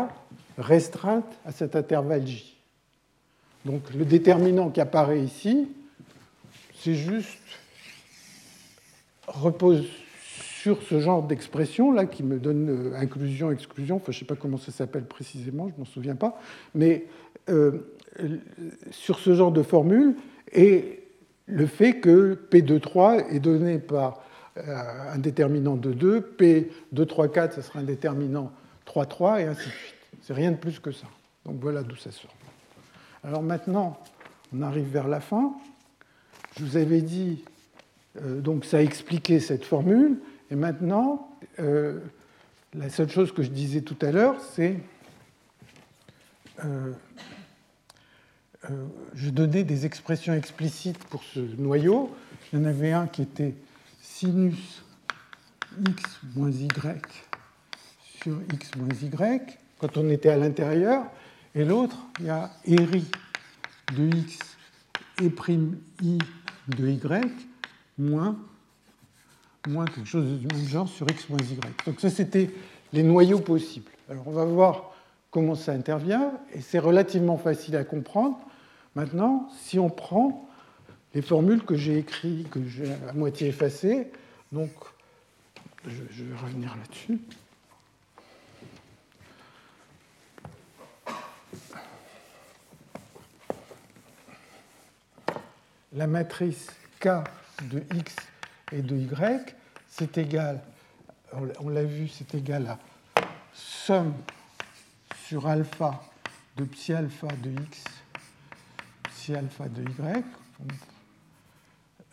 restreinte 0.57 1.33
à 1.45 1.53
cet 1.53 1.77
intervalle 1.77 2.27
J. 2.27 2.57
Donc 3.63 3.89
le 3.93 4.03
déterminant 4.03 4.69
qui 4.69 4.81
apparaît 4.81 5.21
ici, 5.21 5.69
c'est 6.73 6.95
juste 6.95 7.39
repose 9.27 9.87
sur 10.65 10.81
ce 10.81 10.99
genre 10.99 11.21
d'expression 11.21 11.91
là 11.91 12.07
qui 12.07 12.23
me 12.23 12.39
donne 12.39 12.69
euh, 12.69 12.95
inclusion, 12.95 13.51
exclusion, 13.51 13.97
enfin 13.97 14.11
je 14.11 14.17
ne 14.17 14.19
sais 14.21 14.25
pas 14.25 14.35
comment 14.35 14.57
ça 14.57 14.71
s'appelle 14.71 15.05
précisément, 15.05 15.67
je 15.67 15.77
m'en 15.77 15.85
souviens 15.85 16.15
pas, 16.15 16.39
mais 16.73 17.05
euh, 17.49 17.93
sur 18.89 19.19
ce 19.19 19.35
genre 19.35 19.51
de 19.51 19.61
formule 19.61 20.15
et 20.51 21.03
le 21.45 21.67
fait 21.67 21.99
que 21.99 22.35
P23 22.49 23.27
est 23.29 23.39
donné 23.39 23.77
par 23.77 24.23
euh, 24.57 24.63
un 25.13 25.19
déterminant 25.19 25.75
de 25.75 25.93
2, 25.93 26.35
P234 26.35 27.53
ce 27.57 27.61
sera 27.61 27.81
un 27.81 27.83
déterminant 27.83 28.51
3,3 28.87 29.41
et 29.41 29.43
ainsi 29.43 29.67
de 29.67 29.71
suite. 29.71 29.95
C'est 30.23 30.33
rien 30.33 30.49
de 30.49 30.57
plus 30.57 30.79
que 30.79 30.91
ça. 30.91 31.05
Donc 31.45 31.57
voilà 31.61 31.83
d'où 31.83 31.95
ça 31.95 32.09
sort. 32.09 32.33
Alors 33.23 33.43
maintenant, 33.43 33.99
on 34.51 34.63
arrive 34.63 34.87
vers 34.87 35.07
la 35.07 35.19
fin. 35.19 35.53
Je 36.57 36.65
vous 36.65 36.75
avais 36.75 37.01
dit, 37.01 37.45
donc 38.19 38.65
ça 38.65 38.77
a 38.77 38.81
expliqué 38.81 39.39
cette 39.39 39.65
formule, 39.65 40.17
maintenant, 40.55 41.29
euh, 41.59 41.99
la 42.73 42.89
seule 42.89 43.09
chose 43.09 43.31
que 43.31 43.43
je 43.43 43.49
disais 43.49 43.81
tout 43.81 43.97
à 44.01 44.11
l'heure, 44.11 44.39
c'est 44.39 44.79
euh, 46.63 46.91
je 49.13 49.29
donnais 49.29 49.63
des 49.63 49.85
expressions 49.85 50.33
explicites 50.33 51.03
pour 51.05 51.23
ce 51.23 51.39
noyau. 51.39 52.15
Il 52.51 52.59
y 52.59 52.61
en 52.61 52.65
avait 52.65 52.91
un 52.91 53.07
qui 53.07 53.21
était 53.21 53.53
sinus 54.01 54.83
x 55.87 56.19
moins 56.35 56.51
y 56.51 56.67
sur 58.21 58.41
x 58.53 58.71
moins 58.75 58.87
y 58.89 59.57
quand 59.77 59.97
on 59.97 60.09
était 60.09 60.29
à 60.29 60.37
l'intérieur, 60.37 61.05
et 61.53 61.65
l'autre, 61.65 61.97
il 62.19 62.25
y 62.25 62.29
a 62.29 62.49
ERI 62.65 63.05
de 63.95 64.07
x 64.17 64.39
et 65.21 65.29
prime 65.29 65.77
i 66.01 66.17
de 66.69 66.87
y 66.87 67.01
moins, 67.97 68.37
moins 69.67 69.85
quelque 69.85 70.07
chose 70.07 70.39
du 70.39 70.47
même 70.47 70.67
genre 70.67 70.87
sur 70.87 71.09
x 71.09 71.29
moins 71.29 71.39
y. 71.39 71.85
Donc 71.85 71.99
ça, 71.99 72.09
c'était 72.09 72.49
les 72.93 73.03
noyaux 73.03 73.39
possibles. 73.39 73.91
Alors 74.09 74.27
on 74.27 74.31
va 74.31 74.45
voir 74.45 74.91
comment 75.31 75.55
ça 75.55 75.73
intervient, 75.73 76.31
et 76.53 76.61
c'est 76.61 76.79
relativement 76.79 77.37
facile 77.37 77.75
à 77.75 77.83
comprendre. 77.83 78.37
Maintenant, 78.95 79.49
si 79.59 79.79
on 79.79 79.89
prend 79.89 80.47
les 81.13 81.21
formules 81.21 81.63
que 81.63 81.75
j'ai 81.75 81.97
écrites, 81.97 82.49
que 82.49 82.63
j'ai 82.67 82.91
à 83.09 83.13
moitié 83.13 83.47
effacées, 83.47 84.07
donc 84.51 84.71
je 85.85 86.23
vais 86.23 86.35
revenir 86.37 86.75
là-dessus. 86.75 87.19
la 95.95 96.07
matrice 96.07 96.67
K 96.99 97.07
de 97.71 97.81
X 97.95 98.15
et 98.71 98.81
de 98.81 98.95
Y, 98.95 99.55
c'est 99.87 100.17
égal, 100.17 100.61
on 101.59 101.69
l'a 101.69 101.83
vu, 101.83 102.07
c'est 102.07 102.35
égal 102.35 102.67
à 102.67 102.79
somme 103.53 104.13
sur 105.27 105.47
alpha 105.47 106.01
de 106.57 106.65
psi 106.65 106.93
alpha 106.93 107.27
de 107.41 107.51
X, 107.51 107.83
psi 109.09 109.35
alpha 109.35 109.67
de 109.67 109.81
Y. 109.81 110.25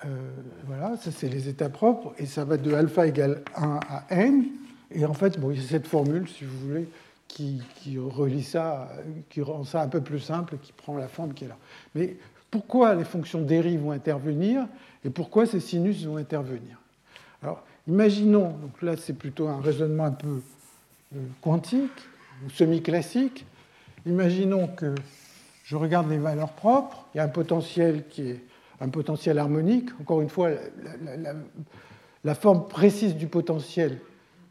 Euh, 0.05 0.31
voilà, 0.65 0.97
ça 0.97 1.11
c'est 1.12 1.29
les 1.29 1.49
états 1.49 1.69
propres, 1.69 2.15
et 2.19 2.27
ça 2.27 2.45
va 2.45 2.57
de 2.57 2.74
alpha 2.74 3.07
égale 3.07 3.43
1 3.57 3.81
à 3.89 4.05
n. 4.11 4.47
Et 4.91 5.05
en 5.05 5.15
fait, 5.15 5.39
bon, 5.39 5.51
il 5.53 5.61
y 5.61 5.65
a 5.65 5.69
cette 5.69 5.87
formule, 5.87 6.29
si 6.29 6.45
vous 6.45 6.59
voulez, 6.59 6.89
qui, 7.29 7.62
relie 7.99 8.43
ça, 8.43 8.91
qui 9.31 9.41
rend 9.41 9.65
ça 9.65 9.83
un 9.83 9.89
peu 9.89 10.03
plus 10.03 10.20
simple, 10.20 10.59
qui 10.61 10.73
prend 10.73 10.97
la 10.97 11.09
forme 11.09 11.33
qui 11.33 11.45
est 11.45 11.49
là. 11.49 11.57
Mais 11.95 12.16
pourquoi 12.51 12.95
les 12.95 13.05
fonctions 13.05 13.41
dérives 13.41 13.81
vont 13.81 13.93
intervenir? 13.93 14.66
Et 15.05 15.11
pourquoi 15.11 15.47
ces 15.47 15.61
sinus 15.61 16.05
vont 16.05 16.16
intervenir? 16.16 16.79
Alors, 17.43 17.62
imaginons, 17.89 18.51
donc 18.51 18.83
là 18.83 18.97
c'est 18.97 19.12
plutôt 19.15 19.49
un 19.49 19.61
raisonnement 19.61 20.05
un 20.05 20.12
peu 20.12 20.41
euh, 21.16 21.19
quantique 21.41 21.91
ou 22.47 22.51
semi-classique, 22.51 23.47
imaginons 24.07 24.69
que 24.69 24.95
je 25.65 25.77
regarde 25.77 26.11
les 26.11 26.19
valeurs 26.19 26.53
propres, 26.53 27.07
il 27.15 27.19
y 27.19 27.20
a 27.20 27.24
un 27.24 27.29
potentiel 27.29 28.05
qui 28.09 28.31
est 28.31 28.41
un 28.81 28.89
potentiel 28.89 29.39
harmonique, 29.39 29.91
encore 30.01 30.20
une 30.20 30.29
fois, 30.29 30.51
la, 32.24 32.35
forme 32.35 32.66
précise 32.66 33.15
du 33.16 33.29
potentiel 33.29 34.01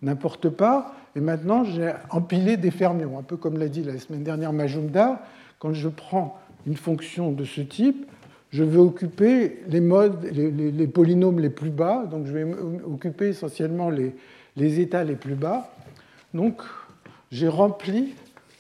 n'importe 0.02 0.50
pas, 0.50 0.96
et 1.16 1.20
maintenant 1.20 1.66
j'ai 1.66 1.94
empilé 2.10 2.56
des 2.56 2.72
fermions, 2.72 3.20
un 3.20 3.24
peu 3.24 3.36
comme 3.36 3.58
l'a 3.58 3.68
dit 3.68 3.84
la 3.84 4.00
semaine 4.00 4.24
dernière 4.24 4.54
Majumdar, 4.54 5.20
quand 5.60 5.74
je 5.74 5.90
prends 5.90 6.40
une 6.66 6.78
fonction 6.78 7.32
de 7.32 7.44
ce 7.44 7.62
type, 7.62 8.08
je 8.52 8.64
vais 8.64 8.80
occuper 8.80 9.62
les 9.68 9.80
modes, 9.80 10.24
les, 10.26 10.88
polynômes 10.88 11.40
les 11.40 11.50
plus 11.50 11.70
bas, 11.70 12.06
donc 12.06 12.26
je 12.26 12.34
vais 12.34 12.46
occuper 12.86 13.30
essentiellement 13.30 13.90
les, 13.90 14.14
les 14.58 14.82
états 14.82 15.06
les 15.06 15.16
plus 15.16 15.36
bas. 15.36 15.74
Donc 16.34 16.62
j'ai 17.32 17.48
rempli, 17.48 18.14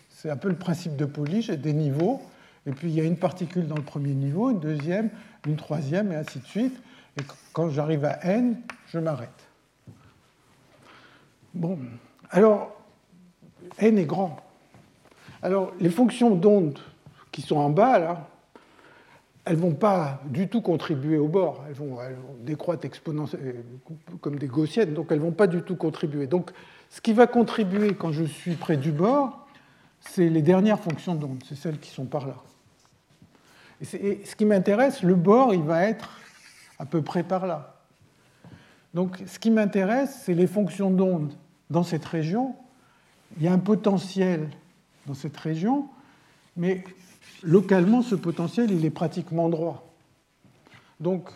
c'est 0.09 0.30
un 0.30 0.38
peu 0.38 0.47
le 0.47 0.55
principe 0.55 0.95
de 0.95 1.05
Pauli, 1.05 1.41
j'ai 1.41 1.57
des 1.57 1.73
niveaux, 1.73 2.22
et 2.65 2.72
puis 2.72 2.89
il 2.89 2.95
y 2.95 3.01
a 3.01 3.03
une 3.03 3.18
particule 3.18 3.68
dans 3.68 3.76
le 3.76 3.81
premier 3.81 4.13
niveau, 4.13 4.51
une 4.51 4.59
deuxième, 4.59 5.09
une 5.45 5.57
troisième, 5.57 6.13
et 6.13 6.15
ainsi 6.15 6.39
de 6.39 6.45
suite. 6.45 6.81
Et 7.19 7.23
quand 7.51 7.69
j'arrive 7.69 8.05
à 8.05 8.23
n, 8.26 8.55
je 8.88 8.99
m'arrête. 8.99 9.30
Bon, 11.53 11.77
alors 12.30 12.72
n 13.77 13.97
est 13.97 14.05
grand. 14.05 14.38
Alors 15.41 15.73
les 15.81 15.89
fonctions 15.89 16.34
d'onde 16.34 16.80
qui 17.34 17.41
sont 17.41 17.57
en 17.57 17.69
bas, 17.69 17.99
là, 17.99 18.30
elles 19.45 19.55
ne 19.55 19.61
vont 19.61 19.73
pas 19.73 20.22
du 20.26 20.47
tout 20.47 20.61
contribuer 20.61 21.18
au 21.18 21.27
bord, 21.27 21.63
elles 21.68 21.73
vont, 21.73 21.97
décroître 22.41 22.85
exponentiellement 22.85 23.61
comme 24.19 24.38
des 24.38 24.47
gaussiennes, 24.47 24.93
donc 24.93 25.07
elles 25.11 25.19
ne 25.19 25.23
vont 25.23 25.31
pas 25.31 25.47
du 25.47 25.61
tout 25.63 25.76
contribuer. 25.76 26.27
Donc 26.27 26.51
ce 26.89 27.01
qui 27.01 27.13
va 27.13 27.27
contribuer 27.27 27.95
quand 27.95 28.11
je 28.11 28.23
suis 28.23 28.55
près 28.55 28.77
du 28.77 28.91
bord, 28.91 29.47
c'est 29.99 30.30
les 30.30 30.41
dernières 30.41 30.80
fonctions 30.80 31.15
d'onde, 31.15 31.43
c'est 31.47 31.55
celles 31.55 31.80
qui 31.80 31.89
sont 31.89 32.05
par 32.05 32.27
là. 32.27 32.35
Et, 33.81 34.22
ce 34.26 34.35
qui 34.35 34.45
m'intéresse, 34.45 35.01
le 35.01 35.15
bord, 35.15 35.53
il 35.53 35.63
va 35.63 35.85
être 35.85 36.19
à 36.77 36.85
peu 36.85 37.01
près 37.01 37.23
par 37.23 37.47
là. 37.47 37.81
Donc 38.93 39.18
ce 39.26 39.39
qui 39.39 39.49
m'intéresse, 39.49 40.22
c'est 40.23 40.34
les 40.34 40.47
fonctions 40.47 40.91
d'onde 40.91 41.34
dans 41.69 41.84
cette 41.84 42.05
région. 42.05 42.55
Il 43.38 43.43
y 43.43 43.47
a 43.47 43.53
un 43.53 43.59
potentiel 43.59 44.49
dans 45.07 45.13
cette 45.13 45.38
région, 45.38 45.88
mais 46.57 46.84
localement, 47.43 48.01
ce 48.01 48.15
potentiel, 48.15 48.72
il 48.72 48.85
est 48.85 48.91
pratiquement 48.91 49.49
droit. 49.49 49.88
Donc, 50.99 51.30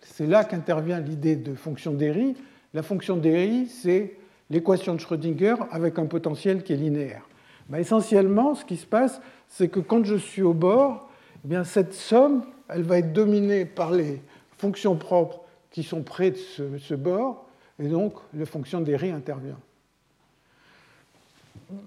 c'est 0.00 0.26
là 0.26 0.44
qu'intervient 0.44 1.00
l'idée 1.00 1.36
de 1.36 1.54
fonction 1.54 1.92
d'Herry. 1.92 2.36
La 2.72 2.82
fonction 2.82 3.16
d'Herry, 3.16 3.66
c'est 3.68 4.16
l'équation 4.50 4.94
de 4.94 5.00
Schrödinger 5.00 5.56
avec 5.70 5.98
un 5.98 6.06
potentiel 6.06 6.62
qui 6.62 6.72
est 6.72 6.76
linéaire. 6.76 7.22
Ben, 7.68 7.78
essentiellement, 7.78 8.54
ce 8.54 8.64
qui 8.64 8.76
se 8.76 8.86
passe, 8.86 9.20
c'est 9.48 9.68
que 9.68 9.80
quand 9.80 10.04
je 10.04 10.16
suis 10.16 10.42
au 10.42 10.52
bord, 10.52 11.08
eh 11.50 11.64
cette 11.64 11.94
somme, 11.94 12.44
va 12.68 12.98
être 12.98 13.12
dominée 13.12 13.64
par 13.64 13.92
les 13.92 14.22
fonctions 14.56 14.96
propres 14.96 15.40
qui 15.70 15.82
sont 15.82 16.02
près 16.02 16.30
de 16.30 16.36
ce, 16.36 16.94
bord, 16.94 17.46
et 17.78 17.88
donc 17.88 18.14
la 18.32 18.46
fonction 18.46 18.80
d'Herry 18.80 19.10
intervient 19.10 19.58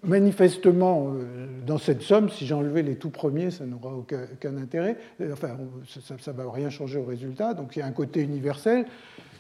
manifestement, 0.04 1.14
euh, 1.14 1.48
dans 1.66 1.78
cette 1.78 2.02
somme, 2.02 2.30
si 2.30 2.46
j'enlevais 2.46 2.84
les 2.84 2.96
tout 2.96 3.10
premiers, 3.10 3.52
ça 3.52 3.66
n'aura 3.66 3.94
aucun, 3.94 4.58
intérêt. 4.58 4.98
Enfin, 5.32 5.58
ça 5.86 6.32
ne 6.32 6.38
va 6.38 6.52
rien 6.52 6.70
changer 6.70 7.00
au 7.00 7.06
résultat. 7.06 7.54
Donc 7.54 7.76
il 7.76 7.80
y 7.80 7.82
a 7.82 7.86
un 7.86 7.92
côté 7.92 8.22
universel. 8.22 8.86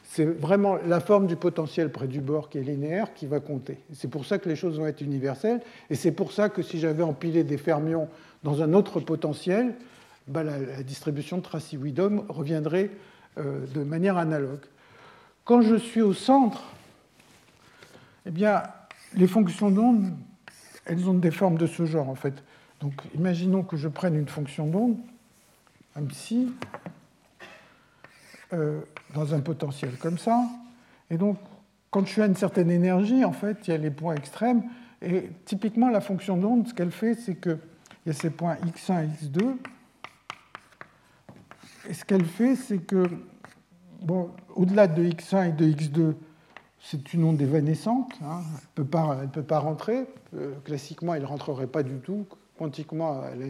C'est 0.04 0.26
vraiment 0.26 0.78
la 0.88 0.99
forme 0.99 1.28
du 1.28 1.36
potentiel 1.36 1.91
près 1.91 2.08
du 2.08 2.22
bord 2.22 2.49
qui 2.49 2.60
est 2.60 2.64
linéaire 2.64 3.14
qui 3.14 3.28
va 3.28 3.40
compter. 3.40 3.80
C'est 3.94 4.10
pour 4.10 4.26
ça 4.26 4.38
que 4.38 4.48
les 4.48 4.56
choses 4.56 4.80
vont 4.80 4.88
être 4.88 5.02
universelles. 5.02 5.60
Et 5.90 5.95
c'est 5.95 6.14
pour 6.14 6.32
ça 6.32 6.49
que 6.49 6.62
si 6.62 6.80
j'avais 6.80 7.04
empilé 7.04 7.44
des 7.44 7.58
fermions 7.58 8.08
dans 8.44 8.62
un 8.62 8.74
autre 8.74 8.99
potentiel, 8.99 9.76
bah, 10.28 10.44
la, 10.44 10.84
distribution 10.84 11.38
de 11.38 11.41
Tracy-Widom 11.41 12.26
reviendrait 12.30 12.90
euh, 13.38 13.66
de 13.74 13.84
manière 13.84 14.18
analogue. 14.18 14.66
Quand 15.44 15.62
je 15.62 15.76
suis 15.76 16.02
au 16.02 16.14
centre, 16.14 16.64
eh 18.26 18.32
bien, 18.32 18.64
les 19.16 19.28
fonctions 19.28 19.72
d'onde 19.72 20.14
elles 20.88 21.10
ont 21.10 21.14
des 21.14 21.32
formes 21.32 21.58
de 21.58 21.68
ce 21.68 21.86
genre, 21.86 22.10
en 22.10 22.16
fait. 22.16 22.44
Donc, 22.80 22.94
imaginons 23.14 23.64
que 23.64 23.78
je 23.78 23.88
prenne 23.88 24.16
une 24.16 24.28
fonction 24.28 24.68
d'onde, 24.68 24.98
un 25.96 26.04
psi, 26.06 26.54
euh, 28.54 28.82
dans 29.14 29.34
un 29.34 29.42
potentiel 29.42 29.98
comme 29.98 30.18
ça. 30.18 30.44
Et 31.10 31.18
donc, 31.18 31.38
quand 31.92 32.06
je 32.06 32.12
suis 32.12 32.22
à 32.22 32.26
une 32.26 32.36
certaine 32.36 32.72
énergie, 32.72 33.26
en 33.26 33.34
fait, 33.34 33.68
il 33.68 33.72
y 33.72 33.74
a 33.74 33.78
les 33.78 33.92
points 33.92 34.16
extrêmes. 34.16 34.64
Et 35.02 35.30
typiquement, 35.46 35.90
la 35.90 36.02
fonction 36.02 36.38
d'onde, 36.38 36.68
ce 36.68 36.74
qu'elle 36.74 36.92
fait, 36.92 37.16
c'est 37.16 37.36
qu'il 37.36 37.60
y 38.06 38.10
a 38.10 38.14
ces 38.14 38.30
points 38.30 38.56
x1 38.56 39.04
et 39.04 39.26
x2. 39.26 39.58
Et 41.90 41.94
ce 41.94 42.06
qu'elle 42.06 42.26
fait, 42.26 42.56
c'est 42.56 42.80
que, 42.80 43.10
bon, 44.02 44.32
au-delà 44.56 44.88
de 44.88 45.04
x1 45.04 45.50
et 45.50 45.52
de 45.52 45.66
x2, 45.66 46.14
c'est 46.82 47.14
une 47.14 47.24
onde 47.24 47.41
évanescente, 47.41 48.12
hein. 48.24 48.41
elle 48.78 48.84
ne 48.84 49.28
peut, 49.28 49.44
pas 49.44 49.60
rentrer. 49.60 50.06
Euh, 50.36 50.54
classiquement, 50.64 51.14
elle 51.16 51.24
ne 51.24 51.28
rentrerait 51.28 51.68
pas 51.68 51.84
du 51.84 51.98
tout. 51.99 52.26
Quantiquement, 52.58 53.24
elle 53.32 53.44
a 53.44 53.48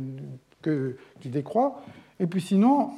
queue 0.61 0.97
qui 1.19 1.29
décroît. 1.29 1.81
Et 2.19 2.27
puis 2.27 2.41
sinon, 2.41 2.91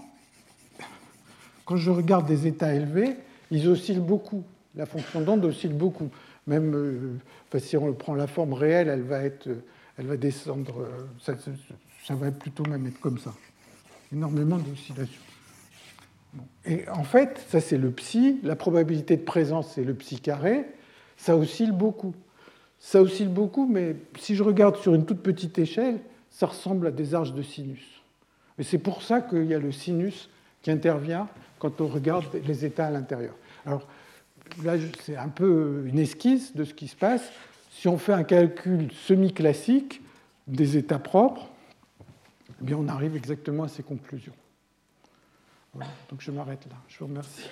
quand 1.65 1.77
je 1.77 1.91
regarde 1.91 2.26
des 2.26 2.47
états 2.47 2.73
élevés, 2.73 3.15
ils 3.51 3.68
oscillent 3.68 3.99
beaucoup. 3.99 4.43
La 4.76 4.85
fonction 4.85 5.22
d'onde 5.22 5.45
oscille 5.45 5.73
beaucoup. 5.73 6.10
Même 6.47 6.73
euh, 6.76 7.60
si 7.60 7.76
on 7.77 7.93
prend 7.93 8.15
la 8.15 8.27
forme 8.27 8.53
réelle, 8.53 8.88
elle 8.88 9.03
va, 9.03 9.23
être, 9.23 9.49
elle 9.97 10.07
va 10.07 10.18
descendre. 10.18 10.81
Euh, 10.81 11.06
ça, 11.19 11.34
ça 12.06 12.15
va 12.15 12.31
plutôt 12.31 12.64
même 12.64 12.88
être 12.88 12.99
comme 12.99 13.18
ça. 13.18 13.34
Énormément 14.11 14.57
d'oscillations. 14.57 15.28
Et 16.65 16.88
en 16.89 17.03
fait, 17.03 17.43
ça 17.49 17.60
c'est 17.60 17.77
le 17.77 17.91
psi, 17.91 18.39
la 18.43 18.56
probabilité 18.56 19.18
de 19.18 19.23
présence 19.23 19.73
c'est 19.73 19.84
le 19.84 19.93
psi 19.93 20.19
carré, 20.19 20.65
ça 21.18 21.35
oscille 21.35 21.72
beaucoup. 21.72 22.14
Ça 22.80 23.01
oscille 23.01 23.27
beaucoup, 23.27 23.68
mais 23.68 23.95
si 24.18 24.35
je 24.35 24.43
regarde 24.43 24.77
sur 24.77 24.95
une 24.95 25.06
toute 25.06 25.22
petite 25.22 25.60
échelle, 25.60 25.99
ça 26.30 26.45
ressemble 26.47 26.88
à 26.88 26.91
des 26.91 27.14
arches 27.14 27.34
de 27.34 27.41
sinus. 27.41 28.01
Et 28.57 28.64
c'est 28.64 28.77
pour 28.77 29.01
ça 29.01 29.22
qu'il 29.22 29.45
y 29.45 29.53
a 29.53 29.60
le 29.60 29.72
sinus 29.72 30.30
qui 30.61 30.72
intervient 30.72 31.27
quand 31.60 31.81
on 31.81 31.88
regarde 31.88 32.26
les 32.45 32.65
états 32.65 32.88
à 32.88 32.91
l'intérieur. 32.91 33.35
Alors 33.65 33.85
là, 34.64 34.76
c'est 35.01 35.18
un 35.18 35.27
peu 35.27 35.84
une 35.88 35.99
esquisse 35.99 36.56
de 36.56 36.64
ce 36.64 36.73
qui 36.73 36.88
se 36.88 36.95
passe. 36.95 37.30
Si 37.72 37.88
on 37.88 37.97
fait 37.97 38.14
un 38.14 38.23
calcul 38.23 38.89
semi-classique 38.93 40.01
des 40.47 40.77
états 40.77 40.99
propres, 40.99 41.49
eh 42.61 42.65
bien 42.65 42.77
on 42.77 42.88
arrive 42.88 43.15
exactement 43.15 43.64
à 43.64 43.68
ces 43.68 43.84
conclusions 43.84 44.34
donc 45.73 46.21
je 46.21 46.31
m'arrête 46.31 46.65
là. 46.69 46.77
Je 46.87 46.99
vous 46.99 47.07
remercie. 47.07 47.43